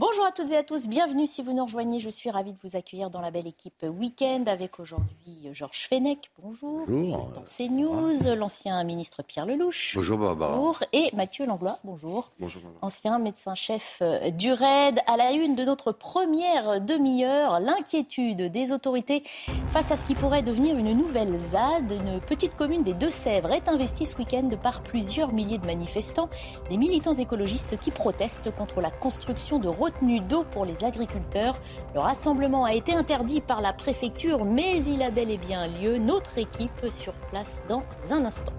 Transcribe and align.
Bonjour 0.00 0.24
à 0.24 0.32
toutes 0.32 0.50
et 0.50 0.56
à 0.56 0.62
tous, 0.62 0.88
bienvenue 0.88 1.26
si 1.26 1.42
vous 1.42 1.52
nous 1.52 1.62
rejoignez. 1.62 2.00
Je 2.00 2.08
suis 2.08 2.30
ravie 2.30 2.54
de 2.54 2.58
vous 2.64 2.74
accueillir 2.74 3.10
dans 3.10 3.20
la 3.20 3.30
belle 3.30 3.46
équipe 3.46 3.82
Week-end 3.82 4.44
avec 4.46 4.80
aujourd'hui 4.80 5.50
Georges 5.52 5.88
Fenech, 5.90 6.30
bonjour. 6.38 6.86
Bonjour. 6.88 7.30
Dans 7.34 7.42
CNews, 7.42 8.34
l'ancien 8.34 8.82
ministre 8.84 9.22
Pierre 9.22 9.44
Lelouch. 9.44 9.92
Bonjour 9.96 10.16
Barbara. 10.16 10.56
Bonjour. 10.56 10.82
Et 10.94 11.10
Mathieu 11.14 11.44
Langlois, 11.44 11.78
bonjour. 11.84 12.30
Bonjour 12.40 12.62
Barbara. 12.62 12.86
Ancien 12.86 13.18
médecin-chef 13.18 13.98
euh, 14.00 14.30
du 14.30 14.54
RAID. 14.54 15.00
À 15.06 15.18
la 15.18 15.32
une 15.32 15.52
de 15.52 15.66
notre 15.66 15.92
première 15.92 16.80
demi-heure, 16.80 17.60
l'inquiétude 17.60 18.50
des 18.50 18.72
autorités 18.72 19.22
face 19.70 19.90
à 19.90 19.96
ce 19.96 20.06
qui 20.06 20.14
pourrait 20.14 20.42
devenir 20.42 20.78
une 20.78 20.94
nouvelle 20.94 21.36
ZAD. 21.36 21.92
Une 21.92 22.20
petite 22.22 22.56
commune 22.56 22.82
des 22.82 22.94
Deux-Sèvres 22.94 23.52
est 23.52 23.68
investie 23.68 24.06
ce 24.06 24.16
week-end 24.16 24.48
par 24.62 24.82
plusieurs 24.82 25.34
milliers 25.34 25.58
de 25.58 25.66
manifestants, 25.66 26.30
des 26.70 26.78
militants 26.78 27.12
écologistes 27.12 27.78
qui 27.78 27.90
protestent 27.90 28.50
contre 28.56 28.80
la 28.80 28.90
construction 28.90 29.58
de 29.58 29.68
retenues 29.90 30.20
d'eau 30.20 30.44
pour 30.50 30.64
les 30.64 30.84
agriculteurs. 30.84 31.56
Le 31.94 32.00
rassemblement 32.00 32.64
a 32.64 32.74
été 32.74 32.94
interdit 32.94 33.40
par 33.40 33.60
la 33.60 33.72
préfecture, 33.72 34.44
mais 34.44 34.84
il 34.84 35.02
a 35.02 35.10
bel 35.10 35.30
et 35.30 35.38
bien 35.38 35.66
lieu. 35.66 35.98
Notre 35.98 36.38
équipe 36.38 36.86
sur 36.90 37.12
place 37.30 37.62
dans 37.68 37.82
un 38.10 38.24
instant. 38.24 38.52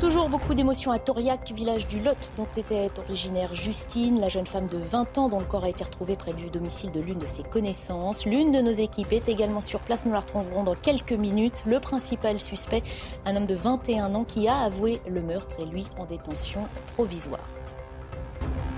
Toujours 0.00 0.28
beaucoup 0.28 0.52
d'émotions 0.52 0.92
à 0.92 0.98
Toriac, 0.98 1.52
village 1.52 1.86
du 1.86 2.00
Lot, 2.00 2.30
dont 2.36 2.46
était 2.58 2.90
originaire 2.98 3.54
Justine, 3.54 4.20
la 4.20 4.28
jeune 4.28 4.46
femme 4.46 4.66
de 4.66 4.76
20 4.76 5.16
ans 5.16 5.30
dont 5.30 5.38
le 5.38 5.46
corps 5.46 5.64
a 5.64 5.70
été 5.70 5.84
retrouvé 5.84 6.16
près 6.16 6.34
du 6.34 6.50
domicile 6.50 6.92
de 6.92 7.00
l'une 7.00 7.18
de 7.18 7.26
ses 7.26 7.42
connaissances. 7.42 8.26
L'une 8.26 8.52
de 8.52 8.60
nos 8.60 8.72
équipes 8.72 9.14
est 9.14 9.26
également 9.30 9.62
sur 9.62 9.80
place, 9.80 10.04
nous 10.04 10.12
la 10.12 10.20
retrouverons 10.20 10.64
dans 10.64 10.74
quelques 10.74 11.12
minutes. 11.12 11.62
Le 11.64 11.80
principal 11.80 12.38
suspect, 12.40 12.82
un 13.24 13.36
homme 13.36 13.46
de 13.46 13.54
21 13.54 14.14
ans 14.14 14.24
qui 14.24 14.48
a 14.48 14.58
avoué 14.58 15.00
le 15.08 15.22
meurtre 15.22 15.56
et 15.60 15.64
lui 15.64 15.86
en 15.98 16.04
détention 16.04 16.60
provisoire. 16.94 17.55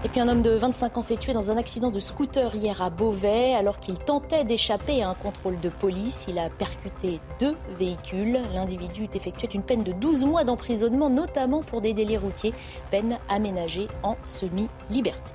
Et 0.04 0.08
puis 0.08 0.20
un 0.20 0.28
homme 0.28 0.42
de 0.42 0.50
25 0.50 0.98
ans 0.98 1.02
s'est 1.02 1.16
tué 1.16 1.32
dans 1.32 1.50
un 1.50 1.56
accident 1.56 1.90
de 1.90 1.98
scooter 1.98 2.54
hier 2.54 2.80
à 2.80 2.88
Beauvais 2.88 3.54
alors 3.54 3.80
qu'il 3.80 3.98
tentait 3.98 4.44
d'échapper 4.44 5.02
à 5.02 5.10
un 5.10 5.14
contrôle 5.14 5.58
de 5.58 5.68
police. 5.68 6.26
Il 6.28 6.38
a 6.38 6.50
percuté 6.50 7.18
deux 7.40 7.56
véhicules. 7.76 8.38
L'individu 8.54 9.08
effectuait 9.12 9.48
une 9.52 9.64
peine 9.64 9.82
de 9.82 9.90
12 9.90 10.24
mois 10.24 10.44
d'emprisonnement, 10.44 11.10
notamment 11.10 11.62
pour 11.62 11.80
des 11.80 11.94
délits 11.94 12.16
routiers, 12.16 12.54
peine 12.92 13.18
aménagée 13.28 13.88
en 14.04 14.16
semi-liberté. 14.22 15.32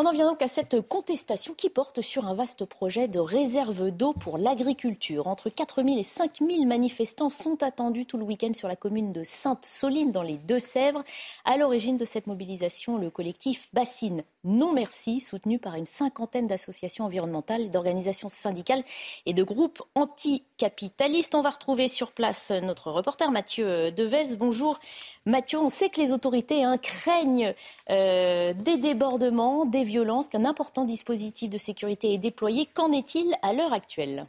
On 0.00 0.06
en 0.06 0.12
vient 0.12 0.28
donc 0.28 0.42
à 0.42 0.46
cette 0.46 0.80
contestation 0.86 1.54
qui 1.54 1.70
porte 1.70 2.02
sur 2.02 2.28
un 2.28 2.34
vaste 2.34 2.64
projet 2.64 3.08
de 3.08 3.18
réserve 3.18 3.90
d'eau 3.90 4.12
pour 4.12 4.38
l'agriculture. 4.38 5.26
Entre 5.26 5.50
4 5.50 5.82
000 5.82 5.98
et 5.98 6.04
5 6.04 6.38
000 6.38 6.66
manifestants 6.66 7.30
sont 7.30 7.64
attendus 7.64 8.06
tout 8.06 8.16
le 8.16 8.22
week-end 8.22 8.52
sur 8.54 8.68
la 8.68 8.76
commune 8.76 9.10
de 9.10 9.24
Sainte-Soline 9.24 10.12
dans 10.12 10.22
les 10.22 10.36
Deux-Sèvres. 10.36 11.02
À 11.44 11.56
l'origine 11.56 11.96
de 11.96 12.04
cette 12.04 12.28
mobilisation, 12.28 12.96
le 12.96 13.10
collectif 13.10 13.70
Bassine 13.72 14.22
Non 14.44 14.72
Merci, 14.72 15.18
soutenu 15.18 15.58
par 15.58 15.74
une 15.74 15.84
cinquantaine 15.84 16.46
d'associations 16.46 17.04
environnementales, 17.04 17.72
d'organisations 17.72 18.28
syndicales 18.28 18.84
et 19.26 19.32
de 19.32 19.42
groupes 19.42 19.82
anticapitalistes. 19.96 21.34
On 21.34 21.42
va 21.42 21.50
retrouver 21.50 21.88
sur 21.88 22.12
place 22.12 22.52
notre 22.52 22.92
reporter 22.92 23.32
Mathieu 23.32 23.90
Devez. 23.90 24.36
Bonjour 24.36 24.78
Mathieu, 25.26 25.58
on 25.58 25.68
sait 25.68 25.90
que 25.90 26.00
les 26.00 26.12
autorités 26.12 26.62
hein, 26.62 26.78
craignent 26.78 27.52
euh, 27.90 28.54
des 28.54 28.76
débordements, 28.76 29.66
des 29.66 29.87
violences, 29.88 30.28
qu'un 30.28 30.44
important 30.44 30.84
dispositif 30.84 31.50
de 31.50 31.58
sécurité 31.58 32.14
est 32.14 32.18
déployé. 32.18 32.66
Qu'en 32.66 32.92
est-il 32.92 33.34
à 33.42 33.52
l'heure 33.52 33.72
actuelle? 33.72 34.26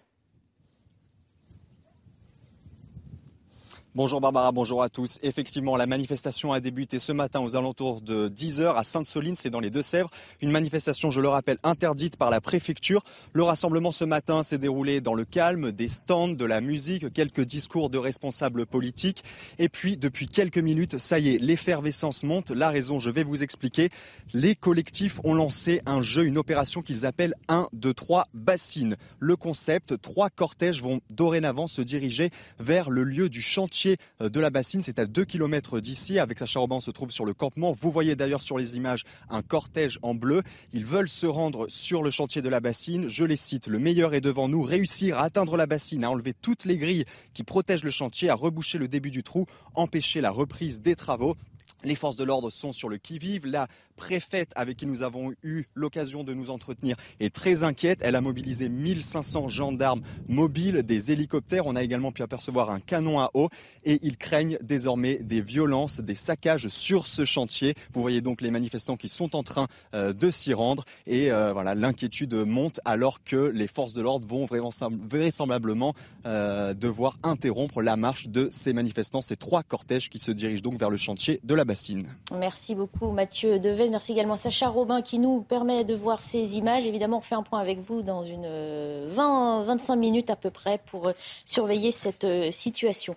Bonjour 3.96 4.22
Barbara, 4.22 4.52
bonjour 4.52 4.84
à 4.84 4.90
tous. 4.90 5.18
Effectivement, 5.24 5.76
la 5.76 5.88
manifestation 5.88 6.54
a 6.54 6.60
débuté 6.60 7.00
ce 7.00 7.12
matin 7.12 7.40
aux 7.40 7.56
alentours 7.56 8.02
de 8.02 8.30
10h 8.30 8.76
à 8.76 8.84
Sainte-Soline, 8.84 9.34
c'est 9.34 9.50
dans 9.50 9.60
les 9.60 9.72
Deux-Sèvres. 9.72 10.12
Une 10.44 10.52
manifestation, 10.52 11.10
je 11.10 11.20
le 11.20 11.28
rappelle, 11.28 11.58
interdite 11.64 12.16
par 12.16 12.30
la 12.30 12.40
préfecture. 12.40 13.04
Le 13.34 13.42
rassemblement 13.42 13.92
ce 13.92 14.06
matin 14.06 14.44
s'est 14.44 14.60
déroulé 14.60 15.02
dans 15.02 15.16
le 15.16 15.26
calme, 15.26 15.72
des 15.72 15.88
stands, 15.88 16.28
de 16.28 16.46
la 16.46 16.62
musique, 16.62 17.12
quelques 17.14 17.42
discours 17.42 17.90
de 17.90 17.98
responsables 17.98 18.68
politiques. 18.68 19.24
Et 19.58 19.70
puis, 19.70 19.98
depuis 19.98 20.28
quelques 20.28 20.60
minutes, 20.60 21.00
ça 21.00 21.18
y 21.18 21.30
est, 21.30 21.40
l'effervescence 21.40 22.24
monte. 22.24 22.52
La 22.52 22.70
raison, 22.70 23.00
je 23.00 23.10
vais 23.10 23.24
vous 23.24 23.42
expliquer. 23.42 23.90
Les 24.36 24.54
collectifs 24.54 25.20
ont 25.24 25.34
lancé 25.34 25.82
un 25.88 26.04
jeu, 26.04 26.26
une 26.26 26.38
opération 26.38 26.84
qu'ils 26.84 27.08
appellent 27.08 27.34
1, 27.48 27.68
2, 27.74 27.92
3 27.96 28.28
bassines. 28.36 28.98
Le 29.18 29.36
concept, 29.36 30.00
trois 30.00 30.30
cortèges 30.30 30.84
vont 30.84 31.02
dorénavant 31.10 31.66
se 31.66 31.82
diriger 31.82 32.30
vers 32.60 32.92
le 32.92 33.04
lieu 33.04 33.30
du 33.30 33.42
chantier 33.42 33.79
de 33.88 34.40
la 34.40 34.50
bassine. 34.50 34.84
C'est 34.84 35.00
à 35.00 35.06
2 35.06 35.26
km 35.26 35.80
d'ici. 35.80 36.20
Avec 36.20 36.40
Sacha 36.40 36.60
on 36.60 36.80
se 36.80 36.92
trouve 36.92 37.12
sur 37.12 37.26
le 37.26 37.34
campement. 37.34 37.72
Vous 37.72 37.92
voyez 37.92 38.16
d'ailleurs 38.16 38.42
sur 38.42 38.58
les 38.58 38.76
images 38.76 39.04
un 39.30 39.42
cortège 39.42 40.00
en 40.02 40.14
bleu. 40.14 40.44
Ils 40.74 40.86
veulent 40.86 41.10
se 41.10 41.26
rendre 41.26 41.68
sur 41.70 42.04
le 42.04 42.12
chantier 42.12 42.42
de 42.42 42.50
la 42.50 42.60
bassine. 42.60 43.08
Je 43.08 43.24
les 43.24 43.38
cite. 43.38 43.68
Le 43.68 43.80
meilleur 43.80 44.14
est 44.14 44.22
devant 44.22 44.48
nous. 44.48 44.62
Réussir 44.62 45.18
à 45.18 45.24
atteindre 45.24 45.58
la 45.58 45.66
bassine, 45.66 46.04
à 46.04 46.10
enlever 46.10 46.34
toutes 46.34 46.66
les 46.66 46.78
grilles 46.78 47.06
qui 47.34 47.44
protègent 47.44 47.84
le 47.84 47.92
chantier, 47.92 48.30
à 48.30 48.36
reboucher 48.36 48.78
le 48.78 48.88
début 48.88 49.12
du 49.12 49.24
trou, 49.24 49.46
empêcher 49.76 50.22
la 50.22 50.32
reprise 50.32 50.82
des 50.82 50.96
travaux. 50.96 51.36
Les 51.84 51.96
forces 51.96 52.18
de 52.18 52.26
l'ordre 52.26 52.50
sont 52.50 52.74
sur 52.74 52.90
le 52.90 52.98
qui-vive. 52.98 53.46
La 53.46 53.68
préfète 54.00 54.54
avec 54.56 54.78
qui 54.78 54.86
nous 54.86 55.04
avons 55.04 55.34
eu 55.44 55.66
l'occasion 55.76 56.24
de 56.24 56.34
nous 56.34 56.52
entretenir 56.52 56.96
est 57.20 57.36
très 57.36 57.66
inquiète. 57.66 58.00
Elle 58.02 58.16
a 58.16 58.22
mobilisé 58.22 58.70
1500 58.70 59.50
gendarmes 59.50 60.02
mobiles, 60.30 60.84
des 60.84 61.12
hélicoptères. 61.12 61.68
On 61.68 61.76
a 61.76 61.84
également 61.84 62.14
pu 62.14 62.24
apercevoir 62.24 62.72
un 62.72 62.80
canon 62.80 63.20
à 63.20 63.30
eau 63.34 63.50
et 63.84 64.00
ils 64.02 64.16
craignent 64.16 64.58
désormais 64.62 65.18
des 65.18 65.42
violences, 65.42 66.00
des 66.00 66.16
saccages 66.16 66.70
sur 66.70 67.08
ce 67.08 67.26
chantier. 67.26 67.76
Vous 67.92 68.02
voyez 68.02 68.22
donc 68.22 68.40
les 68.40 68.52
manifestants 68.52 68.96
qui 68.96 69.10
sont 69.10 69.36
en 69.36 69.44
train 69.44 69.68
euh, 69.94 70.14
de 70.14 70.32
s'y 70.32 70.54
rendre 70.54 70.86
et 71.06 71.30
euh, 71.30 71.52
voilà 71.52 71.76
l'inquiétude 71.76 72.34
monte 72.34 72.80
alors 72.86 73.22
que 73.26 73.52
les 73.54 73.68
forces 73.68 73.94
de 73.94 74.02
l'ordre 74.02 74.26
vont 74.26 74.46
vraisemblablement 74.46 75.94
euh, 76.26 76.74
devoir 76.74 77.18
interrompre 77.24 77.82
la 77.82 77.98
marche 77.98 78.30
de 78.30 78.48
ces 78.50 78.72
manifestants, 78.72 79.22
ces 79.22 79.36
trois 79.36 79.62
cortèges 79.62 80.10
qui 80.10 80.20
se 80.20 80.32
dirigent 80.32 80.64
donc 80.64 80.80
vers 80.80 80.90
le 80.90 80.98
chantier 80.98 81.42
de 81.44 81.54
la 81.54 81.66
bassine. 81.66 82.08
Merci 82.34 82.76
beaucoup 82.76 83.12
Mathieu 83.12 83.60
Devez. 83.60 83.89
Merci 83.90 84.12
également 84.12 84.38
Sacha 84.38 84.70
Robin 84.70 85.02
qui 85.02 85.20
nous 85.20 85.42
permet 85.42 85.84
de 85.84 85.96
voir 85.96 86.22
ces 86.22 86.58
images. 86.58 86.86
Évidemment, 86.86 87.18
on 87.18 87.22
fait 87.22 87.36
un 87.36 87.44
point 87.44 87.60
avec 87.60 87.80
vous 87.80 88.02
dans 88.02 88.24
une 88.24 88.46
20-25 88.46 89.98
minutes 89.98 90.30
à 90.30 90.36
peu 90.36 90.50
près 90.50 90.80
pour 90.86 91.12
surveiller 91.46 91.92
cette 91.92 92.28
situation. 92.52 93.16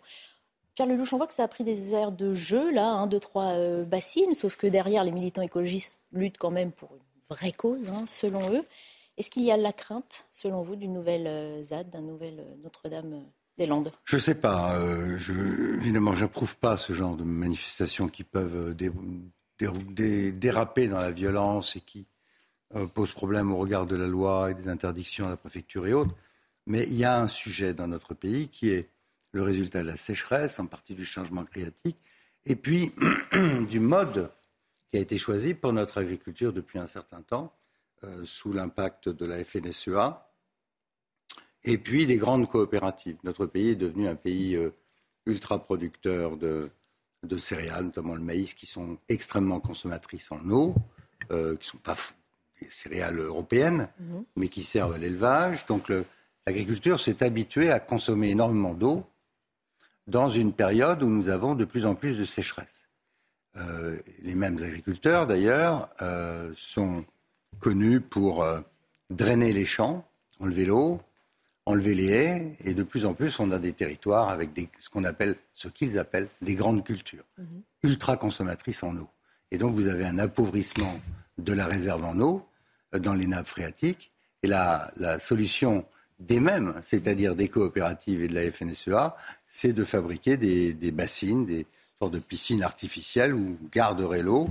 Pierre 0.74 0.88
Lelouch, 0.88 1.12
on 1.12 1.18
voit 1.18 1.26
que 1.26 1.34
ça 1.34 1.44
a 1.44 1.48
pris 1.48 1.64
des 1.64 1.92
airs 1.92 2.12
de 2.12 2.32
jeu, 2.32 2.70
là, 2.70 2.86
un, 2.86 3.06
deux, 3.06 3.20
trois 3.20 3.52
euh, 3.52 3.84
bassines, 3.84 4.32
sauf 4.32 4.56
que 4.56 4.66
derrière, 4.66 5.04
les 5.04 5.12
militants 5.12 5.42
écologistes 5.42 6.00
luttent 6.12 6.38
quand 6.38 6.50
même 6.50 6.72
pour 6.72 6.94
une 6.94 7.02
vraie 7.28 7.52
cause, 7.52 7.90
hein, 7.90 8.04
selon 8.06 8.50
eux. 8.50 8.64
Est-ce 9.18 9.28
qu'il 9.28 9.42
y 9.42 9.50
a 9.50 9.58
la 9.58 9.74
crainte, 9.74 10.24
selon 10.32 10.62
vous, 10.62 10.74
d'une 10.74 10.94
nouvelle 10.94 11.26
euh, 11.26 11.62
ZAD, 11.62 11.90
d'un 11.90 12.00
nouvel 12.00 12.38
euh, 12.40 12.54
Notre-Dame 12.64 13.22
des 13.58 13.66
Landes? 13.66 13.92
Je 14.04 14.16
ne 14.16 14.20
sais 14.20 14.34
pas. 14.34 14.78
Euh, 14.78 15.18
évidemment, 15.76 16.14
je 16.14 16.22
n'approuve 16.22 16.56
pas 16.56 16.78
ce 16.78 16.94
genre 16.94 17.16
de 17.16 17.24
manifestations 17.24 18.08
qui 18.08 18.24
peuvent 18.24 18.74
dé, 19.62 19.70
dé, 19.90 20.32
déraper 20.32 20.88
dans 20.88 20.98
la 20.98 21.10
violence 21.10 21.76
et 21.76 21.80
qui 21.80 22.06
euh, 22.74 22.86
posent 22.86 23.12
problème 23.12 23.52
au 23.52 23.58
regard 23.58 23.86
de 23.86 23.96
la 23.96 24.06
loi 24.06 24.50
et 24.50 24.54
des 24.54 24.68
interdictions 24.68 25.26
à 25.26 25.30
la 25.30 25.36
préfecture 25.36 25.86
et 25.86 25.92
autres. 25.92 26.14
Mais 26.66 26.84
il 26.84 26.94
y 26.94 27.04
a 27.04 27.20
un 27.20 27.28
sujet 27.28 27.74
dans 27.74 27.86
notre 27.86 28.14
pays 28.14 28.48
qui 28.48 28.70
est 28.70 28.88
le 29.32 29.42
résultat 29.42 29.82
de 29.82 29.88
la 29.88 29.96
sécheresse, 29.96 30.58
en 30.58 30.66
partie 30.66 30.94
du 30.94 31.04
changement 31.04 31.44
climatique, 31.44 31.98
et 32.44 32.56
puis 32.56 32.92
du 33.68 33.80
mode 33.80 34.30
qui 34.90 34.98
a 34.98 35.00
été 35.00 35.18
choisi 35.18 35.54
pour 35.54 35.72
notre 35.72 35.98
agriculture 35.98 36.52
depuis 36.52 36.78
un 36.78 36.86
certain 36.86 37.22
temps, 37.22 37.52
euh, 38.04 38.24
sous 38.24 38.52
l'impact 38.52 39.08
de 39.08 39.24
la 39.24 39.42
FNSEA, 39.42 40.28
et 41.64 41.78
puis 41.78 42.06
des 42.06 42.16
grandes 42.16 42.48
coopératives. 42.48 43.16
Notre 43.24 43.46
pays 43.46 43.70
est 43.70 43.76
devenu 43.76 44.08
un 44.08 44.16
pays 44.16 44.56
euh, 44.56 44.70
ultra 45.26 45.62
producteur 45.62 46.36
de, 46.36 46.70
de, 47.22 47.36
céréales, 47.38 47.84
notamment 47.84 48.14
le 48.14 48.20
maïs, 48.20 48.54
qui 48.54 48.66
sont 48.66 48.98
extrêmement 49.08 49.60
consommatrices 49.60 50.30
en 50.32 50.48
eau, 50.50 50.74
euh, 51.30 51.56
qui 51.56 51.68
ne 51.68 51.72
sont 51.72 51.78
pas 51.78 51.96
des 52.60 52.68
céréales 52.68 53.18
européennes, 53.18 53.88
mmh. 53.98 54.18
mais 54.36 54.48
qui 54.48 54.62
servent 54.62 54.94
à 54.94 54.98
l'élevage. 54.98 55.66
Donc 55.66 55.90
l'agriculture 56.46 57.00
s'est 57.00 57.22
habituée 57.22 57.70
à 57.70 57.80
consommer 57.80 58.30
énormément 58.30 58.74
d'eau 58.74 59.04
dans 60.06 60.28
une 60.28 60.52
période 60.52 61.02
où 61.02 61.08
nous 61.08 61.28
avons 61.28 61.54
de 61.54 61.64
plus 61.64 61.86
en 61.86 61.94
plus 61.94 62.18
de 62.18 62.24
sécheresse. 62.24 62.88
Euh, 63.56 63.98
les 64.22 64.34
mêmes 64.34 64.58
agriculteurs, 64.58 65.26
d'ailleurs, 65.26 65.90
euh, 66.00 66.52
sont 66.56 67.04
connus 67.60 68.00
pour 68.00 68.44
drainer 69.10 69.52
les 69.52 69.66
champs, 69.66 70.08
enlever 70.40 70.64
l'eau, 70.64 71.00
enlever 71.66 71.94
les 71.94 72.08
haies, 72.08 72.56
et 72.64 72.74
de 72.74 72.82
plus 72.82 73.04
en 73.04 73.14
plus, 73.14 73.38
on 73.38 73.50
a 73.52 73.58
des 73.58 73.72
territoires 73.72 74.28
avec 74.28 74.50
ce 74.78 74.88
qu'on 74.88 75.04
appelle, 75.04 75.36
ce 75.54 75.68
qu'ils 75.68 75.98
appellent 75.98 76.28
des 76.40 76.54
grandes 76.54 76.84
cultures, 76.84 77.24
mhm. 77.38 77.62
ultra 77.84 78.16
consommatrices 78.16 78.82
en 78.82 78.96
eau. 78.96 79.08
Et 79.50 79.58
donc, 79.58 79.74
vous 79.74 79.88
avez 79.88 80.04
un 80.04 80.18
appauvrissement 80.18 81.00
de 81.38 81.52
la 81.52 81.66
réserve 81.66 82.04
en 82.04 82.18
eau 82.20 82.46
dans 82.98 83.14
les 83.14 83.26
nappes 83.26 83.46
phréatiques. 83.46 84.10
Et 84.42 84.48
la, 84.48 84.90
la 84.96 85.18
solution 85.18 85.84
des 86.18 86.40
mêmes, 86.40 86.74
c'est-à-dire 86.82 87.34
des 87.34 87.48
coopératives 87.48 88.22
et 88.22 88.28
de 88.28 88.34
la 88.34 88.50
FNSEA, 88.50 89.16
c'est 89.48 89.72
de 89.72 89.84
fabriquer 89.84 90.36
des, 90.36 90.72
des, 90.72 90.90
bassines, 90.90 91.46
des 91.46 91.66
sortes 91.98 92.12
de 92.12 92.18
piscines 92.18 92.62
artificielles 92.62 93.34
où 93.34 93.58
garderait 93.72 94.22
l'eau 94.22 94.48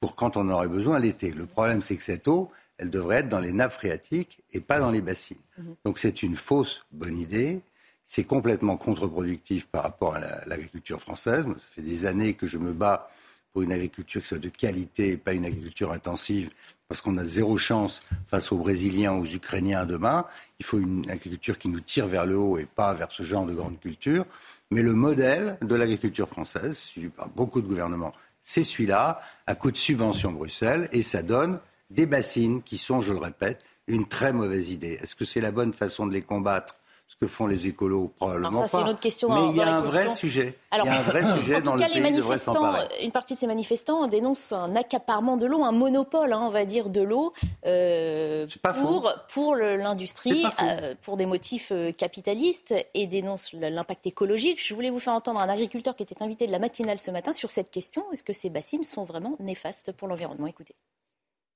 pour 0.00 0.16
quand 0.16 0.36
on 0.36 0.48
aurait 0.50 0.68
besoin 0.68 0.98
l'été. 0.98 1.30
Le 1.30 1.46
problème, 1.46 1.80
c'est 1.82 1.96
que 1.96 2.02
cette 2.02 2.26
eau, 2.28 2.50
elle 2.78 2.90
devrait 2.90 3.16
être 3.20 3.28
dans 3.28 3.38
les 3.38 3.52
nappes 3.52 3.72
phréatiques 3.72 4.42
et 4.52 4.60
pas 4.60 4.78
dans 4.78 4.90
les 4.90 5.00
bassines. 5.00 5.36
Mhm. 5.58 5.74
Donc 5.84 5.98
c'est 5.98 6.22
une 6.22 6.34
fausse 6.34 6.84
bonne 6.90 7.18
idée. 7.18 7.60
C'est 8.04 8.24
complètement 8.24 8.76
contre-productif 8.76 9.66
par 9.68 9.84
rapport 9.84 10.16
à 10.16 10.20
l'agriculture 10.46 11.00
française. 11.00 11.44
ça 11.44 11.66
fait 11.70 11.82
des 11.82 12.04
années 12.06 12.34
que 12.34 12.46
je 12.46 12.58
me 12.58 12.72
bats 12.72 13.10
pour 13.52 13.62
une 13.62 13.72
agriculture 13.72 14.22
qui 14.22 14.28
soit 14.28 14.38
de 14.38 14.48
qualité 14.48 15.10
et 15.10 15.16
pas 15.16 15.34
une 15.34 15.44
agriculture 15.44 15.92
intensive, 15.92 16.50
parce 16.88 17.00
qu'on 17.00 17.16
a 17.18 17.24
zéro 17.24 17.56
chance 17.58 18.00
face 18.26 18.50
aux 18.50 18.58
Brésiliens, 18.58 19.12
aux 19.12 19.26
Ukrainiens 19.26 19.86
demain. 19.86 20.24
Il 20.58 20.64
faut 20.64 20.78
une 20.78 21.08
agriculture 21.10 21.58
qui 21.58 21.68
nous 21.68 21.80
tire 21.80 22.06
vers 22.06 22.26
le 22.26 22.36
haut 22.36 22.58
et 22.58 22.66
pas 22.66 22.92
vers 22.94 23.12
ce 23.12 23.22
genre 23.22 23.46
de 23.46 23.54
grande 23.54 23.78
culture. 23.78 24.24
Mais 24.70 24.82
le 24.82 24.94
modèle 24.94 25.58
de 25.60 25.74
l'agriculture 25.74 26.28
française, 26.28 26.76
suivi 26.76 27.08
par 27.08 27.28
beaucoup 27.28 27.60
de 27.60 27.66
gouvernements, 27.66 28.12
c'est 28.40 28.64
celui-là, 28.64 29.20
à 29.46 29.54
coup 29.54 29.70
de 29.70 29.76
subvention 29.76 30.32
Bruxelles, 30.32 30.88
et 30.92 31.02
ça 31.02 31.22
donne 31.22 31.60
des 31.92 32.06
bassines 32.06 32.62
qui 32.62 32.78
sont, 32.78 33.02
je 33.02 33.12
le 33.12 33.18
répète, 33.18 33.64
une 33.86 34.06
très 34.06 34.32
mauvaise 34.32 34.70
idée. 34.70 34.98
Est-ce 35.02 35.14
que 35.14 35.24
c'est 35.24 35.40
la 35.40 35.50
bonne 35.50 35.72
façon 35.72 36.06
de 36.06 36.12
les 36.12 36.22
combattre 36.22 36.74
ce 37.08 37.16
que 37.16 37.26
font 37.26 37.46
les 37.46 37.66
écolos 37.66 38.10
Probablement 38.16 38.66
ça, 38.66 38.78
pas. 38.78 38.84
Une 38.84 38.90
autre 38.90 39.00
question 39.00 39.28
Mais 39.28 39.50
il 39.50 39.56
y 39.56 39.60
a 39.60 39.76
un 39.76 39.80
vrai 39.82 40.10
sujet. 40.14 40.56
il 40.72 40.76
y 40.78 40.88
a 40.88 40.94
un 40.94 41.02
vrai 41.02 41.22
sujet 41.38 41.60
dans 41.60 41.74
le 41.74 41.84
pays 41.84 42.00
manifestants, 42.00 42.72
Une 43.02 43.10
partie 43.10 43.34
de 43.34 43.38
ces 43.38 43.46
manifestants 43.46 44.06
dénoncent 44.06 44.52
un 44.52 44.74
accaparement 44.76 45.36
de 45.36 45.44
l'eau, 45.44 45.62
un 45.62 45.72
monopole, 45.72 46.32
hein, 46.32 46.40
on 46.42 46.48
va 46.48 46.64
dire, 46.64 46.88
de 46.88 47.02
l'eau 47.02 47.34
euh, 47.66 48.46
pour, 48.80 49.12
pour 49.28 49.56
l'industrie, 49.56 50.46
euh, 50.62 50.94
pour 51.02 51.18
des 51.18 51.26
motifs 51.26 51.70
euh, 51.70 51.92
capitalistes 51.92 52.74
et 52.94 53.06
dénoncent 53.06 53.52
l'impact 53.52 54.06
écologique. 54.06 54.64
Je 54.64 54.72
voulais 54.74 54.90
vous 54.90 55.00
faire 55.00 55.12
entendre 55.12 55.40
un 55.40 55.48
agriculteur 55.50 55.94
qui 55.94 56.04
était 56.04 56.22
invité 56.22 56.46
de 56.46 56.52
la 56.52 56.58
matinale 56.58 56.98
ce 56.98 57.10
matin 57.10 57.34
sur 57.34 57.50
cette 57.50 57.70
question. 57.70 58.10
Est-ce 58.12 58.22
que 58.22 58.32
ces 58.32 58.48
bassines 58.48 58.84
sont 58.84 59.04
vraiment 59.04 59.32
néfastes 59.38 59.92
pour 59.92 60.08
l'environnement? 60.08 60.46
Écoutez. 60.46 60.74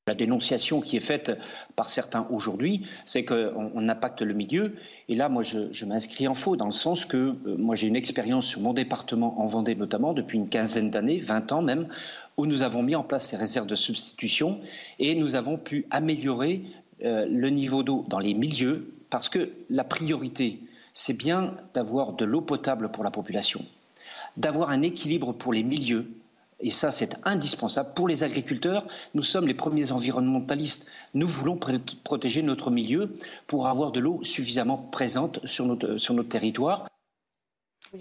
La 0.08 0.14
dénonciation 0.14 0.80
qui 0.80 0.96
est 0.96 1.00
faite 1.00 1.36
par 1.74 1.90
certains 1.90 2.28
aujourd'hui, 2.30 2.86
c'est 3.04 3.24
qu'on 3.24 3.88
impacte 3.88 4.22
le 4.22 4.34
milieu. 4.34 4.76
Et 5.08 5.16
là, 5.16 5.28
moi, 5.28 5.42
je, 5.42 5.84
m'inscris 5.84 6.28
en 6.28 6.34
faux, 6.34 6.54
dans 6.54 6.66
le 6.66 6.70
sens 6.70 7.04
que 7.04 7.16
euh, 7.16 7.34
moi, 7.58 7.74
j'ai 7.74 7.88
une 7.88 7.96
expérience 7.96 8.46
sur 8.46 8.60
mon 8.60 8.72
département, 8.72 9.40
en 9.40 9.46
Vendée 9.46 9.74
notamment, 9.74 10.12
depuis 10.12 10.38
une 10.38 10.48
quinzaine 10.48 10.92
d'années, 10.92 11.18
20 11.18 11.50
ans 11.50 11.60
même, 11.60 11.88
où 12.36 12.46
nous 12.46 12.62
avons 12.62 12.84
mis 12.84 12.94
en 12.94 13.02
place 13.02 13.26
ces 13.26 13.36
réserves 13.36 13.66
de 13.66 13.74
substitution 13.74 14.60
et 15.00 15.16
nous 15.16 15.34
avons 15.34 15.58
pu 15.58 15.86
améliorer 15.90 16.62
euh, 17.02 17.26
le 17.28 17.50
niveau 17.50 17.82
d'eau 17.82 18.04
dans 18.06 18.20
les 18.20 18.34
milieux, 18.34 18.94
parce 19.10 19.28
que 19.28 19.50
la 19.70 19.82
priorité, 19.82 20.60
c'est 20.94 21.18
bien 21.18 21.56
d'avoir 21.74 22.12
de 22.12 22.24
l'eau 22.24 22.42
potable 22.42 22.92
pour 22.92 23.02
la 23.02 23.10
population, 23.10 23.64
d'avoir 24.36 24.70
un 24.70 24.82
équilibre 24.82 25.32
pour 25.32 25.52
les 25.52 25.64
milieux, 25.64 26.06
et 26.60 26.70
ça, 26.70 26.90
c'est 26.90 27.16
indispensable. 27.24 27.92
Pour 27.94 28.08
les 28.08 28.22
agriculteurs, 28.22 28.86
nous 29.14 29.22
sommes 29.22 29.46
les 29.46 29.54
premiers 29.54 29.92
environnementalistes. 29.92 30.86
Nous 31.12 31.28
voulons 31.28 31.58
protéger 32.02 32.42
notre 32.42 32.70
milieu 32.70 33.12
pour 33.46 33.66
avoir 33.66 33.92
de 33.92 34.00
l'eau 34.00 34.24
suffisamment 34.24 34.78
présente 34.78 35.44
sur 35.46 35.66
notre, 35.66 35.98
sur 35.98 36.14
notre 36.14 36.30
territoire. 36.30 36.88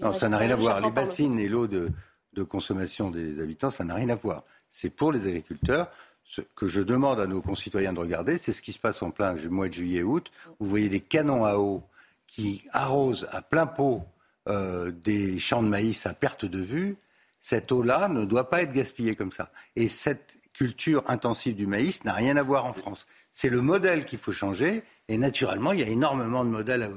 Non, 0.00 0.14
ça 0.14 0.28
n'a 0.28 0.38
rien 0.38 0.50
à 0.50 0.56
voir. 0.56 0.80
Les 0.80 0.90
bassines 0.90 1.38
et 1.38 1.48
l'eau 1.48 1.66
de, 1.66 1.92
de, 2.32 2.42
consommation 2.42 3.10
des 3.10 3.40
habitants, 3.40 3.70
ça 3.70 3.84
n'a 3.84 3.94
rien 3.94 4.08
à 4.08 4.14
voir. 4.14 4.42
C'est 4.70 4.90
pour 4.90 5.12
les 5.12 5.26
agriculteurs. 5.26 5.90
Ce 6.24 6.40
que 6.40 6.66
je 6.66 6.80
demande 6.80 7.20
à 7.20 7.26
nos 7.26 7.42
concitoyens 7.42 7.92
de 7.92 8.00
regarder, 8.00 8.38
c'est 8.38 8.52
ce 8.52 8.62
qui 8.62 8.72
se 8.72 8.78
passe 8.78 9.02
en 9.02 9.10
plein 9.10 9.34
mois 9.48 9.68
de 9.68 9.74
juillet-août. 9.74 10.32
Vous 10.58 10.68
voyez 10.68 10.88
des 10.88 11.00
canons 11.00 11.44
à 11.44 11.56
eau 11.56 11.84
qui 12.26 12.64
arrosent 12.72 13.28
à 13.30 13.42
plein 13.42 13.66
pot 13.66 14.02
euh, 14.48 14.90
des 14.90 15.38
champs 15.38 15.62
de 15.62 15.68
maïs 15.68 16.06
à 16.06 16.14
perte 16.14 16.46
de 16.46 16.58
vue 16.58 16.96
cette 17.46 17.70
eau-là 17.70 18.08
ne 18.08 18.24
doit 18.24 18.50
pas 18.50 18.62
être 18.62 18.72
gaspillée 18.72 19.14
comme 19.14 19.30
ça. 19.30 19.52
Et 19.76 19.86
cette 19.86 20.36
culture 20.52 21.04
intensive 21.06 21.54
du 21.54 21.68
maïs 21.68 22.02
n'a 22.02 22.12
rien 22.12 22.36
à 22.36 22.42
voir 22.42 22.64
en 22.64 22.72
France. 22.72 23.06
C'est 23.30 23.50
le 23.50 23.60
modèle 23.60 24.04
qu'il 24.04 24.18
faut 24.18 24.32
changer. 24.32 24.82
Et 25.06 25.16
naturellement, 25.16 25.70
il 25.70 25.78
y 25.78 25.84
a 25.84 25.86
énormément 25.86 26.44
de 26.44 26.50
modèles 26.50 26.90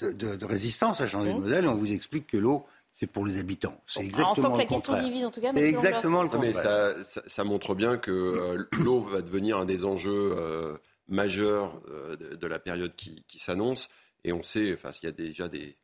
de, 0.00 0.44
résistance 0.44 1.00
à 1.00 1.06
changer 1.06 1.32
de 1.32 1.38
mmh. 1.38 1.40
modèle. 1.40 1.64
Et 1.66 1.68
on 1.68 1.76
vous 1.76 1.92
explique 1.92 2.26
que 2.26 2.36
l'eau, 2.36 2.66
c'est 2.90 3.06
pour 3.06 3.24
les 3.24 3.38
habitants. 3.38 3.80
C'est 3.86 4.02
exactement, 4.02 4.56
le 4.56 4.66
contraire. 4.66 5.24
en 5.24 5.30
tout 5.30 5.40
cas, 5.40 5.52
exactement 5.52 6.24
le 6.24 6.28
contraire. 6.28 6.96
Mais 6.96 7.02
ça, 7.04 7.44
montre 7.44 7.76
bien 7.76 7.96
que 7.96 8.10
euh, 8.10 8.68
l'eau 8.82 9.02
va 9.02 9.22
devenir 9.22 9.58
un 9.58 9.66
des 9.66 9.84
enjeux 9.84 10.34
euh, 10.36 10.76
majeurs 11.06 11.80
euh, 11.90 12.16
de, 12.16 12.46
la 12.48 12.58
période 12.58 12.96
qui, 12.96 13.24
qui 13.28 13.38
s'annonce. 13.38 13.88
Et 14.24 14.32
on 14.32 14.42
sait, 14.42 14.74
enfin, 14.74 14.90
il 15.00 15.06
y 15.06 15.08
a 15.08 15.12
déjà 15.12 15.46
des, 15.46 15.76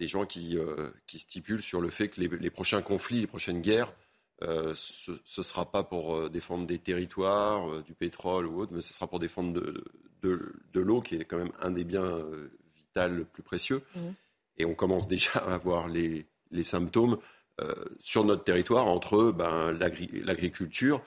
des 0.00 0.08
gens 0.08 0.24
qui, 0.24 0.56
euh, 0.56 0.90
qui 1.06 1.18
stipulent 1.18 1.62
sur 1.62 1.80
le 1.82 1.90
fait 1.90 2.08
que 2.08 2.20
les, 2.20 2.50
prochains 2.50 2.80
conflits, 2.80 3.20
les 3.20 3.26
prochaines 3.26 3.60
guerres, 3.60 3.92
euh, 4.42 4.72
ce 4.74 5.12
ne 5.12 5.42
sera 5.42 5.70
pas 5.70 5.84
pour 5.84 6.16
euh, 6.16 6.30
défendre 6.30 6.66
des 6.66 6.78
territoires, 6.78 7.82
du 7.82 7.92
pétrole 7.92 8.46
ou 8.46 8.60
autre, 8.60 8.72
mais 8.74 8.80
ce 8.80 8.94
sera 8.94 9.06
pour 9.06 9.18
défendre 9.18 9.52
de, 9.52 9.84
de, 10.22 10.80
l'eau, 10.80 11.02
qui 11.02 11.16
est 11.16 11.26
quand 11.26 11.36
même 11.36 11.52
un 11.60 11.70
des 11.70 11.84
biens 11.84 12.18
vitaux 12.74 13.14
le 13.14 13.24
plus 13.24 13.42
précieux. 13.42 13.82
Mmh. 13.94 14.00
Et 14.56 14.64
on 14.64 14.74
commence 14.74 15.06
déjà 15.16 15.32
à 15.32 15.54
avoir 15.54 15.86
les, 15.86 16.26
les 16.50 16.64
symptômes 16.64 17.18
sur 17.98 18.24
notre 18.24 18.42
territoire 18.42 18.86
entre 18.86 19.32
ben, 19.32 19.70
l'agriculture 19.70 21.02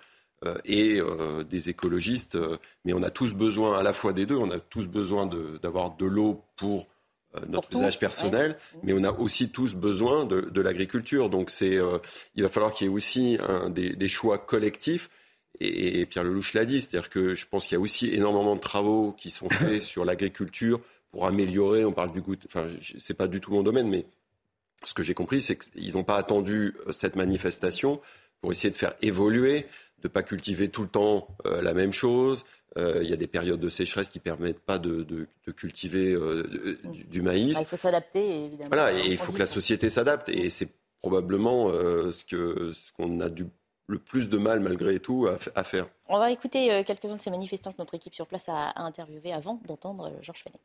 et 0.65 1.01
des 1.49 1.69
écologistes. 1.69 2.37
mais 2.85 2.93
on 2.93 3.01
a 3.01 3.09
tous 3.09 3.33
besoin 3.33 3.79
à 3.79 3.81
la 3.81 3.91
fois 3.91 4.13
des 4.13 4.27
deux. 4.27 4.35
On 4.35 4.51
a 4.51 4.59
tous 4.59 4.85
besoin 4.87 5.27
d'avoir 5.63 5.97
de 5.97 6.05
l'eau 6.05 6.43
pour 6.55 6.92
euh, 7.35 7.41
notre 7.47 7.71
usage 7.73 7.99
personnel, 7.99 8.57
mais 8.83 8.93
on 8.93 9.03
a 9.03 9.11
aussi 9.11 9.49
tous 9.49 9.73
besoin 9.73 10.25
de, 10.25 10.61
l'agriculture. 10.61 11.29
Donc 11.29 11.49
c'est, 11.49 11.77
euh, 11.77 11.97
il 12.35 12.43
va 12.43 12.49
falloir 12.49 12.71
qu'il 12.71 12.87
y 12.87 12.89
ait 12.89 12.93
aussi 12.93 13.37
un, 13.47 13.69
des, 13.69 14.07
choix 14.07 14.37
collectifs. 14.37 15.09
Et, 15.59 16.05
Pierre 16.05 16.23
Lelouch 16.23 16.53
l'a 16.53 16.65
dit, 16.65 16.81
c'est-à-dire 16.81 17.09
que 17.09 17.35
je 17.35 17.45
pense 17.47 17.67
qu'il 17.67 17.75
y 17.75 17.77
a 17.77 17.81
aussi 17.81 18.13
énormément 18.13 18.55
de 18.55 18.61
travaux 18.61 19.13
qui 19.17 19.29
sont 19.29 19.49
faits 19.51 19.81
sur 19.81 20.05
l'agriculture 20.05 20.79
pour 21.11 21.27
améliorer. 21.27 21.85
On 21.85 21.91
parle 21.91 22.11
du 22.11 22.21
goût, 22.21 22.35
enfin 22.47 22.67
c'est 22.97 23.13
pas 23.13 23.27
du 23.27 23.39
tout 23.39 23.51
mon 23.51 23.63
domaine, 23.63 23.89
mais 23.89 24.05
ce 24.83 24.93
que 24.93 25.03
j'ai 25.03 25.13
compris, 25.13 25.41
c'est 25.41 25.57
qu'ils 25.57 25.93
n'ont 25.93 26.03
pas 26.03 26.17
attendu 26.17 26.75
euh, 26.87 26.91
cette 26.91 27.15
manifestation 27.15 28.01
pour 28.43 28.51
essayer 28.51 28.71
de 28.71 28.75
faire 28.75 28.93
évoluer, 29.01 29.67
de 30.01 30.09
pas 30.09 30.21
cultiver 30.21 30.67
tout 30.67 30.81
le 30.81 30.89
temps 30.89 31.29
la 31.45 31.73
même 31.73 31.93
chose, 31.93 32.43
euh, 32.77 32.99
il 33.03 33.09
y 33.09 33.13
a 33.13 33.17
des 33.17 33.27
périodes 33.27 33.59
de 33.59 33.69
sécheresse 33.69 34.09
qui 34.09 34.17
ne 34.17 34.23
permettent 34.23 34.59
pas 34.59 34.79
de, 34.79 35.27
cultiver 35.55 36.13
euh, 36.13 36.43
du, 36.83 37.21
maïs. 37.21 37.55
Ah, 37.57 37.61
il 37.61 37.67
faut 37.67 37.75
s'adapter, 37.75 38.45
évidemment. 38.45 38.69
Voilà, 38.69 38.93
et 38.93 39.11
il 39.11 39.17
faut 39.17 39.31
que 39.31 39.39
la 39.39 39.45
société 39.45 39.89
s'adapte. 39.89 40.29
Et 40.29 40.49
c'est 40.49 40.69
probablement 40.99 41.69
euh, 41.69 42.11
ce 42.11 42.23
qu'on 42.25 42.71
ce 42.71 42.91
qu'on 42.93 43.19
a 43.19 43.29
du, 43.29 43.45
le 43.87 43.99
plus 43.99 44.29
de 44.29 44.37
mal, 44.37 44.59
malgré 44.59 44.99
tout, 44.99 45.27
à, 45.27 45.63
faire. 45.63 45.87
On 46.07 46.17
va 46.17 46.31
écouter 46.31 46.83
quelques-uns 46.85 47.17
de 47.17 47.21
ces 47.21 47.29
manifestants 47.29 47.71
que 47.71 47.77
notre 47.77 47.93
équipe 47.93 48.15
sur 48.15 48.25
place 48.25 48.49
a, 48.49 48.73
interviewé 48.81 49.33
avant 49.33 49.59
d'entendre 49.65 50.11
Georges 50.21 50.43
Fenech. 50.43 50.61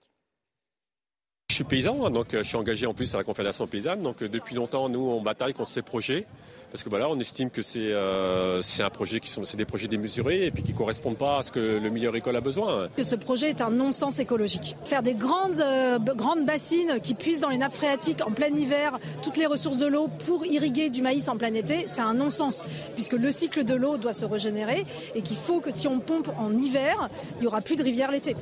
Je 1.51 1.57
suis 1.57 1.65
paysan, 1.65 2.09
donc 2.11 2.29
je 2.33 2.43
suis 2.43 2.57
engagé 2.57 2.87
en 2.87 2.95
plus 2.95 3.15
à 3.15 3.19
la 3.19 3.25
Confédération 3.25 3.67
paysanne. 3.67 4.03
Donc 4.03 4.23
depuis 4.23 4.55
longtemps, 4.55 4.89
nous, 4.89 5.01
on 5.01 5.21
bataille 5.21 5.55
contre 5.55 5.71
ces 5.71 5.83
projets 5.83 6.27
parce 6.71 6.83
que 6.83 6.89
voilà, 6.89 7.09
on 7.09 7.19
estime 7.19 7.51
que 7.51 7.63
c'est 7.63 7.79
euh, 7.81 8.61
un 8.81 8.91
projet 8.91 9.21
qui 9.21 9.31
sont 9.31 9.45
c'est 9.45 9.57
des 9.57 9.65
projets 9.65 9.89
démesurés 9.89 10.47
et 10.47 10.51
puis 10.51 10.63
qui 10.63 10.73
correspondent 10.73 11.17
pas 11.17 11.39
à 11.39 11.43
ce 11.43 11.53
que 11.53 11.59
le 11.59 11.91
milieu 11.91 12.09
agricole 12.09 12.37
a 12.37 12.41
besoin. 12.41 12.89
Que 12.97 13.03
ce 13.03 13.17
projet 13.17 13.51
est 13.51 13.63
un 13.63 13.71
non-sens 13.71 14.19
écologique. 14.19 14.77
Faire 14.85 15.03
des 15.03 15.15
grandes 15.15 15.61
euh, 15.61 15.99
grandes 15.99 16.45
bassines 16.45 17.01
qui 17.03 17.15
puissent 17.15 17.41
dans 17.41 17.49
les 17.49 17.59
nappes 17.59 17.75
phréatiques 17.75 18.27
en 18.27 18.31
plein 18.31 18.49
hiver 18.49 18.99
toutes 19.23 19.37
les 19.37 19.47
ressources 19.47 19.79
de 19.79 19.87
l'eau 19.87 20.09
pour 20.27 20.45
irriguer 20.47 20.91
du 20.91 21.03
maïs 21.03 21.29
en 21.29 21.37
plein 21.37 21.55
été, 21.55 21.87
c'est 21.87 22.01
un 22.01 22.15
non-sens 22.15 22.65
puisque 22.95 23.15
le 23.15 23.31
cycle 23.31 23.65
de 23.65 23.75
l'eau 23.75 23.97
doit 23.97 24.13
se 24.13 24.25
régénérer 24.25 24.85
et 25.15 25.23
qu'il 25.23 25.37
faut 25.37 25.61
que 25.61 25.71
si 25.71 25.89
on 25.89 26.01
pompe 26.01 26.29
en 26.39 26.57
hiver, 26.57 27.09
il 27.39 27.45
y 27.45 27.47
aura 27.47 27.61
plus 27.61 27.77
de 27.77 27.83
rivière 27.83 28.11
l'été. 28.11 28.37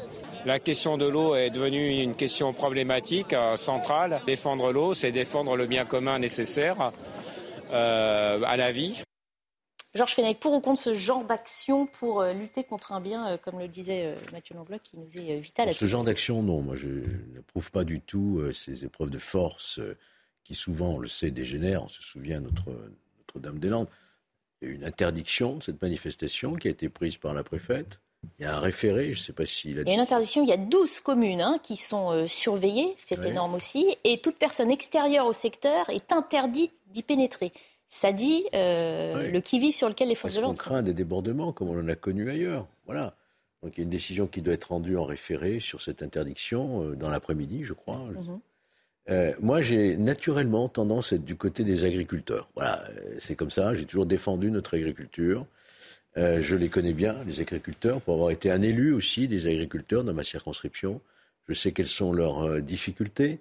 La 0.47 0.61
question 0.61 0.97
de 0.97 1.07
l'eau 1.07 1.35
est 1.35 1.51
devenue 1.51 2.01
une 2.01 2.15
question 2.15 2.53
problématique, 2.53 3.33
euh, 3.33 3.57
centrale. 3.57 4.21
Défendre 4.27 4.71
l'eau, 4.71 4.95
c'est 4.95 5.11
défendre 5.11 5.57
le 5.57 5.67
bien 5.67 5.85
commun 5.85 6.21
nécessaire. 6.21 6.93
Euh, 7.71 8.43
à 8.45 8.57
la 8.57 8.73
vie. 8.73 9.03
Georges 9.95 10.15
Fenech, 10.15 10.39
pour 10.39 10.53
ou 10.53 10.61
contre 10.61 10.81
ce 10.81 10.95
genre 10.95 11.25
d'action 11.25 11.87
pour 11.87 12.21
euh, 12.21 12.33
lutter 12.33 12.65
contre 12.65 12.93
un 12.93 13.01
bien, 13.01 13.29
euh, 13.29 13.39
comme 13.39 13.59
le 13.59 13.67
disait 13.67 14.15
Mathieu 14.33 14.55
Lambloc, 14.55 14.83
qui 14.83 14.99
nous 14.99 15.19
est 15.19 15.39
vital 15.39 15.71
à 15.71 15.73
Ce 15.73 15.87
genre 15.87 16.05
d'action, 16.05 16.43
non. 16.43 16.61
Moi, 16.61 16.77
je, 16.77 16.89
n'approuve 17.35 17.71
pas 17.71 17.85
du 17.85 18.01
tout 18.01 18.43
ces 18.53 18.85
épreuves 18.85 19.11
de 19.11 19.19
force 19.19 19.81
qui 20.45 20.55
souvent, 20.55 20.95
on 20.95 20.99
le 20.99 21.09
sait, 21.09 21.31
dégénère. 21.31 21.83
On 21.83 21.89
se 21.89 22.03
souvient 22.03 22.41
Notre, 22.41 22.71
Notre-Dame-des-Landes. 23.19 23.89
Il 24.61 24.69
y 24.69 24.71
a 24.71 24.75
eu 24.75 24.77
une 24.77 24.85
interdiction 24.85 25.57
de 25.57 25.63
cette 25.63 25.83
manifestation 25.83 26.55
qui 26.55 26.69
a 26.69 26.71
été 26.71 26.89
prise 26.89 27.17
par 27.17 27.35
la 27.35 27.43
préfète. 27.43 28.01
Il 28.39 28.45
y 28.45 28.47
a 28.47 28.57
un 28.57 28.61
référé, 28.61 29.13
je 29.13 29.19
ne 29.19 29.25
sais 29.25 29.33
pas 29.33 29.47
s'il 29.47 29.79
a... 29.79 29.83
Il 29.83 29.89
y 29.89 29.91
a 29.91 29.95
une 29.95 30.01
interdiction, 30.01 30.43
il 30.43 30.49
y 30.49 30.53
a 30.53 30.57
12 30.57 31.01
communes 31.01 31.41
hein, 31.41 31.59
qui 31.63 31.77
sont 31.77 32.11
euh, 32.11 32.27
surveillées, 32.27 32.95
c'est 32.97 33.25
énorme 33.25 33.55
aussi, 33.55 33.97
et 34.05 34.19
toute 34.19 34.37
personne 34.37 34.71
extérieure 34.71 35.27
au 35.27 35.33
secteur 35.33 35.89
est 35.91 36.13
interdite 36.13 36.73
d'y 36.89 37.03
pénétrer. 37.03 37.53
Ça 37.89 38.13
dit 38.13 38.45
euh, 38.55 39.31
le 39.31 39.41
qui-vive 39.41 39.75
sur 39.75 39.89
lequel 39.89 40.09
les 40.09 40.15
forces 40.15 40.35
de 40.35 40.41
l'ordre... 40.41 40.59
On 40.59 40.63
craint 40.63 40.83
des 40.83 40.95
débordements, 40.95 41.53
comme 41.53 41.69
on 41.69 41.81
en 41.81 41.89
a 41.89 41.95
connu 41.95 42.31
ailleurs. 42.31 42.67
Voilà. 42.87 43.15
Donc 43.63 43.77
il 43.77 43.81
y 43.81 43.83
a 43.83 43.85
une 43.85 43.91
décision 43.91 44.27
qui 44.27 44.43
doit 44.43 44.55
être 44.55 44.71
rendue 44.71 44.97
en 44.97 45.05
référé 45.05 45.61
sur 45.61 45.81
cette 45.81 46.03
interdiction 46.03 46.83
euh, 46.83 46.97
dans 46.97 47.11
l'après-midi, 47.11 47.65
je 47.65 47.73
crois. 47.73 47.99
Mhm. 49.09 49.35
moi, 49.41 49.61
j'ai 49.61 49.97
naturellement 49.97 50.69
tendance 50.69 51.13
à 51.13 51.17
être 51.17 51.25
du 51.25 51.37
côté 51.37 51.65
des 51.65 51.85
agriculteurs. 51.85 52.49
Voilà, 52.55 52.83
c'est 53.19 53.37
comme 53.37 53.51
ça. 53.51 53.75
J'ai 53.75 53.85
toujours 53.85 54.07
défendu 54.07 54.51
notre 54.51 54.77
agriculture. 54.77 55.47
Euh, 56.19 56.41
je 56.41 56.57
les 56.57 56.69
connais 56.69 56.95
bien, 56.95 57.17
les 57.27 57.41
agriculteurs, 57.41 58.01
pour 58.01 58.15
avoir 58.15 58.31
été 58.31 58.51
un 58.51 58.63
élu 58.63 58.95
aussi 58.95 59.29
des 59.29 59.47
agriculteurs 59.47 60.03
dans 60.03 60.15
ma 60.15 60.25
circonscription. 60.25 61.01
Je 61.49 61.55
sais 61.55 61.73
quelles 61.73 61.87
sont 61.87 62.13
leurs 62.13 62.43
euh, 62.43 62.61
difficultés. 62.61 63.41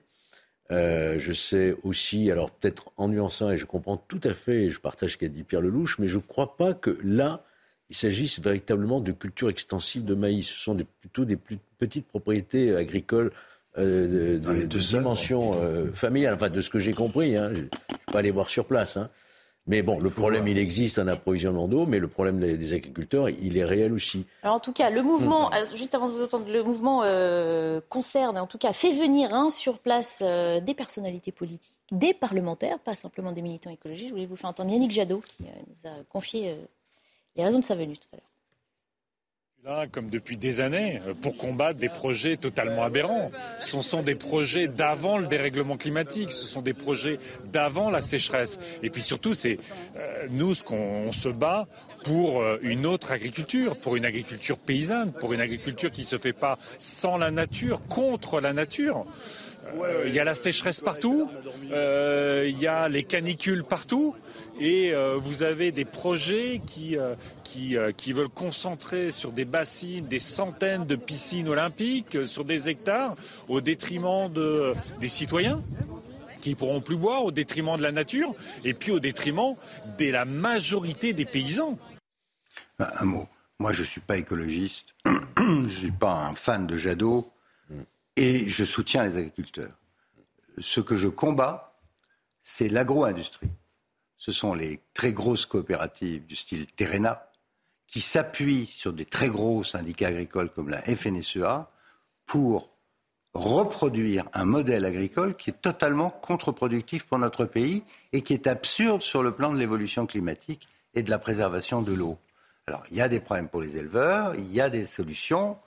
Euh, 0.72 1.18
je 1.20 1.32
sais 1.32 1.76
aussi, 1.84 2.32
alors 2.32 2.52
peut-être 2.52 2.92
en 2.98 3.08
nuançant, 3.08 3.52
et 3.52 3.58
je 3.58 3.66
comprends 3.66 3.98
tout 3.98 4.20
à 4.24 4.34
fait, 4.34 4.64
et 4.64 4.70
je 4.70 4.80
partage 4.80 5.14
ce 5.14 5.18
qu'a 5.18 5.28
dit 5.28 5.44
Pierre 5.44 5.62
Lelouch, 5.62 6.00
mais 6.00 6.08
je 6.08 6.18
ne 6.18 6.22
crois 6.22 6.58
pas 6.58 6.74
que 6.74 6.98
là, 7.04 7.46
il 7.90 7.96
s'agisse 7.96 8.40
véritablement 8.40 9.00
de 9.00 9.12
culture 9.12 9.50
extensive 9.50 10.04
de 10.04 10.16
maïs. 10.16 10.50
Ce 10.50 10.60
sont 10.60 10.76
plutôt 11.00 11.24
des 11.24 11.36
plus 11.38 11.60
petites 11.78 12.08
propriétés 12.08 12.76
agricoles 12.76 13.32
de, 13.78 14.40
dimension 14.66 15.54
familiale, 15.94 16.34
enfin 16.34 16.50
de 16.50 16.62
ce 16.62 16.72
que 16.72 16.80
j'ai 16.80 16.94
compris. 16.94 17.38
Hein. 17.38 17.52
Je 17.54 17.60
ne 17.60 17.64
vais 17.66 17.70
pas 18.12 18.20
aller 18.20 18.32
voir 18.32 18.50
sur 18.50 18.66
place. 18.66 18.98
Hein. 18.98 19.10
Mais 19.68 19.82
bon, 19.82 20.00
le 20.00 20.12
problème, 20.12 20.48
il 20.48 20.60
existe 20.60 21.00
en 21.00 21.08
approvisionnement 21.08 21.68
d'eau, 21.68 21.88
mais 21.88 21.98
le 21.98 22.08
problème 22.08 22.40
des, 22.40 22.74
agriculteurs, 22.74 23.30
il 23.30 23.58
est 23.58 23.66
réel 23.66 23.94
aussi. 23.94 24.26
Alors 24.44 24.56
en 24.56 24.60
tout 24.60 24.74
cas, 24.74 24.92
le 24.92 25.02
mouvement, 25.02 25.50
juste 25.74 25.96
avant 25.96 26.08
de 26.08 26.14
vous 26.14 26.22
entendre, 26.22 26.46
le 26.48 26.64
mouvement 26.64 27.02
euh, 27.04 27.82
concerne, 27.90 28.38
en 28.38 28.46
tout 28.46 28.60
cas, 28.60 28.74
fait 28.74 28.92
venir 28.92 29.34
hein, 29.34 29.50
sur 29.50 29.80
place 29.80 30.22
euh, 30.24 30.60
des 30.60 30.76
personnalités 30.76 31.32
politiques, 31.32 31.76
des 31.92 32.14
parlementaires, 32.14 32.78
pas 32.78 32.96
simplement 32.96 33.32
des 33.32 33.42
militants 33.42 33.72
écologistes. 33.72 34.10
Je 34.10 34.14
voulais 34.14 34.28
vous 34.28 34.36
faire 34.36 34.52
entendre 34.52 34.72
Yannick 34.72 34.92
Jadot, 34.92 35.24
qui 35.28 35.46
euh, 35.46 35.62
nous 35.68 35.90
a 35.90 36.04
confié 36.10 36.56
les 37.36 37.44
raisons 37.44 37.60
de 37.60 37.66
sa 37.66 37.76
venue 37.76 37.98
tout 37.98 38.08
à 38.14 38.18
l'heure 38.18 38.35
comme 39.92 40.10
depuis 40.10 40.38
des 40.38 40.62
années, 40.62 41.02
euh, 41.08 41.14
pour 41.20 41.38
combattre 41.38 41.80
des 41.80 41.90
projets 41.90 42.38
totalement 42.38 42.84
aberrants. 42.84 43.32
Ce 43.60 43.82
sont 43.82 44.04
des 44.04 44.14
projets 44.14 44.68
d'avant 44.68 45.18
le 45.18 45.26
dérèglement 45.26 45.76
climatique, 45.78 46.32
ce 46.32 46.46
sont 46.46 46.62
des 46.62 46.74
projets 46.74 47.18
d'avant 47.52 47.90
la 47.90 48.02
sécheresse. 48.02 48.60
Et 48.84 48.90
puis 48.92 49.02
surtout, 49.02 49.34
c'est 49.34 49.58
euh, 49.98 50.28
nous 50.30 50.54
ce 50.54 50.64
qu'on 50.64 51.12
se 51.12 51.30
bat 51.30 51.68
pour 52.04 52.42
euh, 52.42 52.60
une 52.62 52.86
autre 52.86 53.12
agriculture, 53.12 53.76
pour 53.78 53.96
une 53.96 54.06
agriculture 54.06 54.58
paysanne, 54.60 55.12
pour 55.12 55.34
une 55.34 55.42
agriculture 55.42 55.90
qui 55.90 56.02
ne 56.02 56.06
se 56.06 56.20
fait 56.20 56.34
pas 56.34 56.60
sans 56.78 57.18
la 57.18 57.32
nature, 57.32 57.82
contre 57.88 58.40
la 58.40 58.54
nature. 58.54 59.06
Il 60.06 60.14
y 60.14 60.20
a 60.20 60.24
la 60.24 60.36
sécheresse 60.36 60.82
partout, 60.82 61.30
il 61.64 62.60
y 62.60 62.68
a 62.68 62.88
les 62.90 63.04
canicules 63.04 63.64
partout, 63.64 64.16
et 64.60 64.94
vous 65.20 65.44
avez 65.44 65.72
des 65.72 65.86
projets 65.86 66.62
qui, 66.66 66.98
euh, 67.58 67.92
qui, 67.94 68.12
veulent 68.12 68.30
concentrer 68.30 69.12
sur 69.12 69.32
des 69.32 69.46
bassines, 69.46 70.08
des 70.08 70.20
centaines 70.20 70.86
de 70.86 70.96
piscines 70.96 71.48
olympiques, 71.48 72.16
euh, 72.16 72.26
sur 72.26 72.44
des 72.44 72.70
hectares, 72.70 73.16
au 73.48 73.62
détriment 73.62 74.32
de, 74.32 74.74
des 75.00 75.10
citoyens 75.10 75.62
qui 76.42 76.52
ne 76.52 76.56
pourront 76.56 76.82
plus 76.82 76.98
boire, 76.98 77.24
au 77.24 77.32
détriment 77.32 77.78
de 77.78 77.82
la 77.82 77.92
nature, 77.92 78.36
et 78.64 78.74
puis 78.74 78.92
au 78.92 79.00
détriment 79.00 79.56
de 79.98 80.12
la 80.12 80.26
majorité 80.26 81.14
des 81.14 81.26
paysans. 81.26 81.78
Un 82.80 83.06
mot. 83.06 83.28
Moi, 83.60 83.72
je 83.72 83.82
ne 83.82 83.88
suis 83.88 84.02
pas 84.02 84.18
écologiste, 84.18 84.94
je 85.38 85.44
ne 85.44 85.70
suis 85.70 85.92
pas 85.92 86.14
un 86.14 86.36
fan 86.36 86.68
de 86.68 86.76
Jadot, 86.76 87.32
et 88.16 88.48
je 88.48 88.64
soutiens 88.64 89.04
les 89.04 89.18
agriculteurs. 89.18 89.74
Ce 90.58 90.80
que 90.80 90.96
je 90.96 91.08
combats, 91.08 91.78
c'est 92.42 92.70
l'agro-industrie. 92.70 93.50
Ce 94.18 94.32
sont 94.32 94.54
les 94.54 94.80
très 94.94 95.14
grosses 95.14 95.46
coopératives 95.46 96.26
du 96.26 96.36
style 96.36 96.68
Terena 96.68 97.30
qui 97.88 98.02
s'appuie 98.02 98.66
sur 98.66 98.94
des 98.94 99.06
très 99.06 99.30
gros 99.30 99.64
syndicats 99.64 100.08
agricoles 100.08 100.50
comme 100.50 100.70
la 100.70 100.82
FNSEA 100.82 101.70
pour 102.26 102.70
reproduire 103.34 104.26
un 104.34 104.46
modèle 104.46 104.86
agricole 104.86 105.36
qui 105.36 105.50
est 105.50 105.62
totalement 105.62 106.10
contre-productif 106.10 107.06
pour 107.06 107.20
notre 107.20 107.46
pays 107.46 107.84
et 108.14 108.22
qui 108.22 108.34
est 108.34 108.48
absurde 108.48 109.02
sur 109.02 109.22
le 109.22 109.34
plan 109.34 109.52
de 109.52 109.58
l'évolution 109.58 110.08
climatique 110.08 110.68
et 110.94 111.04
de 111.04 111.12
la 111.12 111.20
préservation 111.20 111.82
de 111.82 111.94
l'eau. 111.94 112.18
Alors, 112.66 112.84
il 112.90 112.98
y 112.98 113.02
a 113.02 113.10
des 113.10 113.20
problèmes 113.20 113.50
pour 113.50 113.62
les 113.62 113.78
éleveurs, 113.78 114.34
il 114.36 114.52
y 114.52 114.62
a 114.62 114.70
des 114.70 114.86
solutions. 114.86 115.58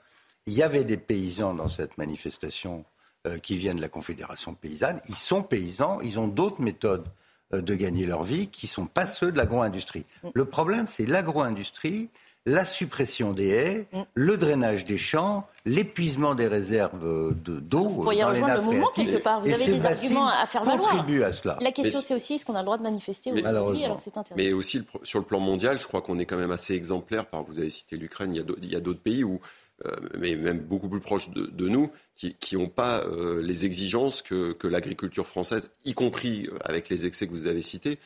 Il 0.49 0.55
y 0.55 0.63
avait 0.63 0.83
des 0.83 0.97
paysans 0.97 1.53
dans 1.53 1.67
cette 1.67 1.99
manifestation 1.99 2.83
euh, 3.27 3.37
qui 3.37 3.55
viennent 3.55 3.75
de 3.75 3.81
la 3.81 3.87
Confédération 3.87 4.55
paysanne. 4.55 4.99
Ils 5.07 5.13
sont 5.13 5.43
paysans, 5.43 5.99
ils 6.01 6.17
ont 6.17 6.27
d'autres 6.27 6.59
méthodes 6.59 7.05
euh, 7.53 7.61
de 7.61 7.75
gagner 7.75 8.07
leur 8.07 8.23
vie 8.23 8.47
qui 8.47 8.65
ne 8.65 8.69
sont 8.71 8.87
pas 8.87 9.05
ceux 9.05 9.31
de 9.31 9.37
l'agro-industrie. 9.37 10.05
Mm. 10.23 10.29
Le 10.33 10.45
problème, 10.45 10.87
c'est 10.87 11.05
l'agro-industrie, 11.05 12.09
la 12.47 12.65
suppression 12.65 13.31
des 13.31 13.49
haies, 13.49 13.87
mm. 13.93 14.01
le 14.15 14.37
drainage 14.37 14.85
des 14.85 14.97
champs, 14.97 15.45
l'épuisement 15.65 16.33
des 16.33 16.47
réserves 16.47 17.35
d'eau. 17.35 17.87
Vous 17.87 18.01
pourriez 18.01 18.23
rejoindre 18.23 18.55
le 18.55 18.61
mouvement 18.63 18.89
quelque 18.95 19.21
part. 19.21 19.41
Vous 19.41 19.53
avez 19.53 19.67
des 19.67 19.85
arguments 19.85 20.29
à 20.29 20.47
faire 20.47 20.63
valoir. 20.63 21.05
à 21.25 21.31
cela. 21.31 21.59
La 21.61 21.71
question, 21.71 22.01
c'est 22.01 22.15
aussi 22.15 22.33
est-ce 22.33 22.45
qu'on 22.47 22.55
a 22.55 22.61
le 22.61 22.65
droit 22.65 22.79
de 22.79 22.83
manifester 22.83 23.31
mais, 23.31 23.47
aujourd'hui 23.47 23.85
alors 23.85 23.97
que 23.97 24.03
c'est 24.03 24.17
interdit 24.17 24.41
Mais 24.43 24.51
aussi, 24.51 24.81
sur 25.03 25.19
le 25.19 25.25
plan 25.25 25.39
mondial, 25.39 25.79
je 25.79 25.85
crois 25.85 26.01
qu'on 26.01 26.17
est 26.17 26.25
quand 26.25 26.37
même 26.37 26.49
assez 26.49 26.73
exemplaire. 26.73 27.25
Vous 27.47 27.59
avez 27.59 27.69
cité 27.69 27.97
l'Ukraine, 27.97 28.33
il 28.33 28.67
y 28.67 28.75
a 28.75 28.79
d'autres 28.79 29.01
pays 29.01 29.23
où 29.23 29.39
euh, 29.85 29.91
mais 30.17 30.35
même 30.35 30.59
beaucoup 30.59 30.89
plus 30.89 30.99
proches 30.99 31.29
de, 31.29 31.69
nous, 31.69 31.89
qui 32.15 32.57
n'ont 32.57 32.67
pas 32.67 33.01
euh, 33.05 33.41
les 33.41 33.65
exigences 33.65 34.21
que, 34.21 34.55
l'agriculture 34.67 35.25
française, 35.25 35.69
y 35.85 35.93
compris 35.93 36.47
euh, 36.47 36.57
avec 36.65 36.89
les 36.89 37.05
excès 37.05 37.27
que 37.27 37.31
vous 37.31 37.47
avez 37.47 37.61
cités. 37.61 37.97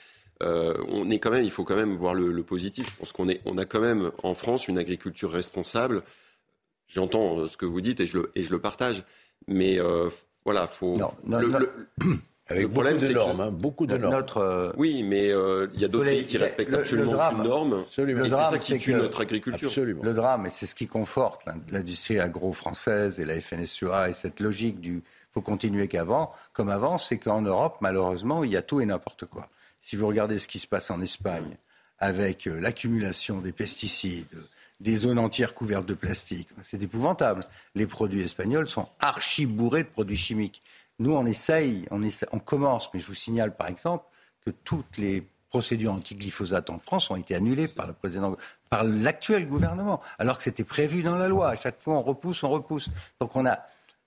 on 0.41 1.09
est 1.09 1.19
quand 1.19 1.31
même, 1.31 1.45
il 1.45 1.51
faut 1.51 1.63
quand 1.63 1.75
même 1.75 1.95
voir 1.95 2.13
le, 2.13 2.43
positif. 2.43 2.91
Je 2.91 2.97
pense 2.97 3.11
qu'on 3.11 3.27
on 3.45 3.57
a 3.57 3.65
quand 3.65 3.79
même 3.79 4.11
en 4.21 4.35
France 4.35 4.67
une 4.67 4.77
agriculture 4.77 5.31
responsable. 5.31 6.03
J'entends 6.87 7.47
ce 7.47 7.57
que 7.57 7.65
vous 7.65 7.81
dites 7.81 7.99
et 8.01 8.05
je 8.05 8.19
le, 8.19 8.31
et 8.35 8.43
je 8.43 8.51
le 8.51 8.59
partage, 8.59 9.03
mais 9.47 9.79
voilà, 10.45 10.67
faut. 10.67 10.95
Non, 10.97 11.11
non, 11.25 11.39
avec 12.47 12.63
le 12.63 12.69
problème, 12.69 12.97
beaucoup 12.97 13.07
de 13.07 13.13
normes, 13.13 13.41
hein, 13.41 13.51
beaucoup 13.51 13.85
de 13.87 13.97
normes. 13.97 14.13
Notre, 14.13 14.37
euh, 14.37 14.71
Oui, 14.75 15.03
mais 15.03 15.31
euh, 15.31 15.67
il 15.73 15.79
y 15.79 15.85
a 15.85 15.87
d'autres 15.87 16.05
pays 16.05 16.25
qui 16.25 16.37
respectent 16.37 16.73
absolument 16.73 17.13
aucune 17.13 17.43
norme. 17.43 17.83
Absolument. 17.87 18.25
Et 18.25 18.29
c'est 18.29 18.35
ça 18.35 18.57
qui 18.59 18.77
tue 18.77 18.93
notre 18.93 19.21
agriculture. 19.21 19.69
Absolument. 19.69 20.03
Le 20.03 20.13
drame, 20.13 20.45
et 20.45 20.49
c'est 20.49 20.65
ce 20.65 20.75
qui 20.75 20.87
conforte 20.87 21.45
l'industrie 21.71 22.19
agro-française 22.19 23.19
et 23.19 23.25
la 23.25 23.39
FNSEA 23.39 24.09
et 24.09 24.13
cette 24.13 24.41
logique 24.41 24.81
du 24.81 25.03
faut 25.33 25.41
continuer 25.41 25.87
qu'avant, 25.87 26.31
comme 26.53 26.69
avant, 26.69 26.99
c'est 26.99 27.17
qu'en 27.17 27.41
Europe, 27.41 27.77
malheureusement, 27.81 28.43
il 28.43 28.51
y 28.51 28.57
a 28.57 28.61
tout 28.61 28.81
et 28.81 28.85
n'importe 28.85 29.25
quoi. 29.25 29.49
Si 29.81 29.95
vous 29.95 30.05
regardez 30.05 30.37
ce 30.37 30.47
qui 30.47 30.59
se 30.59 30.67
passe 30.67 30.91
en 30.91 31.01
Espagne, 31.01 31.57
avec 31.97 32.47
euh, 32.47 32.59
l'accumulation 32.59 33.39
des 33.39 33.51
pesticides, 33.51 34.27
des 34.79 34.95
zones 34.95 35.17
entières 35.17 35.55
couvertes 35.55 35.87
de 35.87 35.93
plastique, 35.93 36.49
c'est 36.61 36.83
épouvantable. 36.83 37.43
Les 37.73 37.87
produits 37.87 38.21
espagnols 38.21 38.69
sont 38.69 38.87
archi 38.99 39.45
bourrés 39.45 39.83
de 39.83 39.87
produits 39.87 40.17
chimiques. 40.17 40.61
Nous, 40.99 41.13
on 41.13 41.25
essaye, 41.25 41.87
on, 41.91 42.39
commence, 42.39 42.89
mais 42.93 42.99
je 42.99 43.07
vous 43.07 43.13
signale 43.13 43.55
par 43.55 43.67
exemple 43.67 44.05
que 44.45 44.51
toutes 44.51 44.97
les 44.97 45.27
procédures 45.49 45.93
anti-glyphosate 45.93 46.69
en 46.69 46.79
France 46.79 47.09
ont 47.11 47.15
été 47.15 47.35
annulées 47.35 47.67
par 47.67 47.87
le 47.87 47.93
président, 47.93 48.35
par 48.69 48.83
l'actuel 48.83 49.47
gouvernement, 49.47 50.01
alors 50.17 50.37
que 50.37 50.43
c'était 50.43 50.63
prévu 50.63 51.03
dans 51.03 51.15
la 51.15 51.27
loi. 51.27 51.49
À 51.49 51.55
chaque 51.55 51.81
fois, 51.81 51.95
on 51.95 52.01
repousse, 52.01 52.43
on 52.43 52.49
repousse. 52.49 52.89
Donc 53.19 53.35
on 53.35 53.45
a, 53.45 53.59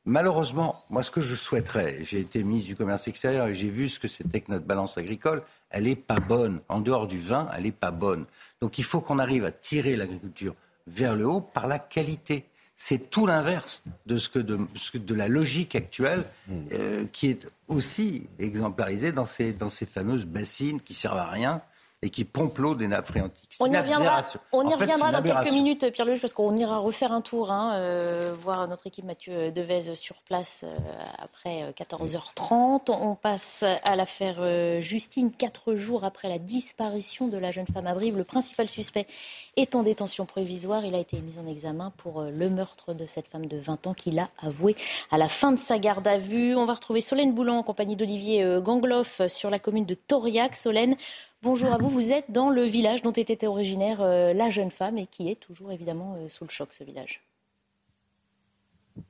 malheureusement, 0.04 0.84
moi, 0.90 1.02
ce 1.02 1.10
que 1.10 1.20
je 1.20 1.34
souhaiterais, 1.34 1.98
j'ai 2.02 2.20
été 2.20 2.42
ministre 2.42 2.68
du 2.68 2.76
Commerce 2.76 3.06
extérieur 3.08 3.46
et 3.48 3.54
j'ai 3.54 3.68
vu 3.68 3.88
ce 3.88 3.98
que 3.98 4.08
c'était 4.08 4.40
que 4.40 4.50
notre 4.50 4.64
balance 4.64 4.98
agricole, 4.98 5.42
elle 5.70 5.84
n'est 5.84 5.96
pas 5.96 6.20
bonne. 6.20 6.60
En 6.68 6.80
dehors 6.80 7.06
du 7.06 7.18
vin, 7.18 7.48
elle 7.56 7.64
n'est 7.64 7.72
pas 7.72 7.90
bonne. 7.90 8.26
Donc 8.60 8.78
il 8.78 8.84
faut 8.84 9.00
qu'on 9.00 9.18
arrive 9.18 9.44
à 9.44 9.52
tirer 9.52 9.96
l'agriculture 9.96 10.54
vers 10.86 11.16
le 11.16 11.26
haut 11.26 11.40
par 11.40 11.66
la 11.66 11.78
qualité 11.78 12.46
c'est 12.76 13.10
tout 13.10 13.26
l'inverse 13.26 13.82
de 14.04 14.18
ce 14.18 14.28
que 14.28 14.38
de, 14.38 15.14
la 15.14 15.28
logique 15.28 15.74
actuelle 15.74 16.24
hmm. 16.46 16.52
euh, 16.72 17.06
qui 17.06 17.28
est 17.28 17.48
aussi 17.68 18.28
exemplarisée 18.38 19.12
dans 19.12 19.26
ces, 19.26 19.54
dans 19.54 19.70
ces 19.70 19.86
fameuses 19.86 20.26
bassines 20.26 20.80
qui 20.80 20.92
servent 20.92 21.18
à 21.18 21.30
rien 21.30 21.62
et 22.02 22.10
qui 22.10 22.24
pompe 22.24 22.58
l'eau 22.58 22.74
des 22.74 22.88
nappes 22.88 23.06
phréatiques. 23.06 23.56
On 23.58 23.72
y 23.72 23.76
reviendra, 23.76 24.22
on 24.52 24.68
y 24.68 24.74
reviendra 24.74 25.12
dans 25.12 25.22
quelques 25.22 25.52
minutes, 25.52 25.90
Pierre 25.92 26.06
Lelouch, 26.06 26.20
parce 26.20 26.34
qu'on 26.34 26.54
ira 26.54 26.76
refaire 26.76 27.10
un 27.10 27.22
tour, 27.22 27.50
hein, 27.50 27.74
euh, 27.76 28.34
voir 28.38 28.68
notre 28.68 28.86
équipe 28.86 29.06
Mathieu 29.06 29.50
Devez 29.50 29.94
sur 29.94 30.16
place 30.16 30.64
euh, 30.66 30.76
après 31.18 31.72
14h30. 31.72 32.90
On 32.90 33.14
passe 33.14 33.64
à 33.82 33.96
l'affaire 33.96 34.36
euh, 34.40 34.80
Justine, 34.80 35.32
quatre 35.32 35.74
jours 35.74 36.04
après 36.04 36.28
la 36.28 36.38
disparition 36.38 37.28
de 37.28 37.38
la 37.38 37.50
jeune 37.50 37.66
femme 37.66 37.86
à 37.86 37.94
Brive. 37.94 38.18
Le 38.18 38.24
principal 38.24 38.68
suspect 38.68 39.06
est 39.56 39.74
en 39.74 39.82
détention 39.82 40.26
provisoire. 40.26 40.84
Il 40.84 40.94
a 40.94 40.98
été 40.98 41.18
mis 41.20 41.38
en 41.38 41.46
examen 41.46 41.92
pour 41.96 42.22
le 42.22 42.50
meurtre 42.50 42.92
de 42.92 43.06
cette 43.06 43.28
femme 43.28 43.46
de 43.46 43.56
20 43.56 43.86
ans 43.86 43.94
qu'il 43.94 44.18
a 44.18 44.28
avoué 44.38 44.74
à 45.10 45.16
la 45.16 45.28
fin 45.28 45.50
de 45.50 45.58
sa 45.58 45.78
garde 45.78 46.06
à 46.06 46.18
vue. 46.18 46.54
On 46.56 46.66
va 46.66 46.74
retrouver 46.74 47.00
Solène 47.00 47.32
Boulan 47.32 47.56
en 47.56 47.62
compagnie 47.62 47.96
d'Olivier 47.96 48.60
Gangloff 48.60 49.22
sur 49.28 49.48
la 49.48 49.58
commune 49.58 49.86
de 49.86 49.94
Toriac. 49.94 50.54
Solène, 50.56 50.96
Bonjour 51.46 51.72
à 51.72 51.78
vous. 51.78 51.88
Vous 51.88 52.10
êtes 52.10 52.32
dans 52.32 52.50
le 52.50 52.64
village 52.64 53.02
dont 53.02 53.12
était 53.12 53.46
originaire 53.46 54.02
euh, 54.02 54.32
la 54.32 54.50
jeune 54.50 54.72
femme 54.72 54.98
et 54.98 55.06
qui 55.06 55.30
est 55.30 55.38
toujours 55.38 55.70
évidemment 55.70 56.16
euh, 56.16 56.28
sous 56.28 56.42
le 56.42 56.50
choc, 56.50 56.72
ce 56.72 56.82
village. 56.82 57.22
Euh, 58.98 59.02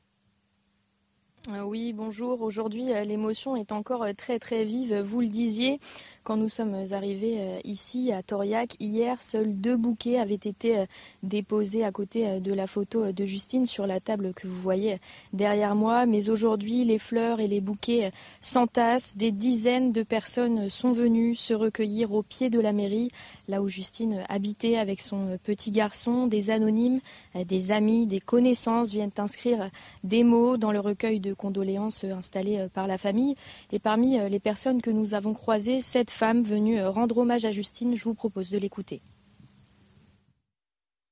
oui, 1.64 1.92
bonjour. 1.92 2.42
Aujourd'hui, 2.42 2.86
l'émotion 3.04 3.56
est 3.56 3.70
encore 3.70 4.04
très 4.16 4.38
très 4.38 4.64
vive. 4.64 4.96
Vous 4.96 5.20
le 5.20 5.28
disiez, 5.28 5.78
quand 6.24 6.36
nous 6.36 6.48
sommes 6.48 6.74
arrivés 6.90 7.36
euh, 7.38 7.60
ici 7.62 8.10
à 8.10 8.20
Toriac, 8.20 8.74
hier, 8.80 9.22
seuls 9.22 9.54
deux 9.54 9.76
bouquets 9.76 10.18
avaient 10.18 10.34
été 10.34 10.78
euh, 10.78 10.86
déposés 11.22 11.84
à 11.84 11.92
côté 11.92 12.26
euh, 12.26 12.40
de 12.40 12.52
la 12.52 12.66
photo 12.66 13.12
de 13.12 13.24
Justine 13.24 13.64
sur 13.64 13.86
la 13.86 14.00
table 14.00 14.34
que 14.34 14.48
vous 14.48 14.60
voyez 14.60 14.98
derrière 15.32 15.76
moi. 15.76 16.04
Mais 16.04 16.30
aujourd'hui, 16.30 16.84
les 16.84 16.98
fleurs 16.98 17.38
et 17.38 17.46
les 17.46 17.60
bouquets 17.60 18.10
s'entassent. 18.40 19.16
Des 19.16 19.30
dizaines 19.30 19.92
de 19.92 20.02
personnes 20.02 20.68
sont 20.68 20.90
venues 20.90 21.36
se 21.36 21.54
recueillir 21.54 22.12
au 22.12 22.24
pied 22.24 22.50
de 22.50 22.58
la 22.58 22.72
mairie, 22.72 23.12
là 23.46 23.62
où 23.62 23.68
Justine 23.68 24.24
habitait 24.28 24.78
avec 24.78 25.00
son 25.00 25.38
petit 25.44 25.70
garçon. 25.70 26.26
Des 26.26 26.50
anonymes, 26.50 27.00
des 27.36 27.70
amis, 27.70 28.06
des 28.06 28.20
connaissances 28.20 28.90
viennent 28.90 29.12
inscrire 29.18 29.70
des 30.02 30.24
mots 30.24 30.56
dans 30.56 30.72
le 30.72 30.80
recueil 30.80 31.20
de 31.20 31.35
condoléances 31.36 32.04
installé 32.04 32.66
par 32.72 32.86
la 32.86 32.98
famille. 32.98 33.36
Et 33.72 33.78
parmi 33.78 34.18
les 34.28 34.40
personnes 34.40 34.82
que 34.82 34.90
nous 34.90 35.14
avons 35.14 35.34
croisées, 35.34 35.80
cette 35.80 36.10
femme 36.10 36.42
venue 36.42 36.80
euh, 36.80 36.90
rendre 36.90 37.18
hommage 37.18 37.44
à 37.44 37.50
Justine. 37.50 37.96
Je 37.96 38.04
vous 38.04 38.14
propose 38.14 38.50
de 38.50 38.58
l'écouter. 38.58 39.02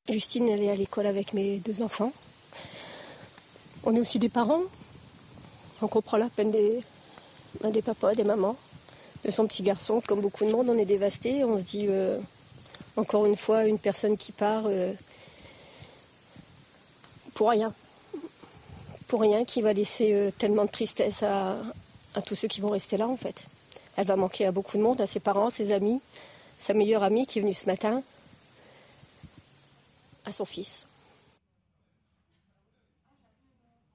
Justine, 0.08 0.48
elle 0.48 0.62
est 0.62 0.70
à 0.70 0.76
l'école 0.76 1.06
avec 1.06 1.32
mes 1.32 1.58
deux 1.58 1.82
enfants. 1.82 2.12
On 3.84 3.94
est 3.94 4.00
aussi 4.00 4.18
des 4.18 4.28
parents. 4.28 4.62
On 5.82 5.88
comprend 5.88 6.16
la 6.16 6.28
peine 6.28 6.50
des, 6.50 6.80
ben, 7.60 7.70
des 7.70 7.82
papas, 7.82 8.14
des 8.14 8.24
mamans, 8.24 8.56
de 9.24 9.30
son 9.30 9.46
petit 9.46 9.62
garçon. 9.62 10.02
Comme 10.06 10.20
beaucoup 10.20 10.44
de 10.44 10.52
monde, 10.52 10.68
on 10.68 10.78
est 10.78 10.84
dévasté. 10.84 11.44
On 11.44 11.58
se 11.58 11.64
dit, 11.64 11.86
euh, 11.88 12.18
encore 12.96 13.26
une 13.26 13.36
fois, 13.36 13.66
une 13.66 13.78
personne 13.78 14.16
qui 14.16 14.32
part 14.32 14.64
euh, 14.66 14.92
pour 17.34 17.50
rien. 17.50 17.72
Rien, 19.16 19.44
qui 19.44 19.62
va 19.62 19.72
laisser 19.72 20.32
tellement 20.38 20.64
de 20.64 20.70
tristesse 20.70 21.22
à, 21.22 21.56
tous 22.26 22.34
ceux 22.34 22.48
qui 22.48 22.60
vont 22.60 22.70
rester 22.70 22.96
là, 22.96 23.08
en 23.08 23.16
fait. 23.16 23.44
Elle 23.96 24.06
va 24.06 24.16
manquer 24.16 24.46
à 24.46 24.52
beaucoup 24.52 24.76
de 24.76 24.82
monde, 24.82 25.00
à 25.00 25.06
ses 25.06 25.20
parents, 25.20 25.50
ses 25.50 25.72
amis, 25.72 26.00
sa 26.58 26.74
meilleure 26.74 27.02
amie 27.02 27.26
qui 27.26 27.38
est 27.38 27.42
venue 27.42 27.54
ce 27.54 27.66
matin, 27.66 28.02
à 30.24 30.32
son 30.32 30.44
fils. 30.44 30.86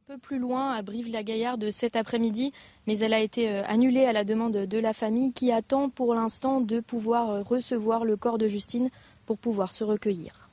Peu 0.07 0.17
plus 0.17 0.39
loin, 0.39 0.71
à 0.71 0.81
Brive-la-Gaillarde 0.81 1.69
cet 1.69 1.95
après-midi, 1.95 2.51
mais 2.87 2.97
elle 2.99 3.13
a 3.13 3.19
été 3.19 3.49
euh, 3.49 3.63
annulée 3.67 4.05
à 4.05 4.13
la 4.13 4.23
demande 4.23 4.53
de 4.53 4.77
la 4.79 4.93
famille 4.93 5.33
qui 5.33 5.51
attend 5.51 5.89
pour 5.89 6.15
l'instant 6.15 6.61
de 6.61 6.79
pouvoir 6.79 7.29
euh, 7.29 7.41
recevoir 7.43 8.05
le 8.05 8.17
corps 8.17 8.39
de 8.39 8.47
Justine 8.47 8.89
pour 9.27 9.37
pouvoir 9.37 9.71
se 9.71 9.83
recueillir. 9.83 10.48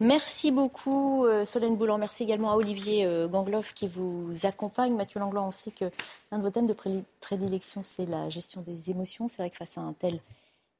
Merci 0.00 0.50
beaucoup 0.50 1.24
euh, 1.24 1.44
Solène 1.44 1.76
Boulan. 1.76 1.98
Merci 1.98 2.24
également 2.24 2.50
à 2.50 2.56
Olivier 2.56 3.06
euh, 3.06 3.28
Gangloff 3.28 3.74
qui 3.74 3.86
vous 3.86 4.32
accompagne. 4.42 4.94
Mathieu 4.94 5.20
Langlois, 5.20 5.42
on 5.42 5.52
sait 5.52 5.70
que 5.70 5.84
l'un 6.32 6.38
de 6.38 6.42
vos 6.42 6.50
thèmes 6.50 6.66
de 6.66 6.76
prédilection, 7.20 7.82
c'est 7.84 8.06
la 8.06 8.28
gestion 8.28 8.62
des 8.62 8.90
émotions. 8.90 9.28
C'est 9.28 9.42
vrai 9.42 9.50
que 9.50 9.56
face 9.56 9.78
à 9.78 9.82
un 9.82 9.92
tel 9.92 10.18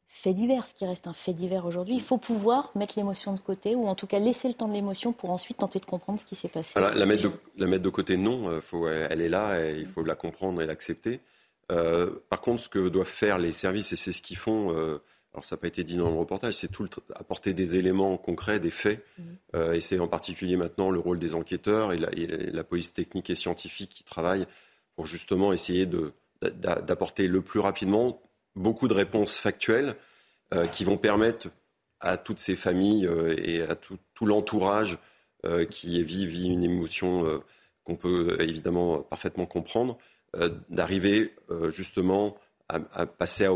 fait 0.08 0.34
divers, 0.34 0.66
ce 0.66 0.74
qui 0.74 0.84
reste 0.84 1.06
un 1.06 1.12
fait 1.12 1.32
divers 1.32 1.64
aujourd'hui, 1.64 1.94
il 1.94 2.02
faut 2.02 2.18
pouvoir 2.18 2.70
mettre 2.74 2.94
l'émotion 2.96 3.34
de 3.34 3.40
côté 3.40 3.74
ou 3.74 3.86
en 3.86 3.94
tout 3.94 4.06
cas 4.06 4.18
laisser 4.18 4.48
le 4.48 4.54
temps 4.54 4.68
de 4.68 4.72
l'émotion 4.72 5.12
pour 5.12 5.30
ensuite 5.30 5.58
tenter 5.58 5.78
de 5.78 5.86
comprendre 5.86 6.20
ce 6.20 6.24
qui 6.24 6.34
s'est 6.34 6.48
passé. 6.48 6.78
la, 6.78 7.06
mettre 7.06 7.22
de, 7.56 7.88
côté, 7.88 8.16
non. 8.16 8.48
Euh, 8.48 9.08
elle 9.10 9.20
est 9.20 9.28
là 9.28 9.60
et 9.60 9.78
il 9.78 9.86
faut 9.86 10.02
la 10.02 10.16
comprendre 10.16 10.60
et 10.60 10.66
l'accepter. 10.66 11.20
par 11.68 12.40
contre, 12.40 12.62
ce 12.62 12.68
que 12.68 12.88
doivent 12.88 13.06
faire 13.06 13.38
les 13.38 13.52
services, 13.52 13.92
et 13.92 13.96
c'est 13.96 14.12
ce 14.12 14.22
qu'ils 14.22 14.38
font 14.38 14.70
alors 15.34 15.44
ça 15.44 15.56
n'a 15.56 15.60
pas 15.60 15.66
été 15.66 15.82
dit 15.82 15.96
dans 15.96 16.08
le 16.08 16.16
reportage, 16.16 16.54
c'est 16.54 16.70
tout 16.70 16.88
apporter 17.16 17.54
des 17.54 17.76
éléments 17.76 18.16
concrets, 18.16 18.60
des 18.60 18.70
faits, 18.70 19.04
mmh. 19.18 19.22
euh, 19.56 19.72
et 19.72 19.80
c'est 19.80 19.98
en 19.98 20.06
particulier 20.06 20.56
maintenant 20.56 20.90
le 20.90 21.00
rôle 21.00 21.18
des 21.18 21.34
enquêteurs 21.34 21.92
et 21.92 21.98
la, 21.98 22.64
police 22.64 22.94
technique 22.94 23.30
et 23.30 23.34
scientifique 23.34 23.90
qui 23.90 24.04
travaillent 24.04 24.46
pour 24.94 25.08
justement 25.08 25.52
essayer 25.52 25.88
d'apporter 26.40 27.26
le 27.26 27.42
plus 27.42 27.58
rapidement 27.58 28.22
beaucoup 28.54 28.86
de 28.86 28.94
réponses 28.94 29.38
factuelles 29.38 29.96
euh, 30.54 30.68
qui 30.68 30.84
vont 30.84 30.98
permettre 30.98 31.48
à 31.98 32.16
toutes 32.16 32.38
ces 32.38 32.54
familles 32.54 33.08
euh, 33.08 33.34
et 33.36 33.62
à 33.62 33.74
tout, 33.74 33.98
l'entourage 34.24 34.98
qui 35.68 36.02
vit, 36.02 36.24
vit, 36.24 36.48
une 36.48 36.64
émotion 36.64 37.42
qu'on 37.82 37.96
peut 37.96 38.38
évidemment 38.40 39.00
parfaitement 39.00 39.44
comprendre, 39.44 39.98
d'arriver 40.70 41.34
justement 41.68 42.34
à, 42.70 43.04
passer 43.04 43.44
à 43.44 43.52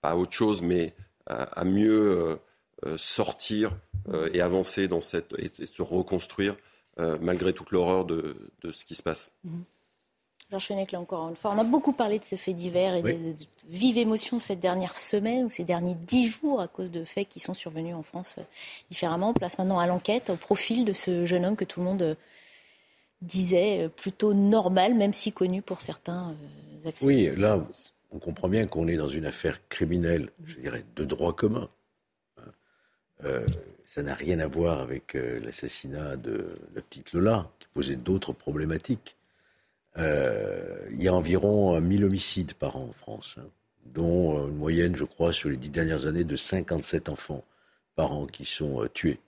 pas 0.00 0.10
à 0.10 0.16
autre 0.16 0.32
chose, 0.32 0.60
mais 0.60 0.92
à, 1.30 1.64
mieux 1.64 2.12
euh, 2.12 2.36
euh, 2.86 2.96
sortir 2.96 3.72
euh, 4.08 4.30
et 4.32 4.40
avancer 4.40 4.88
dans 4.88 5.00
cette 5.00 5.34
et, 5.38 5.66
se 5.66 5.82
reconstruire 5.82 6.56
malgré 7.22 7.54
toute 7.54 7.70
l'horreur 7.70 8.04
de, 8.04 8.36
ce 8.70 8.84
qui 8.84 8.94
se 8.94 9.02
passe. 9.02 9.30
Mhm. 9.44 9.64
Georges 10.50 10.66
Fenech, 10.66 10.92
là 10.92 11.00
encore 11.00 11.30
une 11.30 11.36
fois, 11.36 11.52
on 11.52 11.58
a 11.58 11.64
beaucoup 11.64 11.94
parlé 11.94 12.18
de 12.18 12.24
ces 12.24 12.36
faits 12.36 12.56
divers 12.56 12.94
et 12.94 13.02
de, 13.02 13.34
vives 13.70 13.96
émotions 13.96 14.38
cette 14.38 14.60
dernière 14.60 14.98
semaine 14.98 15.46
ou 15.46 15.48
ces 15.48 15.64
derniers 15.64 15.94
dix 15.94 16.28
jours 16.28 16.60
à 16.60 16.68
cause 16.68 16.90
de 16.90 17.04
faits 17.04 17.26
qui 17.26 17.40
sont 17.40 17.54
survenus 17.54 17.94
en 17.94 18.02
France 18.02 18.38
différemment. 18.90 19.32
place 19.32 19.56
maintenant 19.56 19.78
à 19.78 19.86
l'enquête, 19.86 20.28
au 20.28 20.36
profil 20.36 20.84
de 20.84 20.92
ce 20.92 21.24
jeune 21.24 21.46
homme 21.46 21.56
que 21.56 21.64
tout 21.64 21.80
le 21.80 21.86
monde 21.86 22.16
disait 23.22 23.88
plutôt 23.96 24.34
normal, 24.34 24.92
même 24.92 25.14
si 25.14 25.32
connu 25.32 25.62
pour 25.62 25.80
certains 25.80 26.36
accès. 26.84 27.06
Oui, 27.06 27.30
là, 27.34 27.64
on 28.10 28.18
comprend 28.18 28.48
bien 28.48 28.66
qu'on 28.66 28.88
est 28.88 28.96
dans 28.96 29.08
une 29.08 29.26
affaire 29.26 29.66
criminelle, 29.68 30.30
je 30.44 30.56
dirais, 30.56 30.84
de 30.96 31.04
droit 31.04 31.34
commun. 31.34 31.68
Euh, 33.24 33.46
ça 33.86 34.02
n'a 34.02 34.14
rien 34.14 34.38
à 34.38 34.46
voir 34.46 34.80
avec 34.80 35.14
euh, 35.14 35.38
l'assassinat 35.40 36.16
de 36.16 36.56
la 36.74 36.80
petite 36.80 37.12
Lola, 37.12 37.50
qui 37.58 37.68
posait 37.74 37.96
d'autres 37.96 38.32
problématiques. 38.32 39.16
Euh, 39.98 40.86
il 40.92 41.02
y 41.02 41.08
a 41.08 41.14
environ 41.14 41.80
1000 41.80 42.04
homicides 42.04 42.54
par 42.54 42.76
an 42.76 42.88
en 42.88 42.92
France, 42.92 43.36
hein, 43.38 43.46
dont 43.86 44.46
une 44.46 44.56
moyenne, 44.56 44.94
je 44.94 45.04
crois, 45.04 45.32
sur 45.32 45.48
les 45.48 45.56
dix 45.56 45.70
dernières 45.70 46.06
années, 46.06 46.24
de 46.24 46.36
57 46.36 47.08
enfants 47.08 47.44
par 47.96 48.12
an 48.12 48.26
qui 48.26 48.44
sont 48.44 48.86
tués. 48.94 49.18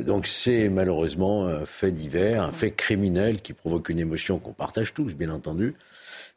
donc 0.00 0.26
c'est 0.26 0.68
malheureusement 0.68 1.46
un 1.46 1.64
fait 1.64 1.90
divers, 1.90 2.42
un 2.42 2.52
fait 2.52 2.72
criminel 2.72 3.40
qui 3.40 3.54
provoque 3.54 3.88
une 3.88 3.98
émotion 3.98 4.38
qu'on 4.38 4.52
partage 4.52 4.92
tous, 4.92 5.14
bien 5.14 5.30
entendu, 5.30 5.74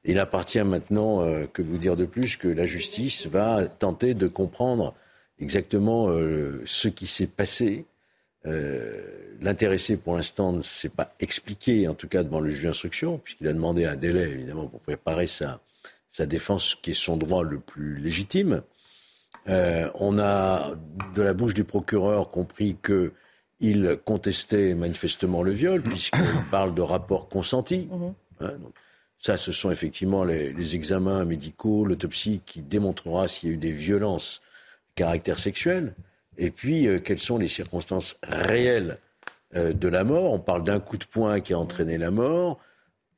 il 0.05 0.19
appartient 0.19 0.63
maintenant, 0.63 1.21
euh, 1.21 1.47
que 1.51 1.61
vous 1.61 1.77
dire 1.77 1.95
de 1.95 2.05
plus, 2.05 2.37
que 2.37 2.47
la 2.47 2.65
justice 2.65 3.25
va 3.27 3.65
tenter 3.65 4.13
de 4.13 4.27
comprendre 4.27 4.93
exactement 5.39 6.09
euh, 6.09 6.61
ce 6.65 6.87
qui 6.87 7.07
s'est 7.07 7.27
passé. 7.27 7.85
Euh, 8.45 9.01
l'intéressé, 9.41 9.97
pour 9.97 10.15
l'instant, 10.15 10.53
ne 10.53 10.61
s'est 10.61 10.89
pas 10.89 11.15
expliqué, 11.19 11.87
en 11.87 11.95
tout 11.95 12.07
cas 12.07 12.23
devant 12.23 12.39
le 12.39 12.51
juge 12.51 12.63
d'instruction, 12.63 13.17
puisqu'il 13.17 13.47
a 13.47 13.53
demandé 13.53 13.85
un 13.85 13.95
délai, 13.95 14.29
évidemment, 14.29 14.67
pour 14.67 14.79
préparer 14.81 15.25
sa, 15.25 15.59
sa 16.11 16.27
défense, 16.27 16.75
qui 16.75 16.91
est 16.91 16.93
son 16.93 17.17
droit 17.17 17.43
le 17.43 17.59
plus 17.59 17.97
légitime. 17.97 18.61
on 19.47 20.19
a, 20.19 20.75
de 21.15 21.21
la 21.21 21.33
bouche 21.33 21.55
du 21.55 21.63
procureur, 21.63 22.29
compris 22.29 22.77
qu'il 22.85 23.97
contestait 24.05 24.75
manifestement 24.75 25.41
le 25.41 25.51
viol, 25.51 25.81
puisqu'il 25.81 26.49
parle 26.51 26.75
de 26.75 26.81
rapport 26.83 27.27
consenti. 27.27 27.89
Mmh. 27.91 28.13
Hein, 28.41 28.53
ça, 29.19 29.37
ce 29.37 29.51
sont 29.51 29.71
effectivement 29.71 30.23
les, 30.23 30.75
examens 30.75 31.25
médicaux, 31.25 31.85
l'autopsie 31.85 32.41
qui 32.45 32.61
démontrera 32.61 33.27
s'il 33.27 33.49
y 33.49 33.51
a 33.51 33.55
eu 33.55 33.57
des 33.57 33.71
violences 33.71 34.41
de 34.89 35.01
caractère 35.01 35.39
sexuel. 35.39 35.95
Et 36.37 36.51
puis, 36.51 36.87
euh, 36.87 36.99
quelles 36.99 37.19
sont 37.19 37.37
les 37.37 37.47
circonstances 37.47 38.17
réelles 38.23 38.95
euh, 39.55 39.73
de 39.73 39.87
la 39.87 40.03
mort? 40.03 40.31
On 40.31 40.39
parle 40.39 40.63
d'un 40.63 40.79
coup 40.79 40.97
de 40.97 41.05
poing 41.05 41.39
qui 41.39 41.53
a 41.53 41.59
entraîné 41.59 41.97
la 41.97 42.11
mort. 42.11 42.59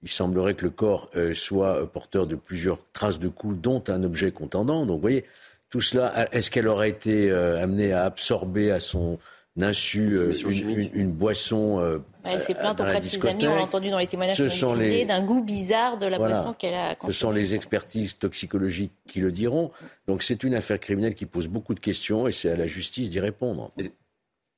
Il 0.03 0.09
semblerait 0.09 0.53
que 0.53 0.65
le 0.65 0.69
corps 0.69 1.09
euh, 1.15 1.33
soit 1.33 1.91
porteur 1.91 2.27
de 2.27 2.35
plusieurs 2.35 2.79
traces 2.93 3.19
de 3.19 3.27
coups, 3.27 3.57
dont 3.59 3.83
un 3.87 4.03
objet 4.03 4.31
contendant. 4.31 4.85
Donc, 4.85 4.95
vous 4.95 5.01
voyez, 5.01 5.25
tout 5.69 5.81
cela, 5.81 6.29
est-ce 6.31 6.49
qu'elle 6.49 6.67
aurait 6.67 6.89
été 6.89 7.29
amenée 7.29 7.91
à 7.91 8.05
absorber 8.05 8.71
à 8.71 8.79
son 8.79 9.19
insu, 9.63 10.17
euh, 10.17 10.33
une, 10.33 10.89
une, 10.93 11.11
boisson. 11.11 11.79
Euh, 11.79 11.99
elle 12.23 12.41
s'est 12.41 12.53
plainte 12.53 12.79
auprès 12.79 12.99
de 12.99 13.05
ses 13.05 13.25
amis, 13.25 13.47
on 13.47 13.55
l'a 13.55 13.63
entendu 13.63 13.89
dans 13.89 13.99
les 13.99 14.07
témoignages 14.07 14.39
les... 14.39 15.05
d'un 15.05 15.25
goût 15.25 15.43
bizarre 15.43 15.97
de 15.97 16.05
la 16.05 16.17
boisson 16.17 16.53
qu'elle 16.53 16.75
a 16.75 16.95
consommée. 16.95 17.13
Ce 17.13 17.19
sont 17.19 17.31
les 17.31 17.55
expertises 17.55 18.17
toxicologiques 18.17 18.91
qui 19.07 19.19
le 19.19 19.31
diront. 19.31 19.71
Donc 20.07 20.23
c'est 20.23 20.43
une 20.43 20.55
affaire 20.55 20.79
criminelle 20.79 21.15
qui 21.15 21.25
pose 21.25 21.47
beaucoup 21.47 21.73
de 21.73 21.79
questions 21.79 22.27
et 22.27 22.31
c'est 22.31 22.51
à 22.51 22.55
la 22.55 22.67
justice 22.67 23.09
d'y 23.09 23.19
répondre. 23.19 23.71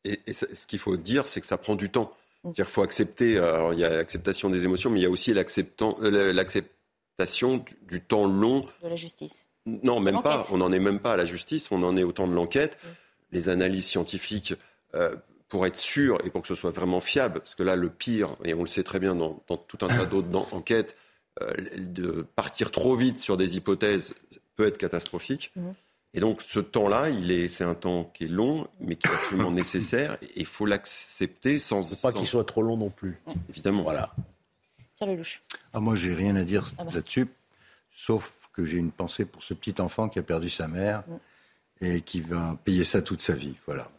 Et, 0.06 0.20
et, 0.26 0.34
ce 0.34 0.66
qu'il 0.66 0.80
faut 0.80 0.98
dire, 0.98 1.28
c'est 1.28 1.42
que 1.42 1.48
ça 1.48 1.58
prend 1.58 1.76
du 1.76 1.90
temps. 1.90 2.12
Mm. 2.44 2.50
C'est-à-dire 2.50 2.66
qu'il 2.66 2.74
faut 2.74 2.84
accepter, 2.84 3.38
alors 3.38 3.74
il 3.74 3.80
y 3.80 3.84
a 3.84 3.90
l'acceptation 3.90 4.50
des 4.50 4.64
émotions, 4.66 4.90
mais 4.90 5.00
il 5.00 5.04
y 5.04 5.06
a 5.06 5.10
aussi 5.10 5.32
euh, 5.32 6.34
l'acceptation 6.34 7.64
du, 7.88 8.02
temps 8.02 8.26
long. 8.26 8.66
De 8.84 8.90
la 8.90 8.96
justice. 8.96 9.46
Non, 9.66 10.00
même 10.00 10.22
pas. 10.22 10.44
On 10.52 10.58
n'en 10.58 10.72
est 10.72 10.80
même 10.80 11.00
pas 11.00 11.14
à 11.14 11.18
la 11.18 11.26
justice, 11.26 11.70
on 11.72 11.84
en 11.84 11.96
est 11.98 12.04
au 12.04 12.12
temps 12.12 12.28
de 12.28 12.34
l'enquête. 12.34 12.78
Mm. 12.84 12.88
Les 13.32 13.50
analyses 13.50 13.86
scientifiques, 13.86 14.56
euh, 14.95 15.15
pour 15.49 15.65
être 15.65 15.78
sûr 15.78 16.19
et 16.23 16.30
pour 16.30 16.43
que 16.43 16.47
ce 16.47 16.56
soit 16.56 16.71
vraiment 16.71 17.02
fiable, 17.02 17.39
parce 17.39 17.56
que 17.56 17.63
là, 17.63 17.75
le 17.75 17.89
pire, 17.89 18.36
et 18.45 18.54
on 18.54 18.62
le 18.62 18.67
sait 18.67 18.84
très 18.84 18.99
bien 18.99 19.15
dans, 19.15 19.34
tout 19.47 19.78
un 19.82 19.88
tas 19.88 20.06
d'autres 20.06 20.54
enquêtes, 20.54 20.95
euh, 21.41 21.54
de 21.78 22.25
partir 22.36 22.71
trop 22.71 22.95
vite 22.95 23.17
sur 23.17 23.36
des 23.36 23.58
hypothèses 23.58 24.13
peut 24.56 24.67
être 24.67 24.78
catastrophique. 24.78 25.52
Mm. 25.56 25.69
Et 26.15 26.19
donc 26.19 26.41
ce 26.41 26.60
temps-là, 26.60 27.10
il 27.10 27.32
est, 27.32 27.49
c'est 27.49 27.63
un 27.63 27.75
temps 27.75 28.04
qui 28.04 28.25
est 28.25 28.30
long, 28.30 28.67
mais 28.80 28.95
qui 28.95 29.08
est 29.08 29.12
absolument 29.12 29.52
nécessaire. 29.63 30.17
Et 30.21 30.41
il 30.41 30.45
faut 30.45 30.65
l'accepter 30.65 31.60
sans. 31.60 32.02
Pas 32.02 32.13
qu'il 32.13 32.28
soit 32.28 32.45
trop 32.45 32.62
long 32.62 32.78
non 32.78 32.89
plus. 32.89 33.21
Évidemment. 33.49 33.84
Voilà. 33.84 34.13
Pierre 34.95 35.10
Lelouch. 35.10 35.41
Ah, 35.73 35.80
moi, 35.80 35.95
j'ai 35.95 36.13
rien 36.13 36.36
à 36.36 36.43
dire 36.43 36.71
ah 36.78 36.84
bah. 36.84 36.91
là-dessus, 36.93 37.28
sauf 37.91 38.49
que 38.54 38.65
j'ai 38.65 38.78
une 38.78 38.91
pensée 38.91 39.25
pour 39.25 39.43
ce 39.43 39.54
petit 39.54 39.80
enfant 39.80 40.10
qui 40.10 40.19
a 40.19 40.23
perdu 40.23 40.49
sa 40.49 40.67
mère 40.67 41.04
mm. 41.08 41.86
et 41.86 42.02
qui 42.02 42.21
va 42.21 42.58
payer 42.63 42.84
ça 42.84 43.02
toute 43.02 43.21
sa 43.21 43.34
vie. 43.34 43.56
Voilà. 43.65 43.89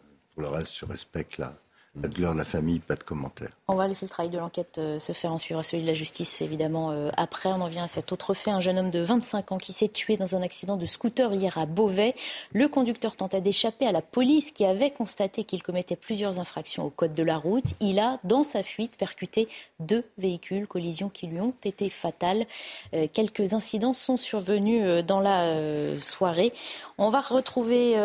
Le 0.40 0.48
reste, 0.48 0.74
je 0.79 0.87
respecte 0.87 1.37
là. 1.37 1.55
Pas 2.00 2.07
de 2.07 2.22
l'heure 2.22 2.35
de 2.35 2.38
la 2.38 2.44
famille, 2.44 2.79
pas 2.79 2.94
de 2.94 3.03
commentaires. 3.03 3.50
On 3.66 3.74
va 3.74 3.88
laisser 3.88 4.07
le 4.07 4.11
travail 4.11 4.31
de 4.31 4.38
l'enquête 4.38 4.79
euh, 4.79 5.00
se 5.00 5.11
faire 5.11 5.33
en 5.33 5.38
suivre 5.38 5.59
à 5.59 5.64
celui 5.64 5.83
de 5.83 5.88
la 5.88 5.94
justice, 5.94 6.40
évidemment. 6.40 6.92
Euh, 6.92 7.11
après, 7.16 7.48
on 7.48 7.61
en 7.61 7.66
vient 7.66 7.83
à 7.83 7.88
cet 7.88 8.12
autre 8.12 8.33
fait. 8.33 8.53
Un 8.53 8.61
jeune 8.61 8.79
homme 8.79 8.92
de 8.92 9.00
25 9.00 9.50
ans 9.50 9.59
qui 9.59 9.72
s'est 9.72 9.88
tué 9.88 10.16
dans 10.16 10.37
un 10.37 10.42
accident 10.42 10.76
de 10.76 10.87
scooter 10.87 11.35
hier 11.35 11.59
à 11.59 11.66
Beauvais. 11.66 12.14
Le 12.53 12.68
conducteur 12.68 13.16
tenta 13.16 13.40
d'échapper 13.40 13.88
à 13.88 13.92
la 13.92 14.03
police 14.03 14.53
qui 14.53 14.64
avait 14.64 14.92
constaté 14.92 15.42
qu'il 15.42 15.64
commettait 15.64 15.96
plusieurs 15.96 16.38
infractions 16.38 16.85
au 16.85 16.90
code 16.90 17.12
de 17.12 17.24
la 17.24 17.37
route. 17.38 17.64
Il 17.81 17.98
a, 17.98 18.20
dans 18.22 18.44
sa 18.44 18.62
fuite, 18.62 18.96
percuté 18.96 19.48
deux 19.81 20.05
véhicules, 20.16 20.68
collisions 20.68 21.09
qui 21.09 21.26
lui 21.26 21.40
ont 21.40 21.55
été 21.64 21.90
fatales. 21.90 22.46
Euh, 22.94 23.09
quelques 23.12 23.53
incidents 23.53 23.94
sont 23.94 24.16
survenus 24.16 25.05
dans 25.05 25.18
la 25.18 25.98
soirée. 26.00 26.53
On 26.98 27.11
va 27.11 27.20
retrouver, 27.20 27.96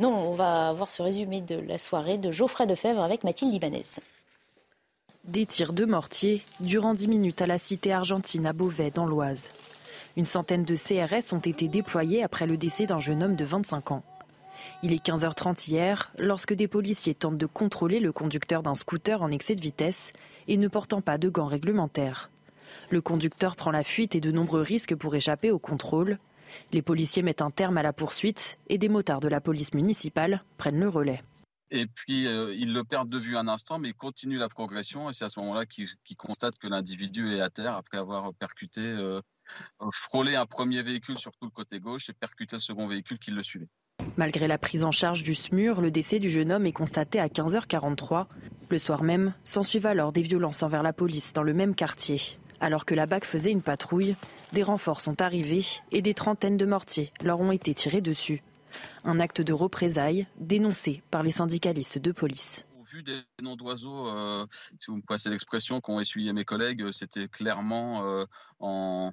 non, 0.00 0.14
on 0.14 0.32
va 0.32 0.72
voir 0.74 0.90
ce 0.90 1.02
résumé 1.02 1.40
de 1.40 1.56
la 1.56 1.78
soirée 1.78 2.18
de 2.18 2.30
Geoffrey 2.30 2.66
Defebvre 2.66 3.02
avec 3.02 3.15
Mathilde 3.24 3.54
Ibanez. 3.54 4.00
Des 5.24 5.46
tirs 5.46 5.72
de 5.72 5.84
mortier 5.84 6.42
durant 6.60 6.94
10 6.94 7.08
minutes 7.08 7.42
à 7.42 7.46
la 7.46 7.58
cité 7.58 7.92
argentine 7.92 8.46
à 8.46 8.52
Beauvais, 8.52 8.90
dans 8.90 9.06
l'Oise. 9.06 9.52
Une 10.16 10.24
centaine 10.24 10.64
de 10.64 10.76
CRS 10.76 11.32
ont 11.32 11.40
été 11.40 11.68
déployés 11.68 12.22
après 12.22 12.46
le 12.46 12.56
décès 12.56 12.86
d'un 12.86 13.00
jeune 13.00 13.22
homme 13.22 13.36
de 13.36 13.44
25 13.44 13.90
ans. 13.90 14.02
Il 14.82 14.92
est 14.92 15.04
15h30 15.04 15.68
hier 15.68 16.12
lorsque 16.18 16.54
des 16.54 16.68
policiers 16.68 17.14
tentent 17.14 17.38
de 17.38 17.46
contrôler 17.46 18.00
le 18.00 18.12
conducteur 18.12 18.62
d'un 18.62 18.74
scooter 18.74 19.22
en 19.22 19.30
excès 19.30 19.54
de 19.54 19.60
vitesse 19.60 20.12
et 20.48 20.56
ne 20.56 20.68
portant 20.68 21.00
pas 21.00 21.18
de 21.18 21.28
gants 21.28 21.46
réglementaires. 21.46 22.30
Le 22.90 23.00
conducteur 23.00 23.56
prend 23.56 23.70
la 23.70 23.84
fuite 23.84 24.14
et 24.14 24.20
de 24.20 24.30
nombreux 24.30 24.62
risques 24.62 24.94
pour 24.94 25.14
échapper 25.14 25.50
au 25.50 25.58
contrôle. 25.58 26.18
Les 26.72 26.82
policiers 26.82 27.22
mettent 27.22 27.42
un 27.42 27.50
terme 27.50 27.78
à 27.78 27.82
la 27.82 27.92
poursuite 27.92 28.58
et 28.68 28.78
des 28.78 28.88
motards 28.88 29.20
de 29.20 29.28
la 29.28 29.40
police 29.40 29.74
municipale 29.74 30.44
prennent 30.56 30.80
le 30.80 30.88
relais. 30.88 31.22
Et 31.70 31.86
puis, 31.86 32.26
euh, 32.26 32.54
il 32.54 32.72
le 32.72 32.84
perd 32.84 33.08
de 33.08 33.18
vue 33.18 33.36
un 33.36 33.48
instant, 33.48 33.78
mais 33.78 33.88
il 33.88 33.94
continue 33.94 34.36
la 34.36 34.48
progression. 34.48 35.10
Et 35.10 35.12
c'est 35.12 35.24
à 35.24 35.28
ce 35.28 35.40
moment-là 35.40 35.66
qu'il 35.66 35.88
constate 36.16 36.56
que 36.58 36.68
l'individu 36.68 37.34
est 37.34 37.40
à 37.40 37.50
terre 37.50 37.74
après 37.74 37.98
avoir 37.98 38.32
percuté, 38.34 38.80
euh, 38.80 39.20
frôlé 39.92 40.36
un 40.36 40.46
premier 40.46 40.82
véhicule 40.82 41.18
sur 41.18 41.32
tout 41.32 41.44
le 41.44 41.50
côté 41.50 41.80
gauche 41.80 42.08
et 42.08 42.12
percuté 42.12 42.56
le 42.56 42.60
second 42.60 42.86
véhicule 42.86 43.18
qui 43.18 43.30
le 43.30 43.42
suivait. 43.42 43.68
Malgré 44.16 44.46
la 44.46 44.58
prise 44.58 44.84
en 44.84 44.92
charge 44.92 45.22
du 45.22 45.34
SMUR, 45.34 45.80
le 45.80 45.90
décès 45.90 46.20
du 46.20 46.30
jeune 46.30 46.52
homme 46.52 46.66
est 46.66 46.72
constaté 46.72 47.18
à 47.18 47.28
15h43. 47.28 48.26
Le 48.70 48.78
soir 48.78 49.02
même, 49.02 49.34
s'ensuivent 49.44 49.86
alors 49.86 50.12
des 50.12 50.22
violences 50.22 50.62
envers 50.62 50.82
la 50.82 50.92
police 50.92 51.32
dans 51.32 51.42
le 51.42 51.52
même 51.52 51.74
quartier. 51.74 52.20
Alors 52.60 52.84
que 52.86 52.94
la 52.94 53.06
BAC 53.06 53.24
faisait 53.24 53.50
une 53.50 53.62
patrouille, 53.62 54.16
des 54.52 54.62
renforts 54.62 55.00
sont 55.00 55.20
arrivés 55.20 55.64
et 55.92 56.00
des 56.00 56.14
trentaines 56.14 56.56
de 56.56 56.64
mortiers 56.64 57.12
leur 57.22 57.40
ont 57.40 57.52
été 57.52 57.74
tirés 57.74 58.00
dessus. 58.00 58.42
Un 59.04 59.20
acte 59.20 59.40
de 59.40 59.52
représailles 59.52 60.26
dénoncé 60.38 61.02
par 61.10 61.22
les 61.22 61.30
syndicalistes 61.30 61.98
de 61.98 62.12
police 62.12 62.66
Au 62.78 62.84
vu 62.84 63.02
des 63.02 63.20
noms 63.40 63.56
d'oiseaux, 63.56 64.08
euh, 64.08 64.46
si 64.78 64.90
vous 64.90 64.96
me 64.96 65.02
passez 65.02 65.30
l'expression 65.30 65.80
qu'ont 65.80 66.00
essuyé 66.00 66.32
mes 66.32 66.44
collègues, 66.44 66.82
euh, 66.82 66.92
c'était 66.92 67.28
clairement 67.28 68.04
euh, 68.04 68.24
en, 68.58 69.12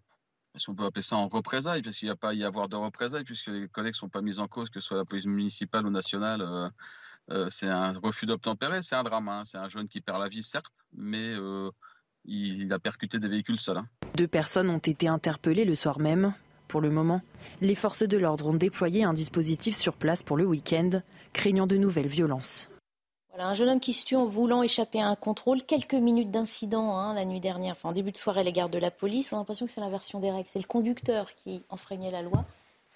si 0.55 0.69
on 0.69 0.75
peut 0.75 0.85
appeler 0.85 1.01
ça 1.01 1.17
en 1.17 1.27
représailles, 1.27 1.81
parce 1.81 1.97
qu'il 1.97 2.07
n'y 2.07 2.11
a 2.11 2.15
pas 2.15 2.29
à 2.29 2.33
y 2.33 2.43
avoir 2.43 2.69
de 2.69 2.75
représailles, 2.75 3.23
puisque 3.23 3.47
les 3.47 3.67
collègues 3.67 3.93
ne 3.93 3.97
sont 3.97 4.09
pas 4.09 4.21
mis 4.21 4.39
en 4.39 4.47
cause, 4.47 4.69
que 4.69 4.79
ce 4.79 4.87
soit 4.87 4.97
la 4.97 5.05
police 5.05 5.25
municipale 5.25 5.85
ou 5.85 5.89
nationale. 5.89 6.71
c'est 7.49 7.69
un 7.69 7.91
refus 7.91 8.25
d'obtempérer, 8.25 8.81
c'est 8.81 8.95
un 8.95 9.03
drame. 9.03 9.29
Hein. 9.29 9.43
C'est 9.45 9.57
un 9.57 9.67
jeune 9.67 9.87
qui 9.87 10.01
perd 10.01 10.19
la 10.19 10.27
vie, 10.27 10.43
certes, 10.43 10.83
mais 10.93 11.35
il, 12.25 12.71
a 12.71 12.79
percuté 12.79 13.19
des 13.19 13.27
véhicules 13.27 13.59
seuls. 13.59 13.77
Hein. 13.77 13.87
Deux 14.15 14.27
personnes 14.27 14.69
ont 14.69 14.77
été 14.77 15.07
interpellées 15.07 15.65
le 15.65 15.75
soir 15.75 15.99
même 15.99 16.33
pour 16.73 16.81
le 16.81 16.89
moment, 16.89 17.21
les 17.61 17.75
forces 17.75 18.01
de 18.01 18.17
l'ordre 18.17 18.47
ont 18.47 18.55
déployé 18.55 19.03
un 19.03 19.13
dispositif 19.13 19.75
sur 19.75 19.93
place 19.93 20.23
pour 20.23 20.37
le 20.37 20.45
week-end, 20.47 20.89
craignant 21.31 21.67
de 21.67 21.77
nouvelles 21.77 22.07
violences. 22.07 22.67
Voilà, 23.29 23.47
un 23.47 23.53
jeune 23.53 23.69
homme 23.69 23.79
qui 23.79 23.93
se 23.93 24.05
tue 24.05 24.15
en 24.15 24.25
voulant 24.25 24.63
échapper 24.63 24.99
à 24.99 25.07
un 25.07 25.15
contrôle. 25.15 25.61
Quelques 25.61 25.93
minutes 25.93 26.31
d'incident 26.31 26.97
hein, 26.97 27.13
la 27.13 27.25
nuit 27.25 27.39
dernière, 27.39 27.73
enfin 27.73 27.89
en 27.89 27.91
début 27.91 28.11
de 28.11 28.17
soirée, 28.17 28.43
les 28.43 28.51
gardes 28.51 28.73
de 28.73 28.79
la 28.79 28.89
police. 28.89 29.31
On 29.33 29.35
a 29.35 29.39
l'impression 29.41 29.67
que 29.67 29.71
c'est 29.71 29.81
l'inversion 29.81 30.19
des 30.19 30.31
règles. 30.31 30.49
C'est 30.49 30.57
le 30.57 30.65
conducteur 30.65 31.35
qui 31.35 31.61
enfreignait 31.69 32.09
la 32.09 32.23
loi 32.23 32.43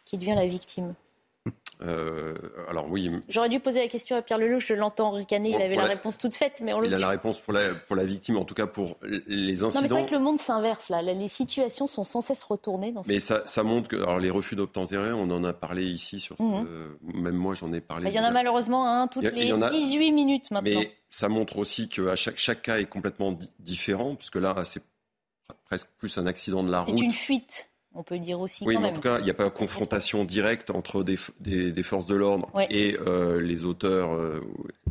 qui 0.06 0.18
devient 0.18 0.34
la 0.34 0.48
victime. 0.48 0.96
Euh, 1.84 2.34
alors 2.70 2.90
oui. 2.90 3.12
J'aurais 3.30 3.50
dû 3.50 3.60
poser 3.60 3.80
la 3.80 3.88
question 3.88 4.16
à 4.16 4.22
Pierre 4.22 4.40
Lelouch, 4.40 4.66
je 4.68 4.74
l'entends 4.74 5.12
ricaner, 5.12 5.50
il 5.52 5.62
avait 5.62 5.76
la, 5.76 5.84
réponse 5.84 6.18
toute 6.18 6.34
faite, 6.34 6.60
mais 6.64 6.74
on 6.74 6.82
Il 6.82 6.94
a 6.94 6.98
la 6.98 7.08
réponse 7.08 7.40
pour 7.40 7.54
la, 7.54 7.74
pour 7.88 7.96
la 7.96 8.06
victime, 8.06 8.38
en 8.38 8.46
tout 8.46 8.56
cas 8.56 8.66
pour 8.66 8.98
les 9.04 9.64
incidents. 9.64 9.68
Non, 9.68 9.82
mais 9.82 9.88
c'est 9.88 9.94
vrai 9.94 10.06
que 10.06 10.16
le 10.16 10.22
monde 10.22 10.40
s'inverse 10.40 10.90
là. 10.90 11.02
Les 11.02 11.28
situations 11.28 11.86
sont 11.88 12.04
sans 12.04 12.22
cesse 12.22 12.44
retournées. 12.44 12.92
Dans 12.92 13.04
mais 13.08 13.20
ça, 13.20 13.44
ça, 13.46 13.64
montre 13.64 13.90
que 13.90 13.96
alors 13.96 14.20
les 14.20 14.32
refus 14.32 14.56
d'obtempérer, 14.56 15.12
on 15.12 15.30
en 15.30 15.44
a 15.44 15.54
parlé 15.54 15.84
ici 15.84 16.20
sur. 16.20 16.36
Mhm. 16.42 16.98
même 17.14 17.36
moi, 17.36 17.54
j'en 17.54 17.72
ai 17.74 17.82
parlé. 17.82 18.10
Il 18.10 18.16
y 18.16 18.20
en 18.20 18.24
a 18.24 18.32
malheureusement 18.32 18.88
un 18.88 19.08
toutes 19.08 19.32
les 19.32 19.54
18 19.54 20.12
minutes 20.12 20.52
maintenant. 20.52 20.80
Mais 20.80 20.92
ça 21.10 21.30
montre 21.30 21.58
aussi 21.58 21.90
que 21.90 22.16
chaque, 22.16 22.38
chaque 22.38 22.64
cas 22.64 22.80
est 22.80 22.86
complètement 22.86 23.38
différent, 23.60 24.16
parce 24.16 24.30
que 24.30 24.40
là, 24.40 24.56
c'est 24.66 24.82
presque 25.66 25.90
plus 25.98 26.18
un 26.18 26.26
accident 26.26 26.64
de 26.64 26.72
la 26.72 26.82
route. 26.82 26.98
C'est 26.98 27.06
une 27.06 27.12
fuite 27.12 27.70
on 27.98 28.04
peut 28.04 28.20
dire 28.20 28.40
aussi. 28.40 28.64
Oui, 28.66 28.78
mais 28.80 28.90
en 28.90 28.94
tout 28.94 29.02
cas, 29.02 29.18
il 29.20 29.26
n'y 29.26 29.32
a 29.32 29.34
pas 29.34 29.46
de 29.46 29.50
confrontation 29.50 30.24
directe 30.24 30.70
entre 30.70 31.04
des, 31.04 31.18
des, 31.40 31.84
forces 31.84 32.06
de 32.06 32.16
l'ordre 32.16 32.50
et 32.70 32.96
euh, 33.06 33.42
les 33.42 33.64
auteurs. 33.64 34.14
Euh, 34.14 34.40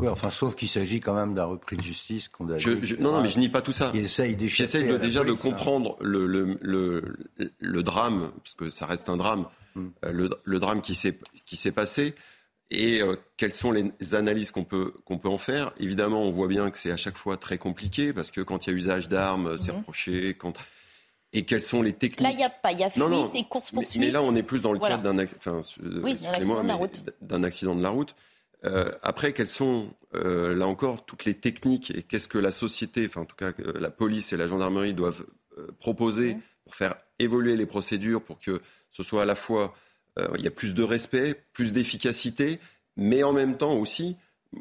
oui, 0.00 0.08
enfin, 0.08 0.30
sauf 0.30 0.56
qu'il 0.56 0.68
s'agit 0.68 0.98
quand 0.98 1.14
même 1.14 1.34
d'un 1.34 1.44
repris 1.44 1.76
de 1.76 1.82
justice 1.82 2.28
condamné. 2.28 2.62
non, 2.98 3.12
non, 3.12 3.22
mais 3.22 3.28
je 3.28 3.38
nie 3.38 3.48
pas 3.48 3.62
tout 3.62 3.72
ça. 3.72 3.92
J'essaye 3.94 4.34
déjà 4.34 5.24
de 5.24 5.32
hein. 5.32 5.36
comprendre 5.40 5.96
le, 6.00 6.26
le, 6.26 6.58
le, 6.60 7.16
le, 7.60 7.82
drame, 7.82 8.32
parce 8.42 8.56
que 8.56 8.68
ça 8.68 8.86
reste 8.86 9.08
un 9.08 9.16
drame, 9.16 9.46
hmm. 9.76 9.86
euh, 10.04 10.28
le, 10.44 10.58
drame 10.58 10.80
qui 10.82 10.94
s'est 10.94 11.72
passé. 11.72 12.14
Et 12.72 13.00
quelles 13.36 13.54
sont 13.54 13.70
les 13.70 14.14
analyses 14.16 14.50
qu'on 14.50 14.64
peut, 14.64 14.92
qu'on 15.04 15.18
peut 15.18 15.28
en 15.28 15.38
faire 15.38 15.72
Évidemment, 15.78 16.24
on 16.24 16.32
voit 16.32 16.48
bien 16.48 16.68
que 16.72 16.78
c'est 16.78 16.90
à 16.90 16.96
chaque 16.96 17.16
fois 17.16 17.36
très 17.36 17.58
compliqué, 17.58 18.12
parce 18.12 18.32
que 18.32 18.40
quand 18.40 18.66
il 18.66 18.70
y 18.70 18.72
a 18.72 18.76
usage 18.76 19.08
d'armes, 19.08 19.56
c'est 19.56 19.70
mhm. 19.70 19.78
reproché. 19.78 20.34
Quand 20.34 20.54
et 21.36 21.42
quelles 21.44 21.60
sont 21.60 21.82
les 21.82 21.92
techniques. 21.92 22.20
Là, 22.20 22.30
il 22.30 22.38
n'y 22.38 22.44
a 22.44 22.50
pas, 22.50 22.72
il 22.72 22.80
y 22.80 22.84
a 22.84 22.88
fuite 22.88 23.34
et 23.34 23.44
course-poursuite. 23.44 24.00
Mais, 24.00 24.10
là, 24.10 24.22
on 24.22 24.34
est 24.34 24.42
plus 24.42 24.62
dans 24.62 24.72
le 24.72 24.78
cadre 24.78 25.02
d'un 25.02 25.22
enfin, 25.22 25.58
accident, 25.58 26.62
de 26.62 26.66
la 26.66 26.74
route. 26.74 27.00
accident 27.44 27.74
de 27.74 27.82
la 27.82 27.90
route. 27.90 28.14
Euh, 28.64 28.90
après, 29.02 29.34
quelles 29.34 29.46
sont, 29.46 29.90
euh, 30.14 30.54
là 30.54 30.66
encore, 30.66 31.04
toutes 31.04 31.26
les 31.26 31.34
techniques 31.34 31.90
et 31.94 32.02
qu'est-ce 32.02 32.26
que 32.26 32.38
la 32.38 32.52
société, 32.52 33.04
enfin 33.06 33.20
en 33.20 33.24
tout 33.26 33.36
cas 33.36 33.52
la 33.78 33.90
police 33.90 34.32
et 34.32 34.38
la 34.38 34.46
gendarmerie 34.46 34.94
doivent 34.94 35.26
euh, 35.58 35.68
proposer 35.78 36.34
mmh. 36.34 36.40
pour 36.64 36.74
faire 36.74 36.94
évoluer 37.18 37.56
les 37.56 37.66
procédures, 37.66 38.22
pour 38.22 38.38
que 38.38 38.62
ce 38.90 39.02
soit 39.02 39.22
à 39.22 39.26
la 39.26 39.34
fois, 39.34 39.74
il 40.38 40.42
y 40.42 40.46
a 40.46 40.50
plus 40.50 40.72
de 40.72 40.82
respect, 40.82 41.34
plus 41.52 41.74
d'efficacité, 41.74 42.58
mais 42.96 43.22
en 43.22 43.34
même 43.34 43.58
temps 43.58 43.74
aussi 43.74 44.16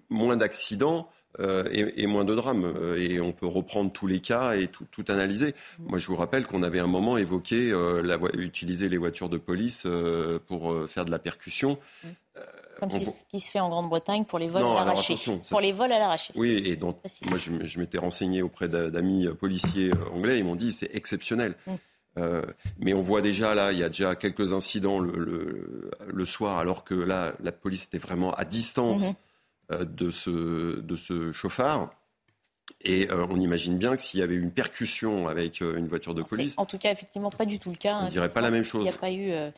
moins 0.09 0.35
d'accidents 0.35 1.09
euh, 1.39 1.63
et, 1.71 2.07
moins 2.07 2.23
de 2.23 2.33
drames. 2.33 2.65
Euh, 2.65 2.97
et 2.97 3.19
on 3.19 3.31
peut 3.31 3.47
reprendre 3.47 3.91
tous 3.91 4.07
les 4.07 4.19
cas 4.19 4.55
et 4.55 4.67
tout, 4.67 5.05
analyser. 5.07 5.53
Moi, 5.79 5.99
je 5.99 6.07
vous 6.07 6.15
rappelle 6.15 6.45
qu'on 6.45 6.63
avait 6.63 6.79
un 6.79 6.87
moment 6.87 7.17
évoqué 7.17 7.71
euh, 7.71 8.01
la, 8.01 8.17
utiliser 8.37 8.89
les 8.89 8.97
voitures 8.97 9.29
de 9.29 9.37
police 9.37 9.87
pour 10.47 10.73
faire 10.87 11.05
de 11.05 11.11
la 11.11 11.19
percussion. 11.19 11.77
Comme 12.79 12.91
ce 12.91 13.23
qui 13.29 13.39
se 13.39 13.49
fait 13.49 13.61
en 13.61 13.69
Grande-Bretagne 13.69 14.25
pour 14.25 14.37
les 14.37 14.49
vols 14.49 14.63
à 14.63 14.85
l'arraché. 14.85 15.15
Pour 15.49 15.61
les 15.61 15.71
vols 15.71 15.91
à 15.93 15.99
l'arraché. 15.99 16.33
Oui, 16.35 16.61
et 16.65 16.75
donc 16.75 16.97
moi 17.29 17.37
je, 17.37 17.79
m'étais 17.79 17.97
renseigné 17.97 18.41
auprès 18.41 18.67
d'amis 18.67 19.27
policiers 19.39 19.91
anglais, 20.13 20.39
ils 20.39 20.45
m'ont 20.45 20.55
dit 20.55 20.73
c'est 20.73 20.93
exceptionnel. 20.93 21.55
Mm. 21.67 21.75
mais 22.79 22.93
on 22.93 23.01
voit 23.01 23.21
déjà 23.21 23.55
là, 23.55 23.71
il 23.71 23.79
y 23.79 23.83
a 23.83 23.89
déjà 23.89 24.15
quelques 24.15 24.53
incidents 24.53 24.99
le, 24.99 25.91
le, 26.05 26.25
soir, 26.25 26.59
alors 26.59 26.83
que 26.83 26.95
là, 26.95 27.33
la 27.43 27.51
police 27.51 27.85
était 27.85 27.97
vraiment 27.97 28.33
à 28.33 28.45
distance. 28.45 29.03
Euh, 29.03 29.11
de, 29.69 30.11
ce, 30.11 30.79
de 30.79 30.95
ce 30.95 31.31
chauffard. 31.31 31.91
Et 32.81 33.09
euh, 33.09 33.25
on 33.29 33.39
imagine 33.39 33.77
bien 33.77 33.95
que 33.95 34.01
s'il 34.01 34.19
y 34.19 34.23
avait 34.23 34.35
eu 34.35 34.41
une 34.41 34.51
percussion 34.51 35.27
avec 35.27 35.61
euh, 35.61 35.77
une 35.77 35.87
voiture 35.87 36.13
de 36.13 36.21
police, 36.23 36.55
En 36.57 36.65
tout 36.65 36.77
cas, 36.77 36.91
effectivement, 36.91 37.29
pas 37.29 37.45
du 37.45 37.57
tout 37.57 37.69
le 37.71 37.77
cas. 37.77 37.99
on 38.01 38.05
ne 38.05 38.09
dirait 38.09 38.29
pas 38.29 38.41
la 38.41 38.51
même 38.51 38.63
chose. 38.63 38.81
Il 38.81 38.89
n'y 38.89 38.95
a 38.95 38.97
pas 38.97 39.11
eu. 39.11 39.31
euh, 39.31 39.49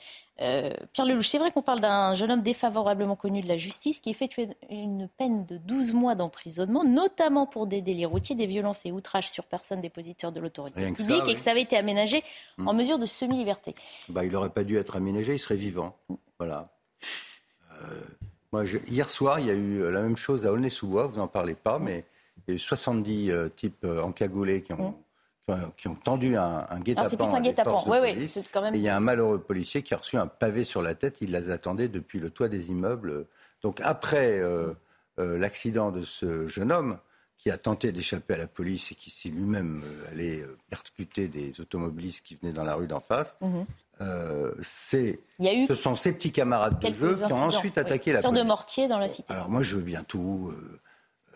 euh, 0.42 0.72
Pierre 0.94 1.08
Lelouch, 1.08 1.28
c'est 1.28 1.40
vrai 1.40 1.52
qu'on 1.52 1.64
parle 1.64 1.82
d'un 1.82 2.14
jeune 2.14 2.32
homme 2.32 2.44
défavorablement 2.44 3.16
connu 3.16 3.42
de 3.42 3.48
la 3.48 3.58
justice 3.58 4.00
qui 4.02 4.12
effectuait 4.12 4.50
une 4.70 5.10
peine 5.18 5.46
de 5.46 5.58
12 5.58 5.94
mois 5.94 6.16
d'emprisonnement, 6.16 6.84
notamment 6.84 7.48
pour 7.48 7.66
des 7.66 7.82
délits 7.82 8.06
routiers, 8.06 8.36
des 8.36 8.46
violences 8.46 8.86
et 8.86 8.92
outrages 8.92 9.30
sur 9.30 9.46
personne 9.46 9.82
dépositaire 9.82 10.32
de 10.32 10.40
l'autorité 10.40 10.82
ça, 10.82 10.92
publique, 10.92 11.24
oui. 11.26 11.32
et 11.32 11.36
que 11.36 11.42
ça 11.42 11.52
avait 11.52 11.64
été 11.64 11.76
aménagé 11.76 12.24
en 12.60 12.74
mesure 12.74 13.00
de 13.00 13.06
semi-liberté. 13.08 13.74
Bah, 14.10 14.24
il 14.26 14.32
n'aurait 14.32 14.52
pas 14.52 14.64
dû 14.64 14.78
être 14.78 14.96
aménagé, 14.96 15.34
il 15.34 15.40
serait 15.40 15.56
vivant. 15.56 15.98
Voilà. 16.38 16.72
Moi, 18.54 18.64
je- 18.66 18.78
hier 18.88 19.10
soir, 19.10 19.40
il 19.40 19.48
y 19.48 19.50
a 19.52 19.54
eu 19.54 19.82
euh, 19.82 19.92
la 19.92 20.02
même 20.02 20.16
chose 20.18 20.46
à 20.46 20.52
Aulnay-sous-Bois, 20.52 21.08
vous 21.08 21.18
n'en 21.18 21.28
parlez 21.28 21.56
pas, 21.56 21.80
mais 21.80 22.06
il 22.48 22.52
y 22.52 22.54
a 22.54 22.56
eu 22.56 22.60
70 22.60 23.32
euh, 23.32 23.50
types 23.50 23.84
euh, 23.84 24.02
encagoulés 24.02 24.62
qui 24.62 24.72
ont, 24.74 24.96
qui 25.46 25.54
ont, 25.54 25.72
qui 25.76 25.88
ont 25.90 25.96
tendu 25.96 26.38
un, 26.38 26.66
un 26.70 26.80
guet-apens. 26.80 27.06
Ah, 27.06 27.10
c'est 27.10 27.18
plus 27.18 27.28
un 27.28 27.42
guet-apens. 27.42 27.84
Oui, 27.88 27.98
oui, 28.02 28.28
c'est 28.28 28.50
quand 28.50 28.62
même. 28.62 28.74
Et 28.74 28.78
il 28.78 28.84
y 28.84 28.90
a 28.90 28.96
un 28.96 29.02
malheureux 29.02 29.40
policier 29.40 29.82
qui 29.84 29.94
a 29.94 29.98
reçu 29.98 30.16
un 30.18 30.28
pavé 30.28 30.64
sur 30.64 30.82
la 30.82 30.96
tête. 30.96 31.18
Il 31.22 31.32
les 31.34 31.52
attendait 31.52 31.90
depuis 31.90 32.20
le 32.20 32.30
toit 32.30 32.48
des 32.48 32.70
immeubles. 32.70 33.26
Donc 33.64 33.82
après 33.82 34.40
euh, 34.40 34.74
l'accident 35.18 35.92
de 35.92 36.04
ce 36.04 36.48
jeune 36.48 36.72
homme 36.72 37.00
qui 37.38 37.52
a 37.52 37.58
tenté 37.58 37.92
d'échapper 37.92 38.34
à 38.36 38.38
la 38.38 38.48
police 38.48 38.92
et 38.92 38.96
qui 38.96 39.10
s'est 39.10 39.30
lui-même 39.30 39.84
allé 40.12 40.44
percuter 40.70 41.28
des 41.28 41.60
automobilistes 41.60 42.24
qui 42.26 42.36
venaient 42.36 42.54
dans 42.54 42.64
la 42.64 42.76
rue 42.76 42.88
d'en 42.88 43.00
face, 43.00 43.38
Mhm. 43.42 43.66
Euh, 44.02 44.54
c'est, 44.62 45.20
ce 45.40 45.76
sont 45.76 45.96
ces 45.96 46.14
petits 46.14 46.32
camarades 46.32 46.80
de 46.80 46.94
jeu 46.94 47.16
qui 47.16 47.34
ont 47.34 47.44
ensuite 47.44 47.76
oui. 47.78 47.82
attaqué 47.82 48.14
la 48.14 48.22
police. 48.22 48.40
de 48.40 48.44
mortier 48.44 48.88
dans 48.88 49.00
la 49.00 49.08
cité. 49.08 49.34
Alors 49.34 49.50
moi, 49.50 49.64
je 49.64 49.76
veux 49.76 49.82
bien 49.82 50.04
tout. 50.04 50.52
euh, 50.52 50.80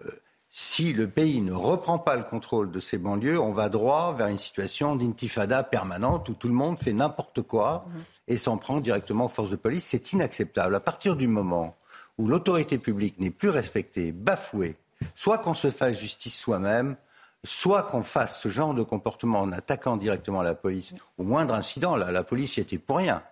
euh, 0.06 0.12
si 0.50 0.94
le 0.94 1.08
pays 1.08 1.42
ne 1.42 1.54
reprend 1.54 1.98
pas 1.98 2.16
le 2.16 2.24
contrôle 2.24 2.72
de 2.72 2.80
ses 2.80 2.98
banlieues, 2.98 3.40
on 3.40 3.54
va 3.54 3.70
droit 3.70 4.14
vers 4.14 4.28
une 4.28 4.38
situation 4.40 4.96
d'intifada 4.96 5.64
permanente 5.64 6.30
où 6.30 6.34
tout 6.34 6.50
le 6.50 6.54
monde 6.54 6.78
fait 6.78 6.94
n'importe 6.94 7.42
quoi 7.42 7.86
et 8.28 8.38
s'en 8.38 8.58
prend 8.58 8.80
directement 8.80 9.26
aux 9.26 9.30
forces 9.30 9.50
de 9.50 9.56
police. 9.56 9.86
C'est 9.86 10.12
inacceptable. 10.14 10.76
À 10.76 10.80
partir 10.82 11.16
du 11.16 11.28
moment 11.28 11.78
où 12.18 12.28
l'autorité 12.28 12.78
publique 12.78 13.20
n'est 13.20 13.30
plus 13.32 13.50
respectée, 13.50 14.12
bafouée, 14.12 14.76
soit 15.16 15.38
qu'on 15.38 15.54
se 15.54 15.72
fasse 15.72 15.98
justice 16.00 16.38
soi-même, 16.38 16.96
soit 17.44 17.84
qu'on 17.84 18.04
fasse 18.04 18.40
ce 18.40 18.50
genre 18.50 18.74
de 18.74 18.84
comportement 18.84 19.40
en 19.42 19.52
attaquant 19.52 19.98
directement 19.98 20.42
la 20.42 20.54
police 20.54 20.94
au 21.18 21.24
moindre 21.24 21.54
incident. 21.54 21.96
Là, 21.96 22.12
la 22.12 22.24
police 22.24 22.58
y 22.58 22.60
était 22.62 22.78
pour 22.78 22.98
rien. 22.98 23.24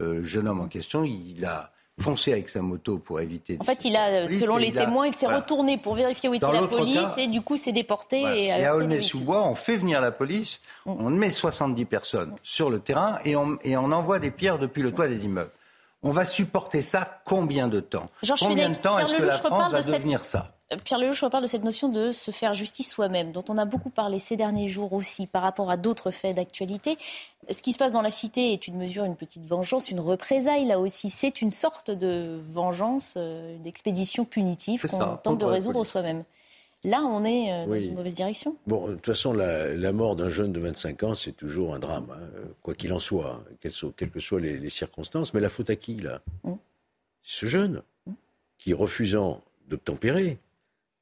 Euh, 0.00 0.14
le 0.14 0.22
jeune 0.22 0.48
homme 0.48 0.60
en 0.60 0.66
question, 0.68 1.04
il 1.04 1.44
a 1.44 1.70
foncé 2.00 2.32
avec 2.32 2.48
sa 2.48 2.62
moto 2.62 2.96
pour 2.98 3.20
éviter. 3.20 3.58
En 3.60 3.64
fait, 3.64 3.84
il 3.84 3.94
a, 3.94 4.06
euh, 4.24 4.28
selon 4.40 4.56
les 4.56 4.68
a- 4.74 4.84
témoins, 4.86 5.06
il 5.06 5.12
s'est 5.14 5.26
voilà. 5.26 5.40
retourné 5.40 5.76
pour 5.76 5.94
vérifier 5.94 6.30
où 6.30 6.34
était 6.34 6.46
Dans 6.46 6.52
la 6.52 6.66
police 6.66 6.94
cas- 6.98 7.16
et 7.18 7.26
du 7.26 7.42
coup 7.42 7.58
s'est 7.58 7.72
déporté. 7.72 8.20
Voilà. 8.22 8.36
Et, 8.36 8.64
à. 8.64 8.74
Aulnay-sous-Bois, 8.76 9.46
on 9.46 9.54
fait 9.54 9.76
venir 9.76 10.00
la 10.00 10.10
police, 10.10 10.62
Mm. 10.86 10.90
on 10.98 11.10
met 11.10 11.30
70 11.30 11.84
personnes 11.84 12.34
sur 12.42 12.70
le 12.70 12.78
terrain 12.80 13.18
et 13.26 13.36
on, 13.36 13.58
et 13.62 13.76
on 13.76 13.92
envoie 13.92 14.18
des 14.18 14.30
pierres 14.30 14.58
depuis 14.58 14.80
le 14.80 14.92
toit 14.92 15.08
des 15.08 15.26
immeubles. 15.26 15.50
On 16.02 16.10
va 16.12 16.24
supporter 16.24 16.80
ça 16.80 17.20
combien 17.26 17.68
de 17.68 17.80
temps? 17.80 18.08
Combien 18.38 18.70
de 18.70 18.76
temps 18.76 18.98
est-ce 18.98 19.14
que 19.16 19.22
la 19.22 19.34
France 19.36 19.70
va 19.70 19.82
cette- 19.82 19.92
devenir 19.96 20.24
ça? 20.24 20.38
Euh, 20.38 20.59
Pierre 20.84 21.00
Lelouch 21.00 21.22
reparle 21.22 21.42
de 21.42 21.48
cette 21.48 21.64
notion 21.64 21.88
de 21.88 22.12
se 22.12 22.30
faire 22.30 22.54
justice 22.54 22.90
soi-même, 22.92 23.32
dont 23.32 23.44
on 23.48 23.58
a 23.58 23.64
beaucoup 23.64 23.90
parlé 23.90 24.18
ces 24.20 24.36
derniers 24.36 24.68
jours 24.68 24.92
aussi 24.92 25.26
par 25.26 25.42
rapport 25.42 25.70
à 25.70 25.76
d'autres 25.76 26.10
faits 26.12 26.36
d'actualité. 26.36 26.96
Ce 27.50 27.60
qui 27.60 27.72
se 27.72 27.78
passe 27.78 27.90
dans 27.92 28.02
la 28.02 28.10
cité 28.10 28.52
est 28.52 28.68
une 28.68 28.76
mesure, 28.76 29.04
une 29.04 29.16
petite 29.16 29.44
vengeance, 29.44 29.90
une 29.90 29.98
représaille 29.98 30.66
là 30.66 30.78
aussi. 30.78 31.10
C'est 31.10 31.42
une 31.42 31.50
sorte 31.50 31.90
de 31.90 32.38
vengeance, 32.52 33.14
euh, 33.16 33.58
d'expédition 33.58 34.24
punitive 34.24 34.82
C'est 34.82 34.90
qu'on 34.96 35.16
tente 35.16 35.40
de 35.40 35.44
résoudre 35.44 35.84
soi-même. 35.84 36.22
Là, 36.84 37.02
on 37.02 37.24
est 37.24 37.52
euh, 37.52 37.66
dans 37.66 37.72
Oui. 37.72 37.86
une 37.86 37.94
mauvaise 37.96 38.14
direction. 38.14 38.56
Bon, 38.66 38.86
de 38.88 38.94
toute 38.94 39.06
façon, 39.06 39.32
la, 39.32 39.74
la 39.74 39.92
mort 39.92 40.14
d'un 40.16 40.28
jeune 40.30 40.52
de 40.52 40.60
25 40.60 41.02
ans, 41.02 41.14
c'est 41.14 41.32
toujours 41.32 41.74
un 41.74 41.78
drame, 41.78 42.06
hein, 42.12 42.48
quoi 42.62 42.74
qu'il 42.74 42.92
en 42.92 42.98
soit, 43.00 43.32
hein, 43.32 43.44
quelles, 43.60 44.10
que 44.10 44.20
soient 44.20 44.40
les, 44.40 44.56
les 44.58 44.70
circonstances. 44.70 45.34
Mais 45.34 45.40
la 45.40 45.48
faute 45.50 45.68
à 45.68 45.76
qui, 45.76 45.96
là? 45.96 46.20
C'est 47.22 47.40
ce 47.40 47.46
jeune 47.46 47.82
qui, 48.56 48.72
refusant 48.72 49.42
d'obtempérer, 49.68 50.38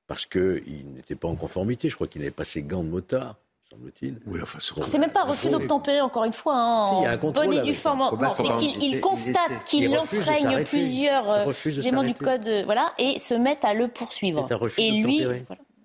parce 0.09 0.27
qu'il 0.27 0.87
n'était 0.97 1.15
pas 1.15 1.29
en 1.29 1.37
conformité, 1.37 1.89
je 1.89 1.95
crois 1.95 2.09
qu'il 2.09 2.21
n'avait 2.23 2.33
pas 2.33 2.43
ses 2.45 2.63
gants 2.63 2.83
de 2.83 2.89
motard, 2.89 3.37
semble-t-il. 3.71 4.17
Oui, 4.27 4.41
enfin, 4.43 4.59
C'est 4.83 4.99
même 4.99 5.11
pas 5.13 5.21
un 5.23 5.27
refus 5.31 5.51
d'obtempérer, 5.51 6.01
encore 6.01 6.25
une 6.25 6.33
fois, 6.33 6.57
hein, 6.57 6.87
Si, 6.87 6.93
il 6.97 7.03
y 7.03 7.07
a 7.07 7.11
un 7.13 7.17
bonne 7.19 7.53
et 7.53 7.63
due 7.63 7.75
forme. 7.75 8.03
c'est 8.35 8.43
qu'il 8.43 8.71
il 8.71 8.83
il 8.85 8.91
était- 8.95 9.01
constate 9.01 9.51
il 9.51 9.65
qu'il 9.87 9.97
enfreigne 9.99 10.65
plusieurs 10.65 11.47
éléments 11.87 12.03
du 12.03 12.15
code, 12.15 12.49
euh, 12.49 12.63
voilà, 12.65 12.93
et 12.99 13.19
se 13.19 13.35
mettent 13.35 13.65
à 13.67 13.75
le 13.75 13.89
poursuivre. 13.89 14.47
C'est 14.49 14.55
un 14.55 14.59
refus 14.59 14.81
et 14.81 14.91
lui, 14.93 15.23
voilà, 15.25 15.43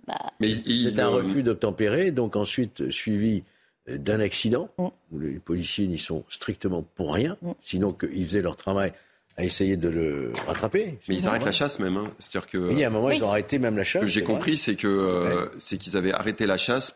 bah, 0.08 0.16
Mais 0.40 0.50
il- 0.50 0.90
C'est 0.96 1.02
un 1.02 1.08
euh, 1.08 1.18
refus 1.18 1.44
d'obtempérer, 1.44 2.12
donc 2.12 2.36
ensuite 2.38 2.82
euh, 2.82 2.92
suivi 2.92 3.44
euh, 3.90 3.98
d'un 3.98 4.22
accident, 4.22 4.70
Mm. 4.78 4.86
où 5.12 5.20
les 5.20 5.40
policiers 5.40 5.88
n'y 5.88 5.98
sont 5.98 6.24
strictement 6.30 6.86
pour 6.96 7.14
rien, 7.14 7.36
sinon 7.60 7.92
qu'ils 7.92 8.26
faisaient 8.26 8.42
leur 8.42 8.56
travail 8.56 8.94
à 9.38 9.44
essayer 9.44 9.78
de 9.78 9.90
le 9.90 10.32
rattraper. 10.48 10.98
Mais 11.10 11.16
ils 11.16 11.28
arrêtent 11.28 11.46
la 11.46 11.52
chasse 11.52 11.80
même. 11.80 11.98
hein. 11.98 12.12
C'est-à-dire 12.20 12.50
que. 12.50 12.58
Oui, 12.58 12.84
à 12.84 12.88
un 12.88 12.90
moment, 12.92 13.10
ils 13.10 13.24
ont 13.24 13.30
arrêté 13.30 13.58
même 13.60 13.78
la 13.78 13.84
Ce 13.84 13.90
chasse. 13.92 14.02
que 14.02 14.08
j'ai 14.08 14.24
compris, 14.24 14.58
c'est 14.58 14.76
que 14.76 14.88
euh, 14.88 15.46
c'est 15.60 15.78
qu'ils 15.78 15.98
avaient 15.98 16.14
arrêté 16.14 16.46
la 16.46 16.58
chasse, 16.58 16.96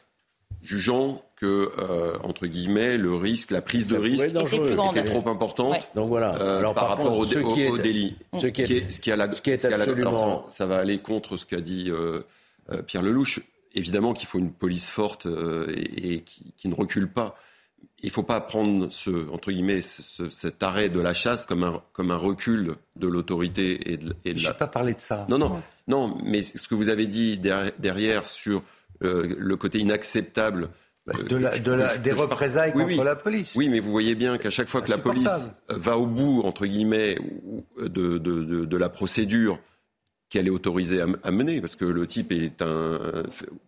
jugeant 0.61 1.23
que 1.35 1.69
euh, 1.77 2.17
entre 2.23 2.47
guillemets 2.47 2.97
le 2.97 3.13
risque, 3.15 3.51
la 3.51 3.61
prise 3.61 3.87
de 3.87 3.95
Ça 3.95 4.01
risque. 4.01 4.25
Était 4.25 5.03
trop 5.05 5.29
importante. 5.29 5.71
Ouais. 5.73 5.81
Donc 5.95 6.09
voilà. 6.09 6.35
euh, 6.35 6.59
Alors, 6.59 6.73
par 6.73 6.87
par 6.87 6.97
rapport 6.97 7.05
contre, 7.13 7.19
au, 7.19 7.25
ce 7.25 7.39
au- 7.39 7.53
qui 7.53 7.61
est- 7.63 7.69
au 7.69 7.77
délit. 7.77 8.15
ce 8.39 8.47
qui 8.47 8.61
est- 8.63 8.91
ce 8.91 8.99
qui 9.01 9.11
a 9.11 9.15
la- 9.15 9.31
ce 9.31 9.41
qui 9.41 9.51
est 9.51 9.57
ce 9.57 9.67
qui 9.67 9.73
a 9.73 9.77
la- 9.77 9.83
alors, 9.83 9.95
absolument- 9.95 10.49
ça, 10.49 10.57
ça 10.57 10.65
va 10.65 10.77
aller 10.79 10.97
contre 10.97 11.37
ce 11.37 11.45
qu'a 11.45 11.61
dit 11.61 11.89
euh, 11.91 12.21
euh, 12.71 12.81
Pierre 12.81 13.03
Lelouch. 13.03 13.39
Évidemment 13.75 14.13
qu'il 14.13 14.27
faut 14.27 14.39
une 14.39 14.51
police 14.51 14.89
forte 14.89 15.27
euh, 15.27 15.67
et, 15.75 16.13
et 16.15 16.19
qui, 16.21 16.53
qui 16.57 16.67
ne 16.69 16.73
recule 16.75 17.07
pas. 17.07 17.35
Il 18.03 18.07
ne 18.07 18.11
faut 18.11 18.23
pas 18.23 18.39
prendre 18.41 18.89
ce, 18.91 19.27
entre 19.31 19.51
guillemets, 19.51 19.81
ce- 19.81 20.03
ce- 20.03 20.29
cet 20.29 20.61
arrêt 20.61 20.89
de 20.89 20.99
la 20.99 21.15
chasse 21.15 21.45
comme 21.47 21.63
un, 21.63 21.81
comme 21.93 22.11
un 22.11 22.15
recul 22.15 22.75
de 22.95 23.07
l'autorité 23.07 23.91
et 23.91 23.97
de, 23.97 24.13
et 24.23 24.33
de 24.35 24.39
Je 24.39 24.43
la... 24.45 24.51
n'ai 24.51 24.57
pas 24.57 24.67
parlé 24.67 24.93
de 24.93 24.99
ça. 24.99 25.25
Non, 25.29 25.39
non, 25.39 25.61
non, 25.87 26.15
mais 26.23 26.43
ce 26.43 26.67
que 26.67 26.75
vous 26.75 26.89
avez 26.89 27.07
dit 27.07 27.39
derrière, 27.39 27.71
derrière 27.79 28.27
sur 28.27 28.61
euh, 29.03 29.35
le 29.37 29.55
côté 29.57 29.79
inacceptable. 29.79 30.69
euh, 31.09 31.23
de 31.23 31.37
la- 31.37 31.55
je- 31.55 31.63
de 31.63 31.71
la- 31.71 31.95
je- 31.95 32.01
des 32.01 32.11
représailles 32.11 32.71
oui, 32.75 32.83
contre 32.83 32.99
oui. 32.99 33.03
la 33.03 33.15
police. 33.15 33.53
Oui, 33.55 33.67
mais 33.69 33.79
vous 33.79 33.89
voyez 33.91 34.13
bien 34.13 34.37
qu'à 34.37 34.51
chaque 34.51 34.67
fois 34.67 34.81
que 34.83 34.91
la 34.91 34.97
police 34.99 35.53
va 35.69 35.97
au 35.97 36.05
bout, 36.05 36.41
entre 36.45 36.67
guillemets, 36.67 37.17
de, 37.81 37.87
de, 37.87 38.17
de, 38.19 38.65
de 38.65 38.77
la 38.77 38.89
procédure 38.89 39.57
qu'elle 40.29 40.45
est 40.45 40.51
autorisée 40.51 41.01
à, 41.01 41.07
à 41.23 41.31
mener, 41.31 41.61
parce 41.61 41.75
que 41.75 41.85
le 41.85 42.05
type 42.05 42.31
est 42.31 42.61
un, 42.61 42.99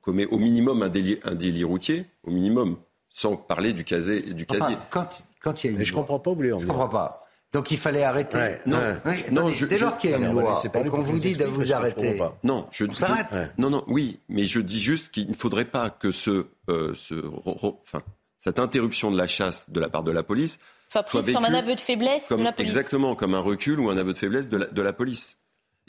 commet 0.02 0.26
au 0.28 0.38
minimum 0.38 0.84
un 0.84 0.89
délit, 0.89 1.17
un 1.24 1.34
délit 1.36 1.63
routier, 1.63 2.06
au 2.24 2.32
minimum, 2.32 2.78
sans 3.10 3.36
parler 3.36 3.74
du, 3.74 3.84
casé, 3.84 4.22
du 4.22 4.45
Enfin, 4.50 4.60
casier. 4.60 4.78
quand, 4.89 5.24
quand 5.41 5.63
il 5.63 5.67
y 5.67 5.69
a 5.69 5.72
une 5.74 5.78
Mais 5.80 5.86
je 5.86 5.91
loi- 5.93 6.02
comprends 6.02 6.19
pas, 6.19 6.30
vous 6.30 6.36
voulez 6.38 6.52
en 6.54 6.60
Je 6.60 6.63
venir. 6.63 6.74
comprends 6.78 6.89
pas. 6.89 7.26
Donc 7.52 7.72
il 7.72 7.78
fallait 7.78 8.04
arrêter. 8.04 8.38
Ouais, 8.38 8.62
Non, 8.67 8.78
ouais. 8.78 8.98
Oui, 9.06 9.12
non, 9.32 9.41
attendez, 9.41 9.54
je- 9.56 9.65
dès 9.65 9.80
lors 9.80 9.98
qu'il 9.98 10.12
y 10.12 10.13
a 10.13 10.17
une 10.17 10.32
loi 10.32 10.62
qu'on 10.72 10.84
pour 10.84 11.02
vous 11.02 11.17
dit 11.17 11.34
de 11.34 11.45
vous 11.45 11.74
arrêter. 11.74 12.22
Non, 12.43 12.67
je, 12.72 12.86
On 12.86 12.93
s'arrête. 12.93 13.26
Ouais. 13.32 13.50
Non, 13.58 13.72
non, 13.72 13.84
oui, 13.88 14.19
mais 14.30 14.45
je 14.45 14.60
dis 14.60 14.80
juste 14.80 15.10
qu'il 15.12 15.28
ne 15.30 15.34
faudrait 15.34 15.65
pas 15.65 15.89
que 15.89 16.12
ce, 16.12 16.45
euh, 16.69 16.93
ce, 16.93 17.15
ro- 17.15 17.54
ro- 17.54 17.80
enfin, 17.82 18.04
cette 18.38 18.60
interruption 18.60 19.10
de 19.10 19.17
la 19.17 19.26
chasse 19.26 19.69
de 19.72 19.80
la 19.80 19.89
part 19.89 20.04
de 20.04 20.12
la 20.12 20.22
police 20.22 20.60
soit 20.86 21.02
prise 21.04 21.34
comme 21.34 21.43
un 21.45 21.54
aveu 21.56 21.74
de 21.74 21.80
faiblesse 21.80 22.28
comme- 22.30 22.39
de 22.39 22.43
la 22.43 22.52
police. 22.52 22.69
exactement 22.72 23.15
comme 23.15 23.34
un 23.34 23.39
recul 23.39 23.80
ou 23.80 23.89
un 23.89 23.98
aveu 23.98 24.13
de 24.13 24.17
faiblesse 24.17 24.50
de 24.50 24.58
la, 24.58 24.65
de 24.67 24.82
la 24.84 24.93
police. 24.93 25.38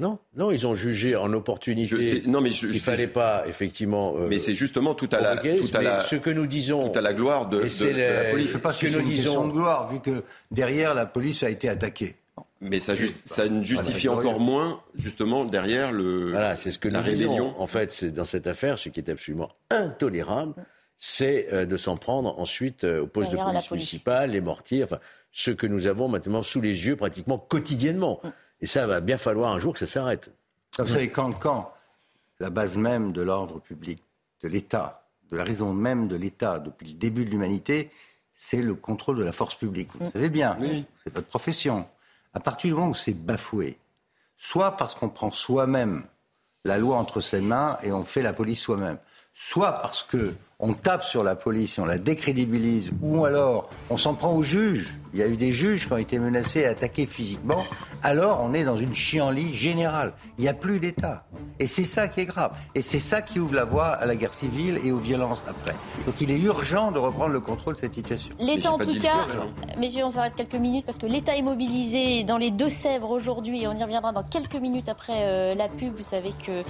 Non, 0.00 0.18
non, 0.36 0.50
ils 0.50 0.66
ont 0.66 0.74
jugé 0.74 1.14
en 1.16 1.32
opportunité. 1.32 1.96
Je 1.96 2.00
sais- 2.00 2.22
non, 2.26 2.40
mais 2.40 2.50
je- 2.50 2.66
il 2.66 2.72
je 2.72 2.78
sais- 2.78 2.90
fallait 2.92 3.06
pas 3.06 3.44
effectivement. 3.46 4.14
euh, 4.16 4.26
Mais 4.28 4.38
c'est 4.38 4.54
justement 4.54 4.94
tout 4.94 5.08
à 5.12 5.20
la, 5.20 5.36
tout 5.36 5.46
à 5.74 5.78
mais 5.78 5.84
la, 5.84 6.00
ce 6.00 6.16
que 6.16 6.30
nous 6.30 6.46
disons. 6.46 6.88
tout 6.88 6.98
à 6.98 7.02
la 7.02 7.12
gloire 7.12 7.48
de, 7.48 7.58
de- 7.58 7.62
de 7.92 8.00
la 8.24 8.30
police. 8.30 8.48
Je 8.48 8.52
sais 8.54 8.60
pas 8.60 8.72
Ce 8.72 8.80
que 8.80 8.88
c'est 8.90 8.96
nous 8.96 9.00
une 9.02 9.10
disons- 9.10 9.46
de 9.46 9.52
gloire, 9.52 9.88
vu 9.92 10.00
que 10.00 10.22
derrière 10.50 10.94
la 10.94 11.06
police 11.06 11.42
a 11.42 11.50
été 11.50 11.68
attaquée. 11.68 12.16
Mais 12.62 12.78
ça, 12.78 12.94
juste, 12.94 13.16
ça 13.24 13.48
ne 13.48 13.64
justifie 13.64 14.06
Voilà, 14.06 14.20
encore 14.28 14.40
moins, 14.40 14.80
justement, 14.94 15.44
derrière 15.46 15.92
le, 15.92 16.30
Voilà, 16.30 16.56
c'est 16.56 16.70
ce 16.70 16.78
que 16.78 16.88
la 16.88 17.00
nous 17.00 17.04
disons. 17.10 17.30
rébellion. 17.32 17.54
En 17.60 17.66
fait, 17.66 17.90
c'est 17.92 18.10
dans 18.10 18.24
cette 18.26 18.46
affaire, 18.46 18.78
ce 18.78 18.88
qui 18.90 19.00
est 19.00 19.08
absolument 19.10 19.48
intolérable, 19.70 20.54
c'est 20.98 21.46
euh, 21.52 21.64
de 21.64 21.76
s'en 21.78 21.96
prendre 21.96 22.38
ensuite 22.38 22.84
euh, 22.84 23.02
au 23.02 23.06
poste 23.06 23.30
Derrière 23.30 23.46
de 23.48 23.52
police, 23.52 23.68
police. 23.68 23.92
municipale, 23.92 24.30
les 24.30 24.40
mortiers, 24.42 24.84
enfin, 24.84 24.98
ce 25.32 25.50
que 25.50 25.66
nous 25.66 25.86
avons 25.86 26.08
maintenant 26.08 26.42
sous 26.42 26.60
les 26.60 26.86
yeux 26.86 26.96
pratiquement 26.96 27.38
quotidiennement. 27.38 28.20
Et 28.60 28.66
ça 28.66 28.86
va 28.86 29.00
bien 29.00 29.16
falloir 29.16 29.52
un 29.52 29.58
jour 29.58 29.72
que 29.72 29.78
ça 29.78 29.86
s'arrête. 29.86 30.32
Vous 30.78 30.86
savez, 30.86 31.10
quand, 31.10 31.32
quand 31.32 31.72
la 32.38 32.50
base 32.50 32.76
même 32.76 33.12
de 33.12 33.22
l'ordre 33.22 33.60
public, 33.60 34.02
de 34.42 34.48
l'État, 34.48 35.06
de 35.30 35.36
la 35.36 35.44
raison 35.44 35.72
même 35.72 36.08
de 36.08 36.16
l'État 36.16 36.58
depuis 36.58 36.88
le 36.88 36.94
début 36.94 37.24
de 37.24 37.30
l'humanité, 37.30 37.90
c'est 38.32 38.62
le 38.62 38.74
contrôle 38.74 39.18
de 39.18 39.24
la 39.24 39.32
force 39.32 39.54
publique. 39.54 39.90
Vous 39.94 40.04
le 40.06 40.10
savez 40.10 40.30
bien, 40.30 40.56
c'est 41.04 41.14
votre 41.14 41.26
profession. 41.26 41.86
À 42.32 42.40
partir 42.40 42.68
du 42.68 42.74
moment 42.74 42.90
où 42.90 42.94
c'est 42.94 43.12
bafoué, 43.12 43.78
soit 44.38 44.76
parce 44.76 44.94
qu'on 44.94 45.08
prend 45.08 45.30
soi-même 45.30 46.06
la 46.64 46.78
loi 46.78 46.96
entre 46.96 47.20
ses 47.20 47.40
mains 47.40 47.78
et 47.82 47.92
on 47.92 48.04
fait 48.04 48.22
la 48.22 48.32
police 48.32 48.60
soi-même, 48.60 48.98
soit 49.34 49.72
parce 49.72 50.02
que 50.02 50.34
on 50.60 50.74
tape 50.74 51.02
sur 51.02 51.24
la 51.24 51.34
police 51.34 51.78
on 51.78 51.84
la 51.84 51.98
décrédibilise, 51.98 52.90
ou 53.00 53.24
alors 53.24 53.70
on 53.88 53.96
s'en 53.96 54.14
prend 54.14 54.34
aux 54.34 54.42
juges. 54.42 54.96
Il 55.12 55.18
y 55.18 55.22
a 55.22 55.26
eu 55.26 55.36
des 55.36 55.50
juges 55.50 55.86
qui 55.88 55.92
ont 55.92 55.96
été 55.96 56.18
menacés 56.20 56.60
et 56.60 56.66
attaqués 56.66 57.06
physiquement. 57.06 57.64
Alors 58.02 58.40
on 58.42 58.54
est 58.54 58.64
dans 58.64 58.76
une 58.76 58.94
chienlit 58.94 59.52
générale. 59.52 60.12
Il 60.38 60.42
n'y 60.42 60.48
a 60.48 60.54
plus 60.54 60.78
d'État. 60.78 61.24
Et 61.58 61.66
c'est 61.66 61.84
ça 61.84 62.08
qui 62.08 62.20
est 62.20 62.26
grave. 62.26 62.56
Et 62.74 62.82
c'est 62.82 63.00
ça 63.00 63.20
qui 63.20 63.40
ouvre 63.40 63.54
la 63.54 63.64
voie 63.64 63.88
à 63.88 64.06
la 64.06 64.14
guerre 64.14 64.32
civile 64.32 64.78
et 64.84 64.92
aux 64.92 64.98
violences 64.98 65.44
après. 65.48 65.74
Donc 66.06 66.20
il 66.20 66.30
est 66.30 66.38
urgent 66.38 66.92
de 66.92 66.98
reprendre 66.98 67.32
le 67.32 67.40
contrôle 67.40 67.74
de 67.74 67.80
cette 67.80 67.94
situation. 67.94 68.34
L'État, 68.38 68.72
en 68.72 68.78
tout 68.78 68.98
cas, 68.98 69.26
messieurs, 69.78 70.04
on 70.04 70.10
s'arrête 70.10 70.36
quelques 70.36 70.54
minutes 70.54 70.86
parce 70.86 70.98
que 70.98 71.06
l'État 71.06 71.36
est 71.36 71.42
mobilisé 71.42 72.22
dans 72.24 72.38
les 72.38 72.50
Deux-Sèvres 72.50 73.10
aujourd'hui 73.10 73.62
et 73.62 73.66
on 73.66 73.76
y 73.76 73.82
reviendra 73.82 74.12
dans 74.12 74.22
quelques 74.22 74.56
minutes 74.56 74.88
après 74.88 75.24
euh, 75.24 75.54
la 75.54 75.68
pub. 75.68 75.94
Vous 75.94 76.02
savez 76.02 76.32
que 76.46 76.62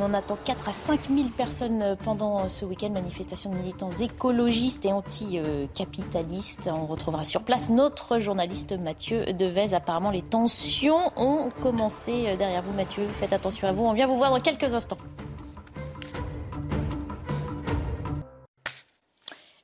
on 0.00 0.12
attend 0.12 0.36
4 0.44 0.68
à 0.68 0.72
5 0.72 1.00
000 1.08 1.28
personnes 1.36 1.96
pendant 2.04 2.48
ce 2.48 2.64
week-end. 2.66 2.92
Manifestation 3.18 3.50
de 3.50 3.56
militants 3.56 3.90
écologistes 3.90 4.84
et 4.84 4.92
anticapitalistes. 4.92 6.70
On 6.72 6.86
retrouvera 6.86 7.24
sur 7.24 7.42
place 7.42 7.68
notre 7.68 8.20
journaliste 8.20 8.78
Mathieu 8.78 9.32
Devez. 9.32 9.74
Apparemment, 9.74 10.12
les 10.12 10.22
tensions 10.22 11.10
ont 11.16 11.50
commencé 11.60 12.36
derrière 12.36 12.62
vous, 12.62 12.72
Mathieu. 12.74 13.02
Faites 13.14 13.32
attention 13.32 13.66
à 13.66 13.72
vous. 13.72 13.82
On 13.82 13.92
vient 13.92 14.06
vous 14.06 14.18
voir 14.18 14.30
dans 14.30 14.38
quelques 14.38 14.72
instants. 14.72 14.98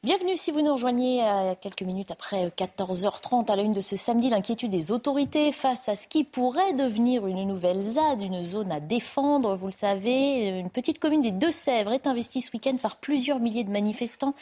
Bienvenue 0.05 0.37
si 0.37 0.51
vous 0.51 0.61
nous 0.61 0.75
rejoignez 0.75 1.23
à 1.23 1.55
quelques 1.55 1.81
minutes 1.81 2.11
après 2.11 2.49
14h30 2.49 3.51
à 3.51 3.57
la 3.57 3.63
une 3.63 3.73
de 3.73 3.81
ce 3.81 3.97
samedi. 3.97 4.29
L'inquiétude 4.29 4.71
des 4.71 4.93
autorités 4.93 5.51
face 5.51 5.89
à 5.89 5.95
ce 5.95 6.09
qui 6.09 6.25
pourrait 6.25 6.75
devenir 6.75 7.27
une 7.27 7.49
nouvelle 7.49 7.81
ZAD, 7.81 8.21
une 8.21 8.43
zone 8.43 8.71
à 8.71 8.81
défendre. 8.81 9.57
Vous 9.57 9.65
le 9.65 9.73
savez, 9.73 10.59
une 10.59 10.69
petite 10.69 10.99
commune 10.99 11.23
des 11.23 11.31
Deux-Sèvres 11.31 11.93
est 11.93 12.07
investie 12.07 12.43
ce 12.43 12.51
week-end 12.53 12.77
par 12.77 12.97
plusieurs 12.97 13.41
milliers 13.41 13.65
de 13.65 13.71
manifestants. 13.71 14.35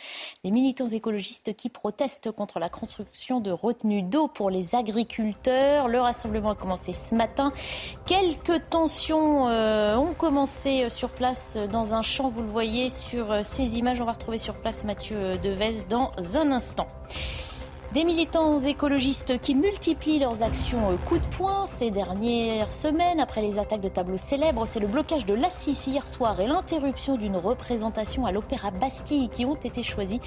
Les 0.43 0.51
militants 0.51 0.89
écologistes 0.89 1.55
qui 1.55 1.69
protestent 1.69 2.33
contre 2.33 2.59
la 2.59 2.69
construction 2.69 3.39
de 3.39 3.53
retenues 3.53 4.03
d'eau 4.03 4.27
pour 4.27 4.51
les 4.51 4.75
agriculteurs. 4.75 5.87
Le 5.87 6.01
rassemblement 6.01 6.51
a 6.51 6.55
commencé 6.57 6.91
ce 6.91 7.15
matin. 7.15 7.53
Quelques 8.05 8.69
tensions 8.69 9.47
euh, 9.47 9.95
ont 9.95 10.15
commencé 10.15 10.91
sur 10.91 11.11
place 11.11 11.57
dans 11.71 11.95
un 11.95 12.03
champ. 12.03 12.29
Vous 12.29 12.43
le 12.43 12.49
voyez 12.49 12.89
sur 12.89 13.45
ces 13.45 13.79
images. 13.79 14.01
On 14.01 14.07
va 14.07 14.13
retrouver 14.15 14.39
sur 14.39 14.55
place 14.55 14.83
Mathieu 14.83 15.39
de 15.39 15.52
dans 15.89 16.11
un 16.37 16.51
instant. 16.53 16.87
Des 17.93 18.05
militants 18.05 18.59
écologistes 18.59 19.39
qui 19.39 19.55
multiplient 19.55 20.19
leurs 20.19 20.43
actions 20.43 20.97
coup 21.07 21.19
de 21.19 21.27
poing 21.37 21.67
ces 21.67 21.91
dernières 21.91 22.73
semaines 22.73 23.21
après 23.21 23.43
les 23.43 23.59
attaques 23.59 23.83
de 23.83 23.89
tableaux 23.89 24.17
célèbres. 24.17 24.67
C'est 24.67 24.81
le 24.81 24.87
blocage 24.87 25.27
de 25.27 25.35
l'Assis 25.35 25.79
hier 25.87 26.07
soir 26.09 26.41
et 26.41 26.47
l'interruption 26.47 27.19
d'une 27.19 27.37
représentation 27.37 28.25
à 28.25 28.33
l'Opéra 28.33 28.71
Bastille 28.71 29.29
qui 29.29 29.45
ont 29.45 29.55
été 29.55 29.83
choisis 29.83 30.21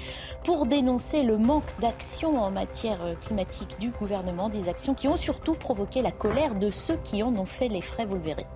pour 0.44 0.66
dénoncer 0.66 1.24
le 1.24 1.38
manque 1.38 1.74
d'action 1.80 2.40
en 2.40 2.52
matière 2.52 3.00
climatique 3.22 3.80
du 3.80 3.90
gouvernement. 3.90 4.48
Des 4.48 4.68
actions 4.68 4.94
qui 4.94 5.08
ont 5.08 5.16
surtout 5.16 5.54
provoqué 5.54 6.02
la 6.02 6.12
colère 6.12 6.54
de 6.54 6.70
ceux 6.70 6.98
qui 7.02 7.24
en 7.24 7.34
ont 7.34 7.46
fait 7.46 7.68
les 7.68 7.80
frais, 7.80 8.06
vous 8.06 8.14
le 8.14 8.22
verrez. 8.22 8.46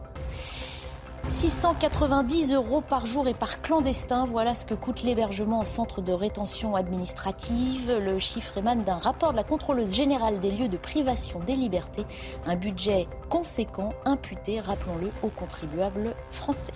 690 1.29 2.55
euros 2.55 2.81
par 2.81 3.07
jour 3.07 3.29
et 3.29 3.35
par 3.35 3.63
clandestin, 3.63 4.25
voilà 4.25 4.55
ce 4.55 4.65
que 4.65 4.75
coûte 4.75 5.03
l'hébergement 5.03 5.61
en 5.61 5.65
centre 5.65 6.03
de 6.03 6.13
rétention 6.13 6.75
administrative. 6.75 7.99
Le 8.01 8.19
chiffre 8.19 8.59
émane 8.59 8.83
d'un 8.83 8.99
rapport 8.99 9.33
de 9.33 9.37
la 9.37 9.45
contrôleuse 9.45 9.95
générale 9.95 10.41
des 10.41 10.51
lieux 10.51 10.69
de 10.69 10.77
privation 10.77 11.41
des 11.41 11.55
libertés. 11.55 12.05
Un 12.47 12.57
budget 12.57 13.07
conséquent 13.29 13.91
imputé, 14.05 14.61
rappelons-le, 14.61 15.11
aux 15.23 15.31
contribuables 15.31 16.15
français. 16.31 16.73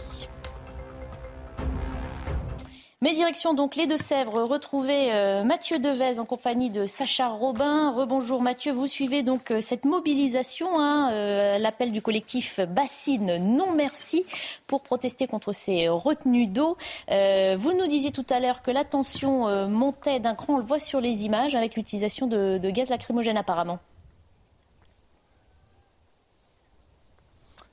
Mais 3.05 3.13
direction 3.13 3.53
donc 3.53 3.77
les 3.77 3.87
Deux-Sèvres, 3.87 4.45
retrouver 4.45 5.13
euh, 5.13 5.45
Mathieu 5.45 5.79
Devez 5.79 6.19
en 6.19 6.25
compagnie 6.25 6.71
de 6.71 6.87
Sacha 6.87 7.29
Robin. 7.29 7.91
Rebonjour 7.91 8.41
Mathieu, 8.41 8.73
vous 8.73 8.87
suivez 8.87 9.23
donc 9.23 9.51
euh, 9.51 9.61
cette 9.61 9.85
mobilisation, 9.85 10.81
hein, 10.81 11.13
euh, 11.13 11.59
l'appel 11.59 11.93
du 11.93 12.01
collectif 12.01 12.61
Bassine 12.61 13.37
Non 13.37 13.75
Merci 13.75 14.25
pour 14.67 14.81
protester 14.81 15.27
contre 15.27 15.53
ces 15.53 15.87
retenues 15.87 16.47
d'eau. 16.47 16.79
vous 17.11 17.75
nous 17.75 17.87
disiez 17.87 18.11
tout 18.11 18.25
à 18.31 18.41
l'heure 18.41 18.63
que 18.63 18.71
la 18.71 18.85
tension 18.85 19.69
montait 19.69 20.19
d'un 20.19 20.35
cran, 20.35 20.55
on 20.55 20.57
le 20.57 20.65
voit 20.65 20.81
sur 20.81 21.03
les 21.03 21.27
images, 21.27 21.55
avec 21.55 21.75
l'utilisation 21.75 22.27
de 22.27 22.71
gaz 22.71 22.89
lacrymogène 22.89 23.37
apparemment. 23.37 23.81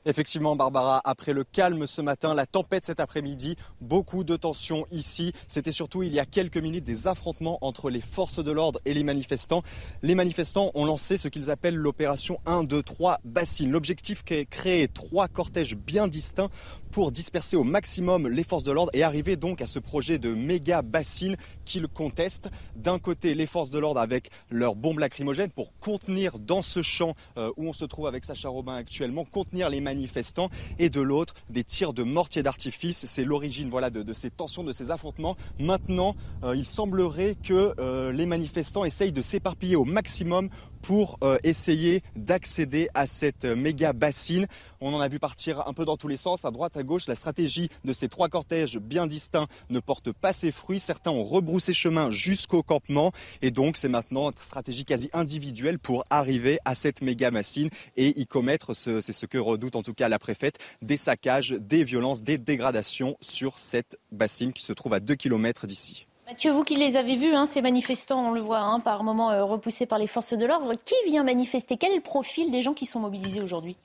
Effectivement, 0.06 0.56
Barbara, 0.56 1.00
après 1.04 1.32
le 1.32 1.44
calme 1.44 1.86
ce 1.86 2.02
matin, 2.02 2.34
la 2.34 2.48
tempête 2.48 2.86
cet 2.86 3.00
après-midi, 3.00 3.56
beaucoup 3.82 4.24
de 4.24 4.36
tensions 4.36 4.88
ici. 4.90 5.32
C'était 5.48 5.72
surtout 5.72 6.02
il 6.02 6.12
y 6.12 6.20
a 6.20 6.26
quelques 6.26 6.58
minutes 6.58 6.84
des 6.84 7.08
affrontements 7.08 7.60
entre 7.62 7.92
les 7.92 8.02
forces 8.02 8.44
de 8.44 8.52
l'ordre 8.52 8.80
et 8.86 8.96
les 8.96 9.04
manifestants. 9.04 9.62
Les 10.02 10.16
manifestants 10.16 10.72
ont 10.74 10.86
lancé 10.86 11.18
ce 11.18 11.28
qu'ils 11.28 11.52
appellent 11.52 11.76
l'opération 11.76 12.40
1, 12.48 12.64
2, 12.64 12.82
3 12.82 13.20
bassines. 13.26 13.70
L'objectif 13.70 14.24
est 14.32 14.46
créer 14.46 14.88
trois 14.88 15.28
cortèges 15.28 15.76
bien 15.76 16.08
distincts 16.08 16.50
pour 16.92 17.12
disperser 17.12 17.56
au 17.56 17.64
maximum 17.64 18.28
les 18.28 18.44
forces 18.44 18.64
de 18.64 18.72
l'ordre 18.72 18.92
et 18.94 19.04
arriver 19.04 19.38
donc 19.38 19.62
à 19.62 19.68
ce 19.68 19.80
projet 19.80 20.20
de 20.20 20.34
méga 20.34 20.82
bassine 20.82 21.38
qu'ils 21.66 21.88
contestent. 21.88 22.50
D'un 22.76 23.00
côté, 23.00 23.34
les 23.34 23.46
forces 23.46 23.70
de 23.70 23.80
l'ordre 23.80 24.00
avec 24.00 24.30
leurs 24.50 24.76
bombes 24.76 25.00
lacrymogènes 25.00 25.52
pour 25.52 25.78
contenir 25.80 26.38
dans 26.40 26.62
ce 26.62 26.82
champ 26.82 27.16
euh, 27.38 27.52
où 27.56 27.68
on 27.68 27.74
se 27.74 27.86
trouve 27.86 28.08
avec 28.08 28.26
Sacha 28.26 28.50
Robin 28.50 28.76
actuellement, 28.76 29.24
contenir 29.24 29.70
les 29.70 29.80
manifestants 29.80 30.50
et 30.80 30.90
de 30.90 31.02
l'autre, 31.02 31.34
des 31.50 31.64
tirs 31.64 31.94
de 31.94 32.04
mortier 32.04 32.44
d'artifice. 32.44 33.06
C'est 33.06 33.24
l'origine 33.24 33.70
voilà, 33.70 33.90
de, 33.90 34.14
ces 34.14 34.30
tensions, 34.30 34.64
de 34.64 34.74
ces 34.74 34.92
affrontements. 34.92 35.38
Maintenant, 35.60 36.16
euh, 36.44 36.56
il 36.56 36.66
semblerait 36.66 37.36
que 37.42 37.74
euh, 37.80 38.12
les 38.12 38.26
manifestants 38.26 38.84
essayent 38.84 39.14
de 39.14 39.22
s'éparpiller 39.22 39.78
au 39.78 39.86
maximum 39.86 40.50
pour 40.82 41.18
euh, 41.24 41.38
essayer 41.44 42.04
d'accéder 42.16 42.90
à 42.94 43.08
cette 43.08 43.46
méga 43.46 43.94
bassine. 43.94 44.48
On 44.80 44.94
en 44.94 45.00
a 45.00 45.08
vu 45.08 45.20
partir 45.20 45.68
un 45.68 45.74
peu 45.74 45.86
dans 45.86 45.98
tous 45.98 46.08
les 46.08 46.18
sens, 46.18 46.46
à 46.46 46.52
droite, 46.52 46.78
à 46.78 46.84
gauche. 46.84 47.08
La 47.08 47.16
stratégie 47.16 47.70
de 47.86 47.94
ces 47.94 48.10
trois 48.10 48.30
cortèges 48.30 48.78
bien 48.78 49.08
distincts 49.08 49.48
ne 49.70 49.80
porte 49.80 50.12
pas 50.12 50.34
ses 50.34 50.52
fruits. 50.52 50.80
Certains 50.80 51.12
ont 51.12 51.24
rebroussé 51.24 51.74
chemin 51.74 52.10
jusqu'au 52.10 52.64
campement 52.64 53.12
et 53.42 53.52
donc 53.52 53.78
c'est 53.78 53.90
maintenant 53.90 54.30
une 54.30 54.38
stratégie 54.38 54.86
quasi 54.86 55.10
individuelle 55.14 55.80
pour 55.80 56.04
arriver 56.10 56.60
à 56.66 56.76
cette 56.76 57.02
méga 57.02 57.32
bassine 57.32 57.70
et 57.98 58.20
y 58.20 58.26
commettre, 58.26 58.74
c'est 58.74 59.02
ce 59.02 59.26
que 59.26 59.38
redoute 59.38 59.76
en 59.76 59.84
tout 59.84 59.94
cas 59.94 60.10
la 60.10 60.20
préfète, 60.20 60.60
des 60.82 60.98
saccages, 60.98 61.52
des 61.52 61.84
violences, 61.84 62.24
des 62.24 62.38
dégradations 62.38 63.18
sur 63.22 63.60
cette 63.60 63.98
bassine 64.12 64.54
qui 64.54 64.64
se 64.64 64.74
trouve 64.74 64.94
à 64.94 65.00
2 65.00 65.16
km 65.16 65.68
d'ici. 65.68 66.08
Mathieu, 66.32 66.52
vous 66.52 66.64
qui 66.64 66.78
les 66.78 66.96
avez 66.96 67.18
vus, 67.18 67.36
hein, 67.36 67.46
ces 67.46 67.62
manifestants, 67.62 68.30
on 68.30 68.32
le 68.32 68.40
voit, 68.40 68.60
hein, 68.60 68.80
par 68.80 69.04
moments 69.04 69.32
euh, 69.32 69.44
repoussés 69.44 69.86
par 69.86 70.00
les 70.00 70.08
forces 70.08 70.32
de 70.32 70.46
l'ordre, 70.46 70.76
qui 70.76 70.96
vient 71.06 71.26
manifester? 71.26 71.76
Quel 71.76 71.92
est 71.92 71.98
le 71.98 72.02
profil 72.02 72.52
des 72.52 72.62
gens 72.62 72.74
qui 72.74 72.86
sont 72.86 73.02
mobilisés 73.02 73.42
aujourd'hui? 73.42 73.76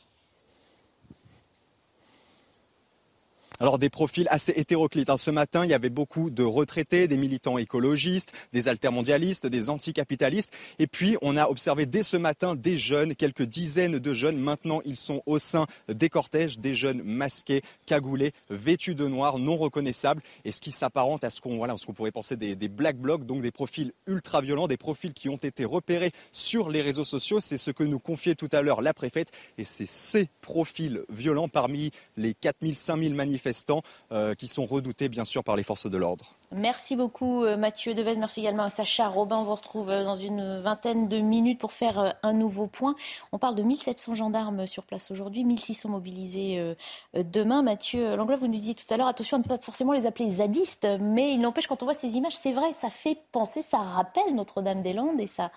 Alors 3.58 3.78
des 3.78 3.88
profils 3.88 4.26
assez 4.30 4.52
hétéroclites. 4.54 5.08
Hein. 5.08 5.16
Ce 5.16 5.30
matin, 5.30 5.64
il 5.64 5.70
y 5.70 5.74
avait 5.74 5.88
beaucoup 5.88 6.28
de 6.28 6.42
retraités, 6.42 7.08
des 7.08 7.16
militants 7.16 7.56
écologistes, 7.56 8.32
des 8.52 8.68
altermondialistes, 8.68 9.46
des 9.46 9.70
anticapitalistes. 9.70 10.52
Et 10.78 10.86
puis, 10.86 11.16
on 11.22 11.38
a 11.38 11.48
observé 11.48 11.86
dès 11.86 12.02
ce 12.02 12.18
matin 12.18 12.54
des 12.54 12.76
jeunes, 12.76 13.14
quelques 13.14 13.44
dizaines 13.44 13.98
de 13.98 14.14
jeunes. 14.14 14.38
Maintenant, 14.38 14.82
ils 14.84 14.96
sont 14.96 15.22
au 15.24 15.38
sein 15.38 15.66
des 15.88 16.10
cortèges, 16.10 16.58
des 16.58 16.74
jeunes 16.74 17.02
masqués, 17.02 17.62
cagoulés, 17.86 18.32
vêtus 18.50 18.94
de 18.94 19.06
noir, 19.06 19.38
non 19.38 19.56
reconnaissables. 19.56 20.22
Et 20.44 20.52
ce 20.52 20.60
qui 20.60 20.70
s'apparente 20.70 21.24
à 21.24 21.30
ce 21.30 21.40
qu'on 21.40 21.56
voilà, 21.56 21.74
qu'on 21.86 21.94
pourrait 21.94 22.10
penser 22.10 22.36
des, 22.36 22.56
des 22.56 22.68
black 22.68 22.98
blocs, 22.98 23.24
donc 23.24 23.40
des 23.40 23.52
profils 23.52 23.92
ultra 24.06 24.42
violents, 24.42 24.68
des 24.68 24.76
profils 24.76 25.14
qui 25.14 25.30
ont 25.30 25.36
été 25.36 25.64
repérés 25.64 26.12
sur 26.32 26.68
les 26.68 26.82
réseaux 26.82 27.04
sociaux. 27.04 27.40
C'est 27.40 27.58
ce 27.58 27.70
que 27.70 27.84
nous 27.84 28.00
confiait 28.00 28.34
tout 28.34 28.50
à 28.52 28.60
l'heure 28.60 28.82
la 28.82 28.92
préfète. 28.92 29.30
Et 29.56 29.64
c'est 29.64 29.86
ces 29.86 30.28
profils 30.42 31.02
violents 31.08 31.48
parmi 31.48 31.90
les 32.18 32.34
4000, 32.34 32.76
5000 32.76 33.14
manifestants 33.14 33.45
manifestants 33.46 33.82
euh, 34.12 34.34
qui 34.34 34.48
sont 34.48 34.66
redoutés 34.66 35.08
bien 35.08 35.24
sûr 35.24 35.44
par 35.44 35.56
les 35.56 35.62
forces 35.62 35.88
de 35.88 35.96
l'ordre. 35.96 36.32
Merci 36.52 36.96
beaucoup 36.96 37.44
euh, 37.44 37.56
Mathieu 37.56 37.94
Devez, 37.94 38.16
merci 38.16 38.40
également 38.40 38.64
à 38.64 38.68
Sacha 38.68 39.08
Robin. 39.08 39.36
On 39.36 39.44
vous 39.44 39.54
retrouve 39.54 39.90
euh, 39.90 40.04
dans 40.04 40.14
une 40.14 40.60
vingtaine 40.60 41.08
de 41.08 41.18
minutes 41.18 41.58
pour 41.58 41.72
faire 41.72 42.16
un 42.22 42.32
nouveau 42.32 42.66
point. 42.66 42.94
On 43.32 43.38
parle 43.38 43.54
de 43.54 43.62
1700 43.62 44.14
gendarmes 44.14 44.66
sur 44.66 44.84
place 44.84 45.10
aujourd'hui, 45.10 45.44
1600 45.44 45.88
mobilisés 45.88 46.74
demain. 47.14 47.62
Mathieu 47.62 48.16
Langlois, 48.16 48.36
vous 48.36 48.46
nous 48.46 48.54
disiez 48.54 48.74
tout 48.74 48.92
à 48.92 48.96
l'heure, 48.96 49.06
attention 49.06 49.36
à 49.36 49.40
ne 49.40 49.44
pas 49.44 49.58
forcément 49.58 49.92
les 49.92 50.06
appeler 50.06 50.28
zadistes, 50.30 50.86
mais 51.00 51.32
il 51.32 51.40
n'empêche 51.40 51.66
quand 51.66 51.82
on 51.82 51.86
voit 51.86 51.94
ces 51.94 52.16
images, 52.16 52.36
c'est 52.36 52.52
vrai, 52.52 52.72
ça 52.72 52.90
fait 52.90 53.18
penser, 53.32 53.62
ça 53.62 53.78
rappelle 53.78 54.34
Notre-Dame-des-Landes 54.34 55.20
et 55.20 55.26
ça, 55.26 55.50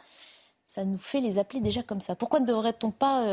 ça 0.65 0.86
nous 0.86 0.97
fait 0.97 1.21
les 1.21 1.39
appeler 1.39 1.62
déjà 1.62 1.84
comme 1.84 2.02
ça. 2.02 2.15
Pourquoi 2.15 2.39
ne 2.39 2.45
devrait-on 2.45 2.91
pas 2.91 3.23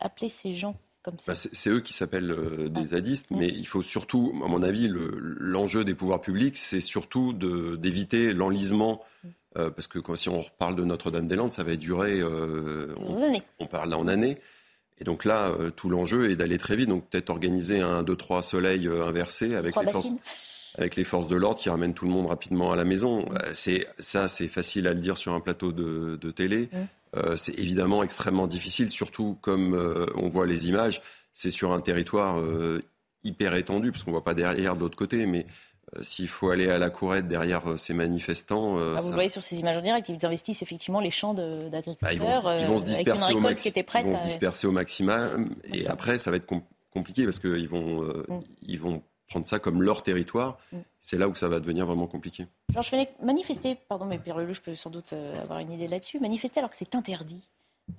appeler 0.00 0.28
ces 0.28 0.54
gens? 0.54 0.74
Bah, 1.10 1.34
c'est 1.34 1.70
eux 1.70 1.80
qui 1.80 1.92
s'appellent 1.92 2.30
euh, 2.30 2.68
des 2.68 2.86
zadistes, 2.86 3.26
mais 3.30 3.48
il 3.48 3.66
faut 3.66 3.82
surtout, 3.82 4.32
à 4.44 4.48
mon 4.48 4.62
avis, 4.62 4.90
l'enjeu 4.90 5.84
des 5.84 5.94
pouvoirs 5.94 6.20
publics, 6.20 6.56
c'est 6.56 6.80
surtout 6.80 7.32
d'éviter 7.32 8.32
l'enlisement. 8.32 9.02
Mm. 9.22 9.28
Euh, 9.56 9.70
parce 9.70 9.86
que 9.86 10.00
quand, 10.00 10.16
si 10.16 10.28
on 10.28 10.40
reparle 10.40 10.74
de 10.74 10.82
Notre-Dame-des-Landes, 10.82 11.52
ça 11.52 11.62
va 11.62 11.76
durer. 11.76 12.20
Euh, 12.20 12.92
on, 12.96 13.40
on, 13.60 13.66
parle 13.66 13.90
là 13.90 13.98
en 13.98 14.08
années. 14.08 14.38
Et 14.98 15.04
donc 15.04 15.24
là, 15.24 15.52
tout 15.76 15.88
l'enjeu 15.88 16.30
est 16.30 16.36
d'aller 16.36 16.58
très 16.58 16.74
vite. 16.74 16.88
Donc 16.88 17.08
peut-être 17.08 17.30
organiser 17.30 17.80
un 17.80 18.02
2-3 18.02 18.42
soleils 18.42 18.88
inversés 18.88 19.54
avec 19.54 19.76
les, 19.76 19.92
forces, 19.92 20.08
avec 20.76 20.96
les 20.96 21.04
forces 21.04 21.28
de 21.28 21.36
l'ordre 21.36 21.60
qui 21.60 21.68
ramènent 21.68 21.94
tout 21.94 22.04
le 22.04 22.10
monde 22.10 22.26
rapidement 22.26 22.72
à 22.72 22.76
la 22.76 22.84
maison. 22.84 23.26
C'est 23.52 23.86
ça, 24.00 24.28
c'est 24.28 24.48
facile 24.48 24.88
à 24.88 24.94
le 24.94 25.00
dire 25.00 25.18
sur 25.18 25.34
un 25.34 25.40
plateau 25.40 25.70
de, 25.72 26.30
télé. 26.30 26.68
Mm. 26.72 26.78
Euh, 27.16 27.36
c'est 27.36 27.56
évidemment 27.58 28.02
extrêmement 28.02 28.46
difficile, 28.46 28.90
surtout 28.90 29.36
comme 29.40 29.74
euh, 29.74 30.06
on 30.16 30.28
voit 30.28 30.46
les 30.46 30.68
images, 30.68 31.00
c'est 31.32 31.50
sur 31.50 31.72
un 31.72 31.80
territoire 31.80 32.38
euh, 32.40 32.82
hyper 33.22 33.54
étendue, 33.54 33.92
parce 33.92 34.02
qu'on 34.04 34.10
ne 34.10 34.16
voit 34.16 34.24
pas 34.24 34.34
derrière 34.34 34.74
de 34.74 34.80
l'autre 34.80 34.96
côté, 34.96 35.26
mais 35.26 35.46
s'il 36.02 36.26
faut 36.26 36.50
aller 36.50 36.68
à 36.68 36.76
la 36.78 36.90
courette 36.90 37.28
derrière 37.28 37.62
ces 37.78 37.94
manifestants. 37.94 38.76
Ah, 38.78 38.98
vous 39.00 39.08
ça- 39.08 39.12
voyez 39.14 39.28
sur 39.28 39.42
ces 39.42 39.60
images 39.60 39.76
en 39.76 39.80
direct, 39.82 40.08
ils 40.08 40.26
investissent 40.26 40.62
effectivement 40.62 41.00
les 41.00 41.10
champs 41.10 41.34
bah, 41.34 41.42
d'agriculteurs 41.70 42.12
ils, 42.12 42.18
vont, 42.18 42.40
se- 42.40 42.60
ils 42.62 42.66
vont 42.66 42.78
se 42.78 42.84
disperser 42.84 43.32
au 43.32 43.40
maxi- 43.40 43.72
ils 44.00 44.04
vont 44.06 44.16
se 44.16 44.24
disperser 44.24 44.66
au 44.66 44.72
maximum, 44.72 45.50
et 45.72 45.86
après, 45.86 46.18
ça 46.18 46.30
va 46.32 46.38
être 46.38 46.46
com- 46.46 46.62
compliqué 46.92 47.24
parce 47.24 47.38
qu'ils 47.38 47.68
vont, 47.68 48.02
euh, 48.02 48.24
Mm. 48.28 48.40
ils 48.62 48.80
vont 48.80 49.02
prendre 49.28 49.46
ça 49.46 49.58
comme 49.58 49.82
leur 49.82 50.02
territoire. 50.02 50.58
Mm. 50.72 50.78
C'est 51.00 51.18
là 51.18 51.28
où 51.28 51.34
ça 51.34 51.48
va 51.48 51.60
devenir 51.60 51.86
vraiment 51.86 52.06
compliqué. 52.06 52.46
Georges 52.72 52.88
Fenech, 52.88 53.10
manifester, 53.22 53.76
pardon, 53.88 54.04
mais 54.06 54.18
Pierre 54.18 54.38
Lelouch 54.38 54.60
peut 54.60 54.74
sans 54.74 54.90
doute 54.90 55.12
euh, 55.12 55.42
avoir 55.42 55.58
une 55.58 55.72
idée 55.72 55.86
là-dessus, 55.88 56.18
manifester 56.18 56.60
alors 56.60 56.70
que 56.70 56.76
c'est 56.76 56.94
interdit, 56.94 57.42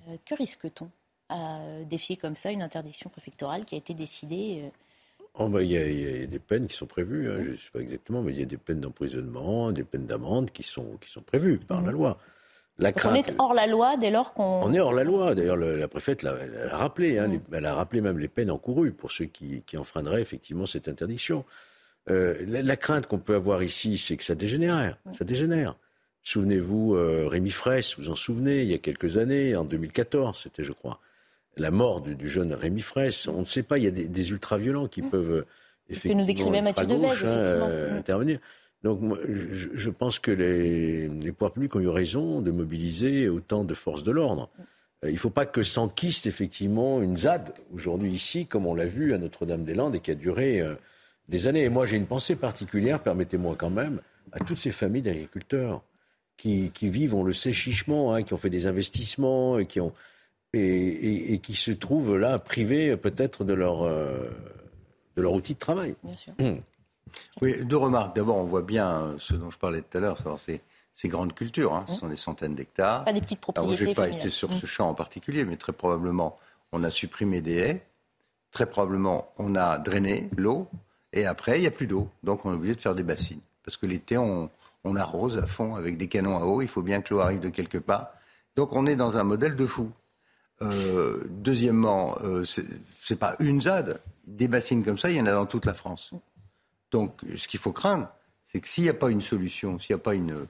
euh, 0.10 0.16
que 0.26 0.34
risque-t-on 0.36 0.90
à 1.30 1.60
euh, 1.62 1.84
défier 1.86 2.18
comme 2.18 2.36
ça 2.36 2.52
une 2.52 2.62
interdiction 2.62 3.10
préfectorale 3.10 3.66
qui 3.66 3.76
a 3.76 3.78
été 3.78 3.94
décidée 3.94 4.62
euh, 4.66 4.70
Oh, 5.38 5.50
bah, 5.50 5.62
Il 5.64 5.72
y, 5.72 5.78
a- 5.78 5.88
il 5.88 6.22
y 6.22 6.24
a 6.24 6.26
des 6.28 6.40
peines 6.40 6.66
qui 6.68 6.78
sont 6.78 6.86
prévues, 6.86 7.30
hein, 7.30 7.42
je 7.44 7.50
ne 7.52 7.56
sais 7.58 7.70
pas 7.74 7.80
exactement, 7.82 8.22
mais 8.22 8.32
il 8.32 8.40
y 8.40 8.44
a 8.44 8.46
des 8.46 8.58
peines 8.58 8.80
d'emprisonnement, 8.80 9.72
des 9.72 9.84
peines 9.84 10.06
d'amende 10.06 10.50
qui 10.52 10.64
sont, 10.64 10.98
qui 11.02 11.10
sont 11.12 11.22
prévues 11.22 11.58
par 11.60 11.82
la 11.82 11.92
loi. 11.92 12.18
La 12.78 12.92
on 13.06 13.14
est 13.16 13.34
hors 13.40 13.54
la 13.54 13.68
loi 13.68 13.96
dès 13.96 14.10
lors 14.12 14.34
qu'on. 14.34 14.44
on 14.64 14.74
est 14.74 14.80
hors 14.82 14.94
la 14.94 15.04
loi. 15.06 15.34
D'ailleurs, 15.34 15.56
le- 15.56 15.78
la 15.78 15.88
préfète 15.88 16.24
l'a 16.24 16.36
rappelé. 16.72 17.18
hein, 17.20 17.28
les- 17.28 17.40
elle 17.54 17.66
a 17.66 17.74
rappelé 17.74 18.02
même 18.02 18.20
les 18.20 18.28
peines 18.28 18.52
encourues 18.52 18.92
pour 18.92 19.12
ceux 19.14 19.26
qui, 19.26 19.64
qui 19.66 19.78
enfreindraient 19.78 20.22
effectivement 20.22 20.66
cette 20.66 20.88
interdiction. 20.90 21.46
Euh, 22.10 22.36
la, 22.46 22.62
la 22.62 22.76
crainte 22.76 23.08
qu'on 23.08 23.18
peut 23.18 23.36
avoir 23.36 23.64
ici, 23.64 23.98
c'est 23.98 24.18
que 24.18 24.24
ça 24.24 24.36
dégénère. 24.36 24.98
Ça 25.14 25.24
dégénère. 25.24 25.76
Souvenez-vous, 26.24 26.96
euh, 26.96 27.28
Rémi 27.28 27.52
Fraisse, 27.52 27.98
vous 27.98 28.10
en 28.10 28.16
souvenez, 28.16 28.64
il 28.64 28.68
y 28.70 28.74
a 28.74 28.78
quelques 28.80 29.18
années, 29.18 29.56
en 29.56 29.64
2014, 29.64 30.40
c'était, 30.44 30.64
je 30.64 30.72
crois, 30.74 31.00
la 31.56 31.72
mort 31.72 32.02
du, 32.02 32.16
du 32.16 32.30
jeune 32.30 32.54
Rémi 32.54 32.82
Fraisse. 32.82 33.28
On 33.28 33.40
ne 33.40 33.46
sait 33.46 33.64
pas, 33.64 33.78
il 33.78 33.84
y 33.86 33.88
a 33.88 33.92
des, 33.92 34.06
des 34.08 34.32
ultra-violents 34.32 34.88
qui 34.88 35.02
peuvent 35.02 35.32
euh, 35.32 35.46
C'est 35.90 35.96
ce 36.00 36.08
que 36.10 36.14
nous 36.14 36.26
décrivait 36.26 36.62
Mathieu 36.62 36.86
Devez, 36.88 37.06
hein, 37.08 37.12
effectivement. 37.12 37.68
euh, 37.70 37.94
Mm. 37.94 37.98
intervenir. 37.98 38.40
Donc, 38.86 39.02
moi, 39.02 39.18
je, 39.28 39.70
je 39.74 39.90
pense 39.90 40.20
que 40.20 40.30
les, 40.32 41.08
les 41.08 41.32
pouvoirs 41.32 41.52
publics 41.54 41.76
ont 41.76 41.80
eu 41.80 41.88
raison 41.90 42.40
de 42.40 42.52
mobiliser 42.52 43.28
autant 43.28 43.64
de 43.64 43.74
forces 43.74 44.04
de 44.04 44.12
l'ordre. 44.12 44.48
Euh, 45.04 45.10
Il 45.10 45.14
ne 45.14 45.18
faut 45.20 45.32
pas 45.32 45.48
que 45.48 45.64
s'enquiste 45.64 46.28
effectivement 46.28 47.02
une 47.02 47.18
ZAD 47.18 47.52
aujourd'hui 47.74 48.12
ici, 48.12 48.46
comme 48.46 48.68
on 48.68 48.76
l'a 48.76 48.86
vu 48.86 49.12
à 49.14 49.18
Notre-Dame-des-Landes 49.18 49.96
et 49.96 50.00
qui 50.00 50.12
a 50.12 50.16
duré 50.16 50.62
euh, 50.62 50.76
des 51.30 51.48
années. 51.48 51.64
Et 51.64 51.70
moi, 51.70 51.88
j'ai 51.88 51.98
une 51.98 52.06
pensée 52.06 52.36
particulière, 52.36 53.02
permettez-moi 53.02 53.56
quand 53.58 53.72
même, 53.72 54.02
à 54.32 54.38
toutes 54.40 54.60
ces 54.60 54.72
familles 54.72 55.02
d'agriculteurs 55.02 55.82
qui, 56.38 56.70
qui 56.72 56.88
vivent, 56.88 57.16
on 57.16 57.24
le 57.24 57.34
sait, 57.34 57.54
chichement, 57.54 58.14
hein, 58.14 58.22
qui 58.22 58.36
ont 58.36 58.38
fait 58.38 58.52
des 58.52 58.68
investissements 58.68 59.58
et 59.58 59.66
qui, 59.66 59.80
ont, 59.82 59.94
et, 60.54 60.60
et- 60.60 61.34
et 61.34 61.40
qui 61.40 61.56
se 61.56 61.72
trouvent 61.72 62.18
là 62.18 62.38
privés 62.38 62.96
peut-être 62.98 63.46
de 63.46 63.54
leur, 63.54 63.82
euh, 63.82 64.30
de 65.16 65.22
leur 65.24 65.34
outil 65.34 65.56
de 65.56 65.60
travail. 65.60 65.96
Bien 66.04 66.16
sûr. 66.16 66.34
Oui, 67.42 67.64
deux 67.64 67.78
remarques. 67.78 68.16
D'abord, 68.16 68.38
on 68.38 68.44
voit 68.46 68.62
bien 68.62 68.90
euh, 69.02 69.16
ce 69.20 69.34
dont 69.34 69.52
je 69.52 69.58
parlais 69.60 69.82
tout 69.82 69.98
à 69.98 70.02
l'heure, 70.02 70.18
savoir 70.18 70.40
ces, 70.40 70.62
ces 70.94 71.08
grandes 71.08 71.34
cultures. 71.34 71.74
hein. 71.74 71.86
Ce 71.88 71.96
sont 71.96 72.08
des 72.08 72.16
centaines 72.18 72.56
d'hectares. 72.56 73.04
Pas 73.06 73.14
des 73.14 73.22
petites 73.22 73.40
Alors, 73.56 73.68
propriétés 73.68 73.84
je 73.84 73.90
n'ai 73.90 73.94
pas 73.96 74.10
été 74.10 74.30
sur 74.30 74.50
Mm. 74.50 74.60
ce 74.60 74.66
champ 74.66 74.90
en 74.90 74.94
particulier, 74.94 75.46
mais 75.46 75.58
très 75.58 75.74
probablement, 75.74 76.38
on 76.72 76.84
a 76.84 76.90
supprimé 76.90 77.42
des 77.42 77.56
haies. 77.58 77.86
Très 78.52 78.66
probablement, 78.66 79.32
on 79.38 79.56
a 79.56 79.78
drainé 79.78 80.30
l'eau. 80.38 80.68
Et 81.14 81.26
après, 81.26 81.58
il 81.58 81.62
n'y 81.62 81.68
a 81.68 81.72
plus 81.72 81.88
d'eau. 81.88 82.10
Donc, 82.24 82.46
on 82.46 82.52
est 82.52 82.56
obligé 82.56 82.76
de 82.76 82.82
faire 82.82 82.96
des 82.96 83.04
bassines. 83.04 83.40
Parce 83.64 83.78
que 83.78 83.86
l'été, 83.86 84.18
on, 84.18 84.50
on 84.84 84.96
arrose 84.96 85.38
à 85.38 85.46
fond 85.48 85.76
avec 85.76 85.98
des 85.98 86.08
canons 86.08 86.38
à 86.38 86.46
eau. 86.46 86.62
Il 86.62 86.68
faut 86.68 86.82
bien 86.82 87.02
que 87.02 87.14
l'eau 87.14 87.20
arrive 87.22 87.40
de 87.40 87.50
quelque 87.50 87.78
part. 87.78 88.10
Donc, 88.56 88.74
on 88.74 88.86
est 88.86 88.96
dans 88.96 89.18
un 89.18 89.24
modèle 89.24 89.56
de 89.56 89.66
fou. 89.68 89.92
Euh, 90.62 91.24
deuxièmement, 91.30 92.18
euh, 92.24 92.46
c'est 92.46 92.66
c'est 92.98 93.18
pas 93.18 93.36
une 93.40 93.62
ZAD. 93.62 94.00
Des 94.26 94.48
bassines 94.48 94.84
comme 94.86 94.98
ça, 94.98 95.10
il 95.10 95.18
y 95.18 95.22
en 95.22 95.26
a 95.26 95.32
dans 95.34 95.46
toute 95.46 95.66
la 95.66 95.74
France. 95.74 96.12
Donc, 96.92 97.22
ce 97.38 97.48
qu'il 97.48 97.60
faut 97.60 97.72
craindre, 97.74 98.08
c'est 98.48 98.60
que 98.62 98.68
s'il 98.68 98.84
n'y 98.84 98.90
a 98.90 98.94
pas 98.94 99.10
une 99.10 99.22
solution, 99.22 99.80
s'il 99.80 99.96
n'y 99.96 100.02
a 100.02 100.04
pas 100.04 100.14
une, 100.14 100.48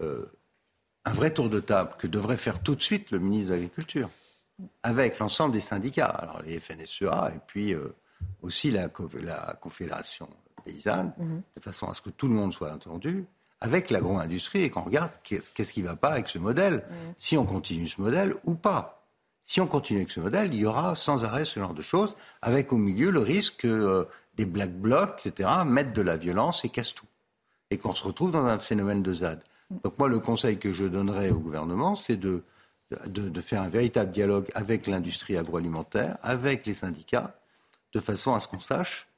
euh, 0.00 0.24
un 1.04 1.12
vrai 1.12 1.32
tour 1.32 1.48
de 1.48 1.60
table 1.60 1.92
que 1.98 2.06
devrait 2.06 2.36
faire 2.36 2.62
tout 2.62 2.74
de 2.74 2.82
suite 2.82 3.10
le 3.10 3.18
ministre 3.18 3.50
de 3.50 3.54
l'Agriculture, 3.54 4.10
avec 4.82 5.18
l'ensemble 5.18 5.52
des 5.52 5.60
syndicats, 5.60 6.06
alors 6.06 6.42
les 6.42 6.58
FNSEA 6.58 7.32
et 7.34 7.38
puis 7.46 7.74
euh, 7.74 7.94
aussi 8.42 8.70
la, 8.70 8.88
co- 8.88 9.08
la 9.22 9.56
Confédération 9.60 10.28
paysanne, 10.64 11.12
de 11.56 11.60
façon 11.62 11.88
à 11.88 11.94
ce 11.94 12.00
que 12.00 12.10
tout 12.10 12.26
le 12.28 12.34
monde 12.34 12.52
soit 12.52 12.72
entendu, 12.72 13.24
avec 13.60 13.90
l'agro-industrie 13.90 14.62
et 14.62 14.70
qu'on 14.70 14.82
regarde 14.82 15.12
qu'est- 15.22 15.52
qu'est-ce 15.54 15.72
qui 15.72 15.82
ne 15.82 15.86
va 15.88 15.96
pas 15.96 16.10
avec 16.10 16.28
ce 16.28 16.38
modèle, 16.38 16.84
si 17.18 17.36
on 17.36 17.44
continue 17.46 17.86
ce 17.88 18.00
modèle 18.00 18.34
ou 18.44 18.54
pas. 18.54 19.06
Si 19.44 19.60
on 19.60 19.66
continue 19.66 20.00
avec 20.00 20.10
ce 20.10 20.20
modèle, 20.20 20.52
il 20.52 20.60
y 20.60 20.66
aura 20.66 20.94
sans 20.94 21.24
arrêt 21.24 21.44
ce 21.44 21.58
genre 21.58 21.72
de 21.74 21.80
choses, 21.82 22.14
avec 22.42 22.72
au 22.72 22.76
milieu 22.76 23.10
le 23.10 23.20
risque 23.20 23.58
que 23.62 23.68
euh, 23.68 24.04
des 24.38 24.46
black 24.46 24.72
blocs, 24.72 25.26
etc., 25.26 25.50
mettent 25.66 25.92
de 25.92 26.02
la 26.02 26.16
violence 26.16 26.64
et 26.64 26.70
cassent 26.70 26.94
tout. 26.94 27.06
Et 27.70 27.76
qu'on 27.76 27.94
se 27.94 28.02
retrouve 28.02 28.32
dans 28.32 28.46
un 28.46 28.58
phénomène 28.58 29.02
de 29.02 29.12
ZAD. 29.12 29.42
Donc 29.84 29.98
moi, 29.98 30.08
le 30.08 30.20
conseil 30.20 30.58
que 30.58 30.72
je 30.72 30.86
donnerais 30.86 31.28
au 31.30 31.38
gouvernement, 31.38 31.94
c'est 31.94 32.16
de, 32.16 32.42
de, 33.06 33.28
de 33.28 33.40
faire 33.42 33.60
un 33.60 33.68
véritable 33.68 34.10
dialogue 34.10 34.48
avec 34.54 34.86
l'industrie 34.86 35.36
agroalimentaire, 35.36 36.16
avec 36.22 36.64
les 36.64 36.72
syndicats, 36.72 37.38
de 37.92 38.00
façon 38.00 38.32
à 38.34 38.40
ce 38.40 38.48
qu'on 38.48 38.60
sache 38.60 39.08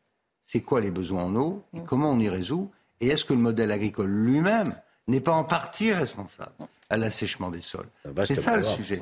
c'est 0.51 0.63
quoi 0.63 0.81
les 0.81 0.91
besoins 0.91 1.23
en 1.23 1.37
eau, 1.37 1.63
et 1.73 1.81
comment 1.85 2.11
on 2.11 2.19
y 2.19 2.29
résout, 2.29 2.73
et 3.01 3.07
est-ce 3.07 3.25
que 3.25 3.33
le 3.33 3.39
modèle 3.39 3.71
agricole 3.71 4.11
lui-même 4.11 4.75
n'est 5.07 5.21
pas 5.21 5.31
en 5.31 5.45
partie 5.45 5.93
responsable 5.93 6.51
à 6.89 6.97
l'assèchement 6.97 7.53
des 7.53 7.61
sols? 7.61 7.87
C'est 8.27 8.35
ça 8.35 8.57
le 8.57 8.65
sujet. 8.65 9.01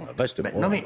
Non 0.56 0.68
mais 0.68 0.84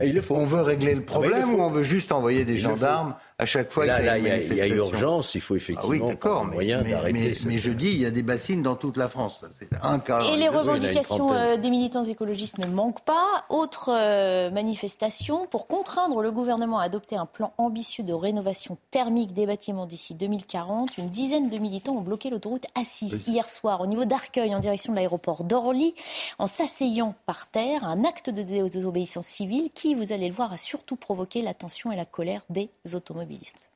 Et 0.00 0.08
il 0.08 0.14
le 0.14 0.22
faut. 0.22 0.34
on 0.36 0.44
veut 0.44 0.62
régler 0.62 0.94
le 0.94 0.98
Ah 1.00 1.00
ben, 1.00 1.06
problème 1.06 1.54
ou 1.54 1.62
on 1.62 1.68
veut 1.68 1.82
juste 1.82 2.12
envoyer 2.12 2.44
des 2.44 2.54
Il 2.54 2.58
gendarmes 2.58 3.14
à 3.38 3.46
chaque 3.46 3.72
fois 3.72 3.86
Là, 3.86 3.96
qu'il 3.96 4.04
y 4.04 4.06
là, 4.06 4.12
a 4.12 4.18
il 4.18 4.20
une 4.24 4.28
y 4.28 4.30
a, 4.30 4.36
il 4.36 4.42
y 4.42 4.44
a 4.44 4.46
manifestation 4.68 4.76
urgence, 4.92 5.34
il 5.34 5.40
faut 5.40 5.54
Ah 5.54 5.56
effectivement 5.56 5.90
oui, 5.90 5.98
prendre 5.98 6.12
d'accord, 6.12 6.44
mais, 6.44 6.54
moyen 6.54 6.82
mais- 6.82 6.90
d'arrêter. 6.92 7.34
mais- 7.46 7.58
je 7.58 7.70
dis, 7.70 7.86
il 7.88 7.98
y 8.00 8.06
a 8.06 8.10
des 8.12 8.22
bassines 8.22 8.62
dans 8.62 8.76
toute 8.76 8.96
la 8.96 9.08
France. 9.08 9.44
C'est 9.58 9.68
un 9.82 9.98
cas. 9.98 10.20
Et 10.32 10.36
les 10.36 10.48
revendications 10.48 11.32
euh, 11.32 11.56
des 11.56 11.70
militants 11.70 12.04
écologistes 12.04 12.58
ne 12.58 12.66
manquent 12.66 13.04
pas. 13.04 13.44
Autre 13.48 13.90
euh, 13.92 14.50
manifestation 14.50 15.46
pour 15.50 15.66
contraindre 15.66 16.20
le 16.22 16.30
gouvernement 16.30 16.78
à 16.78 16.84
adopter 16.84 17.16
un 17.16 17.26
plan 17.26 17.52
ambitieux 17.58 18.04
de 18.04 18.12
rénovation 18.12 18.76
thermique 18.90 19.32
des 19.34 19.46
bâtiments 19.46 19.86
d'ici 19.86 20.14
2040. 20.14 20.96
Une 20.98 21.08
dizaine 21.10 21.48
de 21.50 21.58
militants 21.58 21.96
ont 21.96 22.00
bloqué 22.00 22.30
l'autoroute 22.30 22.64
A6 22.80 23.28
hier 23.28 23.48
soir 23.48 23.80
au 23.80 23.86
niveau 23.86 24.04
d'Arcueil 24.04 24.54
en 24.54 24.60
direction 24.60 24.92
de 24.92 24.96
l'aéroport 24.98 25.42
d'Orly 25.44 25.94
en 26.38 26.46
s'asseyant 26.46 27.14
par 27.26 27.48
terre. 27.48 27.84
Un 27.84 28.04
acte 28.04 28.30
de 28.30 28.42
désobéissance 28.42 29.26
civile 29.26 29.70
qui, 29.74 29.81
vous 29.94 30.12
allez 30.12 30.28
le 30.28 30.34
voir, 30.34 30.52
a 30.52 30.56
surtout 30.56 30.96
provoqué 30.96 31.42
l'attention 31.42 31.90
et 31.92 31.96
la 31.96 32.04
colère 32.04 32.42
des 32.48 32.70
automobilistes. 32.94 33.70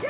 J'ai 0.00 0.08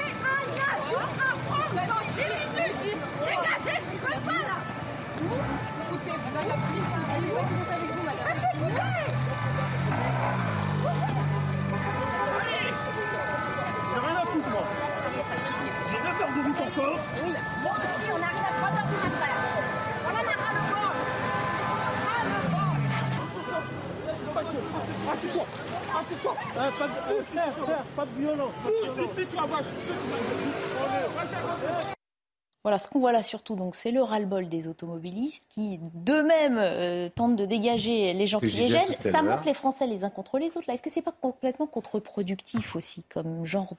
Assieds-toi. 25.28 25.46
Assieds-toi. 26.00 26.34
pas 26.78 26.88
de, 26.88 26.92
euh, 27.18 27.22
frère, 27.22 27.54
frère, 27.56 27.84
pas 27.96 28.06
de 28.06 28.20
violence. 28.20 28.52
Pousse 28.64 29.04
ici, 29.10 29.26
tu 29.30 29.36
vas 29.36 29.46
voir. 29.46 29.60
Voilà, 32.64 32.78
ce 32.78 32.88
qu'on 32.88 32.98
voit 32.98 33.12
là 33.12 33.22
surtout, 33.22 33.54
donc, 33.56 33.76
c'est 33.76 33.92
le 33.92 34.02
ras-le-bol 34.02 34.48
des 34.48 34.68
automobilistes 34.68 35.44
qui, 35.48 35.78
d'eux-mêmes, 35.94 36.58
euh, 36.58 37.08
tentent 37.08 37.36
de 37.36 37.46
dégager 37.46 38.12
les 38.12 38.26
gens 38.26 38.40
qui 38.40 38.46
les 38.46 38.68
gênent. 38.68 38.96
Ça 39.00 39.22
monte 39.22 39.44
les 39.44 39.54
Français 39.54 39.86
les 39.86 40.04
uns 40.04 40.10
contre 40.10 40.38
les 40.38 40.56
autres. 40.56 40.64
Là, 40.66 40.74
est-ce 40.74 40.82
que 40.82 40.90
c'est 40.90 41.00
pas 41.02 41.12
complètement 41.12 41.66
contre-productif 41.66 42.74
aussi, 42.76 43.04
comme 43.04 43.46
genre 43.46 43.72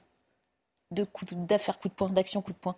de 0.92 1.04
coup 1.04 1.24
de- 1.24 1.34
d'affaires 1.34 1.78
coup 1.78 1.88
de 1.88 1.94
poing, 1.94 2.08
d'action 2.08 2.42
coup 2.42 2.52
de 2.52 2.56
poing? 2.58 2.74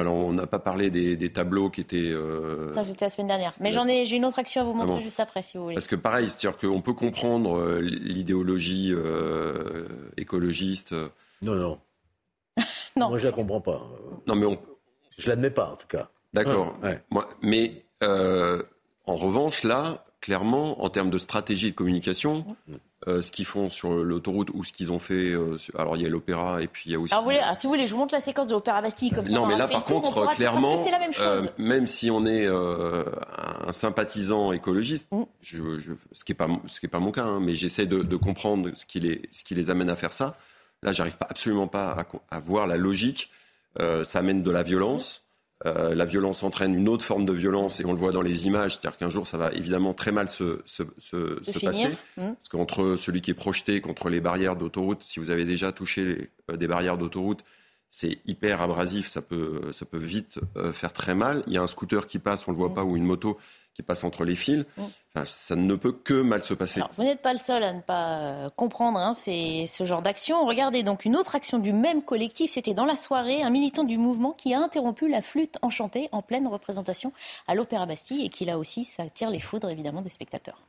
Alors, 0.00 0.14
on 0.14 0.32
n'a 0.32 0.46
pas 0.46 0.58
parlé 0.58 0.90
des, 0.90 1.16
des 1.16 1.32
tableaux 1.32 1.70
qui 1.70 1.80
étaient. 1.80 2.10
euh, 2.10 2.72
Ça, 2.72 2.84
c'était 2.84 3.04
la 3.04 3.10
semaine 3.10 3.28
dernière. 3.28 3.52
Mais 3.60 3.70
j'en 3.70 3.86
ai, 3.86 4.04
j'ai 4.04 4.16
une 4.16 4.24
autre 4.24 4.38
action 4.38 4.60
à 4.60 4.64
vous 4.64 4.72
montrer 4.74 4.96
bon. 4.96 5.00
juste 5.02 5.20
après, 5.20 5.42
si 5.42 5.56
vous 5.56 5.64
voulez. 5.64 5.74
Parce 5.74 5.86
que 5.86 5.96
pareil, 5.96 6.28
c'est-à-dire 6.28 6.58
qu'on 6.58 6.80
peut 6.80 6.92
comprendre 6.92 7.56
euh, 7.58 7.80
l'idéologie 7.80 8.92
euh, 8.92 9.86
écologiste. 10.16 10.94
Non, 11.44 11.54
non. 11.54 11.78
Non. 12.96 13.08
Moi, 13.08 13.18
je 13.18 13.24
la 13.24 13.32
comprends 13.32 13.60
pas. 13.60 13.82
Non, 14.28 14.36
mais 14.36 14.46
on. 14.46 14.56
Je 15.18 15.28
l'admets 15.28 15.50
pas, 15.50 15.70
en 15.72 15.76
tout 15.76 15.88
cas. 15.88 16.08
D'accord. 16.32 16.76
Ouais. 16.82 17.02
Moi, 17.10 17.28
mais 17.42 17.84
euh, 18.02 18.62
en 19.06 19.16
revanche, 19.16 19.64
là, 19.64 20.04
clairement, 20.20 20.82
en 20.82 20.88
termes 20.90 21.10
de 21.10 21.18
stratégie 21.18 21.70
de 21.70 21.74
communication, 21.76 22.44
euh, 23.06 23.20
ce 23.20 23.30
qu'ils 23.32 23.44
font 23.44 23.68
sur 23.70 23.90
l'autoroute 23.90 24.48
ou 24.54 24.64
ce 24.64 24.72
qu'ils 24.72 24.90
ont 24.90 24.98
fait. 24.98 25.32
euh, 25.32 25.58
sur- 25.58 25.78
alors, 25.78 25.96
il 25.96 26.02
y 26.02 26.06
a 26.06 26.08
l'opéra 26.08 26.62
et 26.62 26.66
puis 26.68 26.84
il 26.86 26.92
y 26.92 26.94
a 26.94 26.98
aussi. 27.00 27.12
Alors, 27.12 27.22
vous 27.24 27.30
voulez, 27.30 27.40
alors, 27.40 27.54
si 27.56 27.66
vous 27.66 27.72
voulez, 27.72 27.86
je 27.86 27.92
vous 27.92 27.98
montre 27.98 28.14
la 28.14 28.20
séquence 28.20 28.46
de 28.46 28.52
l'Opéra 28.54 28.80
Bastille, 28.80 29.10
comme 29.10 29.26
ça, 29.26 29.34
non, 29.34 29.42
on 29.42 29.46
mais 29.46 29.56
là, 29.58 29.68
par 29.68 29.84
tour, 29.84 30.00
contre, 30.00 30.28
clairement, 30.30 30.74
la 30.90 30.98
même 30.98 31.10
euh, 31.20 31.38
chose. 31.42 31.50
même 31.58 31.86
si 31.86 32.10
on 32.10 32.24
est 32.24 32.46
euh, 32.46 33.04
un 33.66 33.72
sympathisant 33.72 34.52
écologiste, 34.52 35.08
Mm. 35.12 35.22
je, 35.42 35.78
je- 35.78 35.92
ce 36.12 36.24
qui 36.24 36.32
n'est 36.32 36.36
pas, 36.36 36.48
ce 36.66 36.80
qui 36.80 36.86
est 36.86 36.88
pas 36.88 37.00
mon 37.00 37.12
cas, 37.12 37.24
hein, 37.24 37.40
mais 37.40 37.54
j'essaie 37.54 37.86
de, 37.86 38.02
de 38.02 38.16
comprendre 38.16 38.70
ce 38.74 38.86
qui, 38.86 39.00
les, 39.00 39.22
ce 39.30 39.44
qui 39.44 39.54
les 39.54 39.70
amène 39.70 39.90
à 39.90 39.96
faire 39.96 40.12
ça. 40.12 40.36
Là, 40.82 40.92
j'arrive 40.92 41.16
pas, 41.16 41.26
absolument 41.28 41.66
pas 41.66 41.90
à, 41.92 42.06
à 42.36 42.40
voir 42.40 42.66
la 42.66 42.76
logique. 42.76 43.30
Euh, 43.80 44.04
ça 44.04 44.20
amène 44.20 44.42
de 44.42 44.50
la 44.50 44.62
violence. 44.62 45.23
Euh, 45.66 45.94
la 45.94 46.04
violence 46.04 46.42
entraîne 46.42 46.74
une 46.74 46.88
autre 46.90 47.04
forme 47.04 47.24
de 47.24 47.32
violence 47.32 47.80
et 47.80 47.86
on 47.86 47.92
le 47.92 47.98
voit 47.98 48.12
dans 48.12 48.20
les 48.20 48.46
images, 48.46 48.72
c'est-à-dire 48.72 48.98
qu'un 48.98 49.08
jour 49.08 49.26
ça 49.26 49.38
va 49.38 49.50
évidemment 49.52 49.94
très 49.94 50.12
mal 50.12 50.28
se, 50.28 50.60
se, 50.66 50.82
se, 50.98 51.38
se 51.42 51.58
passer. 51.58 51.88
Mmh. 52.18 52.32
Parce 52.34 52.48
qu'entre 52.50 52.96
celui 52.96 53.22
qui 53.22 53.30
est 53.30 53.34
projeté 53.34 53.80
contre 53.80 54.10
les 54.10 54.20
barrières 54.20 54.56
d'autoroute, 54.56 55.02
si 55.04 55.20
vous 55.20 55.30
avez 55.30 55.46
déjà 55.46 55.72
touché 55.72 56.30
euh, 56.50 56.56
des 56.58 56.66
barrières 56.66 56.98
d'autoroute, 56.98 57.44
c'est 57.88 58.18
hyper 58.26 58.60
abrasif, 58.60 59.06
ça 59.06 59.22
peut, 59.22 59.62
ça 59.72 59.86
peut 59.86 59.96
vite 59.96 60.38
euh, 60.56 60.72
faire 60.72 60.92
très 60.92 61.14
mal. 61.14 61.42
Il 61.46 61.54
y 61.54 61.56
a 61.56 61.62
un 61.62 61.66
scooter 61.66 62.06
qui 62.06 62.18
passe, 62.18 62.46
on 62.46 62.50
le 62.50 62.56
voit 62.58 62.68
Mmh. 62.68 62.74
pas, 62.74 62.84
ou 62.84 62.96
une 62.96 63.04
moto 63.04 63.38
qui 63.74 63.82
passe 63.82 64.04
entre 64.04 64.24
les 64.24 64.36
fils. 64.36 64.64
Enfin, 64.78 65.24
ça 65.26 65.56
ne 65.56 65.74
peut 65.74 65.92
que 65.92 66.14
mal 66.14 66.42
se 66.44 66.54
passer. 66.54 66.80
Alors, 66.80 66.90
vous 66.96 67.02
n'êtes 67.02 67.20
pas 67.22 67.32
le 67.32 67.38
seul 67.38 67.62
à 67.64 67.72
ne 67.72 67.80
pas 67.80 68.18
euh, 68.20 68.48
comprendre 68.56 68.98
hein, 68.98 69.12
ces- 69.14 69.66
ce 69.66 69.84
genre 69.84 70.00
d'action. 70.00 70.46
Regardez 70.46 70.82
donc 70.84 71.04
une 71.04 71.16
autre 71.16 71.34
action 71.34 71.58
du 71.58 71.72
même 71.72 72.02
collectif. 72.02 72.52
C'était 72.52 72.74
dans 72.74 72.84
la 72.84 72.96
soirée, 72.96 73.42
un 73.42 73.50
militant 73.50 73.84
du 73.84 73.98
mouvement 73.98 74.30
qui 74.32 74.54
a 74.54 74.60
interrompu 74.60 75.08
la 75.08 75.22
flûte 75.22 75.58
enchantée 75.62 76.08
en 76.12 76.22
pleine 76.22 76.46
représentation 76.46 77.12
à 77.48 77.54
l'Opéra 77.54 77.84
Bastille 77.86 78.24
et 78.24 78.28
qui 78.28 78.44
là 78.44 78.58
aussi, 78.58 78.84
ça 78.84 79.02
attire 79.04 79.30
les 79.30 79.40
foudres 79.40 79.70
évidemment 79.70 80.02
des 80.02 80.10
spectateurs. 80.10 80.60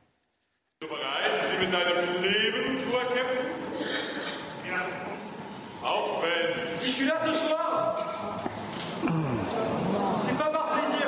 Si 6.72 6.86
je 6.88 6.92
suis 6.92 7.06
là 7.06 7.16
ce 7.18 7.32
soir, 7.32 7.96
c'est 10.20 10.36
pas 10.36 10.50
par 10.50 10.72
plaisir. 10.74 11.06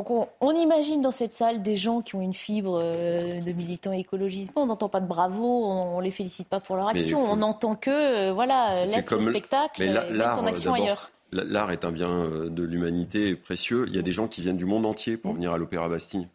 Donc 0.00 0.10
on, 0.10 0.28
on 0.40 0.52
imagine 0.56 1.02
dans 1.02 1.10
cette 1.10 1.30
salle 1.32 1.60
des 1.62 1.76
gens 1.76 2.00
qui 2.00 2.14
ont 2.14 2.22
une 2.22 2.32
fibre 2.32 2.80
euh, 2.82 3.38
de 3.38 3.52
militants 3.52 3.92
écologistes. 3.92 4.50
Bon, 4.54 4.62
on 4.62 4.66
n'entend 4.66 4.88
pas 4.88 5.00
de 5.00 5.06
bravo, 5.06 5.44
on, 5.66 5.98
on 5.98 6.00
les 6.00 6.10
félicite 6.10 6.48
pas 6.48 6.58
pour 6.58 6.76
leur 6.76 6.88
action. 6.88 7.20
faut- 7.26 7.32
On 7.32 7.36
n'entend 7.36 7.74
que 7.76 7.90
euh, 7.90 8.32
voilà, 8.32 8.86
C'est 8.86 8.96
laisse 8.96 9.10
le 9.10 9.20
spectacle, 9.20 9.74
mais 9.84 9.92
la- 9.92 10.04
euh, 10.04 10.10
mets 10.10 10.16
l'art, 10.16 10.38
ton 10.38 10.46
action 10.46 10.72
ailleurs. 10.72 11.10
L'art 11.32 11.70
est 11.70 11.84
un 11.84 11.92
bien 11.92 12.08
euh, 12.08 12.48
de 12.48 12.62
l'humanité 12.62 13.34
précieux. 13.34 13.84
Il 13.88 13.94
y 13.94 13.98
a 13.98 14.02
des 14.02 14.12
gens 14.12 14.26
qui 14.26 14.40
viennent 14.40 14.56
du 14.56 14.64
monde 14.64 14.86
entier 14.86 15.16
Mm. 15.16 15.18
pour 15.18 15.34
venir 15.34 15.52
à 15.52 15.58
l'Opéra 15.58 15.86
Bastille 15.90 16.28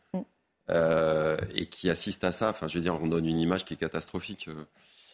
euh, 0.70 1.36
et 1.56 1.66
qui 1.66 1.90
assistent 1.90 2.24
à 2.24 2.32
ça. 2.32 2.50
Enfin, 2.52 2.68
je 2.68 2.76
veux 2.76 2.82
dire, 2.84 2.96
on 3.02 3.08
donne 3.08 3.26
une 3.26 3.40
image 3.40 3.66
qui 3.66 3.74
est 3.74 3.78
catastrophique. 3.78 4.48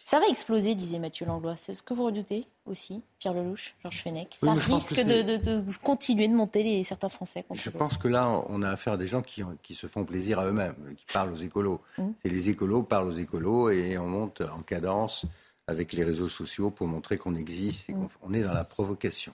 Ça 0.05 0.19
va 0.19 0.27
exploser, 0.27 0.75
disait 0.75 0.99
Mathieu 0.99 1.25
Langlois. 1.25 1.55
C'est 1.57 1.73
ce 1.73 1.83
que 1.83 1.93
vous 1.93 2.05
redoutez 2.05 2.45
aussi, 2.65 3.01
Pierre 3.19 3.33
Lelouch, 3.33 3.75
Georges 3.81 4.01
Fenech. 4.03 4.29
Ça 4.33 4.53
risque 4.53 4.95
que 4.95 5.01
de, 5.01 5.07
c'est- 5.09 5.23
de- 5.23 5.61
de 5.61 5.77
continuer 5.83 6.27
de 6.27 6.33
monter 6.33 6.63
les, 6.63 6.83
certains 6.83 7.09
Français 7.09 7.45
Je 7.53 7.69
pense 7.69 7.97
que 7.97 8.07
là, 8.07 8.43
on 8.49 8.61
a 8.61 8.69
affaire 8.69 8.93
à 8.93 8.97
des 8.97 9.07
gens 9.07 9.21
qui, 9.21 9.43
qui 9.63 9.73
se 9.73 9.87
font 9.87 10.03
plaisir 10.03 10.39
à 10.39 10.45
eux-mêmes, 10.47 10.75
qui 10.97 11.05
parlent 11.13 11.31
aux 11.31 11.37
écolos. 11.37 11.81
Mm. 11.97 12.09
C'est 12.21 12.29
les 12.29 12.49
écolos 12.49 12.83
parlent 12.83 13.07
aux 13.09 13.17
écolos 13.17 13.69
et 13.69 13.97
on 13.97 14.07
monte 14.07 14.41
en 14.41 14.61
cadence 14.61 15.25
avec 15.67 15.93
les 15.93 16.03
réseaux 16.03 16.27
sociaux 16.29 16.71
pour 16.71 16.87
montrer 16.87 17.17
qu'on 17.17 17.35
existe 17.35 17.89
et 17.89 17.93
qu'on 17.93 18.09
on 18.23 18.33
est 18.33 18.41
dans 18.41 18.53
la 18.53 18.63
provocation. 18.65 19.33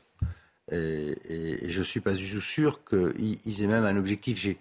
Et, 0.71 0.75
et- 0.77 1.65
et 1.65 1.69
je 1.69 1.81
suis 1.81 2.01
pas 2.01 2.11
du 2.13 2.29
tout 2.29 2.41
sûr 2.41 2.83
qu'ils 2.83 3.37
ils 3.45 3.63
aient 3.63 3.67
même 3.67 3.85
un 3.85 3.95
objectif. 3.95 4.37
J'ai 4.37 4.57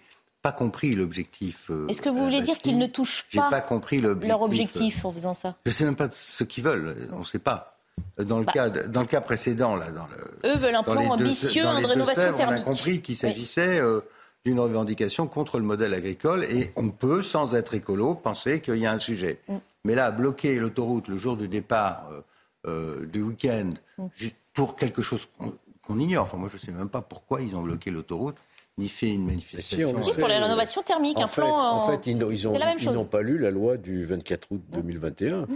pas 0.47 0.57
compris 0.57 0.95
l'objectif. 0.95 1.69
euh, 1.69 1.87
Est-ce 1.87 2.01
que 2.01 2.09
vous 2.09 2.23
voulez 2.23 2.41
dire 2.41 2.55
Bastille. 2.55 2.71
qu'ils 2.73 2.77
ne 2.79 2.87
touchent 2.87 3.25
pas, 3.35 3.49
pas 3.49 3.61
compris 3.61 3.99
l'objectif. 3.99 4.27
leur 4.29 4.41
objectif 4.41 5.05
en 5.05 5.11
faisant 5.11 5.33
ça 5.33 5.55
Je 5.65 5.71
sais 5.71 5.83
même 5.85 5.95
pas 5.95 6.07
ce 6.11 6.43
qu'ils 6.43 6.63
veulent. 6.63 7.09
On 7.13 7.19
ne 7.19 7.23
sait 7.25 7.39
pas. 7.39 7.73
Dans 8.19 8.39
le, 8.39 8.45
cas, 8.45 8.69
de- 8.69 8.83
dans 8.83 9.01
le 9.01 9.07
cas 9.07 9.21
précédent, 9.21 9.75
là, 9.75 9.89
dans 9.91 10.07
le, 10.07 10.49
Eux 10.51 10.57
veulent 10.57 10.75
un 10.75 10.83
plan 10.83 11.15
deux- 11.17 11.25
ambitieux 11.25 11.63
dans 11.63 11.73
les 11.77 11.81
de 11.83 11.87
rénovation 11.87 12.33
thermique. 12.33 12.63
On 12.65 12.71
a 12.71 12.73
compris 12.75 13.01
qu'il 13.01 13.17
s'agissait 13.17 13.79
euh, 13.81 14.01
d'une 14.45 14.59
revendication 14.59 15.27
contre 15.27 15.57
le 15.57 15.63
modèle 15.65 15.93
agricole 15.93 16.43
et 16.45 16.71
on 16.75 16.89
peut, 16.89 17.23
sans 17.23 17.55
être 17.55 17.73
écolo, 17.73 18.13
penser 18.15 18.61
qu'il 18.61 18.77
y 18.77 18.85
a 18.85 18.91
un 18.91 18.99
sujet. 18.99 19.39
Mm. 19.47 19.55
Mais 19.83 19.95
là, 19.95 20.11
bloquer 20.11 20.59
l'autoroute 20.59 21.07
le 21.07 21.17
jour 21.17 21.37
du 21.37 21.47
départ 21.47 22.07
euh, 22.11 22.21
euh, 22.67 23.05
du 23.07 23.21
week-end 23.21 23.69
Mm. 23.97 24.05
pour 24.53 24.75
quelque 24.75 25.01
chose 25.01 25.27
qu'on 25.37 25.53
qu'on 25.81 25.99
ignore, 25.99 26.23
enfin 26.23 26.35
moi 26.37 26.49
je 26.51 26.57
ne 26.57 26.59
sais 26.59 26.71
même 26.73 26.89
pas 26.89 27.01
pourquoi 27.01 27.41
ils 27.41 27.55
ont 27.55 27.61
bloqué 27.61 27.89
l'autoroute, 27.91 28.35
ni 28.77 28.87
fait 28.87 29.09
une 29.09 29.25
manifestation. 29.25 29.93
Oui, 29.95 30.11
pour 30.17 30.27
la 30.27 30.39
rénovation 30.39 30.83
thermique, 30.83 31.17
En 31.17 31.23
un 31.23 31.27
fait, 31.27 31.41
plan 31.41 31.49
en 31.55 31.77
en- 31.83 31.87
fait, 31.89 32.07
ils 32.07 32.17
n'ont- 32.17 32.29
ils 32.31 32.47
ont- 32.47 32.53
c'est 32.53 32.59
la 32.59 32.65
même 32.65 32.77
ils 32.79 32.83
chose. 32.83 32.93
n'ont 32.95 33.05
pas 33.05 33.21
lu 33.21 33.37
la 33.39 33.49
loi 33.51 33.77
du 33.77 34.05
24 34.05 34.51
août 34.51 34.61
Mmh. 34.71 34.75
2021 34.75 35.47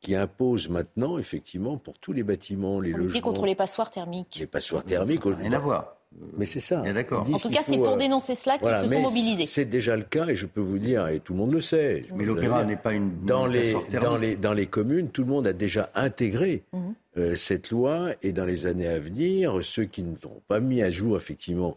qui 0.00 0.14
impose 0.14 0.68
maintenant, 0.68 1.18
effectivement, 1.18 1.76
pour 1.76 1.98
tous 1.98 2.12
les 2.12 2.22
bâtiments, 2.22 2.80
les 2.80 2.92
logements, 2.92 3.20
contre 3.20 3.46
les 3.46 3.56
passoires 3.56 3.90
thermiques. 3.90 4.36
les 4.38 4.46
passoires 4.46 4.84
thermiques. 4.84 5.24
Ça 5.24 5.30
n'a 5.30 5.36
rien 5.36 5.52
à 5.54 5.58
voir. 5.58 5.94
Mais 6.38 6.46
c'est 6.46 6.60
ça. 6.60 6.80
d'accord. 6.92 7.26
En 7.30 7.38
tout 7.38 7.50
cas, 7.50 7.60
c'est 7.62 7.76
pour 7.76 7.90
euh, 7.94 7.96
dénoncer 7.96 8.34
cela 8.34 8.54
qu'ils 8.54 8.62
voilà, 8.62 8.86
se 8.86 8.94
sont 8.94 9.00
mobilisés. 9.00 9.44
C'est 9.44 9.66
déjà 9.66 9.94
le 9.94 10.04
cas, 10.04 10.26
et 10.28 10.36
je 10.36 10.46
peux 10.46 10.60
vous 10.62 10.78
dire, 10.78 11.06
et 11.08 11.20
tout 11.20 11.34
le 11.34 11.38
monde 11.38 11.52
le 11.52 11.60
sait. 11.60 12.00
Mais 12.14 12.24
l'opéra 12.24 12.64
n'est 12.64 12.76
pas 12.76 12.94
une- 12.94 13.24
dans 13.26 13.46
les 13.46 13.76
dans 14.00 14.16
les 14.16 14.34
dans 14.36 14.54
les 14.54 14.66
communes, 14.66 15.10
tout 15.10 15.22
le 15.22 15.28
monde 15.28 15.46
a 15.46 15.52
déjà 15.52 15.90
intégré 15.94 16.62
euh, 17.18 17.34
cette 17.34 17.70
loi, 17.70 18.10
et 18.22 18.32
dans 18.32 18.46
les 18.46 18.66
années 18.66 18.88
à 18.88 18.98
venir, 18.98 19.58
ceux 19.62 19.84
qui 19.84 20.02
n'ont 20.02 20.16
pas 20.48 20.60
mis 20.60 20.80
à 20.80 20.88
jour 20.90 21.16
effectivement 21.16 21.76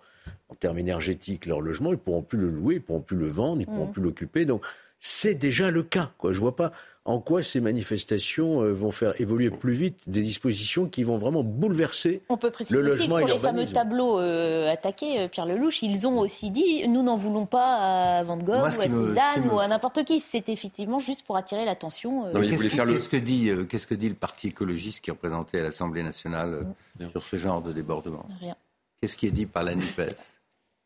en 0.50 0.56
termes 0.56 0.80
énergétiques 0.80 1.46
leur 1.46 1.62
logement, 1.62 1.92
ils 1.92 1.98
pourront 1.98 2.22
plus 2.24 2.38
le 2.40 2.50
louer, 2.50 2.76
ils 2.76 2.82
pourront 2.82 3.02
plus 3.02 3.18
le 3.18 3.28
vendre, 3.28 3.62
ils 3.62 3.66
pourront 3.66 3.86
Mhm. 3.88 3.92
plus 3.94 4.02
l'occuper. 4.04 4.46
Donc 4.46 4.64
c'est 5.00 5.34
déjà 5.36 5.72
le 5.72 5.84
cas. 5.84 6.12
Quoi. 6.18 6.32
Je 6.34 6.40
vois 6.40 6.56
pas 6.56 6.72
en 7.06 7.20
quoi 7.20 7.42
ces 7.42 7.60
manifestations 7.62 8.62
euh, 8.62 8.72
vont 8.74 8.92
faire 8.92 9.20
évoluer 9.20 9.50
plus 9.50 9.74
vite 9.74 9.98
des 10.06 10.22
dispositions 10.22 10.86
qui 10.88 11.02
vont 11.02 11.18
vraiment 11.18 11.42
bouleverser 11.44 12.22
On 12.30 12.38
peut 12.38 12.52
préciser 12.52 12.80
le 12.80 12.90
aussi 12.94 12.98
que 12.98 13.02
logement 13.10 13.18
sur 13.18 13.28
les 13.28 13.40
fameux 13.40 13.66
tableaux 13.66 14.20
euh, 14.20 14.72
attaqués, 14.72 15.22
euh, 15.22 15.28
Pierre 15.28 15.48
Lelouch, 15.48 15.82
ils 15.82 16.08
ont 16.08 16.20
aussi 16.20 16.52
dit 16.52 16.88
nous 16.88 17.02
n'en 17.02 17.16
voulons 17.18 17.48
pas 17.48 18.20
à 18.20 18.24
Van 18.24 18.38
Gogh 18.38 18.60
Moi, 18.60 18.70
ou 18.78 18.82
à 18.82 18.88
Cézanne 18.88 19.46
me- 19.46 19.54
ou 19.54 19.60
à 19.60 19.68
n'importe 19.68 20.04
qui. 20.04 20.20
C'est 20.20 20.48
effectivement 20.50 21.00
juste 21.00 21.26
pour 21.26 21.38
attirer 21.38 21.66
l'attention. 21.66 22.28
euh, 22.28 22.34
Qu'est-ce 22.34 22.68
que- 22.68 22.92
Qu'est-ce 22.94 23.10
que 23.10 23.18
dit, 23.18 23.50
euh, 23.50 23.64
qu'est-ce 23.64 23.88
que 23.88 23.96
dit 23.96 24.10
le 24.10 24.14
parti 24.16 24.50
écologiste 24.50 25.00
qui 25.00 25.10
est 25.10 25.14
représenté 25.14 25.60
à 25.60 25.64
l'Assemblée 25.64 26.04
nationale 26.04 26.68
euh, 27.02 27.10
sur 27.10 27.24
ce 27.24 27.38
genre 27.38 27.64
de 27.64 27.72
débordement? 27.74 28.28
Rien. 28.40 28.56
Qu'est-ce 29.02 29.18
qui 29.18 29.28
est 29.28 29.32
dit 29.32 29.46
par 29.46 29.64
la 29.64 29.76
NUPES? 29.76 30.16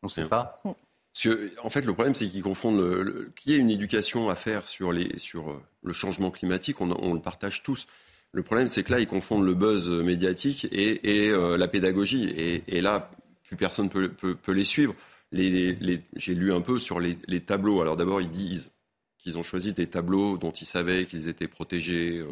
On 0.02 0.06
ne 0.06 0.10
sait 0.10 0.24
pas. 0.24 0.60
Parce 0.64 1.22
que, 1.22 1.52
en 1.62 1.70
fait, 1.70 1.82
le 1.84 1.92
problème, 1.94 2.14
c'est 2.14 2.26
qu'ils 2.26 2.42
confondent 2.42 2.78
le, 2.78 3.02
le- 3.02 3.32
qu'il 3.36 3.52
y 3.52 3.54
ait 3.54 3.58
une 3.58 3.70
éducation 3.70 4.28
à 4.28 4.34
faire 4.36 4.68
sur, 4.68 4.92
les, 4.92 5.18
sur 5.18 5.50
euh, 5.50 5.62
le 5.82 5.92
changement 5.92 6.30
climatique, 6.30 6.80
on, 6.80 6.90
on 6.90 7.14
le 7.14 7.20
partage 7.20 7.62
tous. 7.62 7.86
Le 8.32 8.42
problème, 8.42 8.68
c'est 8.68 8.82
que 8.82 8.92
là, 8.92 9.00
ils 9.00 9.06
confondent 9.06 9.44
le 9.46 9.54
buzz 9.54 9.90
médiatique 9.90 10.66
et, 10.72 11.24
et, 11.26 11.30
euh, 11.30 11.56
la 11.56 11.68
pédagogie. 11.68 12.28
Et, 12.36 12.64
et 12.68 12.80
là, 12.80 13.10
plus 13.44 13.56
personne 13.56 13.88
peut, 13.88 14.08
peut, 14.08 14.34
peut 14.34 14.52
les 14.52 14.64
suivre. 14.64 14.94
Les, 15.32 15.72
les- 15.74 16.02
J'ai 16.16 16.34
lu 16.34 16.52
un 16.52 16.60
peu 16.60 16.78
sur 16.78 17.00
les, 17.00 17.18
les 17.26 17.40
tableaux. 17.40 17.80
Alors 17.80 17.96
d'abord, 17.96 18.20
ils 18.20 18.30
disent 18.30 18.70
qu'ils 19.18 19.38
ont 19.38 19.42
choisi 19.42 19.72
des 19.72 19.86
tableaux 19.86 20.36
dont 20.38 20.50
ils 20.52 20.66
savaient 20.66 21.06
qu'ils 21.06 21.28
étaient 21.28 21.48
protégés. 21.48 22.18
euh, 22.18 22.26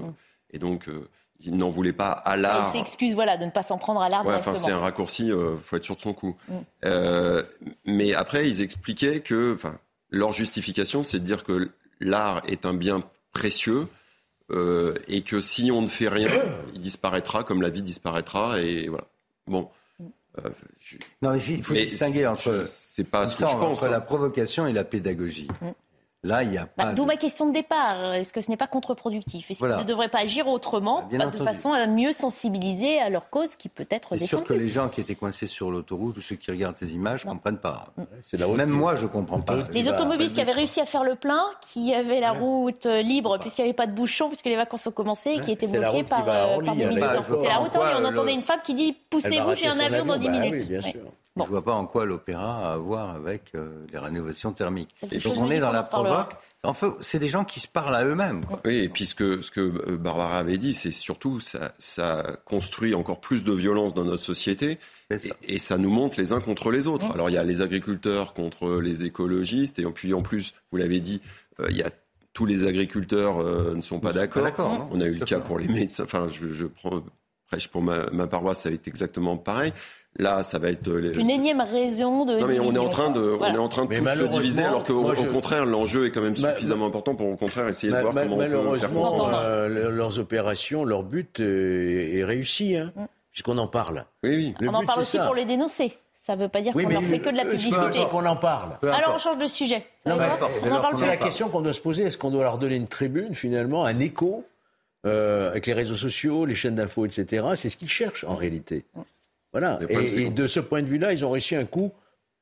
Et 0.50 0.58
donc, 0.58 0.88
euh, 0.88 1.08
ils 1.44 1.56
n'en 1.56 1.70
voulaient 1.70 1.92
pas 1.92 2.10
à 2.10 2.36
l'art. 2.36 2.70
s'excuse 2.72 3.14
voilà, 3.14 3.36
de 3.36 3.44
ne 3.44 3.50
pas 3.50 3.62
s'en 3.62 3.78
prendre 3.78 4.00
à 4.00 4.08
l'art 4.08 4.24
Ouais, 4.24 4.34
enfin, 4.34 4.54
c'est 4.54 4.70
un 4.70 4.78
raccourci, 4.78 5.28
il 5.28 5.56
faut 5.60 5.76
être 5.76 5.84
sûr 5.84 5.96
de 5.96 6.00
son 6.00 6.12
coup. 6.12 6.36
Mm. 6.48 6.58
Euh, 6.84 7.42
mais 7.84 8.14
après, 8.14 8.48
ils 8.48 8.62
expliquaient 8.62 9.20
que, 9.20 9.54
enfin, 9.54 9.78
leur 10.10 10.32
justification, 10.32 11.02
c'est 11.02 11.20
de 11.20 11.24
dire 11.24 11.44
que 11.44 11.70
l'art 12.00 12.42
est 12.46 12.66
un 12.66 12.74
bien 12.74 13.02
précieux 13.32 13.86
euh, 14.50 14.94
et 15.08 15.22
que 15.22 15.40
si 15.40 15.70
on 15.70 15.82
ne 15.82 15.88
fait 15.88 16.08
rien, 16.08 16.30
il 16.74 16.80
disparaîtra 16.80 17.44
comme 17.44 17.62
la 17.62 17.70
vie 17.70 17.82
disparaîtra 17.82 18.60
et 18.60 18.88
voilà. 18.88 19.04
Bon. 19.46 19.68
Euh, 20.38 20.50
je- 20.80 20.96
Non, 21.22 21.32
mais 21.32 21.42
il 21.42 21.62
faut 21.62 21.74
Mais 21.74 21.84
distinguer 21.84 22.26
entre, 22.26 22.66
c'est 22.68 23.04
pas 23.04 23.26
ce 23.26 23.32
que 23.34 23.38
ça, 23.38 23.46
je 23.52 23.56
pense, 23.56 23.78
entre 23.78 23.88
hein. 23.88 23.90
la 23.92 24.00
provocation 24.00 24.66
et 24.66 24.72
la 24.72 24.84
pédagogie. 24.84 25.48
Mm. 25.60 25.68
Là, 26.24 26.42
il 26.42 26.48
n'y 26.50 26.56
a 26.58 26.62
Bah, 26.62 26.68
pas. 26.86 26.92
D'où 26.94 27.02
de- 27.02 27.06
ma 27.08 27.16
question 27.16 27.46
de 27.46 27.52
départ. 27.52 28.14
Est-ce 28.14 28.32
que 28.32 28.40
ce 28.40 28.50
n'est 28.50 28.56
pas 28.56 28.66
contre-productif? 28.66 29.50
Est-ce 29.50 29.58
Voilà. 29.58 29.74
qu'ils 29.76 29.84
ne 29.84 29.88
devraient 29.88 30.08
pas 30.08 30.20
agir 30.22 30.48
autrement, 30.48 31.02
Bien 31.10 31.18
pas 31.20 31.26
de 31.26 31.36
façon 31.38 31.72
à 31.72 31.86
mieux 31.86 32.12
sensibiliser 32.12 32.98
à 32.98 33.10
leur 33.10 33.28
cause 33.30 33.56
qui 33.56 33.68
peut 33.68 33.86
être 33.90 34.16
C'est 34.16 34.26
sûr 34.26 34.38
défendue? 34.38 34.44
que 34.58 34.64
les 34.64 34.68
gens 34.68 34.88
qui 34.88 35.00
étaient 35.02 35.14
coincés 35.14 35.46
sur 35.46 35.70
l'autoroute 35.70 36.16
ou 36.16 36.20
ceux 36.22 36.36
qui 36.36 36.50
regardent 36.50 36.78
ces 36.78 36.94
images 36.94 37.24
ne 37.26 37.30
comprennent 37.30 37.58
pas. 37.58 37.88
C'est 38.26 38.38
la 38.38 38.46
route 38.46 38.56
Même 38.56 38.70
qui- 38.70 38.76
moi, 38.76 38.96
je 38.96 39.02
ne 39.02 39.08
comprends 39.08 39.40
pas. 39.40 39.64
Les 39.72 39.88
automobilistes 39.88 40.34
qui 40.34 40.40
avaient 40.40 40.52
réussi 40.52 40.80
à 40.80 40.86
faire 40.86 41.04
le 41.04 41.14
plein, 41.14 41.42
qui 41.60 41.92
avaient 41.94 42.20
la 42.20 42.32
route 42.32 42.86
euh, 42.86 43.02
libre 43.02 43.38
puisqu'il 43.38 43.62
n'y 43.62 43.68
avait 43.68 43.74
pas 43.76 43.86
de 43.86 43.92
bouchon, 43.92 44.28
puisque 44.28 44.46
les 44.46 44.56
vacances 44.56 44.86
ont 44.86 44.92
commencé 44.92 45.30
et 45.32 45.40
qui 45.40 45.52
étaient 45.52 45.66
C'est 45.66 45.88
qui 45.90 46.02
par, 46.04 46.24
euh, 46.26 46.56
des 46.62 46.86
militants. 46.86 47.06
Bah, 47.06 47.22
C'est 47.22 47.32
la 47.48 47.54
vois 47.54 47.54
route 47.56 47.76
en 47.76 47.80
Orly. 47.80 47.94
On 48.00 48.04
entendait 48.06 48.34
une 48.34 48.42
femme 48.42 48.60
qui 48.64 48.72
dit 48.72 48.96
Poussez-vous, 49.10 49.54
j'ai 49.54 49.66
un 49.68 49.78
avion 49.78 50.06
dans 50.06 50.16
10 50.16 50.26
Bah 50.26 50.32
minutes. 50.40 50.68
Je 51.36 51.42
ne 51.42 51.48
vois 51.48 51.64
pas 51.64 51.72
en 51.72 51.86
quoi 51.86 52.04
l'opéra 52.04 52.68
a 52.68 52.74
à 52.74 52.76
voir 52.76 53.10
avec 53.10 53.52
euh, 53.56 53.84
les 53.92 53.98
rénovations 53.98 54.52
thermiques. 54.52 54.94
Et 55.10 55.18
donc 55.18 55.36
on 55.36 55.50
est 55.50 55.58
dans 55.58 55.72
la 55.72 55.82
provoque. 55.82 56.32
Enfin, 56.62 56.94
c'est 57.02 57.18
des 57.18 57.28
gens 57.28 57.44
qui 57.44 57.60
se 57.60 57.68
parlent 57.68 57.94
à 57.94 58.04
eux-mêmes. 58.04 58.44
quoi. 58.44 58.60
Oui, 58.64 58.76
et 58.78 58.88
puis 58.88 59.04
ce 59.04 59.14
que, 59.14 59.42
ce 59.42 59.50
que 59.50 59.60
euh, 59.60 59.96
Barbara 59.98 60.38
avait 60.38 60.56
dit, 60.58 60.72
c'est 60.72 60.92
surtout 60.92 61.38
ça, 61.40 61.72
ça 61.78 62.24
construit 62.46 62.94
encore 62.94 63.20
plus 63.20 63.44
de 63.44 63.52
violence 63.52 63.92
dans 63.92 64.04
notre 64.04 64.22
société 64.22 64.78
et, 65.10 65.16
et 65.42 65.58
ça 65.58 65.76
nous 65.76 65.90
monte 65.90 66.16
les 66.16 66.32
uns 66.32 66.40
contre 66.40 66.70
les 66.70 66.86
autres. 66.86 67.10
Alors 67.12 67.28
il 67.28 67.34
y 67.34 67.38
a 67.38 67.44
les 67.44 67.60
agriculteurs 67.60 68.32
contre 68.32 68.80
les 68.80 69.04
écologistes 69.04 69.78
et 69.78 69.84
puis 69.86 70.14
en 70.14 70.22
plus, 70.22 70.54
vous 70.70 70.78
l'avez 70.78 71.00
dit, 71.00 71.20
euh, 71.60 71.66
il 71.68 71.76
y 71.76 71.82
a 71.82 71.90
tous 72.32 72.46
les 72.46 72.66
agriculteurs 72.66 73.40
euh, 73.40 73.74
ne 73.74 73.82
sont 73.82 74.00
pas 74.00 74.12
d'accord. 74.12 74.88
On 74.90 75.00
a 75.00 75.04
eu 75.06 75.14
le 75.16 75.24
cas 75.24 75.40
pour 75.40 75.58
les 75.58 75.68
médecins. 75.68 76.04
Enfin, 76.04 76.28
je, 76.28 76.48
je 76.48 76.66
prends, 76.66 77.02
prêche 77.46 77.68
pour 77.68 77.82
ma, 77.82 78.08
ma 78.10 78.26
paroisse, 78.26 78.62
ça 78.62 78.70
va 78.70 78.74
être 78.76 78.88
exactement 78.88 79.36
pareil. 79.36 79.72
Là, 80.18 80.44
ça 80.44 80.58
va 80.60 80.70
être 80.70 80.86
euh, 80.86 80.98
les- 81.00 81.18
Une 81.20 81.28
énième 81.30 81.60
raison 81.60 82.24
de. 82.24 82.38
non 82.38 82.46
mais 82.46 82.60
on 82.60 82.72
est 82.72 82.78
en 82.78 82.88
train 82.88 83.10
de, 83.10 83.20
quoi. 83.20 83.32
on 83.34 83.36
Voilà. 83.38 83.54
est 83.54 83.58
en 83.58 83.68
train 83.68 83.84
de 83.84 83.88
Mais 83.88 83.96
tous 83.96 84.02
se 84.02 84.04
malheureusement, 84.04 84.40
diviser, 84.40 84.62
alors 84.62 84.84
qu'au 84.84 85.00
moi, 85.00 85.10
au 85.12 85.14
je- 85.16 85.26
contraire, 85.26 85.66
l'enjeu 85.66 86.06
est 86.06 86.10
quand 86.12 86.22
même 86.22 86.34
Ma- 86.38 86.54
suffisamment 86.54 86.86
important 86.86 87.16
pour 87.16 87.28
au 87.28 87.36
contraire 87.36 87.66
essayer 87.66 87.92
de 87.92 87.98
voir 87.98 88.12
ma- 88.14 88.22
comment 88.22 88.36
on 88.36 88.38
peut 88.38 88.44
faire 88.48 88.58
malheureusement, 88.62 89.28
euh, 89.40 89.68
le- 89.68 89.90
leurs 89.90 90.18
opérations, 90.20 90.84
leur 90.84 91.02
but 91.02 91.40
euh, 91.40 92.16
est 92.18 92.22
réussi, 92.22 92.76
hein, 92.76 92.92
puisqu'on 93.32 93.58
en 93.58 93.66
parle. 93.66 94.04
Oui, 94.22 94.30
oui. 94.36 94.54
Le 94.60 94.68
Mm. 94.68 94.70
On 94.70 94.78
en 94.78 94.84
parle 94.86 95.00
aussi 95.00 95.16
ça. 95.16 95.26
pour 95.26 95.34
les 95.34 95.44
dénoncer. 95.46 95.98
Ça 96.12 96.36
ne 96.36 96.42
veut 96.42 96.48
pas 96.48 96.60
dire 96.62 96.72
Oui, 96.76 96.84
qu'on 96.84 96.90
leur 96.90 97.02
fait 97.02 97.18
que 97.18 97.28
de 97.30 97.36
la 97.36 97.44
publicité. 97.44 98.06
qu'on 98.10 98.24
en 98.24 98.36
parle. 98.36 98.78
Alors 98.82 99.12
on 99.16 99.18
change 99.18 99.36
de 99.38 99.46
sujet. 99.46 99.84
C'est 100.06 101.06
la 101.06 101.16
question 101.16 101.48
qu'on 101.48 101.60
doit 101.60 101.72
se 101.72 101.80
poser. 101.80 102.04
Est-ce 102.04 102.16
qu'on 102.18 102.30
doit 102.30 102.44
leur 102.44 102.58
donner 102.58 102.76
une 102.76 102.86
tribune, 102.86 103.34
finalement, 103.34 103.84
un 103.84 103.98
écho 103.98 104.44
euh, 105.06 105.50
avec 105.50 105.66
les 105.66 105.74
réseaux 105.74 105.96
sociaux, 105.96 106.46
les 106.46 106.54
chaînes 106.54 106.76
d'infos, 106.76 107.04
etc. 107.04 107.44
C'est 107.56 107.68
ce 107.68 107.76
qu'ils 107.76 107.90
cherchent 107.90 108.24
en 108.24 108.34
réalité. 108.34 108.84
Voilà. 109.54 109.78
Et, 109.88 110.30
de 110.30 110.46
ce 110.46 110.60
point 110.60 110.82
de 110.82 110.88
vue-là, 110.88 111.12
ils 111.12 111.24
ont 111.24 111.30
réussi 111.30 111.54
un 111.54 111.64
coup 111.64 111.92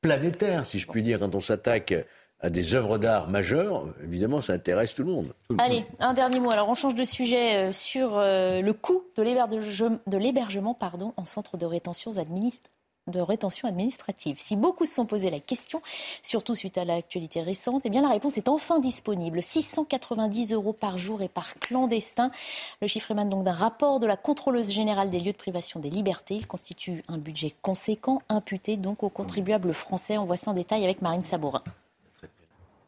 planétaire, 0.01 0.65
si 0.65 0.79
je 0.79 0.87
puis 0.87 1.01
dire, 1.03 1.19
quand 1.19 1.33
on 1.35 1.39
s'attaque 1.39 1.93
à 2.39 2.49
des 2.49 2.75
œuvres 2.75 2.97
d'art 2.97 3.29
majeures. 3.29 3.85
Évidemment, 4.03 4.41
ça 4.41 4.51
intéresse 4.51 4.93
tout 4.95 5.03
le 5.03 5.11
monde. 5.11 5.33
Allez, 5.59 5.85
un 6.01 6.13
dernier 6.13 6.41
mot. 6.41 6.51
Alors, 6.51 6.67
on 6.67 6.73
change 6.73 6.95
de 6.95 7.05
sujet 7.05 7.69
euh, 7.69 7.71
sur 7.71 8.17
euh, 8.17 8.59
le 8.61 8.73
coût 8.73 9.03
de 9.15 9.23
l'héberge- 9.23 9.97
de 10.07 10.17
l'hébergement 10.17 10.73
pardon, 10.73 11.13
en 11.15 11.23
centre 11.23 11.55
de 11.55 11.65
rétention, 11.65 12.11
administ- 12.11 12.65
de 13.07 13.19
rétention 13.19 13.67
administrative. 13.67 14.37
Si 14.39 14.55
beaucoup 14.55 14.85
se 14.85 14.93
sont 14.93 15.05
posé 15.05 15.29
la 15.29 15.39
question, 15.39 15.81
surtout 16.21 16.55
suite 16.55 16.77
à 16.77 16.85
l'actualité 16.85 17.41
récente, 17.41 17.81
eh 17.85 17.89
bien, 17.89 18.01
la 18.01 18.09
réponse 18.09 18.37
est 18.37 18.47
enfin 18.47 18.79
disponible. 18.79 19.43
690 19.43 20.53
euros 20.53 20.73
par 20.73 20.97
jour 20.97 21.21
et 21.21 21.27
par 21.27 21.55
clandestin. 21.59 22.31
Le 22.81 22.87
chiffre 22.87 23.11
émane 23.11 23.27
donc 23.27 23.43
d'un 23.43 23.51
rapport 23.51 23.99
de 23.99 24.07
la 24.07 24.15
contrôleuse 24.15 24.71
générale 24.71 25.09
des 25.09 25.19
lieux 25.19 25.33
de 25.33 25.37
privation 25.37 25.79
des 25.79 25.89
libertés. 25.89 26.35
Il 26.35 26.47
constitue 26.47 27.03
un 27.09 27.17
budget 27.17 27.53
conséquent, 27.61 28.21
imputé 28.29 28.77
donc 28.77 29.03
aux 29.03 29.09
contribuables 29.09 29.73
français. 29.73 30.17
On 30.17 30.25
voit 30.25 30.37
ça 30.37 30.51
en 30.51 30.53
détail 30.53 30.83
avec 30.83 31.01
Marine 31.01 31.23
Sabourin. 31.23 31.63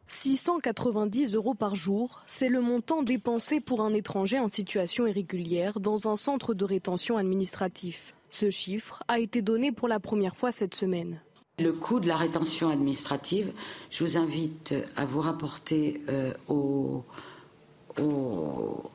690 0.07 1.33
euros 1.33 1.55
par 1.55 1.75
jour, 1.75 2.21
c'est 2.27 2.47
le 2.47 2.61
montant 2.61 3.03
dépensé 3.03 3.59
pour 3.59 3.81
un 3.81 3.93
étranger 3.93 4.39
en 4.39 4.47
situation 4.47 5.07
irrégulière 5.07 5.79
dans 5.79 6.07
un 6.07 6.15
centre 6.15 6.53
de 6.53 6.63
rétention 6.63 7.17
administratif. 7.17 8.13
Ce 8.37 8.49
chiffre 8.49 9.01
a 9.07 9.19
été 9.19 9.41
donné 9.41 9.71
pour 9.71 9.87
la 9.87 10.01
première 10.01 10.35
fois 10.35 10.51
cette 10.51 10.75
semaine. 10.75 11.21
Le 11.57 11.71
coût 11.71 12.01
de 12.01 12.07
la 12.09 12.17
rétention 12.17 12.69
administrative, 12.69 13.53
je 13.89 14.03
vous 14.03 14.17
invite 14.17 14.75
à 14.97 15.05
vous 15.05 15.21
rapporter 15.21 16.01
euh, 16.09 16.33
au, 16.49 17.05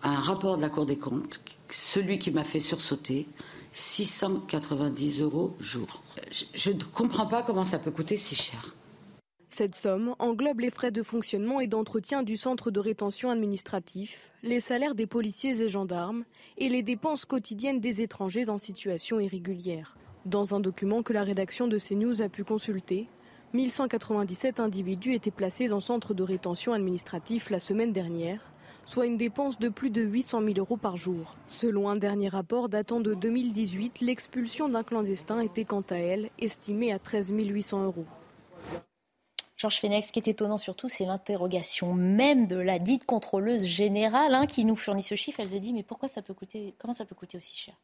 un 0.02 0.14
rapport 0.14 0.58
de 0.58 0.60
la 0.62 0.68
Cour 0.68 0.84
des 0.84 0.98
comptes, 0.98 1.40
celui 1.70 2.18
qui 2.18 2.30
m'a 2.32 2.44
fait 2.44 2.60
sursauter, 2.60 3.26
690 3.72 5.22
euros 5.22 5.56
jour. 5.58 6.02
Je- 6.30 6.44
Je 6.54 6.70
ne 6.72 6.82
comprends 6.82 7.24
pas 7.24 7.42
comment 7.42 7.64
ça 7.64 7.78
peut 7.78 7.90
coûter 7.92 8.18
si 8.18 8.34
cher. 8.34 8.74
Cette 9.52 9.74
somme 9.74 10.14
englobe 10.20 10.60
les 10.60 10.70
frais 10.70 10.92
de 10.92 11.02
fonctionnement 11.02 11.60
et 11.60 11.66
d'entretien 11.66 12.22
du 12.22 12.36
centre 12.36 12.70
de 12.70 12.78
rétention 12.78 13.30
administratif, 13.30 14.30
les 14.44 14.60
salaires 14.60 14.94
des 14.94 15.08
policiers 15.08 15.60
et 15.60 15.68
gendarmes 15.68 16.24
et 16.56 16.68
les 16.68 16.84
dépenses 16.84 17.24
quotidiennes 17.24 17.80
des 17.80 18.00
étrangers 18.00 18.48
en 18.48 18.58
situation 18.58 19.18
irrégulière. 19.18 19.96
Dans 20.24 20.54
un 20.54 20.60
document 20.60 21.02
que 21.02 21.12
la 21.12 21.24
rédaction 21.24 21.66
de 21.66 21.78
CNews 21.78 22.22
a 22.22 22.28
pu 22.28 22.44
consulter, 22.44 23.08
1197 23.52 24.60
individus 24.60 25.14
étaient 25.14 25.32
placés 25.32 25.72
en 25.72 25.80
centre 25.80 26.14
de 26.14 26.22
rétention 26.22 26.72
administratif 26.72 27.50
la 27.50 27.58
semaine 27.58 27.92
dernière, 27.92 28.52
soit 28.84 29.06
une 29.06 29.16
dépense 29.16 29.58
de 29.58 29.68
plus 29.68 29.90
de 29.90 30.02
800 30.02 30.42
000 30.42 30.54
euros 30.58 30.76
par 30.76 30.96
jour. 30.96 31.36
Selon 31.48 31.88
un 31.88 31.96
dernier 31.96 32.28
rapport 32.28 32.68
datant 32.68 33.00
de 33.00 33.14
2018, 33.14 34.00
l'expulsion 34.00 34.68
d'un 34.68 34.84
clandestin 34.84 35.40
était 35.40 35.64
quant 35.64 35.84
à 35.90 35.96
elle 35.96 36.30
estimée 36.38 36.92
à 36.92 37.00
13 37.00 37.32
800 37.32 37.84
euros. 37.84 38.06
Georges 39.60 39.78
Fenech, 39.78 40.06
ce 40.06 40.12
qui 40.12 40.18
est 40.20 40.28
étonnant 40.28 40.56
surtout, 40.56 40.88
c'est 40.88 41.04
l'interrogation 41.04 41.92
même 41.92 42.46
de 42.46 42.56
la 42.56 42.78
dite 42.78 43.04
contrôleuse 43.04 43.66
générale 43.66 44.34
hein, 44.34 44.46
qui 44.46 44.64
nous 44.64 44.74
fournit 44.74 45.02
ce 45.02 45.16
chiffre. 45.16 45.38
Elle 45.40 45.50
se 45.50 45.56
dit 45.56 45.74
mais 45.74 45.82
pourquoi 45.82 46.08
ça 46.08 46.22
peut 46.22 46.32
coûter, 46.32 46.74
comment 46.78 46.94
ça 46.94 47.04
peut 47.04 47.14
coûter 47.14 47.36
aussi 47.36 47.54
cher? 47.54 47.74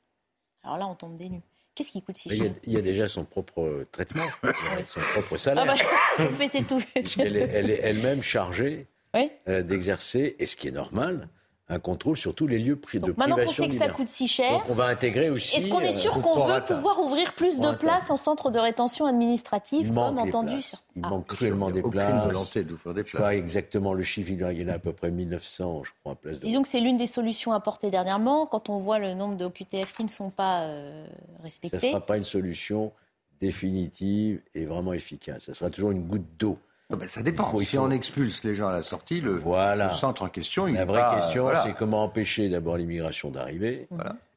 Alors 0.65 0.79
là, 0.79 0.87
on 0.87 0.95
tombe 0.95 1.17
des 1.17 1.29
nues. 1.29 1.43
Qu'est-ce 1.75 1.93
qui 1.93 2.01
coûte 2.01 2.17
si 2.17 2.31
cher? 2.35 2.51
il 2.65 2.73
y 2.73 2.79
a 2.79 2.81
déjà 2.81 3.07
son 3.07 3.27
propre 3.27 3.61
euh, 3.61 3.87
traitement, 3.93 4.25
son 4.87 5.01
propre 5.13 5.37
salaire. 5.37 5.65
Ah 5.69 5.75
bah, 5.75 5.85
je, 6.19 6.27
fais 6.29 6.49
c'est 6.49 6.63
tout. 6.63 6.81
Elle 7.19 7.37
est 7.37 7.81
elle-même 7.83 8.23
chargée 8.23 8.87
Oui. 9.13 9.31
euh, 9.47 9.63
d'exercer, 9.63 10.35
et 10.39 10.47
ce 10.47 10.57
qui 10.57 10.69
est 10.69 10.73
normal, 10.73 11.29
un 11.69 11.81
contrôle 11.81 12.17
sur 12.17 12.33
tous 12.33 12.47
les 12.47 12.61
lieux 12.61 12.77
pri- 12.77 13.01
de 13.01 13.07
Donc 13.07 13.17
maintenant 13.17 13.35
qu'on 13.35 13.43
privation 13.43 13.65
sait 13.65 13.69
que 13.71 13.75
ça 13.75 13.89
coûte 13.89 14.09
si 14.09 14.29
cher, 14.29 14.53
Donc 14.53 14.71
on 14.71 14.75
va 14.75 14.85
intégrer 14.85 15.31
aussi. 15.31 15.57
est-ce 15.57 15.67
qu'on 15.67 15.81
est 15.81 15.89
euh, 15.89 15.93
sûr 15.93 16.13
qu'on 16.23 16.47
veut 16.47 16.61
pouvoir 16.63 17.01
ouvrir 17.01 17.33
plus 17.33 17.59
de 17.59 17.71
places 17.73 18.09
en 18.11 18.17
centre 18.17 18.53
de 18.53 18.59
rétention 18.61 19.05
administrative, 19.07 19.87
Il 19.89 19.93
manque 19.93 20.15
comme 20.15 20.23
des 20.25 20.29
entendu 20.31 20.53
places. 20.53 20.67
sur- 20.69 20.79
Il 20.95 21.03
Ah. 21.05 21.09
manque 21.09 21.27
cruellement 21.27 21.71
des 21.73 21.81
aucune 21.81 21.91
places. 21.91 22.25
volonté 22.25 22.63
d'ouvrir 22.63 22.95
des 22.95 23.03
Je 23.05 23.11
sais 23.11 23.19
pas 23.19 23.35
exactement 23.35 23.95
le 23.95 24.05
chiffre, 24.05 24.31
il 24.31 24.61
y 24.61 24.65
en 24.65 24.69
a 24.69 24.75
à 24.75 24.79
peu 24.79 24.93
près 24.93 25.11
1900, 25.11 25.83
je 25.85 25.91
crois, 26.03 26.15
places 26.15 26.39
de 26.39 26.45
Disons 26.47 26.63
que 26.63 26.69
c'est 26.69 26.79
l'une 26.81 26.97
des 26.97 27.09
solutions 27.09 27.53
apportées 27.53 27.91
dernièrement. 27.91 28.47
Quand 28.47 28.69
on 28.69 28.79
voit 28.79 29.01
le 29.01 29.15
nombre 29.15 29.37
de 29.37 29.49
QTF 29.49 29.93
qui 29.93 30.05
ne 30.05 30.09
sont 30.09 30.31
pas 30.31 30.61
euh, 30.63 31.05
Ça 31.05 31.13
ne 31.39 31.43
respectés, 31.43 31.91
sera 31.91 32.01
pas 32.01 32.17
une 32.17 32.23
solution 32.25 32.93
définitive 33.41 34.41
et 34.55 34.67
vraiment 34.67 34.93
efficace. 34.93 35.45
Ça 35.47 35.55
sera 35.55 35.71
toujours 35.71 35.91
une 35.91 36.05
goutte 36.05 36.27
d'eau. 36.39 36.59
Ah 36.93 36.97
ben, 36.97 37.09
ça 37.09 37.23
dépend. 37.23 37.49
Il 37.49 37.51
faut- 37.51 37.61
il 37.63 37.67
si 37.67 37.77
faut- 37.77 37.83
on 37.83 37.91
expulse 37.91 38.45
les 38.45 38.55
gens 38.55 38.69
à 38.69 38.73
la 38.73 38.83
sortie, 38.83 39.21
le, 39.21 39.33
Voilà. 39.33 39.87
le 39.89 39.93
centre 39.93 40.23
en 40.23 40.29
question, 40.29 40.69
il 40.69 40.75
La 40.75 40.85
vraie 40.85 41.01
pas, 41.01 41.17
question, 41.17 41.43
voilà. 41.45 41.63
c'est 41.65 41.73
comment 41.75 42.05
empêcher 42.05 42.49
d'abord 42.49 42.77
l'immigration 42.77 43.31
d'arriver, 43.31 43.89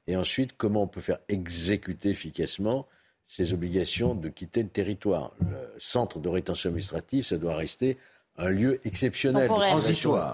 et 0.07 0.15
ensuite 0.15 0.53
comment 0.57 0.81
on 0.83 0.87
peut 0.87 1.01
faire 1.01 1.19
exécuter 1.27 2.09
efficacement 2.09 2.87
ces 3.27 3.53
obligations 3.53 4.15
de 4.15 4.29
quitter 4.29 4.63
le 4.63 4.69
territoire. 4.69 5.31
Le 5.41 5.57
centre 5.77 6.17
de 6.17 6.27
rétention 6.27 6.69
administrative, 6.69 7.23
ça 7.23 7.37
doit 7.37 7.55
rester 7.55 7.97
un 8.39 8.49
lieu 8.49 8.79
exceptionnel, 8.85 9.47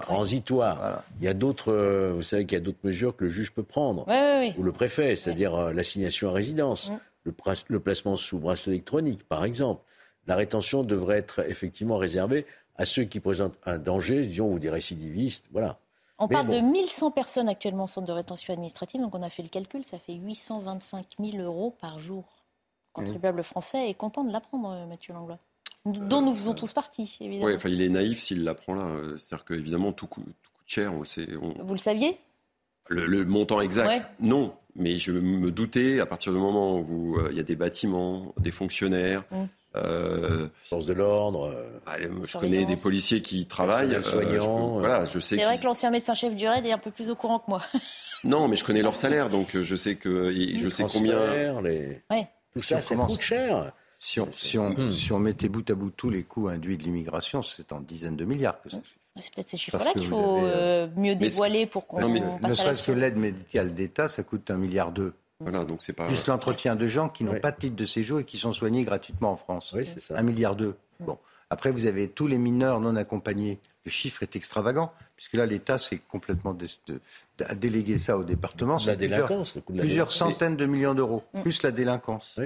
Il 1.20 1.24
y 1.24 1.28
a 1.28 1.34
d'autres, 1.34 1.72
euh, 1.72 2.12
vous 2.14 2.22
savez 2.22 2.46
qu'il 2.46 2.56
y 2.56 2.60
a 2.60 2.64
d'autres 2.64 2.78
mesures 2.84 3.14
que 3.14 3.24
le 3.24 3.30
juge 3.30 3.52
peut 3.52 3.62
prendre, 3.64 4.04
Oui, 4.08 4.14
oui, 4.14 4.38
oui. 4.48 4.54
ou 4.56 4.62
le 4.62 4.72
préfet, 4.72 5.16
c'est-à-dire 5.16 5.54
euh, 5.54 5.72
l'assignation 5.72 6.30
à 6.30 6.32
résidence, 6.32 6.90
Mm. 6.90 7.32
le 7.68 7.80
placement 7.80 8.16
sous 8.16 8.38
bracelet 8.38 8.74
électronique, 8.74 9.26
par 9.28 9.44
exemple. 9.44 9.82
La 10.26 10.36
rétention 10.36 10.82
devrait 10.82 11.18
être 11.18 11.40
effectivement 11.48 11.96
réservée 11.98 12.46
à 12.76 12.84
ceux 12.84 13.04
qui 13.04 13.20
présentent 13.20 13.56
un 13.64 13.78
danger, 13.78 14.24
disons, 14.26 14.52
ou 14.52 14.58
des 14.58 14.70
récidivistes, 14.70 15.46
voilà. 15.52 15.78
on 16.18 16.26
Mais 16.26 16.34
parle 16.34 16.48
bon. 16.48 16.56
de 16.56 16.60
1100 16.72 17.10
personnes 17.12 17.48
actuellement 17.48 17.84
en 17.84 17.86
centre 17.86 18.06
de 18.06 18.12
rétention 18.12 18.52
administrative. 18.52 19.00
Donc 19.00 19.14
on 19.14 19.22
a 19.22 19.30
fait 19.30 19.42
le 19.42 19.48
calcul, 19.48 19.82
ça 19.84 19.98
fait 19.98 20.14
825 20.14 21.06
000 21.18 21.38
euros 21.42 21.74
par 21.80 21.98
jour. 21.98 22.24
Le 22.96 23.02
contribuable 23.04 23.42
français 23.42 23.88
est 23.90 23.94
content 23.94 24.24
de 24.24 24.32
l'apprendre, 24.32 24.70
euh, 24.70 24.86
Mathieu 24.86 25.12
Langlois. 25.14 25.38
Dont 25.84 26.20
nous 26.22 26.34
faisons 26.34 26.54
tous 26.54 26.72
partie, 26.72 27.16
évidemment. 27.20 27.46
Ouais, 27.46 27.54
enfin, 27.54 27.68
il 27.68 27.80
est 27.80 27.88
naïf 27.88 28.20
s'il 28.20 28.42
l'apprend 28.42 28.74
là. 28.74 28.86
Euh, 28.88 29.16
C'est-à-dire 29.16 29.44
qu'évidemment, 29.44 29.92
tout, 29.92 30.06
coûte- 30.08 30.24
tout 30.24 30.50
coûte 30.52 30.64
cher. 30.66 30.92
On 30.92 31.04
Vous 31.64 31.72
le 31.74 31.78
saviez? 31.78 32.18
Le, 32.88 33.06
le 33.06 33.24
montant 33.24 33.60
exact, 33.60 33.86
Ouais. 33.86 34.02
non. 34.20 34.54
Mais 34.74 34.98
je 34.98 35.12
me 35.12 35.50
doutais, 35.50 36.00
à 36.00 36.06
partir 36.06 36.32
du 36.32 36.38
moment 36.38 36.78
où 36.80 37.18
euh, 37.18 37.28
il 37.30 37.36
y 37.36 37.40
a 37.40 37.44
des 37.44 37.56
bâtiments, 37.56 38.34
des 38.38 38.50
fonctionnaires, 38.50 39.24
Mm. 39.30 39.44
Euh, 39.76 40.48
force 40.64 40.86
de 40.86 40.92
l'ordre, 40.92 41.54
je 42.24 42.38
connais 42.38 42.64
des 42.64 42.76
policiers 42.76 43.22
qui 43.22 43.46
travaillent. 43.46 43.94
Euh, 43.94 44.02
je 44.02 44.08
soignant, 44.08 44.74
peux- 44.74 44.78
voilà, 44.80 45.04
je 45.04 45.18
sais 45.18 45.36
C'est 45.36 45.44
vrai 45.44 45.58
que 45.58 45.64
l'ancien 45.64 45.90
médecin-chef 45.90 46.34
du 46.34 46.46
RAID 46.46 46.66
est 46.66 46.72
un 46.72 46.78
peu 46.78 46.90
plus 46.90 47.10
au 47.10 47.14
courant 47.14 47.38
que 47.38 47.44
moi. 47.48 47.62
Non, 48.24 48.48
mais 48.48 48.56
je 48.56 48.64
connais 48.64 48.82
leur 48.82 48.96
salaire, 48.96 49.28
donc 49.28 49.54
euh, 49.54 49.62
je 49.62 49.76
sais 49.76 49.94
que 49.94 50.32
je 50.34 50.68
sais 50.68 50.84
combien. 50.92 51.60
les- 51.60 52.00
Ouais. 52.10 52.26
Tout 52.54 52.62
ça, 52.62 52.80
ça 52.80 52.96
coûte 52.96 53.20
cher. 53.20 53.72
Si 53.98 54.18
on, 54.20 54.28
si, 54.32 54.58
on, 54.58 54.70
Hmm. 54.70 54.90
si 54.90 55.12
on 55.12 55.18
mettait 55.18 55.48
bout 55.48 55.68
à 55.70 55.74
bout 55.74 55.90
tous 55.90 56.10
les 56.10 56.22
coûts 56.24 56.48
induits 56.48 56.76
de 56.78 56.82
l'immigration, 56.82 57.42
c'est 57.42 57.72
en 57.72 57.80
dizaines 57.80 58.16
de 58.16 58.24
milliards 58.24 58.60
que 58.62 58.70
ça. 58.70 58.78
C'est 59.18 59.32
peut-être 59.34 59.48
ces 59.50 59.56
chiffres-là 59.58 59.92
qu'il 59.92 60.06
faut 60.08 60.36
avez, 60.38 60.50
euh, 60.54 60.86
mieux 60.96 61.12
Mais 61.14 61.16
dévoiler 61.16 61.66
pour 61.66 61.86
qu'on 61.86 62.00
ne 62.08 62.54
serait-ce 62.54 62.82
que 62.82 62.92
l'aide 62.92 63.16
médicale 63.16 63.74
d'État, 63.74 64.08
ça 64.08 64.22
coûte 64.22 64.50
un 64.50 64.56
milliard 64.56 64.90
deux. 64.92 65.12
Voilà, 65.40 65.64
donc 65.64 65.82
c'est 65.82 65.92
pas. 65.92 66.08
Juste 66.08 66.28
l'entretien 66.28 66.76
de 66.76 66.86
gens 66.86 67.08
qui 67.08 67.24
n'ont 67.24 67.32
Oui. 67.34 67.40
pas 67.40 67.52
de 67.52 67.58
titre 67.58 67.76
de 67.76 67.84
séjour 67.84 68.20
et 68.20 68.24
qui 68.24 68.38
sont 68.38 68.52
soignés 68.52 68.84
gratuitement 68.84 69.32
en 69.32 69.36
France. 69.36 69.72
Oui, 69.76 69.84
c'est 69.84 70.00
ça. 70.00 70.16
Un 70.16 70.22
milliard 70.22 70.56
deux. 70.56 70.74
Bon. 71.00 71.18
Après, 71.50 71.70
vous 71.70 71.86
avez 71.86 72.08
tous 72.08 72.26
les 72.26 72.38
mineurs 72.38 72.80
non 72.80 72.96
accompagnés. 72.96 73.60
Le 73.84 73.90
chiffre 73.90 74.22
est 74.24 74.34
extravagant, 74.34 74.92
puisque 75.14 75.34
là, 75.34 75.46
l'État 75.46 75.78
s'est 75.78 76.00
complètement 76.08 76.54
dé- 76.54 76.66
de- 76.88 77.00
a 77.44 77.54
délégué 77.54 77.98
ça 77.98 78.18
au 78.18 78.24
département. 78.24 78.74
La 78.74 78.78
C'est 78.80 78.96
plusieurs- 78.96 79.28
délinquance, 79.28 79.54
le 79.54 79.60
coût 79.60 79.72
de 79.72 79.78
la 79.78 79.82
Plusieurs 79.84 80.08
délinquance. 80.08 80.32
centaines 80.32 80.56
de 80.56 80.66
millions 80.66 80.94
d'euros, 80.94 81.22
Mm. 81.34 81.42
plus 81.42 81.62
la 81.62 81.70
délinquance. 81.70 82.40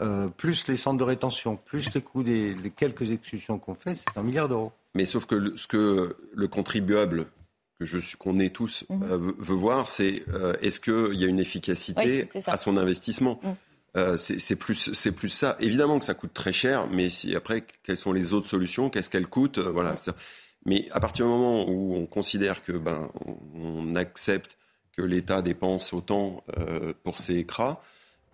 euh, 0.00 0.26
plus 0.26 0.66
les 0.66 0.76
centres 0.76 0.98
de 0.98 1.04
rétention, 1.04 1.54
plus 1.56 1.94
les 1.94 2.00
coûts 2.02 2.24
des, 2.24 2.56
quelques 2.74 3.12
expulsions 3.12 3.60
qu'on 3.60 3.74
fait, 3.74 3.94
c'est 3.94 4.18
un 4.18 4.24
milliard 4.24 4.48
d'euros. 4.48 4.72
Mais 4.96 5.04
sauf 5.04 5.24
que 5.26 5.36
le, 5.36 5.56
ce 5.56 5.68
que 5.68 6.16
le 6.34 6.48
contribuable 6.48 7.26
que 7.78 7.84
je 7.86 7.98
suis 7.98 8.16
qu'on 8.16 8.38
est 8.38 8.54
tous 8.54 8.84
Mhm. 8.88 9.02
euh, 9.02 9.18
veut, 9.18 9.34
veut 9.38 9.54
voir, 9.54 9.88
c'est 9.88 10.22
euh, 10.28 10.54
est-ce 10.62 10.80
qu'il 10.80 11.18
y 11.18 11.24
a 11.24 11.28
une 11.28 11.40
efficacité 11.40 12.28
Oui, 12.34 12.40
à 12.46 12.56
son 12.56 12.76
investissement. 12.76 13.40
Mm. 13.42 13.52
Euh, 13.96 14.16
c'est 14.16 14.40
c'est 14.40 14.56
plus, 14.56 14.92
c'est 14.92 15.12
plus 15.12 15.28
ça. 15.28 15.56
Évidemment 15.60 15.98
que 16.00 16.04
ça 16.04 16.14
coûte 16.14 16.34
très 16.34 16.52
cher, 16.52 16.88
mais 16.90 17.08
si, 17.10 17.36
après, 17.36 17.64
quelles 17.84 17.96
sont 17.98 18.12
les 18.12 18.32
autres 18.34 18.48
solutions? 18.48 18.90
Qu'est-ce 18.90 19.08
qu'elles 19.10 19.28
coûtent? 19.28 19.58
Euh, 19.58 19.70
Voilà. 19.70 19.94
Mais 20.66 20.88
à 20.92 20.98
partir 21.00 21.26
du 21.26 21.30
moment 21.30 21.68
où 21.68 21.94
on 21.94 22.06
considère 22.06 22.64
que 22.64 22.72
ben, 22.72 23.08
on, 23.26 23.36
on 23.54 23.96
accepte 23.96 24.56
que 24.96 25.02
l'État 25.02 25.42
dépense 25.42 25.92
autant 25.92 26.42
euh, 26.58 26.92
pour 27.04 27.18
ses 27.18 27.44
CRA, 27.44 27.82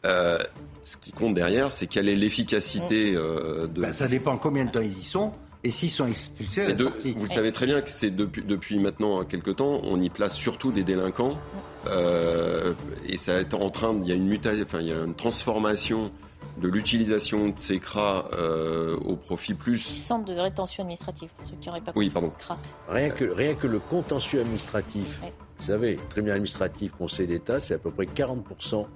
euh, 0.06 0.38
ce 0.82 0.96
qui 0.96 1.12
compte 1.12 1.34
derrière, 1.34 1.72
c'est 1.72 1.86
quelle 1.88 2.08
est 2.08 2.16
l'efficacité 2.16 3.14
euh, 3.16 3.66
de. 3.66 3.80
Ben, 3.82 3.92
ça 3.92 4.08
dépend 4.08 4.38
combien 4.38 4.64
de 4.64 4.70
temps 4.70 4.80
ils 4.80 4.98
y 4.98 5.04
sont 5.04 5.32
et 5.64 5.70
s'ils 5.70 5.90
sont 5.90 6.06
expulsés 6.06 6.72
de- 6.72 6.84
vous 7.14 7.24
le 7.24 7.28
savez 7.30 7.52
très 7.52 7.66
bien 7.66 7.80
que 7.82 7.90
c'est 7.90 8.10
depuis, 8.10 8.42
depuis 8.42 8.78
maintenant 8.78 9.24
quelques 9.24 9.56
temps, 9.56 9.80
on 9.84 10.00
y 10.00 10.08
place 10.10 10.34
surtout 10.36 10.72
des 10.72 10.84
délinquants. 10.84 11.38
euh, 11.86 12.74
et 13.06 13.16
ça 13.16 13.40
est 13.40 13.54
en 13.54 13.70
train, 13.70 13.94
de- 13.94 14.02
il 14.02 14.08
y 14.08 14.12
a 14.12 14.14
une 14.14 14.26
mutation, 14.28 14.64
enfin 14.66 14.80
il 14.80 14.88
y 14.88 14.92
a 14.92 15.02
une 15.02 15.14
transformation 15.14 16.10
de 16.58 16.68
l'utilisation 16.68 17.48
de 17.48 17.54
ces 17.56 17.78
CRA 17.78 18.28
euh, 18.34 18.96
au 19.04 19.16
profit 19.16 19.54
plus. 19.54 19.78
Centre 19.78 20.26
de 20.26 20.38
rétention 20.38 20.82
administrative, 20.82 21.30
pour 21.36 21.46
ceux 21.46 21.54
qui 21.60 21.68
n'auraient 21.68 21.80
pas 21.80 21.92
Oui, 21.96 22.10
compris. 22.10 22.28
pardon. 22.28 22.32
CRA. 22.38 22.58
Rien 22.94 23.08
que, 23.10 23.24
rien 23.24 23.54
que 23.54 23.66
le 23.66 23.78
contentieux 23.78 24.40
administratif, 24.40 25.20
Ouais. 25.22 25.32
vous 25.58 25.64
savez, 25.66 25.96
tribunal 26.10 26.34
administratif, 26.36 26.92
conseil 26.92 27.26
d'État, 27.26 27.60
c'est 27.60 27.74
à 27.74 27.78
peu 27.78 27.90
près 27.90 28.06
40% 28.06 28.86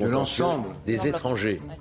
De 0.00 0.06
l'ensemble. 0.06 0.68
des 0.84 1.06
étrangers. 1.06 1.60
Ouais, 1.68 1.76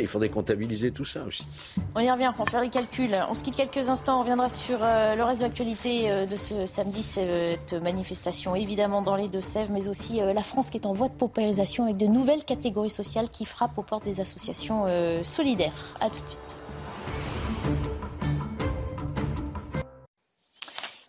il 0.00 0.06
faudrait 0.06 0.28
comptabiliser 0.28 0.90
tout 0.90 1.04
ça 1.04 1.22
aussi. 1.24 1.46
On 1.94 2.00
y 2.00 2.10
revient 2.10 2.32
pour 2.36 2.48
faire 2.48 2.60
les 2.60 2.68
calculs. 2.68 3.16
On 3.28 3.34
se 3.34 3.42
quitte 3.42 3.56
quelques 3.56 3.88
instants. 3.88 4.18
On 4.18 4.20
reviendra 4.20 4.48
sur 4.48 4.78
euh, 4.82 5.14
le 5.14 5.24
reste 5.24 5.40
de 5.40 5.46
l'actualité 5.46 6.10
euh, 6.10 6.26
de 6.26 6.36
ce 6.36 6.66
samedi, 6.66 7.02
cette 7.02 7.74
manifestation 7.74 8.54
évidemment 8.54 9.02
dans 9.02 9.16
les 9.16 9.28
Deux-Sèvres, 9.28 9.72
mais 9.72 9.88
aussi 9.88 10.20
euh, 10.20 10.32
la 10.32 10.42
France 10.42 10.70
qui 10.70 10.78
est 10.78 10.86
en 10.86 10.92
voie 10.92 11.08
de 11.08 11.14
paupérisation 11.14 11.84
avec 11.84 11.96
de 11.96 12.06
nouvelles 12.06 12.44
catégories 12.44 12.90
sociales 12.90 13.28
qui 13.30 13.44
frappent 13.44 13.78
aux 13.78 13.82
portes 13.82 14.04
des 14.04 14.20
associations 14.20 14.86
solidaires. 15.22 15.94
À 16.00 16.08
tout 16.08 16.20
de 16.20 16.28
suite. 16.28 17.95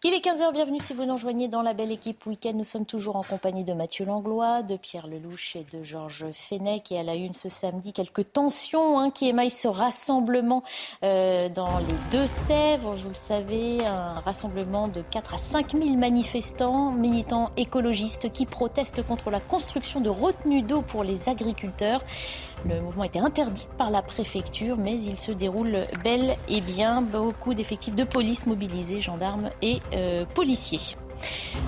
Il 0.07 0.13
est 0.13 0.23
15h, 0.23 0.53
bienvenue 0.53 0.79
si 0.79 0.93
vous 0.93 1.03
nous 1.03 1.15
rejoignez 1.15 1.49
dans 1.49 1.61
la 1.61 1.73
belle 1.73 1.91
équipe 1.91 2.25
week-end. 2.27 2.53
Nous 2.55 2.63
sommes 2.63 2.85
toujours 2.85 3.17
en 3.17 3.23
compagnie 3.23 3.65
de 3.65 3.73
Mathieu 3.73 4.05
Langlois, 4.05 4.63
de 4.63 4.77
Pierre 4.77 5.05
Lelouch 5.05 5.57
et 5.57 5.65
de 5.69 5.83
Georges 5.83 6.27
Fenech. 6.31 6.93
Et 6.93 6.99
à 6.99 7.03
la 7.03 7.15
une 7.15 7.33
ce 7.33 7.49
samedi, 7.49 7.91
quelques 7.91 8.31
tensions 8.31 8.99
hein, 8.99 9.11
qui 9.11 9.27
émaillent 9.27 9.51
ce 9.51 9.67
rassemblement 9.67 10.63
euh, 11.03 11.49
dans 11.49 11.79
les 11.79 11.95
Deux-Sèvres. 12.09 12.93
Vous 12.93 13.09
le 13.09 13.15
savez, 13.15 13.85
un 13.85 14.19
rassemblement 14.19 14.87
de 14.87 15.01
4 15.01 15.33
à 15.33 15.37
5 15.37 15.73
000 15.73 15.97
manifestants, 15.97 16.91
militants 16.91 17.51
écologistes 17.57 18.31
qui 18.31 18.45
protestent 18.45 19.05
contre 19.05 19.29
la 19.29 19.41
construction 19.41 19.99
de 19.99 20.09
retenues 20.09 20.61
d'eau 20.61 20.83
pour 20.83 21.03
les 21.03 21.27
agriculteurs. 21.27 22.01
Le 22.65 22.81
mouvement 22.81 23.03
était 23.03 23.19
interdit 23.19 23.67
par 23.77 23.91
la 23.91 24.01
préfecture, 24.01 24.77
mais 24.77 24.99
il 25.01 25.19
se 25.19 25.31
déroule 25.31 25.85
bel 26.03 26.35
et 26.49 26.61
bien. 26.61 27.01
Beaucoup 27.01 27.53
d'effectifs 27.53 27.95
de 27.95 28.03
police 28.03 28.45
mobilisés, 28.45 28.99
gendarmes 28.99 29.49
et 29.61 29.81
euh, 29.93 30.25
policiers. 30.25 30.97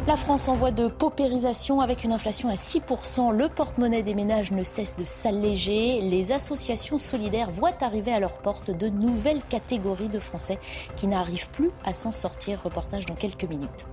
La 0.08 0.16
France 0.16 0.48
en 0.48 0.54
voie 0.54 0.72
de 0.72 0.88
paupérisation 0.88 1.82
avec 1.82 2.04
une 2.04 2.12
inflation 2.12 2.50
à 2.50 2.54
6%. 2.54 3.36
Le 3.36 3.50
porte-monnaie 3.50 4.04
des 4.04 4.14
ménages 4.14 4.52
ne 4.52 4.64
cesse 4.64 4.96
de 4.96 5.06
s'alléger. 5.06 6.02
Les 6.02 6.32
associations 6.32 6.98
solidaires 6.98 7.52
voient 7.52 7.78
arriver 7.82 8.12
à 8.12 8.20
leur 8.20 8.34
porte 8.34 8.72
de 8.72 8.90
nouvelles 8.90 9.42
catégories 9.50 10.10
de 10.10 10.20
Français 10.20 10.60
qui 10.96 11.08
n'arrivent 11.08 11.50
plus 11.52 11.72
à 11.86 11.94
s'en 11.94 12.12
sortir. 12.12 12.62
Reportage 12.64 13.06
dans 13.06 13.16
quelques 13.16 13.46
minutes. 13.46 13.86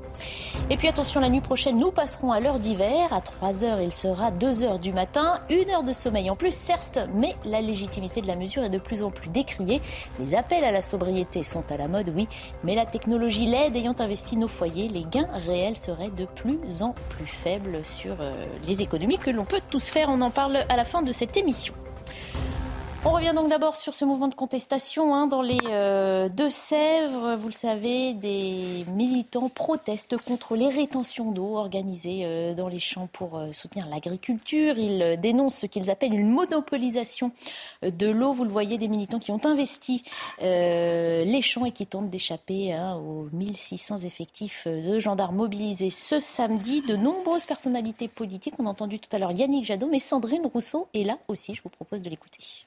Et 0.70 0.76
puis 0.76 0.88
attention, 0.88 1.20
la 1.20 1.28
nuit 1.28 1.40
prochaine, 1.40 1.78
nous 1.78 1.90
passerons 1.90 2.32
à 2.32 2.40
l'heure 2.40 2.58
d'hiver. 2.58 3.12
À 3.12 3.20
3h, 3.20 3.82
il 3.82 3.92
sera 3.92 4.30
2h 4.30 4.80
du 4.80 4.92
matin. 4.92 5.40
Une 5.48 5.70
heure 5.70 5.82
de 5.82 5.92
sommeil 5.92 6.30
en 6.30 6.36
plus, 6.36 6.54
certes, 6.54 6.98
mais 7.14 7.36
la 7.44 7.60
légitimité 7.60 8.20
de 8.20 8.26
la 8.26 8.36
mesure 8.36 8.62
est 8.62 8.70
de 8.70 8.78
plus 8.78 9.02
en 9.02 9.10
plus 9.10 9.28
décriée. 9.28 9.80
Les 10.18 10.34
appels 10.34 10.64
à 10.64 10.72
la 10.72 10.80
sobriété 10.80 11.42
sont 11.44 11.64
à 11.70 11.76
la 11.76 11.88
mode, 11.88 12.12
oui, 12.14 12.26
mais 12.64 12.74
la 12.74 12.86
technologie 12.86 13.46
l'aide 13.46 13.76
ayant 13.76 13.94
investi 13.98 14.36
nos 14.36 14.48
foyers, 14.48 14.88
les 14.88 15.04
gains 15.04 15.28
réels 15.46 15.76
seraient 15.76 16.10
de 16.10 16.24
plus 16.24 16.82
en 16.82 16.94
plus 17.10 17.26
faibles 17.26 17.84
sur 17.84 18.16
euh, 18.20 18.32
les 18.66 18.82
économies 18.82 19.18
que 19.18 19.30
l'on 19.30 19.44
peut 19.44 19.60
tous 19.70 19.86
faire. 19.88 20.08
On 20.10 20.20
en 20.20 20.30
parle 20.30 20.64
à 20.68 20.76
la 20.76 20.84
fin 20.84 21.02
de 21.02 21.12
cette 21.12 21.36
émission. 21.36 21.74
On 23.08 23.12
revient 23.12 23.32
donc 23.36 23.48
d'abord 23.48 23.76
sur 23.76 23.94
ce 23.94 24.04
mouvement 24.04 24.26
de 24.26 24.34
contestation 24.34 25.14
hein, 25.14 25.28
dans 25.28 25.40
les 25.40 25.60
euh, 25.68 26.28
Deux-Sèvres. 26.28 27.36
Vous 27.36 27.46
le 27.46 27.52
savez, 27.52 28.14
des 28.14 28.84
militants 28.88 29.48
protestent 29.48 30.16
contre 30.16 30.56
les 30.56 30.68
rétentions 30.68 31.30
d'eau 31.30 31.54
organisées 31.56 32.22
euh, 32.24 32.52
dans 32.52 32.66
les 32.66 32.80
champs 32.80 33.08
pour 33.12 33.38
euh, 33.38 33.52
soutenir 33.52 33.86
l'agriculture. 33.86 34.76
Ils 34.76 35.20
dénoncent 35.20 35.58
ce 35.58 35.66
qu'ils 35.66 35.88
appellent 35.88 36.14
une 36.14 36.30
monopolisation 36.30 37.30
de 37.82 38.08
l'eau. 38.08 38.32
Vous 38.32 38.42
le 38.42 38.50
voyez, 38.50 38.76
des 38.76 38.88
militants 38.88 39.20
qui 39.20 39.30
ont 39.30 39.44
investi 39.44 40.02
les 40.40 41.42
champs 41.42 41.64
et 41.64 41.70
qui 41.70 41.86
tentent 41.86 42.10
d'échapper 42.10 42.72
hein, 42.72 42.96
aux 42.96 43.28
1600 43.32 43.98
effectifs 43.98 44.66
de 44.66 44.98
gendarmes 44.98 45.36
mobilisés 45.36 45.90
ce 45.90 46.18
samedi. 46.18 46.82
De 46.82 46.96
nombreuses 46.96 47.46
personnalités 47.46 48.08
politiques. 48.08 48.54
On 48.58 48.66
a 48.66 48.70
entendu 48.70 48.98
tout 48.98 49.14
à 49.14 49.20
l'heure 49.20 49.30
Yannick 49.30 49.64
Jadot, 49.64 49.86
mais 49.86 50.00
Sandrine 50.00 50.46
Rousseau 50.52 50.88
est 50.92 51.04
là 51.04 51.18
aussi. 51.28 51.54
Je 51.54 51.62
vous 51.62 51.68
propose 51.68 52.02
de 52.02 52.10
l'écouter. 52.10 52.66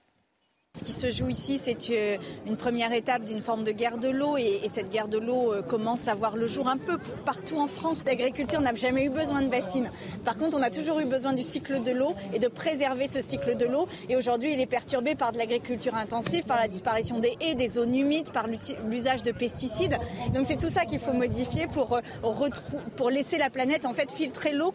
Ce 0.80 0.86
qui 0.86 0.94
se 0.94 1.12
joue 1.12 1.28
ici, 1.28 1.60
c'est 1.62 1.78
euh, 1.90 2.18
une 2.48 2.56
première 2.56 2.94
étape 2.94 3.24
d'une 3.24 3.42
forme 3.42 3.66
de 3.66 3.72
guerre 3.74 3.98
de 3.98 4.08
l'eau 4.08 4.38
et, 4.38 4.62
et 4.64 4.70
cette 4.70 4.90
guerre 4.90 5.10
de 5.10 5.18
l'eau 5.18 5.52
euh, 5.52 5.62
commence 5.62 6.08
à 6.08 6.16
voir 6.16 6.38
le 6.38 6.48
jour 6.48 6.70
un 6.70 6.78
peu 6.78 6.98
partout 7.26 7.60
en 7.60 7.68
France. 7.68 8.04
L'agriculture 8.06 8.62
n'a 8.62 8.74
jamais 8.74 9.04
eu 9.04 9.10
besoin 9.10 9.42
de 9.42 9.50
bassines. 9.50 9.92
Par 10.24 10.38
contre, 10.38 10.56
on 10.56 10.62
a 10.62 10.70
toujours 10.70 11.02
eu 11.02 11.06
besoin 11.06 11.34
du 11.34 11.44
cycle 11.44 11.84
de 11.84 11.92
l'eau 11.92 12.16
et 12.34 12.40
de 12.40 12.48
préserver 12.48 13.10
ce 13.10 13.20
cycle 13.20 13.58
de 13.58 13.66
l'eau. 13.66 13.88
Et 14.08 14.16
aujourd'hui, 14.16 14.54
il 14.54 14.60
est 14.62 14.68
perturbé 14.68 15.16
par 15.16 15.34
de 15.34 15.38
l'agriculture 15.38 15.96
intensive, 15.96 16.46
par 16.46 16.58
la 16.58 16.70
disparition 16.70 17.20
des 17.20 17.36
haies, 17.42 17.56
des 17.56 17.68
zones 17.68 17.96
humides, 17.96 18.32
par 18.32 18.46
l'usage 18.88 19.22
de 19.22 19.32
pesticides. 19.32 19.98
Donc 20.34 20.46
c'est 20.46 20.58
tout 20.58 20.70
ça 20.70 20.86
qu'il 20.86 21.00
faut 21.00 21.14
modifier 21.14 21.68
pour, 21.68 21.98
euh, 21.98 23.10
laisser 23.10 23.38
la 23.38 23.50
planète 23.50 23.86
filtrer 24.16 24.54
l'eau 24.54 24.74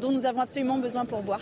dont 0.00 0.12
nous 0.12 0.26
avons 0.26 0.40
absolument 0.40 0.78
besoin 0.78 1.06
pour 1.06 1.22
boire. 1.22 1.40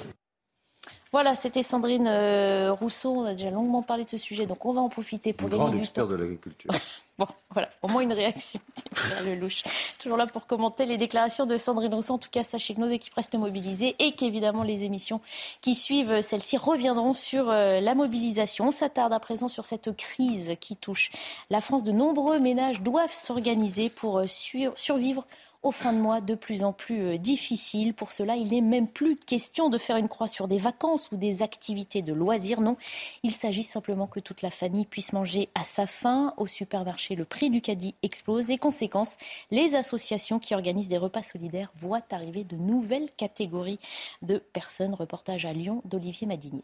Voilà, 1.12 1.34
c'était 1.34 1.62
Sandrine 1.62 2.06
euh, 2.06 2.72
Rousseau. 2.72 3.12
On 3.12 3.24
a 3.24 3.32
déjà 3.32 3.50
longuement 3.50 3.82
parlé 3.82 4.04
de 4.04 4.10
ce 4.10 4.18
sujet, 4.18 4.46
donc 4.46 4.64
on 4.66 4.72
va 4.72 4.80
en 4.80 4.88
profiter 4.88 5.32
pour 5.32 5.48
gagner 5.48 5.70
du 5.70 5.78
expert 5.78 6.04
temps. 6.04 6.10
de 6.10 6.16
l'agriculture. 6.16 6.70
Bon, 7.18 7.26
voilà, 7.50 7.68
au 7.82 7.88
moins 7.88 8.02
une 8.02 8.12
réaction. 8.12 8.60
Pierre 8.94 9.24
Lelouch. 9.24 9.64
Toujours 10.00 10.16
là 10.16 10.28
pour 10.28 10.46
commenter 10.46 10.86
les 10.86 10.96
déclarations 10.98 11.46
de 11.46 11.56
Sandrine 11.56 11.92
Rousseau. 11.92 12.14
En 12.14 12.18
tout 12.18 12.28
cas, 12.30 12.44
sachez 12.44 12.76
que 12.76 12.80
nos 12.80 12.86
équipes 12.86 13.14
restent 13.14 13.34
mobilisées 13.34 13.96
et 13.98 14.12
qu'évidemment, 14.12 14.62
les 14.62 14.84
émissions 14.84 15.20
qui 15.60 15.74
suivent 15.74 16.12
euh, 16.12 16.22
celles-ci 16.22 16.56
reviendront 16.56 17.14
sur 17.14 17.50
euh, 17.50 17.80
la 17.80 17.96
mobilisation. 17.96 18.68
On 18.68 18.70
s'attarde 18.70 19.12
à 19.12 19.18
présent 19.18 19.48
sur 19.48 19.66
cette 19.66 19.96
crise 19.96 20.52
qui 20.60 20.76
touche 20.76 21.10
la 21.50 21.60
France. 21.60 21.82
De 21.82 21.90
nombreux 21.90 22.38
ménages 22.38 22.82
doivent 22.82 23.12
s'organiser 23.12 23.88
pour 23.90 24.22
sur- 24.28 24.78
survivre 24.78 25.26
aux 25.62 25.72
fins 25.72 25.92
de 25.92 25.98
mois 25.98 26.20
de 26.20 26.34
plus 26.34 26.62
en 26.62 26.72
plus 26.72 27.02
euh, 27.02 27.18
difficiles. 27.18 27.94
Pour 27.94 28.12
cela, 28.12 28.36
il 28.36 28.48
n'est 28.48 28.60
même 28.60 28.88
plus 28.88 29.16
question 29.16 29.68
de 29.68 29.78
faire 29.78 29.96
une 29.96 30.08
croix 30.08 30.28
sur 30.28 30.48
des 30.48 30.58
vacances 30.58 31.10
ou 31.10 31.16
des 31.16 31.42
activités 31.42 32.02
de 32.02 32.12
loisirs. 32.12 32.60
Non, 32.60 32.76
il 33.22 33.32
s'agit 33.32 33.62
simplement 33.62 34.06
que 34.06 34.20
toute 34.20 34.42
la 34.42 34.50
famille 34.50 34.86
puisse 34.86 35.12
manger 35.12 35.48
à 35.54 35.64
sa 35.64 35.86
faim. 35.86 36.32
Au 36.36 36.46
supermarché, 36.46 37.16
le 37.16 37.24
prix 37.24 37.50
du 37.50 37.60
caddie 37.60 37.94
explose 38.02 38.50
et 38.50 38.58
conséquence, 38.58 39.16
les 39.50 39.74
associations 39.74 40.38
qui 40.38 40.54
organisent 40.54 40.88
des 40.88 40.98
repas 40.98 41.22
solidaires 41.22 41.72
voient 41.76 42.02
arriver 42.10 42.44
de 42.44 42.56
nouvelles 42.56 43.10
catégories 43.16 43.78
de 44.22 44.38
personnes. 44.38 44.94
Reportage 44.94 45.44
à 45.44 45.52
Lyon 45.52 45.82
d'Olivier 45.84 46.26
Madinier. 46.26 46.62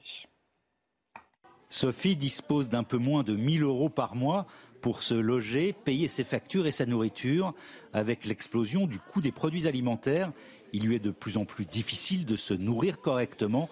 Sophie 1.69 2.15
dispose 2.15 2.69
d'un 2.69 2.85
peu 2.85 2.99
moins 2.99 3.25
de 3.25 3.35
1000 3.35 3.65
euros 3.65 3.89
par 3.89 4.15
mois 4.15 4.47
pour 4.85 5.03
se 5.03 5.15
loger, 5.15 5.73
payer 5.73 6.09
ses 6.09 6.25
factures 6.25 6.67
et 6.67 6.71
sa 6.71 6.85
nourriture. 6.85 7.55
Avec 7.95 8.27
l'explosion 8.27 8.87
du 8.87 8.99
coût 8.99 9.23
des 9.23 9.33
produits 9.33 9.67
alimentaires, 9.67 10.31
il 10.75 10.85
lui 10.85 10.97
est 10.97 10.99
de 10.99 11.11
plus 11.11 11.39
en 11.39 11.47
plus 11.47 11.65
difficile 11.65 12.27
de 12.27 12.37
se 12.37 12.53
nourrir 12.53 13.01
correctement. 13.01 13.71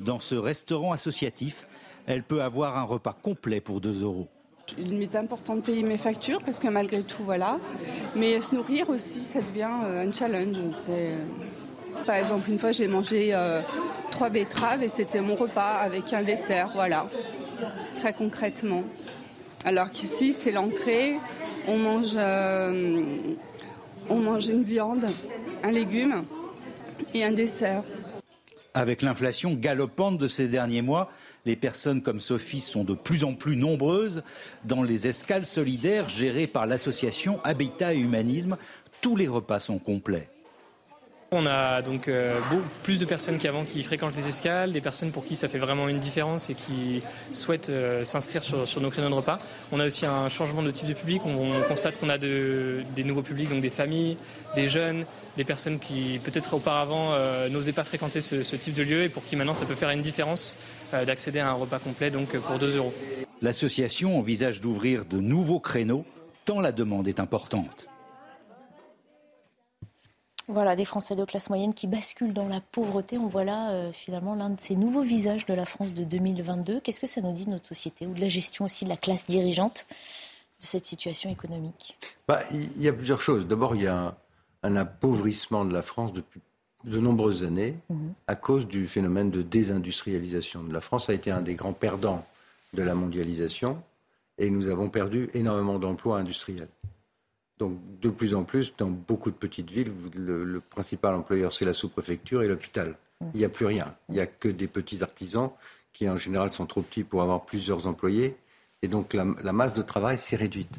Dans 0.00 0.20
ce 0.20 0.34
restaurant 0.34 0.92
associatif, 0.92 1.66
elle 2.06 2.22
peut 2.22 2.40
avoir 2.40 2.78
un 2.78 2.82
repas 2.82 3.12
complet 3.12 3.60
pour 3.60 3.82
2 3.82 4.04
euros. 4.04 4.26
Il 4.78 4.94
m'est 4.94 5.14
important 5.14 5.56
de 5.56 5.60
payer 5.60 5.82
mes 5.82 5.98
factures 5.98 6.42
parce 6.42 6.58
que 6.58 6.68
malgré 6.68 7.02
tout, 7.02 7.24
voilà. 7.24 7.58
Mais 8.16 8.40
se 8.40 8.54
nourrir 8.54 8.88
aussi, 8.88 9.20
ça 9.20 9.42
devient 9.42 9.68
euh, 9.82 10.08
un 10.08 10.12
challenge. 10.14 10.56
Euh, 10.88 11.18
Par 12.06 12.14
exemple, 12.14 12.50
une 12.50 12.58
fois, 12.58 12.72
j'ai 12.72 12.88
mangé 12.88 13.34
euh, 13.34 13.60
trois 14.10 14.30
betteraves 14.30 14.82
et 14.82 14.88
c'était 14.88 15.20
mon 15.20 15.34
repas 15.34 15.74
avec 15.74 16.10
un 16.14 16.22
dessert, 16.22 16.70
voilà. 16.74 17.10
Très 17.96 18.14
concrètement. 18.14 18.82
Alors 19.64 19.90
qu'ici, 19.90 20.34
c'est 20.34 20.52
l'entrée. 20.52 21.18
On 21.66 21.78
mange, 21.78 22.12
euh, 22.16 23.02
on 24.10 24.16
mange 24.16 24.46
une 24.48 24.62
viande, 24.62 25.06
un 25.62 25.70
légume 25.70 26.24
et 27.14 27.24
un 27.24 27.32
dessert. 27.32 27.82
Avec 28.74 29.00
l'inflation 29.00 29.54
galopante 29.54 30.18
de 30.18 30.28
ces 30.28 30.48
derniers 30.48 30.82
mois, 30.82 31.10
les 31.46 31.56
personnes 31.56 32.02
comme 32.02 32.20
Sophie 32.20 32.60
sont 32.60 32.84
de 32.84 32.94
plus 32.94 33.24
en 33.24 33.34
plus 33.34 33.56
nombreuses 33.56 34.22
dans 34.64 34.82
les 34.82 35.06
escales 35.06 35.46
solidaires 35.46 36.10
gérées 36.10 36.46
par 36.46 36.66
l'association 36.66 37.40
Habitat 37.44 37.94
et 37.94 37.98
Humanisme. 37.98 38.58
Tous 39.00 39.16
les 39.16 39.28
repas 39.28 39.60
sont 39.60 39.78
complets. 39.78 40.28
On 41.34 41.46
a 41.46 41.82
donc 41.82 42.06
euh, 42.06 42.38
beaucoup 42.48 42.62
plus 42.84 42.98
de 42.98 43.04
personnes 43.04 43.38
qu'avant 43.38 43.64
qui 43.64 43.82
fréquentent 43.82 44.16
les 44.16 44.28
escales, 44.28 44.72
des 44.72 44.80
personnes 44.80 45.10
pour 45.10 45.24
qui 45.24 45.34
ça 45.34 45.48
fait 45.48 45.58
vraiment 45.58 45.88
une 45.88 45.98
différence 45.98 46.48
et 46.48 46.54
qui 46.54 47.02
souhaitent 47.32 47.70
euh, 47.70 48.04
s'inscrire 48.04 48.42
sur, 48.42 48.80
nos 48.80 48.90
créneaux 48.90 49.08
de 49.08 49.14
repas. 49.14 49.40
On 49.72 49.80
a 49.80 49.86
aussi 49.86 50.06
un 50.06 50.28
changement 50.28 50.62
de 50.62 50.70
type 50.70 50.86
de 50.86 50.92
public. 50.94 51.22
On, 51.24 51.58
on 51.58 51.62
constate 51.68 51.98
qu'on 51.98 52.08
a 52.08 52.18
de- 52.18 52.84
des 52.94 53.02
nouveaux 53.02 53.22
publics, 53.22 53.48
donc 53.48 53.62
des 53.62 53.70
familles, 53.70 54.16
des 54.54 54.68
jeunes, 54.68 55.04
des 55.36 55.44
personnes 55.44 55.80
qui 55.80 56.20
peut-être 56.22 56.54
auparavant 56.54 57.10
euh, 57.12 57.48
n'osaient 57.48 57.72
pas 57.72 57.84
fréquenter 57.84 58.20
ce, 58.20 58.56
type 58.56 58.74
de 58.74 58.84
lieu 58.84 59.02
et 59.02 59.08
pour 59.08 59.24
qui 59.24 59.34
maintenant 59.34 59.54
ça 59.54 59.66
peut 59.66 59.74
faire 59.74 59.90
une 59.90 60.02
différence 60.02 60.56
d'accéder 60.92 61.40
à 61.40 61.50
un 61.50 61.54
repas 61.54 61.80
complet 61.80 62.10
donc 62.12 62.36
pour 62.36 62.58
2 62.60 62.76
euros. 62.76 62.94
L'association 63.42 64.16
envisage 64.16 64.60
d'ouvrir 64.60 65.04
de 65.04 65.18
nouveaux 65.18 65.58
créneaux 65.58 66.04
tant 66.44 66.60
la 66.60 66.70
demande 66.70 67.08
est 67.08 67.18
importante. 67.18 67.88
Voilà, 70.48 70.76
des 70.76 70.84
Français 70.84 71.14
de 71.14 71.24
classe 71.24 71.48
moyenne 71.48 71.72
qui 71.72 71.86
basculent 71.86 72.34
dans 72.34 72.48
la 72.48 72.60
pauvreté. 72.60 73.16
On 73.18 73.26
voit 73.26 73.44
là 73.44 73.70
euh, 73.70 73.92
finalement 73.92 74.34
l'un 74.34 74.50
de 74.50 74.60
ces 74.60 74.76
nouveaux 74.76 75.02
visages 75.02 75.46
de 75.46 75.54
la 75.54 75.64
France 75.64 75.94
de 75.94 76.04
2022. 76.04 76.80
Qu'est-ce 76.80 77.00
que 77.00 77.06
ça 77.06 77.20
nous 77.22 77.32
dit 77.32 77.46
de 77.46 77.50
notre 77.50 77.66
société 77.66 78.06
ou 78.06 78.12
de 78.12 78.20
la 78.20 78.28
gestion 78.28 78.66
aussi 78.66 78.84
de 78.84 78.90
la 78.90 78.96
classe 78.96 79.26
dirigeante 79.26 79.86
de 80.60 80.66
cette 80.66 80.84
situation 80.84 81.30
économique? 81.30 81.96
Bah, 82.28 82.40
Il 82.52 82.82
y 82.82 82.88
a 82.88 82.92
plusieurs 82.92 83.22
choses. 83.22 83.46
D'abord, 83.46 83.74
il 83.74 83.82
y 83.82 83.86
a 83.86 83.96
un, 83.96 84.14
un 84.64 84.76
appauvrissement 84.76 85.64
de 85.64 85.72
la 85.72 85.82
France 85.82 86.12
depuis 86.12 86.40
de 86.84 86.98
nombreuses 86.98 87.44
années 87.44 87.76
à 88.26 88.34
cause 88.34 88.66
du 88.66 88.86
phénomène 88.86 89.30
de 89.30 89.42
désindustrialisation. 89.42 90.64
La 90.70 90.80
France 90.80 91.08
a 91.08 91.14
été 91.14 91.30
un 91.30 91.40
des 91.40 91.54
grands 91.54 91.72
perdants 91.72 92.24
de 92.72 92.82
la 92.82 92.94
mondialisation 92.94 93.82
et 94.38 94.50
nous 94.50 94.68
avons 94.68 94.88
perdu 94.88 95.30
énormément 95.34 95.78
d'emplois 95.78 96.18
industriels. 96.18 96.68
Donc, 97.58 97.78
de 98.00 98.10
plus 98.10 98.34
en 98.34 98.42
plus, 98.42 98.74
dans 98.76 98.88
beaucoup 98.88 99.30
de 99.30 99.36
petites 99.36 99.70
villes, 99.70 99.92
le, 100.16 100.44
le 100.44 100.60
principal 100.60 101.14
employeur, 101.14 101.52
c'est 101.52 101.64
la 101.64 101.72
sous-préfecture 101.72 102.42
et 102.42 102.48
l'hôpital. 102.48 102.96
Il 103.32 103.38
n'y 103.38 103.44
a 103.44 103.48
plus 103.48 103.66
rien. 103.66 103.94
Il 104.08 104.16
n'y 104.16 104.20
a 104.20 104.26
que 104.26 104.48
des 104.48 104.66
petits 104.66 105.02
artisans 105.02 105.50
qui, 105.92 106.08
en 106.08 106.16
général, 106.16 106.52
sont 106.52 106.66
trop 106.66 106.82
petits 106.82 107.04
pour 107.04 107.22
avoir 107.22 107.44
plusieurs 107.44 107.86
employés. 107.86 108.36
Et 108.82 108.88
donc, 108.88 109.14
la, 109.14 109.24
la 109.42 109.52
masse 109.52 109.72
de 109.74 109.82
travail 109.82 110.18
s'est 110.18 110.36
réduite. 110.36 110.74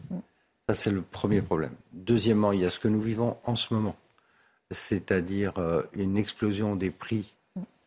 Ça, 0.67 0.75
c'est 0.75 0.91
le 0.91 1.01
premier 1.01 1.41
problème. 1.41 1.73
Deuxièmement, 1.93 2.51
il 2.51 2.59
y 2.59 2.65
a 2.65 2.69
ce 2.69 2.79
que 2.79 2.87
nous 2.87 3.01
vivons 3.01 3.37
en 3.45 3.55
ce 3.55 3.73
moment, 3.73 3.95
c'est-à-dire 4.69 5.53
euh, 5.57 5.83
une 5.93 6.17
explosion 6.17 6.75
des 6.75 6.91
prix. 6.91 7.35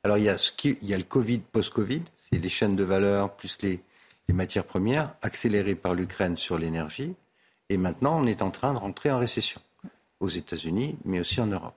Alors, 0.02 0.16
il 0.16 0.24
y 0.24 0.28
a, 0.28 0.38
ce 0.38 0.50
qui, 0.50 0.78
il 0.80 0.88
y 0.88 0.94
a 0.94 0.96
le 0.96 1.02
Covid, 1.02 1.40
post-Covid, 1.40 2.02
c'est 2.32 2.38
les 2.38 2.48
chaînes 2.48 2.76
de 2.76 2.84
valeur 2.84 3.36
plus 3.36 3.58
les, 3.62 3.80
les 4.28 4.34
matières 4.34 4.64
premières, 4.64 5.12
accélérées 5.22 5.74
par 5.74 5.94
l'Ukraine 5.94 6.36
sur 6.36 6.56
l'énergie. 6.56 7.14
Et 7.68 7.76
maintenant, 7.76 8.22
on 8.22 8.26
est 8.26 8.42
en 8.42 8.50
train 8.50 8.72
de 8.72 8.78
rentrer 8.78 9.10
en 9.10 9.18
récession, 9.18 9.60
aux 10.20 10.28
États-Unis, 10.28 10.96
mais 11.04 11.20
aussi 11.20 11.40
en 11.40 11.46
Europe. 11.46 11.74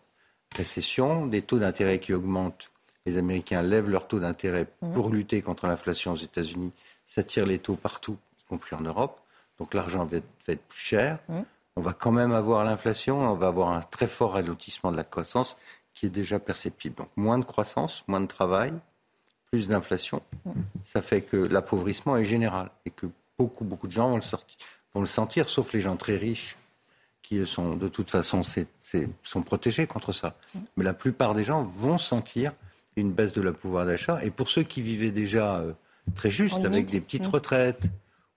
Récession, 0.55 1.27
des 1.27 1.41
taux 1.41 1.59
d'intérêt 1.59 1.99
qui 1.99 2.13
augmentent. 2.13 2.71
Les 3.05 3.17
Américains 3.17 3.61
lèvent 3.61 3.89
leurs 3.89 4.07
taux 4.07 4.19
d'intérêt 4.19 4.67
pour 4.93 5.09
lutter 5.09 5.41
contre 5.41 5.67
l'inflation 5.67 6.13
aux 6.13 6.17
États-Unis. 6.17 6.71
Ça 7.05 7.23
tire 7.23 7.45
les 7.45 7.59
taux 7.59 7.75
partout, 7.75 8.17
y 8.39 8.43
compris 8.43 8.75
en 8.75 8.81
Europe. 8.81 9.19
Donc 9.59 9.73
l'argent 9.73 10.05
va 10.05 10.17
être, 10.17 10.61
plus 10.67 10.79
cher. 10.79 11.19
On 11.75 11.81
va 11.81 11.93
quand 11.93 12.11
même 12.11 12.33
avoir 12.33 12.63
l'inflation. 12.63 13.19
On 13.19 13.35
va 13.35 13.47
avoir 13.47 13.69
un 13.69 13.81
très 13.81 14.07
fort 14.07 14.33
ralentissement 14.33 14.91
de 14.91 14.97
la 14.97 15.03
croissance 15.03 15.57
qui 15.93 16.05
est 16.05 16.09
déjà 16.09 16.39
perceptible. 16.39 16.95
Donc 16.95 17.09
moins 17.15 17.39
de 17.39 17.45
croissance, 17.45 18.03
moins 18.07 18.21
de 18.21 18.27
travail, 18.27 18.73
plus 19.51 19.67
d'inflation. 19.67 20.21
Ça 20.85 21.01
fait 21.01 21.21
que 21.21 21.37
l'appauvrissement 21.37 22.17
est 22.17 22.25
général 22.25 22.69
et 22.85 22.89
que 22.91 23.07
beaucoup, 23.37 23.63
beaucoup 23.63 23.87
de 23.87 23.91
gens 23.91 24.09
vont 24.09 24.15
le, 24.15 24.21
sortir, 24.21 24.57
vont 24.93 25.01
le 25.01 25.07
sentir, 25.07 25.49
sauf 25.49 25.73
les 25.73 25.81
gens 25.81 25.95
très 25.95 26.17
riches 26.17 26.57
qui 27.21 27.45
sont 27.45 27.75
de 27.75 27.87
toute 27.87 28.09
façon 28.09 28.43
sont 29.23 29.41
protégés 29.41 29.87
contre 29.87 30.11
ça. 30.11 30.35
Mais 30.75 30.83
la 30.83 30.93
plupart 30.93 31.33
des 31.33 31.43
gens 31.43 31.63
vont 31.63 31.97
sentir 31.97 32.51
une 32.95 33.11
baisse 33.11 33.31
de 33.31 33.41
leur 33.41 33.55
pouvoir 33.55 33.85
d'achat. 33.85 34.23
Et 34.23 34.31
pour 34.31 34.49
ceux 34.49 34.63
qui 34.63 34.81
vivaient 34.81 35.11
déjà 35.11 35.57
euh, 35.57 35.73
très 36.15 36.29
juste, 36.29 36.65
avec 36.65 36.87
des 36.87 36.99
petites 36.99 37.27
retraites, 37.27 37.85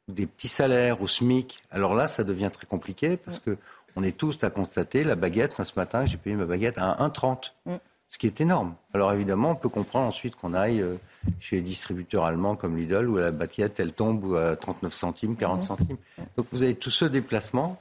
ou 0.07 0.13
des 0.13 0.27
petits 0.27 0.49
salaires 0.49 1.01
au 1.01 1.09
SMIC, 1.09 1.61
alors 1.71 1.95
là, 1.95 2.09
ça 2.09 2.25
devient 2.25 2.51
très 2.53 2.67
compliqué 2.67 3.17
parce 3.17 3.39
que 3.39 3.57
on 3.97 4.03
est 4.03 4.17
tous 4.17 4.37
à 4.43 4.51
constater 4.51 5.05
la 5.05 5.17
baguette. 5.17 5.59
Moi, 5.59 5.65
ce 5.65 5.73
matin, 5.77 6.05
j'ai 6.05 6.17
payé 6.17 6.37
ma 6.37 6.45
baguette 6.45 6.79
à 6.79 6.97
1,30 7.09 7.53
Mm. 7.67 7.77
Ce 8.15 8.19
qui 8.19 8.29
est 8.29 8.41
énorme. 8.41 8.77
Alors 8.93 9.13
évidemment, 9.13 9.51
on 9.51 9.55
peut 9.57 9.69
comprendre 9.69 10.07
ensuite 10.07 10.37
qu'on 10.37 10.55
aille 10.55 10.81
euh, 10.81 10.95
chez 11.41 11.57
les 11.57 11.63
distributeurs 11.63 12.25
allemands 12.25 12.55
comme 12.55 12.77
Lidl 12.77 13.09
où 13.09 13.17
la 13.17 13.33
baguette, 13.33 13.81
elle 13.81 13.93
tombe 13.93 14.37
à 14.37 14.55
39 14.55 14.93
centimes, 14.95 15.35
40 15.35 15.57
Mhm. 15.59 15.63
centimes. 15.65 15.97
Donc 16.37 16.47
vous 16.53 16.63
avez 16.63 16.77
tout 16.77 16.93
ce 16.93 17.07
déplacement 17.07 17.77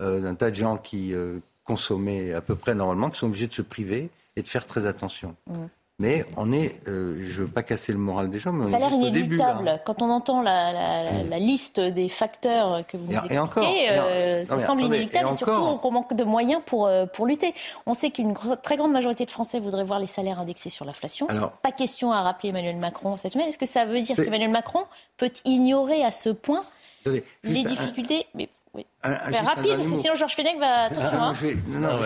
euh, 0.00 0.22
d'un 0.22 0.34
tas 0.34 0.48
de 0.50 0.56
gens 0.56 0.78
qui 0.78 1.12
euh, 1.12 1.38
consommaient 1.64 2.32
à 2.32 2.40
peu 2.40 2.54
près 2.56 2.74
normalement, 2.74 3.10
qui 3.10 3.18
sont 3.18 3.26
obligés 3.26 3.46
de 3.46 3.52
se 3.52 3.60
priver 3.60 4.08
et 4.36 4.42
de 4.42 4.48
faire 4.48 4.64
très 4.66 4.86
attention. 4.86 5.36
Mhm. 5.48 5.68
Mais 6.00 6.24
on 6.36 6.52
est, 6.52 6.80
euh, 6.88 7.18
je 7.24 7.40
ne 7.40 7.46
veux 7.46 7.52
pas 7.52 7.62
casser 7.62 7.92
le 7.92 7.98
moral 7.98 8.28
des 8.28 8.38
gens, 8.38 8.52
mais 8.52 8.66
on 8.66 8.70
Ça 8.70 8.78
est 8.78 8.88
juste 8.88 8.94
au 8.94 9.10
début. 9.10 9.36
là. 9.36 9.52
inéluctable. 9.52 9.82
Quand 9.86 10.02
on 10.02 10.10
entend 10.10 10.42
la, 10.42 10.72
la- 10.72 11.04
la- 11.04 11.22
la 11.22 11.38
liste 11.38 11.78
des 11.78 12.08
facteurs 12.08 12.84
que 12.88 12.96
vous 12.96 13.04
nous 13.06 13.12
et 13.12 13.14
expliquez, 13.14 13.38
encore, 13.38 13.62
euh, 13.64 14.40
et 14.40 14.42
en- 14.42 14.44
ça 14.44 14.54
non, 14.54 14.60
semble 14.60 14.80
attendez, 14.80 14.82
inéluctable 14.96 15.28
et 15.28 15.32
et, 15.32 15.36
surtout 15.36 15.76
qu'on 15.78 15.90
manque 15.92 16.14
de 16.14 16.24
moyens 16.24 16.62
pour, 16.66 16.88
euh, 16.88 17.06
pour 17.06 17.26
lutter. 17.26 17.54
On 17.86 17.94
sait 17.94 18.10
qu'une 18.10 18.34
très 18.60 18.76
grande 18.76 18.90
majorité 18.90 19.24
de 19.24 19.30
Français 19.30 19.60
voudraient 19.60 19.84
voir 19.84 20.00
les 20.00 20.06
salaires 20.06 20.40
indexés 20.40 20.68
sur 20.70 20.84
l'inflation. 20.84 21.28
Pas 21.62 21.70
question 21.70 22.10
à 22.10 22.22
rappeler 22.22 22.48
Emmanuel 22.48 22.76
Macron 22.76 23.16
cette 23.16 23.32
semaine. 23.34 23.46
Est-ce 23.46 23.58
que 23.58 23.66
ça 23.66 23.84
veut 23.84 24.00
dire 24.02 24.16
qu'Emmanuel 24.16 24.50
Macron 24.50 24.80
peut 25.16 25.30
ignorer 25.44 26.02
à 26.04 26.10
ce 26.10 26.30
point 26.30 26.62
Attendez, 27.02 27.22
les 27.44 27.60
un- 27.64 27.68
difficultés? 27.68 28.26
Mais, 28.34 28.48
oui. 28.74 28.84
un- 29.04 29.10
rapide, 29.44 29.76
parce 29.76 29.90
que 29.90 29.96
sinon 29.96 30.16
Georges 30.16 30.34
Fenech 30.34 30.58
va... 30.58 30.84
Attention, 30.86 31.08
Ah, 31.12 31.16
non, 31.16 31.22
hein. 31.22 31.34
je 31.34 31.46
vais- 31.46 31.56
non, 31.68 31.78
non, 31.78 32.02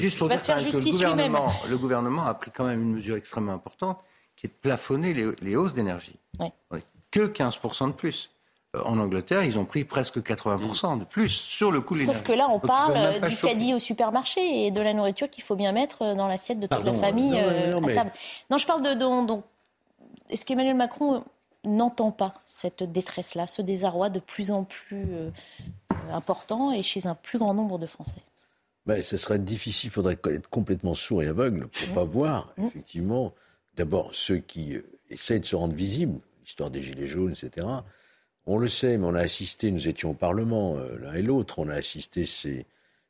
juste 0.00 0.18
pour 0.18 0.28
dire, 0.28 0.38
faire 0.40 0.56
que 0.56 0.62
justice 0.62 1.00
le 1.00 1.08
lui-même. 1.08 1.32
gouvernement, 1.32 1.52
le 1.68 1.78
gouvernement 1.78 2.24
a 2.26 2.34
pris 2.34 2.50
quand 2.50 2.64
même 2.64 2.82
une 2.82 2.92
mesure 2.94 3.16
extrêmement 3.16 3.52
importante, 3.52 3.98
qui 4.36 4.46
est 4.46 4.50
de 4.50 4.54
plafonner 4.54 5.14
les, 5.14 5.30
les 5.42 5.56
hausses 5.56 5.74
d'énergie. 5.74 6.16
Ouais. 6.40 6.82
Que 7.10 7.26
15% 7.26 7.88
de 7.88 7.92
plus. 7.92 8.30
Euh, 8.74 8.80
En 8.84 8.98
Angleterre, 8.98 9.44
ils 9.44 9.58
ont 9.58 9.66
pris 9.66 9.84
presque 9.84 10.16
80% 10.18 10.98
de 10.98 11.04
plus 11.04 11.28
sur 11.28 11.70
le 11.70 11.82
coût 11.82 11.92
de 11.92 11.98
l'énergie. 12.00 12.18
Sauf 12.18 12.26
que 12.26 12.32
là, 12.32 12.48
on 12.48 12.52
Donc, 12.54 12.66
parle 12.66 13.20
du 13.20 13.30
chauffer. 13.30 13.48
caddie 13.48 13.74
au 13.74 13.78
supermarché 13.78 14.64
et 14.66 14.70
de 14.70 14.80
la 14.80 14.94
nourriture 14.94 15.28
qu'il 15.28 15.44
faut 15.44 15.56
bien 15.56 15.72
mettre 15.72 16.14
dans 16.14 16.26
l'assiette 16.26 16.58
de 16.58 16.66
toute 16.66 16.70
Pardon, 16.70 16.92
la 16.92 16.98
famille 16.98 17.30
non, 17.32 17.36
euh, 17.38 17.70
non, 17.72 17.78
à 17.84 17.86
mais- 17.86 17.94
table. 17.94 18.12
Non, 18.50 18.56
je 18.56 18.66
parle 18.66 18.80
de. 18.82 19.42
Est-ce 20.30 20.46
qu'Emmanuel 20.46 20.74
Macron 20.76 21.22
n'entend 21.64 22.10
pas 22.10 22.32
cette 22.46 22.82
détresse-là, 22.82 23.46
ce 23.46 23.60
désarroi 23.60 24.08
de 24.08 24.18
plus 24.20 24.50
en 24.50 24.64
plus 24.64 25.04
euh, 25.12 25.30
important 26.10 26.72
et 26.72 26.82
chez 26.82 27.06
un 27.06 27.14
plus 27.14 27.38
grand 27.38 27.52
nombre 27.54 27.78
de 27.78 27.86
Français? 27.86 28.22
Ben, 28.86 29.00
ce 29.02 29.16
serait 29.16 29.38
difficile, 29.38 29.88
il 29.88 29.92
faudrait 29.92 30.18
être 30.26 30.48
complètement 30.50 30.94
sourd 30.94 31.22
et 31.22 31.28
aveugle 31.28 31.68
pour 31.68 31.88
ne 31.88 31.94
pas 31.94 32.04
voir, 32.04 32.52
effectivement, 32.66 33.32
d'abord 33.76 34.14
ceux 34.14 34.38
qui 34.38 34.74
euh, 34.76 34.82
essayent 35.10 35.40
de 35.40 35.44
se 35.46 35.54
rendre 35.56 35.74
visibles, 35.74 36.18
l'histoire 36.44 36.70
des 36.70 36.80
Gilets 36.82 37.06
jaunes, 37.06 37.30
etc. 37.30 37.66
On 38.44 38.58
le 38.58 38.66
sait, 38.66 38.98
mais 38.98 39.06
on 39.06 39.14
a 39.14 39.20
assisté, 39.20 39.70
nous 39.70 39.86
étions 39.86 40.10
au 40.10 40.14
Parlement, 40.14 40.76
euh, 40.78 40.98
l'un 40.98 41.14
et 41.14 41.22
l'autre, 41.22 41.60
on 41.60 41.68
a 41.68 41.74
assisté 41.74 42.24
ces, 42.24 42.66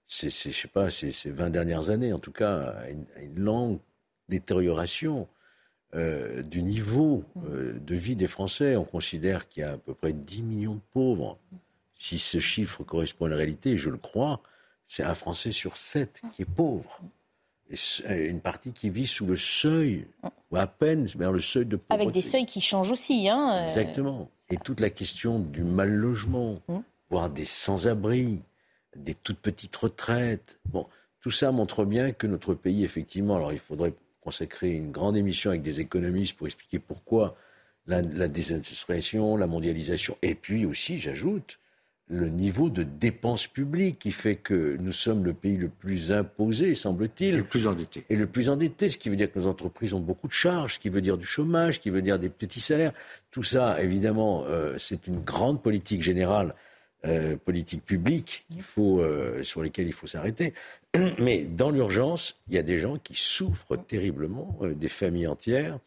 ces, 0.06 0.28
ces- 0.28 0.50
je 0.50 0.60
sais 0.60 0.68
pas, 0.68 0.90
ces, 0.90 1.10
ces 1.10 1.30
20 1.30 1.48
dernières 1.48 1.88
années, 1.88 2.12
en 2.12 2.18
tout 2.18 2.32
cas, 2.32 2.54
à 2.82 2.90
une, 2.90 3.06
à 3.16 3.20
une 3.22 3.38
lente 3.40 3.80
détérioration 4.28 5.26
euh, 5.94 6.42
du 6.42 6.62
niveau 6.62 7.24
euh, 7.46 7.72
de 7.78 7.94
vie 7.94 8.16
des 8.16 8.26
Français. 8.26 8.76
On 8.76 8.84
considère 8.84 9.48
qu'il 9.48 9.62
y 9.62 9.64
a 9.66 9.72
à 9.72 9.76
peu 9.78 9.94
près 9.94 10.12
10 10.12 10.42
millions 10.42 10.74
de 10.74 10.80
pauvres. 10.92 11.38
Si 11.94 12.18
ce 12.18 12.40
chiffre 12.40 12.82
correspond 12.82 13.26
à 13.26 13.28
la 13.30 13.36
réalité, 13.36 13.76
je 13.78 13.88
le 13.90 13.98
crois, 13.98 14.40
c'est 14.92 15.04
un 15.04 15.14
Français 15.14 15.52
sur 15.52 15.78
sept 15.78 16.20
qui 16.34 16.42
est 16.42 16.44
pauvre. 16.44 17.00
Et 17.70 18.26
une 18.28 18.42
partie 18.42 18.72
qui 18.72 18.90
vit 18.90 19.06
sous 19.06 19.24
le 19.24 19.36
seuil, 19.36 20.06
ou 20.50 20.58
à 20.58 20.66
peine 20.66 21.06
vers 21.16 21.32
le 21.32 21.40
seuil 21.40 21.64
de 21.64 21.76
pauvreté. 21.76 22.02
Avec 22.02 22.12
des 22.12 22.20
seuils 22.20 22.44
qui 22.44 22.60
changent 22.60 22.92
aussi. 22.92 23.26
Hein, 23.30 23.52
euh, 23.54 23.62
Exactement. 23.62 24.28
Et 24.50 24.58
toute 24.58 24.80
la 24.80 24.90
question 24.90 25.38
du 25.38 25.64
mal 25.64 25.88
logement, 25.88 26.60
voire 27.08 27.30
des 27.30 27.46
sans-abri, 27.46 28.40
des 28.94 29.14
toutes 29.14 29.38
petites 29.38 29.74
retraites. 29.74 30.58
Bon, 30.66 30.86
tout 31.22 31.30
ça 31.30 31.50
montre 31.52 31.86
bien 31.86 32.12
que 32.12 32.26
notre 32.26 32.52
pays, 32.52 32.84
effectivement, 32.84 33.36
alors 33.36 33.54
il 33.54 33.60
faudrait 33.60 33.94
consacrer 34.20 34.72
une 34.72 34.92
grande 34.92 35.16
émission 35.16 35.48
avec 35.48 35.62
des 35.62 35.80
économistes 35.80 36.36
pour 36.36 36.46
expliquer 36.46 36.78
pourquoi 36.78 37.34
la, 37.86 38.02
la 38.02 38.28
désindustrialisation, 38.28 39.38
la 39.38 39.46
mondialisation, 39.46 40.18
et 40.20 40.34
puis 40.34 40.66
aussi, 40.66 40.98
j'ajoute, 40.98 41.58
le 42.12 42.28
niveau 42.28 42.68
de 42.68 42.82
dépenses 42.82 43.46
publiques 43.46 43.98
qui 43.98 44.12
fait 44.12 44.36
que 44.36 44.76
nous 44.78 44.92
sommes 44.92 45.24
le 45.24 45.32
pays 45.32 45.56
le 45.56 45.70
plus 45.70 46.12
imposé, 46.12 46.74
semble-t-il. 46.74 47.36
Le 47.36 47.44
plus 47.44 47.66
endetté. 47.66 48.04
Et 48.10 48.16
le 48.16 48.26
plus 48.26 48.50
endetté, 48.50 48.90
ce 48.90 48.98
qui 48.98 49.08
veut 49.08 49.16
dire 49.16 49.32
que 49.32 49.38
nos 49.38 49.46
entreprises 49.46 49.94
ont 49.94 50.00
beaucoup 50.00 50.28
de 50.28 50.32
charges, 50.32 50.74
ce 50.74 50.78
qui 50.78 50.90
veut 50.90 51.00
dire 51.00 51.16
du 51.16 51.24
chômage, 51.24 51.76
ce 51.76 51.80
qui 51.80 51.88
veut 51.88 52.02
dire 52.02 52.18
des 52.18 52.28
petits 52.28 52.60
salaires. 52.60 52.92
Tout 53.30 53.42
ça, 53.42 53.82
évidemment, 53.82 54.44
euh, 54.44 54.76
c'est 54.78 55.06
une 55.06 55.20
grande 55.20 55.62
politique 55.62 56.02
générale 56.02 56.54
euh, 57.06 57.36
politiques 57.36 57.84
publiques 57.84 58.44
qu'il 58.50 58.62
faut, 58.62 59.00
euh, 59.00 59.42
sur 59.42 59.62
lesquelles 59.62 59.86
il 59.86 59.94
faut 59.94 60.06
s'arrêter. 60.06 60.52
Mais 61.18 61.44
dans 61.44 61.70
l'urgence, 61.70 62.36
il 62.48 62.54
y 62.54 62.58
a 62.58 62.62
des 62.62 62.78
gens 62.78 62.98
qui 62.98 63.14
souffrent 63.14 63.76
terriblement, 63.76 64.58
des 64.76 64.88
familles 64.88 65.28
entières. 65.28 65.78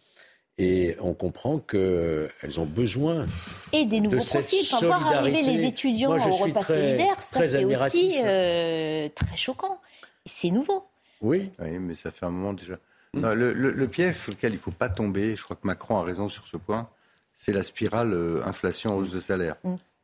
Et 0.57 0.95
on 1.01 1.13
comprend 1.13 1.59
qu'elles 1.59 2.59
ont 2.59 2.65
besoin 2.65 3.25
Et 3.73 3.85
des 3.85 3.99
nouveaux 3.99 4.15
de 4.17 4.21
cette 4.21 4.41
profils. 4.41 4.65
Enfin, 4.73 4.85
voir 4.85 5.07
arriver 5.07 5.41
les 5.41 5.65
étudiants 5.65 6.11
Moi, 6.11 6.19
je 6.19 6.29
au 6.29 6.31
suis 6.31 6.43
repas 6.45 6.61
très- 6.61 6.73
solidaire, 6.75 7.21
ça 7.21 7.39
très 7.39 7.49
c'est 7.49 7.55
admiratif, 7.57 8.03
aussi 8.09 8.21
euh, 8.23 9.09
très 9.13 9.35
choquant. 9.35 9.79
C'est 10.25 10.51
nouveau. 10.51 10.85
Oui. 11.21 11.51
Oui, 11.59 11.71
mais 11.79 11.95
ça 11.95 12.09
fait 12.09 12.25
un 12.25 12.29
moment 12.29 12.53
déjà. 12.53 12.75
Non, 13.13 13.33
le, 13.33 13.51
le- 13.53 13.71
le 13.71 13.87
piège 13.87 14.15
sur 14.17 14.31
lequel 14.31 14.53
il 14.53 14.55
ne 14.55 14.59
faut 14.61 14.71
pas 14.71 14.89
tomber, 14.89 15.35
je 15.35 15.43
crois 15.43 15.55
que 15.57 15.67
Macron 15.67 15.97
a 15.97 16.03
raison 16.03 16.29
sur 16.29 16.47
ce 16.47 16.55
point, 16.57 16.89
c'est 17.33 17.51
la 17.53 17.63
spirale 17.63 18.13
euh, 18.13 18.41
inflation-hausse 18.45 19.11
de 19.11 19.19
salaire. 19.19 19.55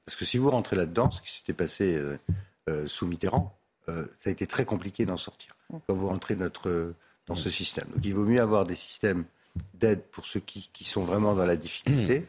Parce 0.06 0.16
que 0.18 0.26
si 0.26 0.38
vous 0.38 0.50
rentrez 0.52 0.76
là-dedans, 0.76 1.12
ce 1.12 1.22
qui 1.22 1.32
s'était 1.32 1.54
passé 1.54 1.96
euh, 1.96 2.18
euh, 2.70 2.88
sous 2.88 3.06
Mitterrand, 3.06 3.56
euh, 3.90 4.06
ça 4.20 4.30
a 4.30 4.34
été 4.34 4.48
très 4.48 4.66
compliqué 4.66 5.06
d'en 5.06 5.18
sortir 5.18 5.56
quand 5.88 5.94
vous 5.94 6.08
rentrez 6.10 6.36
notre, 6.36 6.94
dans 7.28 7.36
ce 7.38 7.50
système. 7.50 7.86
Donc 7.96 8.04
il 8.06 8.14
vaut 8.14 8.26
mieux 8.26 8.42
avoir 8.42 8.66
des 8.66 8.76
systèmes 8.76 9.24
d'aide 9.74 10.02
pour 10.12 10.26
ceux 10.26 10.40
qui, 10.40 10.70
qui 10.74 10.84
sont 10.86 11.04
vraiment 11.04 11.34
dans 11.36 11.46
la 11.46 11.56
difficulté, 11.58 12.26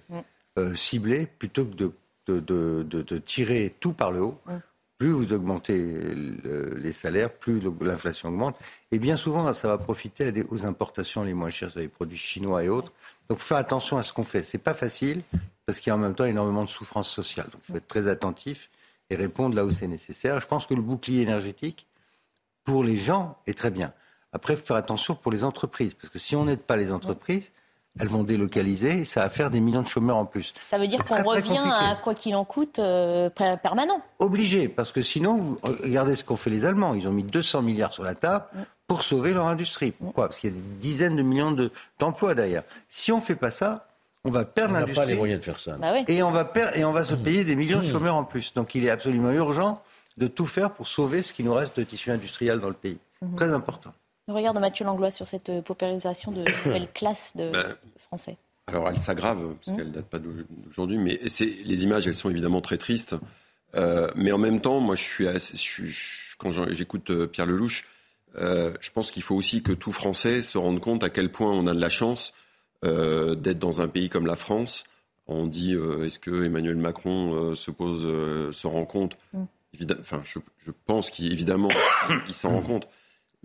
euh, 0.58 0.74
ciblés, 0.74 1.26
plutôt 1.26 1.64
que 1.64 1.74
de, 1.74 1.92
de, 2.26 2.40
de- 2.40 2.82
de- 2.88 3.02
de 3.02 3.18
tirer 3.18 3.74
tout 3.80 3.92
par 3.92 4.10
le 4.12 4.20
haut. 4.22 4.38
Plus 4.98 5.10
vous 5.10 5.32
augmentez 5.32 5.76
le- 5.78 6.74
les 6.76 6.92
salaires, 6.92 7.32
plus 7.32 7.60
l'inflation 7.80 8.28
augmente. 8.28 8.56
Et 8.92 8.98
bien 9.00 9.16
souvent, 9.16 9.52
ça 9.52 9.66
va 9.68 9.76
profiter 9.78 10.26
à 10.26 10.30
des- 10.30 10.44
aux 10.44 10.64
importations 10.64 11.24
les 11.24 11.34
moins 11.34 11.50
chères, 11.50 11.72
les 11.76 11.88
produits 11.88 12.18
chinois 12.18 12.62
et 12.62 12.68
autres. 12.68 12.92
Donc, 13.28 13.38
il 13.38 13.40
faut 13.40 13.48
faire 13.48 13.56
attention 13.56 13.96
à 13.98 14.02
ce 14.04 14.12
qu'on 14.12 14.22
fait. 14.24 14.44
C'est 14.44 14.58
pas 14.58 14.74
facile, 14.74 15.22
parce 15.66 15.80
qu'il 15.80 15.90
y 15.90 15.92
a 15.92 15.94
en 15.96 15.98
même 15.98 16.14
temps 16.14 16.24
énormément 16.24 16.64
de 16.64 16.68
souffrance 16.70 17.08
sociale. 17.10 17.46
Donc, 17.50 17.62
il 17.68 17.72
faut 17.72 17.78
être 17.78 17.88
très 17.88 18.06
attentif 18.08 18.70
et 19.10 19.16
répondre 19.16 19.56
là 19.56 19.64
où 19.64 19.70
c'est 19.72 19.88
nécessaire. 19.88 20.40
Je 20.40 20.46
pense 20.46 20.66
que 20.66 20.74
le 20.74 20.82
bouclier 20.82 21.22
énergétique, 21.22 21.86
pour 22.64 22.84
les 22.84 22.96
gens, 22.96 23.38
est 23.48 23.56
très 23.58 23.70
bien. 23.72 23.92
Après, 24.32 24.54
il 24.54 24.56
faut 24.56 24.64
faire 24.66 24.76
attention 24.76 25.14
pour 25.14 25.30
les 25.32 25.44
entreprises, 25.44 25.94
parce 25.94 26.12
que 26.12 26.18
si 26.18 26.34
on 26.36 26.44
n'aide 26.44 26.60
pas 26.60 26.76
les 26.76 26.92
entreprises, 26.92 27.52
elles 28.00 28.08
vont 28.08 28.22
délocaliser 28.24 29.00
et 29.00 29.04
ça 29.04 29.20
va 29.22 29.28
faire 29.28 29.50
des 29.50 29.60
millions 29.60 29.82
de 29.82 29.86
chômeurs 29.88 30.16
en 30.16 30.24
plus. 30.24 30.54
Ça 30.60 30.78
veut 30.78 30.88
dire 30.88 31.04
qu'on 31.04 31.22
revient 31.22 31.58
à 31.58 31.94
quoi 32.02 32.14
qu'il 32.14 32.34
en 32.34 32.44
coûte 32.46 32.78
euh, 32.78 33.28
per- 33.28 33.56
permanent. 33.62 34.00
Obligé, 34.18 34.68
parce 34.68 34.92
que 34.92 35.02
sinon, 35.02 35.36
vous, 35.36 35.58
regardez 35.62 36.16
ce 36.16 36.24
qu'ont 36.24 36.36
fait 36.36 36.48
les 36.48 36.64
Allemands. 36.64 36.94
Ils 36.94 37.06
ont 37.06 37.12
mis 37.12 37.22
200 37.24 37.60
milliards 37.60 37.92
sur 37.92 38.02
la 38.04 38.14
table 38.14 38.46
pour 38.86 39.02
sauver 39.02 39.34
leur 39.34 39.46
industrie. 39.46 39.90
Pourquoi? 39.90 40.28
Parce 40.28 40.38
qu'il 40.40 40.48
y 40.50 40.52
a 40.54 40.56
des 40.56 40.62
dizaines 40.80 41.16
de 41.16 41.22
millions 41.22 41.52
de- 41.52 41.70
d'emplois 41.98 42.34
derrière. 42.34 42.62
Si 42.88 43.12
on 43.12 43.16
ne 43.18 43.22
fait 43.22 43.36
pas 43.36 43.50
ça, 43.50 43.86
on 44.24 44.30
va 44.30 44.46
perdre 44.46 44.70
On 44.70 44.74
n'a 44.74 44.80
l'industrie. 44.80 45.04
pas 45.06 45.10
les 45.12 45.18
moyens 45.18 45.40
de 45.40 45.44
faire 45.44 45.60
ça. 45.60 45.72
Bah 45.72 45.92
oui. 45.92 46.04
Et 46.08 46.22
on 46.22 46.30
va 46.30 46.46
perdre, 46.46 46.74
et 46.76 46.86
on 46.86 46.92
va 46.92 47.04
se 47.04 47.14
payer 47.14 47.44
des 47.44 47.56
millions 47.56 47.80
de 47.80 47.84
chômeurs 47.84 48.14
en 48.16 48.24
plus. 48.24 48.54
Donc 48.54 48.74
il 48.74 48.86
est 48.86 48.90
absolument 48.90 49.32
urgent 49.32 49.74
de 50.16 50.28
tout 50.28 50.46
faire 50.46 50.70
pour 50.70 50.86
sauver 50.86 51.22
ce 51.22 51.34
qui 51.34 51.44
nous 51.44 51.52
reste 51.52 51.78
de 51.78 51.84
tissu 51.84 52.10
industriel 52.10 52.58
dans 52.60 52.68
le 52.68 52.74
pays. 52.74 52.98
Mhm. 53.20 53.36
Très 53.36 53.52
important. 53.52 53.92
Le 54.28 54.34
regard 54.34 54.54
de 54.54 54.60
Mathieu 54.60 54.84
Langlois 54.84 55.10
sur 55.10 55.26
cette 55.26 55.48
euh, 55.48 55.62
paupérisation 55.62 56.30
de 56.32 56.44
nouvelles 56.66 56.88
classes 56.92 57.36
de 57.36 57.50
Ben, 57.50 57.76
Français. 57.98 58.36
Alors 58.68 58.88
elle 58.88 58.96
s'aggrave 58.98 59.54
parce 59.64 59.76
qu'elle 59.76 59.90
date 59.90 60.06
pas 60.06 60.20
d'aujourd'hui, 60.20 60.96
mais 60.96 61.20
les 61.64 61.82
images, 61.84 62.06
elles 62.06 62.14
sont 62.14 62.30
évidemment 62.30 62.60
très 62.60 62.78
tristes. 62.78 63.16
Euh, 63.74 64.10
mais 64.14 64.30
en 64.32 64.38
même 64.38 64.60
temps, 64.60 64.80
moi, 64.80 64.94
je 64.96 65.02
suis, 65.02 65.26
assez- 65.26 65.56
je 65.56 65.60
suis- 65.62 65.88
je- 65.90 66.36
quand 66.38 66.52
j'écoute 66.72 67.10
euh, 67.10 67.26
Pierre 67.26 67.46
Lelouch, 67.46 67.86
euh, 68.36 68.72
je 68.80 68.90
pense 68.90 69.10
qu'il 69.10 69.22
faut 69.22 69.34
aussi 69.34 69.62
que 69.62 69.72
tout 69.72 69.92
Français 69.92 70.42
se 70.42 70.58
rende 70.58 70.78
compte 70.80 71.02
à 71.02 71.10
quel 71.10 71.30
point 71.32 71.50
on 71.50 71.66
a 71.66 71.74
de 71.74 71.80
la 71.80 71.88
chance 71.88 72.32
euh, 72.84 73.34
d'être 73.34 73.58
dans 73.58 73.80
un 73.80 73.88
pays 73.88 74.08
comme 74.08 74.26
la 74.26 74.36
France. 74.36 74.84
On 75.26 75.46
dit, 75.46 75.74
euh, 75.74 76.04
est-ce 76.06 76.18
que 76.18 76.44
Emmanuel 76.44 76.76
Macron 76.76 77.54
se 77.54 77.70
pose, 77.70 78.02
se 78.54 78.66
rend 78.66 78.84
compte? 78.84 79.16
Mm. 79.32 79.44
Évidemment, 79.74 80.00
enfin, 80.02 80.20
je, 80.24 80.38
je 80.64 80.70
pense 80.86 81.10
qu'évidemment, 81.10 81.68
il 82.28 82.34
s'en 82.34 82.50
rend 82.50 82.62
compte. 82.62 82.86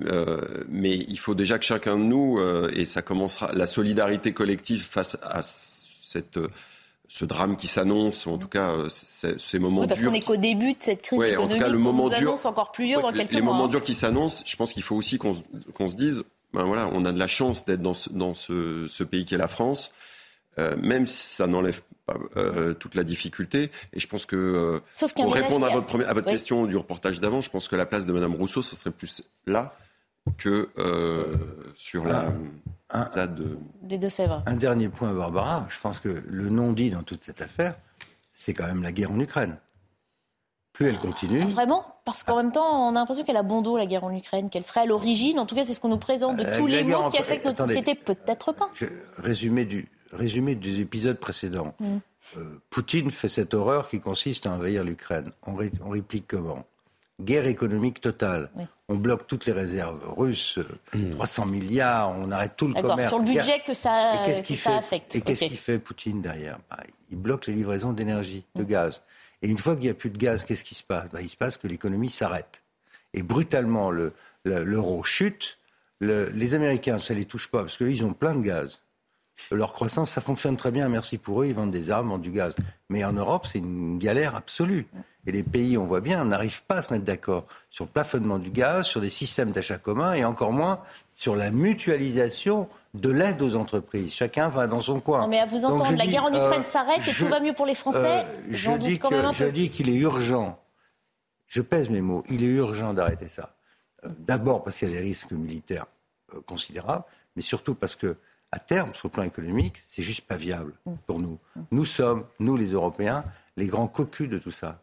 Euh, 0.06 0.64
mais 0.70 0.96
il 0.96 1.18
faut 1.18 1.34
déjà 1.34 1.58
que 1.58 1.66
chacun 1.66 1.98
de 1.98 2.04
nous, 2.04 2.38
euh, 2.40 2.70
et 2.76 2.86
ça 2.86 3.02
commencera, 3.02 3.52
la 3.54 3.66
solidarité 3.66 4.32
collective 4.32 4.84
face 4.84 5.18
à 5.24 5.42
cette, 5.42 6.38
euh, 6.38 6.50
ce 7.08 7.26
drame 7.26 7.56
qui 7.58 7.66
s'annonce, 7.68 8.28
en 8.28 8.38
tout 8.38 8.48
cas 8.48 8.72
euh, 8.74 8.90
ces, 8.90 9.58
moments 9.60 9.82
Oui, 9.82 9.88
parce 9.88 10.00
durs. 10.02 10.10
qu'on 10.10 10.14
n'est 10.14 10.22
qu'au 10.22 10.36
début 10.38 10.74
de 10.74 10.80
cette 10.82 11.02
crise 11.02 11.18
Ouais, 11.18 11.32
en 11.36 11.48
tout 11.48 11.56
économique 11.56 11.64
cas, 11.64 11.70
le 11.70 11.78
moment 11.80 12.10
dur- 12.10 12.46
encore 12.46 12.72
plus 12.72 12.86
dur 12.88 12.98
Ouais, 12.98 13.02
dans 13.04 13.10
les- 13.10 13.18
quelques 13.20 13.32
les 13.34 13.42
mois. 13.42 13.54
moments 13.54 13.66
hein. 13.66 13.70
durs 13.70 13.82
qui 13.82 13.96
s'annoncent, 13.96 14.44
je 14.46 14.56
pense 14.56 14.72
qu'il 14.74 14.84
faut 14.84 14.96
aussi 14.96 15.18
qu'on 15.18 15.34
se- 15.34 15.42
qu'on 15.74 15.88
se 15.88 15.96
dise, 15.96 16.24
ben 16.54 16.64
voilà, 16.64 16.90
on 16.94 17.04
a 17.06 17.12
de 17.12 17.18
la 17.20 17.28
chance 17.28 17.66
d'être 17.66 17.82
dans 17.82 17.94
ce, 17.96 18.10
dans 18.10 18.36
ce, 18.36 18.86
ce 18.88 19.04
pays 19.04 19.26
qui 19.26 19.34
est 19.34 19.38
la 19.40 19.48
France, 19.48 19.92
euh, 20.60 20.76
même 20.78 21.08
si 21.08 21.26
ça 21.36 21.48
n'enlève 21.48 21.82
pas 22.06 22.18
euh, 22.38 22.74
toute 22.76 22.94
la 22.96 23.04
difficulté. 23.04 23.72
Et 23.94 24.00
je 24.00 24.08
pense 24.08 24.26
que 24.28 24.36
euh, 24.36 24.80
Sauf 24.94 25.14
pour 25.14 25.34
répondre 25.34 25.66
à 25.66 25.70
votre, 25.72 25.88
première- 25.88 26.10
à 26.10 26.14
votre 26.14 26.28
Oui. 26.28 26.34
question 26.34 26.66
du 26.68 26.78
reportage 26.78 27.20
d'avant, 27.20 27.42
je 27.42 27.50
pense 27.50 27.68
que 27.68 27.76
la 27.76 27.86
place 27.88 28.06
de 28.06 28.14
Madame 28.14 28.36
Rousseau, 28.36 28.62
ce 28.62 28.76
serait 28.76 28.92
plus 28.92 29.24
là 29.48 29.76
que 30.38 30.70
euh, 30.78 31.36
sur 31.76 32.06
la 32.06 32.32
ZAD 33.10 33.36
de- 33.36 33.58
Des 33.82 33.98
Deux-Sèvres. 33.98 34.44
Un 34.46 34.56
dernier 34.56 34.90
point, 34.90 35.14
Barbara. 35.14 35.66
Je 35.70 35.80
pense 35.80 36.00
que 36.00 36.24
le 36.28 36.50
non-dit 36.50 36.90
dans 36.90 37.04
toute 37.04 37.24
cette 37.24 37.42
affaire, 37.42 37.76
c'est 38.34 38.54
quand 38.54 38.66
même 38.68 38.84
la 38.84 38.92
guerre 38.92 39.12
en 39.12 39.20
Ukraine. 39.20 39.58
Plus 40.74 40.88
elle 40.88 41.00
continue, 41.00 41.42
Vraiment? 41.42 41.86
Parce 42.06 42.24
qu'en 42.24 42.38
même 42.38 42.52
temps, 42.52 42.88
on 42.88 42.96
a 42.96 43.00
l'impression 43.00 43.24
qu'elle 43.26 43.36
a 43.38 43.44
bon 43.44 43.62
dos, 43.62 43.78
la 43.78 43.86
guerre 43.88 44.04
en 44.04 44.16
Ukraine, 44.16 44.50
qu'elle 44.50 44.64
serait 44.66 44.82
à 44.82 44.86
l'origine, 44.86 45.40
en 45.40 45.46
tout 45.46 45.56
cas 45.56 45.64
c'est 45.64 45.74
ce 45.74 45.80
qu'on 45.80 45.90
nous 45.90 45.98
présente, 45.98 46.38
de 46.38 46.46
Euh, 46.46 46.56
tous 46.58 46.68
la 46.68 46.78
les 46.78 46.84
maux 46.84 46.98
en- 46.98 47.10
qui 47.10 47.18
affectent 47.18 47.46
notre 47.46 47.62
attendez. 47.64 47.74
société, 47.80 47.96
peut-être 47.96 48.54
pas. 48.54 48.70
je- 48.76 48.86
résumé, 49.18 49.66
du, 49.66 49.90
résumé 50.14 50.54
des 50.56 50.80
épisodes 50.80 51.18
précédents. 51.18 51.74
Mm. 51.80 51.98
Euh, 52.38 52.60
Poutine 52.70 53.10
fait 53.12 53.28
cette 53.28 53.54
horreur 53.56 53.90
qui 53.90 54.00
consiste 54.00 54.46
à 54.46 54.52
envahir 54.52 54.84
l'Ukraine. 54.84 55.32
On, 55.48 55.56
ré- 55.56 55.72
on 55.84 55.90
réplique 55.90 56.28
comment? 56.28 56.64
Guerre 57.20 57.48
économique 57.48 58.00
totale. 58.02 58.50
Oui. 58.56 58.64
On 58.90 58.96
bloque 58.96 59.28
toutes 59.28 59.46
les 59.48 59.52
réserves 59.54 60.00
russes, 60.16 60.60
euh, 60.60 61.12
300 61.12 61.46
milliards, 61.48 62.12
on 62.18 62.32
arrête 62.32 62.54
tout 62.56 62.68
le 62.68 62.76
commerce. 62.82 63.10
sur 63.10 63.18
le 63.20 63.26
budget 63.26 63.44
Guerre- 63.44 63.64
que 63.66 63.74
ça, 63.74 64.14
Et 64.14 64.26
qu'est-ce 64.26 64.42
que 64.44 64.48
qu'il 64.48 64.58
ça 64.58 64.70
fait 64.72 64.76
affecte. 64.78 65.16
Et 65.16 65.22
qu'est-ce 65.22 65.46
qu'il 65.46 65.58
fait 65.58 65.80
Poutine 65.80 66.22
derrière 66.22 66.60
Bah, 66.70 66.78
Il 67.12 67.18
bloque 67.18 67.48
les 67.48 67.54
livraisons 67.54 67.92
d'énergie, 67.92 68.46
de 68.56 68.64
gaz. 68.64 69.02
Et 69.42 69.50
une 69.50 69.58
fois 69.58 69.76
qu'il 69.76 69.84
n'y 69.86 69.90
a 69.90 69.94
plus 69.94 70.10
de 70.10 70.18
gaz, 70.18 70.44
qu'est-ce 70.46 70.64
qui 70.64 70.76
se 70.76 70.84
passe? 70.84 71.10
Bah, 71.12 71.22
Il 71.22 71.30
se 71.30 71.36
passe 71.36 71.58
que 71.58 71.68
l'économie 71.68 72.10
s'arrête. 72.10 72.64
Et 73.14 73.24
brutalement, 73.24 73.92
le- 73.92 74.14
le- 74.46 74.64
l'euro 74.64 75.04
chute. 75.04 75.58
Le- 76.00 76.30
les 76.30 76.54
Américains, 76.54 77.00
ça 77.00 77.14
ne 77.14 77.20
les 77.20 77.26
touche 77.26 77.48
pas, 77.50 77.60
parce 77.62 77.76
qu'eux, 77.78 77.92
ils 77.92 78.06
ont 78.06 78.14
plein 78.14 78.36
de 78.36 78.42
gaz. 78.42 78.80
Leur 79.52 79.72
croissance, 79.72 80.12
ça 80.12 80.20
fonctionne 80.22 80.58
très 80.58 80.72
bien, 80.72 80.90
merci 80.90 81.18
pour 81.18 81.42
eux, 81.42 81.46
ils 81.48 81.54
vendent 81.54 81.72
des 81.72 81.90
armes, 81.92 82.10
vendent 82.10 82.22
du 82.22 82.32
gaz. 82.32 82.56
Mais 82.90 83.04
en 83.06 83.14
Europe, 83.14 83.48
c'est 83.52 83.60
une 83.60 83.98
galère 83.98 84.36
absolue. 84.36 84.88
Et 85.26 85.32
les 85.32 85.44
pays, 85.44 85.78
on 85.78 85.86
voit 85.86 86.02
bien, 86.02 86.24
n'arrivent 86.26 86.64
pas 86.64 86.76
à 86.78 86.82
se 86.82 86.92
mettre 86.92 87.06
d'accord 87.06 87.46
sur 87.70 87.86
le 87.86 87.92
plafonnement 87.92 88.40
du 88.40 88.50
gaz, 88.50 88.86
sur 88.88 89.00
des 89.00 89.10
systèmes 89.10 89.52
d'achat 89.52 89.78
communs, 89.78 90.14
et 90.14 90.26
encore 90.26 90.52
moins 90.52 90.80
sur 91.12 91.36
la 91.36 91.52
mutualisation 91.52 92.68
de 92.94 93.10
l'aide 93.10 93.42
aux 93.42 93.56
entreprises. 93.56 94.12
Chacun 94.14 94.50
va 94.50 94.68
dans 94.68 94.82
son 94.82 95.00
coin. 95.00 95.22
Non, 95.22 95.28
mais 95.28 95.40
à 95.40 95.46
vous 95.46 95.66
entendre, 95.66 95.92
la 95.96 96.06
dis, 96.06 96.12
guerre 96.12 96.26
en 96.26 96.30
Ukraine 96.30 96.62
euh, 96.62 96.64
s'arrête 96.64 97.00
et 97.08 97.12
je- 97.12 97.24
tout 97.26 97.30
va 97.30 97.40
mieux 97.40 97.54
pour 97.54 97.66
les 97.66 97.76
Français, 97.76 98.26
euh, 98.26 98.44
je 98.50 98.72
doute 98.72 98.80
dis 98.82 99.00
quand 99.00 99.10
que- 99.10 99.16
même 99.16 99.26
un 99.26 99.32
Je 99.32 99.46
peu. 99.46 99.52
dis 99.52 99.70
qu'il 99.70 99.90
est 99.90 99.98
urgent, 99.98 100.60
je 101.46 101.62
pèse 101.62 101.90
mes 101.90 102.02
mots, 102.02 102.24
il 102.30 102.44
est 102.44 102.48
urgent 102.48 102.94
d'arrêter 102.94 103.28
ça. 103.28 103.56
Euh, 104.04 104.10
D'abord 104.20 104.64
parce 104.64 104.78
qu'il 104.80 104.90
y 104.90 104.92
a 104.92 104.96
des 105.00 105.04
risques 105.04 105.32
militaires 105.32 105.86
euh, 106.34 106.42
considérables, 106.42 107.04
mais 107.36 107.42
surtout 107.42 107.76
parce 107.76 107.96
que, 107.96 108.18
à 108.52 108.60
terme, 108.60 108.94
sur 108.96 109.08
le 109.08 109.12
plan 109.12 109.24
économique, 109.24 109.82
c'est 109.88 110.02
juste 110.04 110.22
pas 110.22 110.36
viable 110.38 110.74
Mm. 110.86 110.94
pour 111.06 111.20
nous. 111.20 111.38
Nous 111.72 111.86
sommes, 111.86 112.26
nous 112.40 112.56
les 112.56 112.72
Européens, 112.72 113.24
les 113.58 113.68
grands 113.68 113.88
cocus 113.88 114.30
de 114.30 114.38
tout 114.40 114.52
ça. 114.52 114.80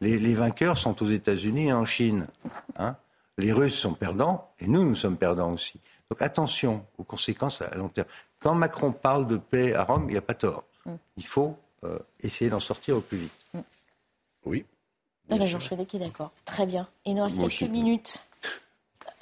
Les, 0.00 0.18
les 0.18 0.34
vainqueurs 0.34 0.78
sont 0.78 1.00
aux 1.02 1.06
États-Unis 1.08 1.68
et 1.68 1.72
en 1.72 1.84
Chine. 1.84 2.26
hein. 2.76 2.96
les 3.38 3.52
Russes 3.52 3.78
sont 3.78 3.94
perdants 3.94 4.50
et 4.58 4.66
nous, 4.66 4.84
nous 4.84 4.94
sommes 4.96 5.16
perdants 5.16 5.52
aussi. 5.52 5.80
Donc 6.10 6.20
attention 6.22 6.84
aux 6.98 7.04
conséquences 7.04 7.62
à 7.62 7.74
long 7.76 7.88
terme. 7.88 8.08
Quand 8.38 8.54
Macron 8.54 8.92
parle 8.92 9.26
de 9.26 9.36
paix 9.36 9.74
à 9.74 9.84
Rome, 9.84 10.06
il 10.10 10.14
n'a 10.14 10.20
pas 10.20 10.34
tort. 10.34 10.64
Mm. 10.84 10.94
Il 11.16 11.26
faut 11.26 11.56
euh, 11.84 11.98
essayer 12.20 12.50
d'en 12.50 12.60
sortir 12.60 12.96
au 12.96 13.00
plus 13.00 13.18
vite. 13.18 13.46
Oui. 14.44 14.64
Ah 15.30 15.36
ben, 15.38 15.46
Georges 15.46 15.68
Fenech 15.68 15.94
est 15.94 15.98
d'accord. 15.98 16.32
Très 16.44 16.66
bien. 16.66 16.86
Il 17.06 17.14
nous 17.14 17.22
reste 17.24 17.36
quelques 17.38 17.46
aussi. 17.46 17.68
minutes 17.68 18.26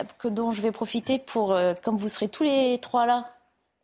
euh, 0.01 0.05
que, 0.19 0.29
dont 0.29 0.51
je 0.51 0.61
vais 0.63 0.73
profiter 0.73 1.19
pour, 1.21 1.53
euh, 1.53 1.75
comme 1.83 1.97
vous 1.97 2.09
serez 2.09 2.29
tous 2.29 2.43
les 2.43 2.79
trois 2.81 3.07
là, 3.07 3.31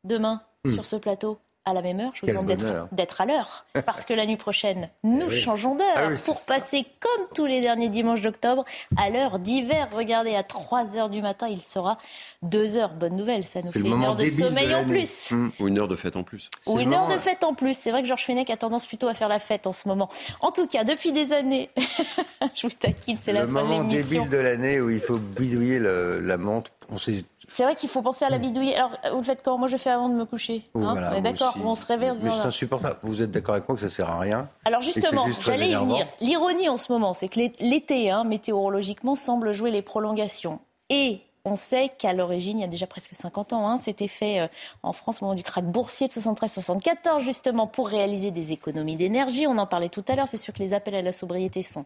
demain, 0.04 0.42
Hmm. 0.64 0.74
sur 0.74 0.84
ce 0.86 0.96
plateau, 0.96 1.38
à 1.64 1.72
la 1.74 1.82
même 1.82 2.00
heure, 2.00 2.10
je 2.14 2.22
vous 2.22 2.26
Quel 2.26 2.34
demande 2.36 2.46
d'être- 2.92 3.20
à 3.20 3.26
l'heure. 3.26 3.66
Parce 3.86 4.04
que 4.06 4.14
la 4.14 4.24
nuit 4.26 4.36
prochaine, 4.38 4.88
nous 5.04 5.26
Eh 5.28 5.30
oui. 5.32 5.38
changeons 5.40 5.74
d'heure 5.76 5.86
Ah 5.96 6.08
oui, 6.10 6.16
pour 6.24 6.40
passer, 6.46 6.84
comme 6.98 7.26
tous 7.34 7.44
les 7.46 7.60
derniers 7.60 7.90
dimanches 7.90 8.22
d'octobre, 8.22 8.64
à 8.96 9.10
l'heure 9.10 9.38
d'hiver. 9.38 9.88
Regardez, 9.92 10.34
à 10.34 10.42
3 10.42 10.96
heures 10.96 11.10
du 11.10 11.20
matin, 11.22 11.46
il 11.46 11.60
sera 11.60 11.98
2 12.42 12.76
heures. 12.78 12.94
Bonne 12.94 13.16
nouvelle, 13.16 13.44
ça 13.44 13.60
nous 13.62 13.70
fait 13.70 13.80
une 13.80 14.02
heure 14.02 14.16
de 14.16 14.24
sommeil 14.26 14.74
en 14.74 14.84
plus. 14.84 15.32
Ou 15.60 15.68
une 15.68 15.78
heure 15.78 15.88
de 15.88 15.94
fête 15.96 16.16
en 16.16 16.22
plus. 16.22 16.48
Ou 16.66 16.80
une 16.80 16.94
heure 16.94 17.06
de 17.06 17.18
fête 17.18 17.44
en 17.44 17.52
plus. 17.54 17.74
C'est 17.74 17.90
vrai 17.90 18.00
que 18.02 18.08
Georges 18.08 18.24
Fenech 18.24 18.48
a 18.50 18.56
tendance 18.56 18.86
plutôt 18.86 19.06
à 19.08 19.14
faire 19.14 19.28
la 19.28 19.38
fête 19.38 19.66
en 19.66 19.72
ce 19.72 19.86
moment. 19.88 20.08
En 20.40 20.50
tout 20.50 20.66
cas, 20.66 20.84
depuis 20.84 21.12
des 21.12 21.32
années, 21.34 21.68
je 22.56 22.66
vous 22.66 22.72
taquine, 22.72 23.16
c'est 23.20 23.32
la 23.32 23.42
le 23.42 23.46
fin 23.46 23.52
de 23.52 23.58
moment 23.66 23.84
débile 23.84 24.28
de 24.30 24.38
l'année 24.38 24.80
où 24.80 24.88
il 24.90 25.00
faut 25.00 25.18
bidouiller 25.18 25.78
le- 25.78 26.18
la 26.20 26.36
montre. 26.38 26.70
On 26.90 26.96
sait 26.96 27.22
C'est 27.50 27.62
vrai 27.64 27.74
qu'il 27.74 27.88
faut 27.88 28.02
penser 28.02 28.24
à 28.24 28.28
la 28.28 28.38
bidouiller. 28.38 28.76
Alors, 28.76 28.90
vous 29.12 29.18
le 29.18 29.24
faites 29.24 29.40
quand 29.42 29.56
Moi, 29.58 29.68
je 29.68 29.76
fais 29.78 29.90
avant 29.90 30.08
de 30.10 30.14
me 30.14 30.24
coucher. 30.26 30.62
hein 30.74 30.80
Voilà, 30.92 31.10
on 31.12 31.16
est 31.16 31.20
d'accord. 31.22 31.54
On 31.64 31.74
se 31.74 31.86
réveille. 31.86 32.12
Mais 32.22 32.30
c'est 32.30 32.40
insupportable. 32.40 32.96
Vous 33.02 33.22
êtes 33.22 33.30
d'accord 33.30 33.54
avec 33.54 33.68
moi 33.68 33.76
que 33.76 33.82
ça 33.82 33.90
sert 33.90 34.08
à 34.10 34.18
rien 34.20 34.48
Alors 34.66 34.82
justement, 34.82 35.24
j'allais 35.42 35.70
y 35.70 35.74
venir. 35.74 36.06
L'ironie 36.20 36.68
en 36.68 36.76
ce 36.76 36.92
moment, 36.92 37.14
c'est 37.14 37.28
que 37.28 37.40
l'é- 37.40 37.52
l'été, 37.60 38.10
hein, 38.10 38.24
météorologiquement, 38.24 39.14
semble 39.16 39.52
jouer 39.54 39.70
les 39.70 39.82
prolongations. 39.82 40.60
Et 40.90 41.20
on 41.48 41.56
sait 41.56 41.90
qu'à 41.98 42.12
l'origine, 42.12 42.58
il 42.58 42.60
y 42.60 42.64
a 42.64 42.68
déjà 42.68 42.86
presque 42.86 43.14
50 43.14 43.52
ans, 43.52 43.68
hein, 43.68 43.76
c'était 43.78 44.06
fait 44.08 44.40
euh, 44.40 44.48
en 44.82 44.92
France 44.92 45.20
au 45.20 45.24
moment 45.24 45.34
du 45.34 45.42
krach 45.42 45.64
boursier 45.64 46.06
de 46.06 46.12
73-74, 46.12 47.20
justement 47.20 47.66
pour 47.66 47.88
réaliser 47.88 48.30
des 48.30 48.52
économies 48.52 48.96
d'énergie. 48.96 49.46
On 49.46 49.58
en 49.58 49.66
parlait 49.66 49.88
tout 49.88 50.04
à 50.08 50.14
l'heure. 50.14 50.28
C'est 50.28 50.36
sûr 50.36 50.54
que 50.54 50.58
les 50.60 50.74
appels 50.74 50.94
à 50.94 51.02
la 51.02 51.12
sobriété 51.12 51.62
sont 51.62 51.84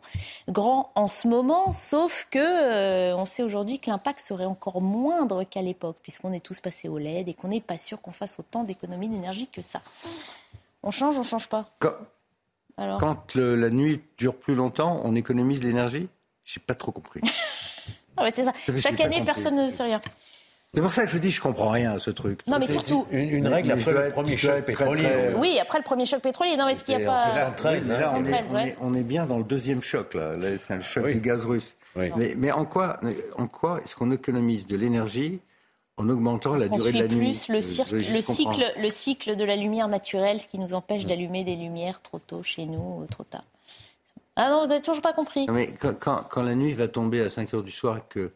grands 0.48 0.90
en 0.94 1.08
ce 1.08 1.28
moment, 1.28 1.72
sauf 1.72 2.26
que 2.30 2.38
euh, 2.38 3.16
on 3.16 3.24
sait 3.26 3.42
aujourd'hui 3.42 3.78
que 3.78 3.88
l'impact 3.90 4.20
serait 4.20 4.44
encore 4.44 4.80
moindre 4.80 5.44
qu'à 5.44 5.62
l'époque, 5.62 5.96
puisqu'on 6.02 6.32
est 6.32 6.40
tous 6.40 6.60
passés 6.60 6.88
au 6.88 6.98
LED 6.98 7.28
et 7.28 7.34
qu'on 7.34 7.48
n'est 7.48 7.60
pas 7.60 7.78
sûr 7.78 8.00
qu'on 8.00 8.12
fasse 8.12 8.38
autant 8.38 8.64
d'économies 8.64 9.08
d'énergie 9.08 9.46
que 9.46 9.62
ça. 9.62 9.80
On 10.82 10.90
change, 10.90 11.16
on 11.16 11.22
change 11.22 11.48
pas. 11.48 11.66
Quand, 11.78 11.92
Alors. 12.76 12.98
quand 12.98 13.34
le- 13.34 13.54
la 13.54 13.70
nuit 13.70 14.02
dure 14.18 14.34
plus 14.36 14.54
longtemps, 14.54 15.00
on 15.04 15.14
économise 15.14 15.62
l'énergie? 15.62 16.08
J'ai 16.44 16.58
pas 16.60 16.74
trop 16.74 16.90
compris. 16.90 17.20
Ah 18.16 18.24
ouais, 18.24 18.30
c'est 18.34 18.44
ça. 18.44 18.52
que 18.52 18.72
j'ai 18.72 18.80
Chaque 18.80 19.00
année, 19.00 19.22
personne 19.24 19.56
ne 19.56 19.68
sait 19.68 19.82
rien. 19.84 20.00
C'est 20.74 20.80
pour 20.80 20.90
ça 20.90 21.02
que 21.02 21.08
je 21.08 21.12
vous 21.14 21.20
dis, 21.20 21.30
je 21.30 21.40
comprends 21.42 21.68
rien 21.68 21.92
à 21.92 21.98
ce 21.98 22.10
truc. 22.10 22.40
Non, 22.46 22.58
mais 22.58 22.66
surtout- 22.66 23.06
Une, 23.10 23.28
une 23.28 23.44
Mais- 23.44 23.54
règle 23.56 23.68
mais 23.68 23.74
après 23.82 23.92
le 23.92 24.00
être- 24.06 24.12
premier 24.14 24.36
choc 24.38 24.52
très, 24.52 24.62
pétrolier. 24.62 25.02
très- 25.02 25.34
Oui, 25.34 25.58
après 25.60 25.76
le 25.78 25.84
premier 25.84 26.06
choc 26.06 26.22
pétrolier. 26.22 26.56
Non, 26.56 26.66
est-ce 26.66 26.82
qu'il 26.82 26.96
n'y 26.96 27.04
a 27.04 27.06
pas. 27.06 27.24
73, 27.24 27.82
Oui, 27.84 27.88
mais 27.90 28.00
là, 28.00 28.12
on, 28.14 28.24
est, 28.24 28.24
73, 28.24 28.46
on 28.50 28.54
ouais. 28.56 28.68
est- 28.70 28.76
on 28.80 28.94
est 28.94 29.02
bien 29.02 29.26
dans 29.26 29.36
le 29.36 29.44
deuxième 29.44 29.82
choc, 29.82 30.14
là. 30.14 30.34
Là, 30.34 30.48
c'est 30.58 30.74
le 30.76 30.80
choc 30.80 31.04
Oui. 31.04 31.14
du 31.14 31.20
gaz 31.20 31.44
russe. 31.44 31.76
Oui. 31.94 32.10
Mais, 32.16 32.32
mais 32.38 32.52
en 32.52 32.64
quoi, 32.64 32.98
en 33.36 33.48
quoi 33.48 33.80
est-ce 33.84 33.94
qu'on 33.94 34.10
économise 34.12 34.66
de 34.66 34.76
l'énergie 34.76 35.40
en 35.98 36.08
augmentant 36.08 36.54
la 36.54 36.64
On 36.70 36.76
durée 36.76 36.92
de 36.92 36.98
la 37.00 37.08
nuit 37.08 37.32
plus 37.32 37.48
le, 37.50 37.56
Je 37.56 37.60
cirque- 37.60 37.90
le, 37.90 38.22
cycle, 38.22 38.64
le 38.78 38.88
cycle 38.88 39.36
de 39.36 39.44
la 39.44 39.56
lumière 39.56 39.88
naturelle, 39.88 40.40
ce 40.40 40.48
qui 40.48 40.58
nous 40.58 40.72
empêche 40.72 41.04
d'allumer 41.04 41.44
des 41.44 41.54
lumières 41.54 42.00
trop 42.00 42.18
tôt 42.18 42.42
chez 42.42 42.64
nous 42.64 43.02
ou 43.02 43.04
trop 43.10 43.24
tard. 43.24 43.44
Ah 44.36 44.48
non, 44.50 44.62
vous 44.62 44.68
n'avez 44.68 44.82
toujours 44.82 45.02
pas 45.02 45.12
compris. 45.12 45.46
Non, 45.46 45.52
mais 45.54 45.72
quand, 45.72 45.94
quand- 45.98 46.24
quand 46.28 46.42
la 46.42 46.54
nuit 46.54 46.72
va 46.72 46.88
tomber 46.88 47.20
à 47.20 47.28
5 47.30 47.52
heures 47.54 47.62
du 47.62 47.70
soir 47.70 47.98
et 47.98 48.02
que 48.08 48.32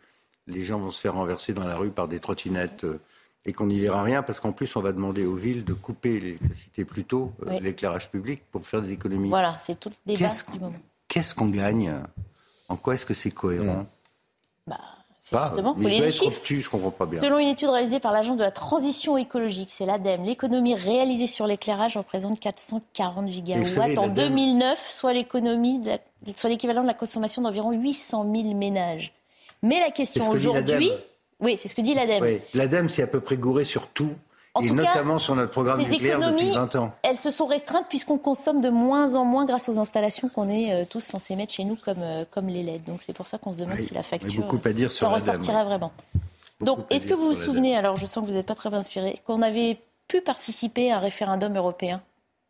les 0.47 0.63
gens 0.63 0.79
vont 0.79 0.91
se 0.91 1.01
faire 1.01 1.15
renverser 1.15 1.55
dans 1.55 1.65
la 1.65 1.77
rue 1.77 1.91
par 1.91 2.07
des 2.09 2.21
trottinettes 2.21 2.85
euh, 2.85 3.01
et 3.47 3.53
qu'on 3.53 3.67
n'y 3.67 3.79
verra 3.81 4.03
rien, 4.03 4.23
parce 4.23 4.41
qu'en 4.41 4.53
plus, 4.53 4.75
on 4.77 4.81
va 4.83 4.93
demander 4.93 5.25
aux 5.25 5.35
villes 5.37 5.65
de 5.65 5.73
couper 5.73 6.19
l'électricité 6.19 6.85
plus 6.85 7.05
tôt, 7.05 7.33
euh, 7.43 7.51
Oui. 7.51 7.61
l'éclairage 7.61 8.11
public, 8.11 8.43
pour 8.51 8.67
faire 8.67 8.83
des 8.83 8.93
économies. 8.93 9.29
Voilà, 9.29 9.57
c'est 9.59 9.79
tout 9.79 9.89
le 9.89 9.95
débat 10.15 10.29
Qu'est-ce 11.09 11.35
qu'on 11.35 11.47
gagne? 11.47 11.95
En 12.69 12.77
quoi 12.77 12.95
est-ce 12.95 13.07
que 13.07 13.15
c'est 13.15 13.31
cohérent? 13.31 13.87
C'est 15.29 15.37
justement, 15.49 15.75
mais 15.77 15.83
faut 15.83 15.89
je 15.89 15.93
les 15.95 15.99
dois 15.99 16.07
être 16.09 16.15
chiffres. 16.15 16.37
obtus, 16.39 16.63
je 16.63 16.71
comprends 16.71 16.91
pas 16.93 17.05
bien. 17.07 17.19
Selon 17.21 17.39
une 17.41 17.49
étude 17.49 17.69
réalisée 17.69 17.99
par 17.99 18.13
l'Agence 18.13 18.37
de 18.37 18.45
la 18.45 18.53
transition 18.53 19.17
écologique, 19.17 19.71
c'est 19.73 19.85
l'ADEME, 19.85 20.23
l'économie 20.25 20.77
réalisée 20.77 21.27
sur 21.27 21.49
l'éclairage 21.49 21.97
représente 21.97 22.39
440 22.39 23.29
gigawatts 23.29 23.67
savez, 23.67 23.99
en 23.99 24.03
l'ADEME 24.07 24.29
2009, 24.29 24.89
soit 24.89 25.13
l'économie, 25.13 25.81
de 25.81 25.89
la- 25.89 25.99
soit 26.37 26.49
l'équivalent 26.49 26.83
de 26.83 26.87
la 26.87 26.95
consommation 26.95 27.43
d'environ 27.43 27.73
800 27.73 28.25
000 28.33 28.55
ménages. 28.55 29.13
Mais 29.63 29.81
la 29.81 29.91
question 29.91 30.31
aujourd'hui, 30.31 30.93
oui, 31.41 31.57
c'est 31.59 31.67
ce 31.67 31.75
que 31.75 31.81
dit 31.81 31.95
l'ADEME. 31.95 32.23
Oui, 32.23 32.41
l'ADEME, 32.55 32.89
c'est 32.89 33.03
à 33.03 33.09
peu 33.09 33.19
près 33.21 33.37
gouré 33.37 33.65
sur 33.65 33.89
tout, 33.89 34.15
En 34.57 34.63
et 34.63 34.69
tout 34.69 34.77
cas, 34.77 34.83
notamment 34.83 35.19
sur 35.19 35.35
notre 35.37 35.51
programme 35.53 35.85
ces 35.85 35.91
nucléaire 35.91 36.19
depuis 36.19 36.49
économies, 36.49 36.55
20 36.55 36.77
ans. 36.77 36.93
Elles 37.03 37.19
se 37.19 37.31
sont 37.31 37.47
restreintes 37.47 37.87
puisqu'on 37.89 38.19
consomme 38.19 38.61
de 38.61 38.69
moins 38.71 39.15
en 39.17 39.25
moins 39.25 39.45
grâce 39.47 39.69
aux 39.69 39.79
installations 39.79 40.29
qu'on 40.29 40.49
est 40.49 40.73
euh, 40.73 40.85
tous 40.89 41.01
censés 41.01 41.37
mettre 41.37 41.53
chez 41.53 41.65
nous 41.65 41.77
comme, 41.77 42.01
euh, 42.03 42.25
comme 42.31 42.49
les 42.49 42.63
LED. 42.63 42.85
Donc 42.85 43.01
c'est 43.07 43.17
pour 43.17 43.27
ça 43.27 43.39
qu'on 43.39 43.53
se 43.53 43.59
demande 43.59 43.77
Oui, 43.79 43.83
si 43.85 43.95
la 43.95 44.01
il 44.01 44.03
y 44.03 44.07
a 44.07 44.19
facture 44.19 44.43
beaucoup 44.43 44.61
à 44.65 44.73
dire 44.73 44.91
sur 44.91 45.09
s'en 45.21 45.33
oui. 45.33 45.45
vraiment. 45.65 45.93
Beaucoup 46.61 46.81
Donc 46.81 46.87
est-ce 46.91 47.07
que 47.07 47.15
vous 47.15 47.29
vous 47.29 47.35
souvenez, 47.35 47.77
alors 47.77 47.97
je 47.97 48.07
sens 48.07 48.25
que 48.25 48.31
vous 48.31 48.37
n'êtes 48.37 48.47
pas 48.47 48.55
très 48.55 48.73
inspiré, 48.73 49.21
qu'on 49.27 49.43
avait 49.43 49.79
pu 50.09 50.21
participer 50.21 50.91
à 50.91 50.97
un 50.97 51.01
référendum 51.01 51.55
européen? 51.57 52.01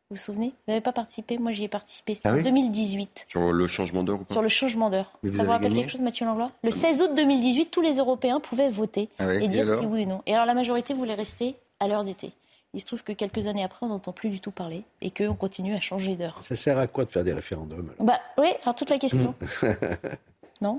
Vous 0.08 0.14
vous 0.14 0.22
souvenez? 0.22 0.48
Vous 0.66 0.70
n'avez 0.72 0.80
pas 0.80 0.92
participé? 0.92 1.36
Moi 1.36 1.50
j'y 1.50 1.64
ai 1.64 1.68
participé, 1.68 2.14
c'était 2.14 2.28
Ah 2.28 2.32
en 2.34 2.36
oui? 2.36 2.44
2018. 2.44 3.26
Sur 3.28 3.52
le 3.52 3.66
changement 3.66 4.04
d'heure 4.04 4.20
ou 4.20 4.24
pas? 4.24 4.32
Sur 4.34 4.42
le 4.42 4.48
changement 4.48 4.88
d'heure. 4.88 5.10
Vous 5.24 5.36
Ça 5.36 5.42
vous 5.42 5.50
rappelle 5.50 5.74
quelque 5.74 5.90
chose, 5.90 6.02
Mathieu 6.02 6.24
Langlois? 6.26 6.52
Le 6.62 6.70
16 6.70 7.02
août 7.02 7.10
2018, 7.16 7.72
tous 7.72 7.80
les 7.80 7.96
Européens 7.96 8.38
pouvaient 8.38 8.68
voter 8.70 9.08
Ah 9.18 9.24
oui, 9.26 9.38
et 9.40 9.44
et 9.46 9.48
dire 9.48 9.66
si 9.78 9.84
oui 9.84 10.04
ou 10.04 10.08
non. 10.08 10.22
Et 10.26 10.34
alors 10.34 10.46
la 10.46 10.54
majorité 10.54 10.94
voulait 10.94 11.14
rester 11.16 11.56
à 11.80 11.88
l'heure 11.88 12.04
d'été. 12.04 12.32
Il 12.74 12.80
se 12.80 12.86
trouve 12.86 13.02
que 13.02 13.12
quelques 13.12 13.46
années 13.46 13.64
après, 13.64 13.86
on 13.86 13.88
n'entend 13.88 14.12
plus 14.12 14.28
du 14.28 14.40
tout 14.40 14.50
parler 14.50 14.84
et 15.00 15.10
qu'on 15.10 15.34
continue 15.34 15.74
à 15.74 15.80
changer 15.80 16.14
d'heure. 16.14 16.36
Ça 16.42 16.56
sert 16.56 16.78
à 16.78 16.86
quoi 16.86 17.04
de 17.04 17.08
faire 17.08 17.24
des 17.24 17.32
référendums 17.32 17.90
alors? 17.98 18.06
Bah 18.06 18.20
oui, 18.38 18.48
alors 18.62 18.74
toute 18.74 18.90
la 18.90 18.98
question, 18.98 19.34
non? 20.60 20.78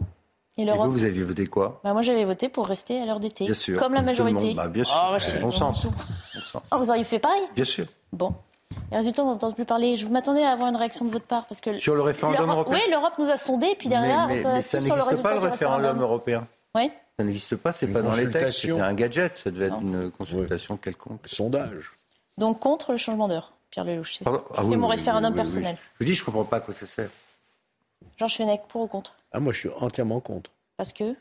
Et 0.58 0.64
Et 0.64 0.66
l'Europe 0.66 0.88
vous, 0.88 0.91
vous 0.93 1.04
aviez 1.06 1.24
voté 1.24 1.45
quoi? 1.48 1.80
Bah, 1.84 1.93
Moi 1.93 2.02
j'avais 2.02 2.24
voté 2.24 2.50
pour 2.50 2.68
rester 2.68 3.00
à 3.02 3.06
l'heure 3.06 3.20
d'été. 3.20 3.45
Bien 3.45 3.54
sûr. 3.54 3.78
Comme 3.80 3.93
la 3.93 4.02
majorité. 4.02 4.54
Bah, 4.54 4.68
bien 4.68 4.84
sûr, 4.84 4.95
Ah, 5.00 5.10
bah, 5.14 5.20
c'est 5.20 5.34
je- 5.38 5.39
bon 5.41 5.52
sens. 5.52 5.86
Bon 5.86 6.41
sens. 6.43 6.64
Ah, 6.72 6.78
vous 6.78 6.89
auriez 6.89 7.04
fait 7.04 7.20
pareil? 7.20 7.41
Bien 7.56 7.64
sûr. 7.66 7.86
Bon. 8.12 8.34
Les 8.91 8.98
résultats, 8.98 9.24
on 9.24 9.28
n'entend 9.28 9.52
plus 9.54 9.66
parler. 9.66 9.95
Je 9.95 10.08
m'attendais 10.08 10.43
à 10.43 10.50
avoir 10.52 10.70
une 10.70 10.76
réaction 10.76 11.06
de 11.06 11.12
votre 11.12 11.26
part. 11.26 11.45
Parce 11.45 11.62
que 11.62 11.78
Sur 11.78 11.95
le 11.95 12.02
référendum 12.02 12.50
européen? 12.50 12.80
Oui, 12.84 12.91
l'Europe 12.91 13.14
nous 13.20 13.30
a 13.30 13.38
sondés, 13.38 13.68
et 13.72 13.76
puis 13.76 13.88
derrière, 13.89 14.28
mais, 14.28 14.36
mais- 14.36 14.41
ça, 14.41 14.54
mais 14.54 14.62
ça 14.62 14.80
sur 14.80 14.80
le 14.80 14.84
n'existe 14.89 15.10
résultat 15.10 15.30
pas 15.30 15.36
le 15.36 15.41
du 15.41 15.48
référendum 15.48 16.02
européen. 16.02 16.48
Oui. 16.76 16.91
Ça 17.20 17.26
n'existe 17.26 17.55
pas, 17.55 17.74
c'est 17.74 17.88
pas 17.88 18.03
dans 18.03 18.13
les 18.15 18.30
textes. 18.30 18.59
C'était 18.59 18.80
un 18.80 18.93
gadget, 18.93 19.39
ça 19.39 19.49
devait 19.49 19.65
être 19.68 19.82
une 19.82 20.11
consultation 20.11 20.78
quelconque. 20.78 21.22
Sondage. 21.26 21.91
Donc 22.38 22.59
contre 22.59 22.91
le 22.91 22.99
changement 22.99 23.28
d'heure, 23.28 23.53
Pierre 23.72 23.86
Lelouch. 23.86 24.15
C'est. 24.18 24.24
Pardon 24.24 24.43
Je 24.49 24.53
Ah 24.53 24.61
fais 24.61 24.68
oui, 24.68 24.78
mon 24.78 24.88
oui, 24.88 24.95
référendum 24.97 25.32
oui, 25.34 25.39
oui, 25.39 25.43
personnel. 25.43 25.76
oui. 25.76 25.88
Je 25.93 25.97
vous 25.99 26.05
dis, 26.05 26.13
je 26.13 26.24
comprends 26.24 26.45
pas 26.45 26.57
à 26.57 26.59
quoi 26.59 26.76
ça 26.76 26.86
sert. 26.86 27.09
Georges 28.18 28.36
Fenech, 28.36 28.61
pour 28.70 28.84
ou 28.84 28.88
contre? 28.88 29.18
Ah, 29.32 29.39
moi, 29.39 29.51
je 29.51 29.57
suis 29.59 29.70
entièrement 29.80 30.20
contre. 30.20 30.51
Parce 30.78 30.93
que? 30.93 31.15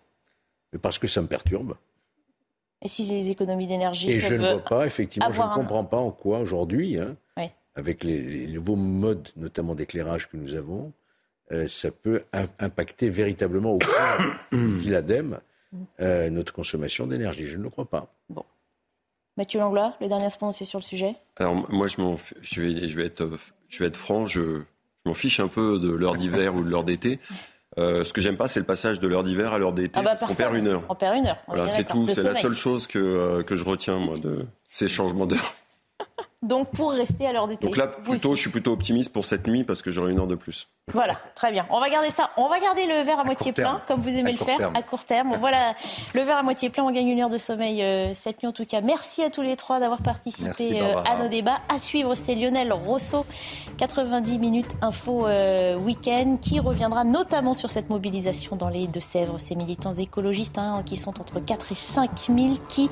Mais 0.75 0.79
parce 0.79 0.99
que 0.99 1.07
ça 1.07 1.23
me 1.23 1.27
perturbe. 1.29 1.77
Et 2.83 2.89
si 2.89 3.05
les 3.07 3.31
économies 3.31 3.67
d'énergie 3.67 4.11
Et 4.13 4.19
je 4.19 4.35
ne 4.35 4.53
vois 4.53 4.63
pas, 4.63 4.85
effectivement, 4.87 5.33
je 5.33 5.41
ne 5.41 5.47
un- 5.47 5.55
comprends 5.55 5.85
pas 5.85 5.97
en 5.97 6.11
quoi 6.11 6.41
aujourd'hui, 6.41 7.01
hein, 7.01 7.17
Oui. 7.39 7.45
avec 7.75 8.05
les, 8.05 8.21
les 8.21 8.47
nouveaux 8.49 8.77
modes, 8.77 9.31
notamment 9.37 9.75
d'éclairage 9.75 10.29
que 10.29 10.37
nous 10.37 10.53
avons, 10.55 10.93
euh, 11.53 11.67
ça 11.69 11.91
peut 11.91 12.25
im- 12.35 12.49
impacter 12.59 13.09
véritablement 13.09 13.73
au 13.73 13.79
cœur, 13.79 14.21
dit 14.53 14.91
l'ADEME, 14.91 15.41
euh, 16.01 16.31
notre 16.31 16.53
consommation 16.53 17.07
d'énergie. 17.07 17.47
Je 17.47 17.59
ne 17.59 17.63
le 17.63 17.71
crois 17.71 17.89
pas. 17.89 18.13
Mathieu 19.37 19.61
Langlois, 19.61 19.95
le 20.01 20.09
dernier 20.09 20.29
prononcer 20.37 20.65
sur 20.65 20.79
le 20.79 20.85
sujet. 20.85 21.15
Alors 21.37 21.55
moi, 21.71 21.89
je, 21.89 21.97
vais, 22.61 22.89
je, 22.89 22.97
vais 22.97 23.05
être, 23.05 23.29
je 23.69 23.79
vais 23.79 23.87
être 23.87 23.97
franc, 23.97 24.27
je, 24.27 24.41
je 24.41 25.11
m'en 25.11 25.15
fiche 25.15 25.41
un 25.41 25.49
peu 25.49 25.79
de 25.79 25.91
l'heure 25.91 26.17
d'hiver 26.17 26.55
ou 26.55 26.63
de 26.63 26.71
l'heure 26.71 26.85
d'été. 26.85 27.21
Euh, 27.79 28.05
ce 28.05 28.13
que 28.13 28.23
j'aime 28.23 28.39
pas, 28.39 28.49
c'est 28.49 28.61
le 28.61 28.67
passage 28.67 29.01
de 29.01 29.07
l'heure 29.09 29.23
d'hiver 29.23 29.53
à 29.53 29.59
l'heure 29.59 29.73
d'été. 29.73 29.93
Ah 29.95 30.03
bah, 30.03 30.17
parce 30.19 30.25
qu'on 30.25 30.35
perd 30.35 30.55
une 30.55 30.69
heure. 30.69 30.83
On 30.89 30.95
perd 30.95 31.17
une 31.17 31.27
heure. 31.27 31.39
Voilà, 31.47 31.69
c'est 31.69 31.85
tout. 31.85 32.07
C'est 32.07 32.23
la 32.23 32.35
seule 32.35 32.55
chose 32.55 32.87
que, 32.87 32.99
euh, 32.99 33.43
que 33.43 33.55
je 33.55 33.65
retiens, 33.65 33.99
moi, 33.99 34.17
de 34.17 34.47
ces 34.69 34.89
changements 34.89 35.27
d'heure. 35.27 35.55
Donc 36.43 36.71
pour 36.71 36.93
rester 36.93 37.27
à 37.27 37.33
l'heure 37.33 37.49
d'été. 37.49 37.67
Donc 37.67 37.77
là, 37.77 37.87
plutôt, 37.87 38.37
je 38.37 38.41
suis 38.41 38.51
plutôt 38.51 38.73
optimiste 38.73 39.13
pour 39.13 39.25
cette 39.25 39.47
nuit 39.49 39.65
parce 39.65 39.83
que 39.83 39.91
j'aurai 39.91 40.13
une 40.13 40.21
heure 40.21 40.27
de 40.27 40.37
plus. 40.37 40.69
Voilà, 40.93 41.17
très 41.35 41.51
bien. 41.51 41.67
On 41.71 41.81
va 41.81 41.91
garder 41.91 42.11
ça. 42.11 42.31
On 42.37 42.49
va 42.49 42.61
garder 42.61 42.87
le 42.87 43.03
verre 43.03 43.19
à, 43.19 43.25
moitié 43.25 43.53
terme. 43.53 43.79
plein, 43.79 43.83
comme 43.89 44.01
vous 44.03 44.11
aimez 44.11 44.29
À 44.29 44.33
le 44.33 44.39
faire, 44.39 44.59
terme. 44.59 44.77
à 44.77 44.83
court 44.83 45.05
terme. 45.05 45.37
Voilà, 45.41 45.75
le 46.15 46.23
verre 46.23 46.37
à 46.37 46.43
moitié 46.45 46.71
plein, 46.71 46.85
on 46.85 46.93
gagne 46.93 47.09
une 47.09 47.21
heure 47.21 47.31
de 47.31 47.39
sommeil 47.39 47.83
euh, 47.83 48.15
cette 48.15 48.41
nuit 48.41 48.49
en 48.49 48.53
tout 48.53 48.65
cas. 48.65 48.81
Merci 48.83 49.25
à 49.25 49.31
tous 49.31 49.43
les 49.43 49.57
trois 49.57 49.81
d'avoir 49.81 50.01
participé 50.03 50.45
Merci, 50.45 50.81
euh, 50.81 50.95
à 51.05 51.21
nos 51.21 51.29
débats. 51.29 51.59
À 51.69 51.79
suivre, 51.79 52.15
c'est 52.15 52.37
Lionel 52.37 52.73
Rousseau, 52.73 53.27
90 53.79 54.39
minutes 54.39 54.77
info 54.81 55.27
euh, 55.27 55.77
week-end, 55.77 56.37
qui 56.41 56.61
reviendra 56.61 57.03
notamment 57.03 57.55
sur 57.55 57.69
cette 57.71 57.91
mobilisation 57.91 58.55
dans 58.55 58.69
les 58.69 58.87
Deux-Sèvres. 58.87 59.41
Ces 59.41 59.57
militants 59.57 59.93
écologistes 59.93 60.59
hein, 60.59 60.85
qui 60.87 60.95
sont 60.95 61.21
entre 61.21 61.41
4 61.41 61.73
et 61.73 61.75
5 61.75 62.11
000 62.29 62.55
qui 62.69 62.89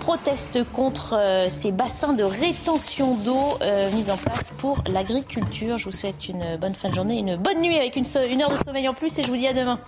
protestent 0.00 0.64
contre 0.72 1.14
euh, 1.14 1.50
ces 1.50 1.70
bassins 1.70 2.14
de 2.14 2.22
rétention 2.22 2.55
détention 2.58 3.16
d'eau 3.16 3.58
euh, 3.62 3.90
mise 3.92 4.10
en 4.10 4.16
place 4.16 4.50
pour 4.58 4.82
l'agriculture. 4.88 5.78
Je 5.78 5.84
vous 5.84 5.92
souhaite 5.92 6.28
une 6.28 6.56
bonne 6.56 6.74
fin 6.74 6.88
de 6.88 6.94
journée, 6.94 7.18
une 7.18 7.36
bonne 7.36 7.60
nuit 7.60 7.76
avec 7.76 7.96
une 7.96 8.04
heure 8.42 8.50
de 8.50 8.56
sommeil 8.56 8.88
en 8.88 8.94
plus 8.94 9.18
et 9.18 9.22
je 9.22 9.28
vous 9.28 9.36
dis 9.36 9.46
à 9.46 9.52
demain. 9.52 9.78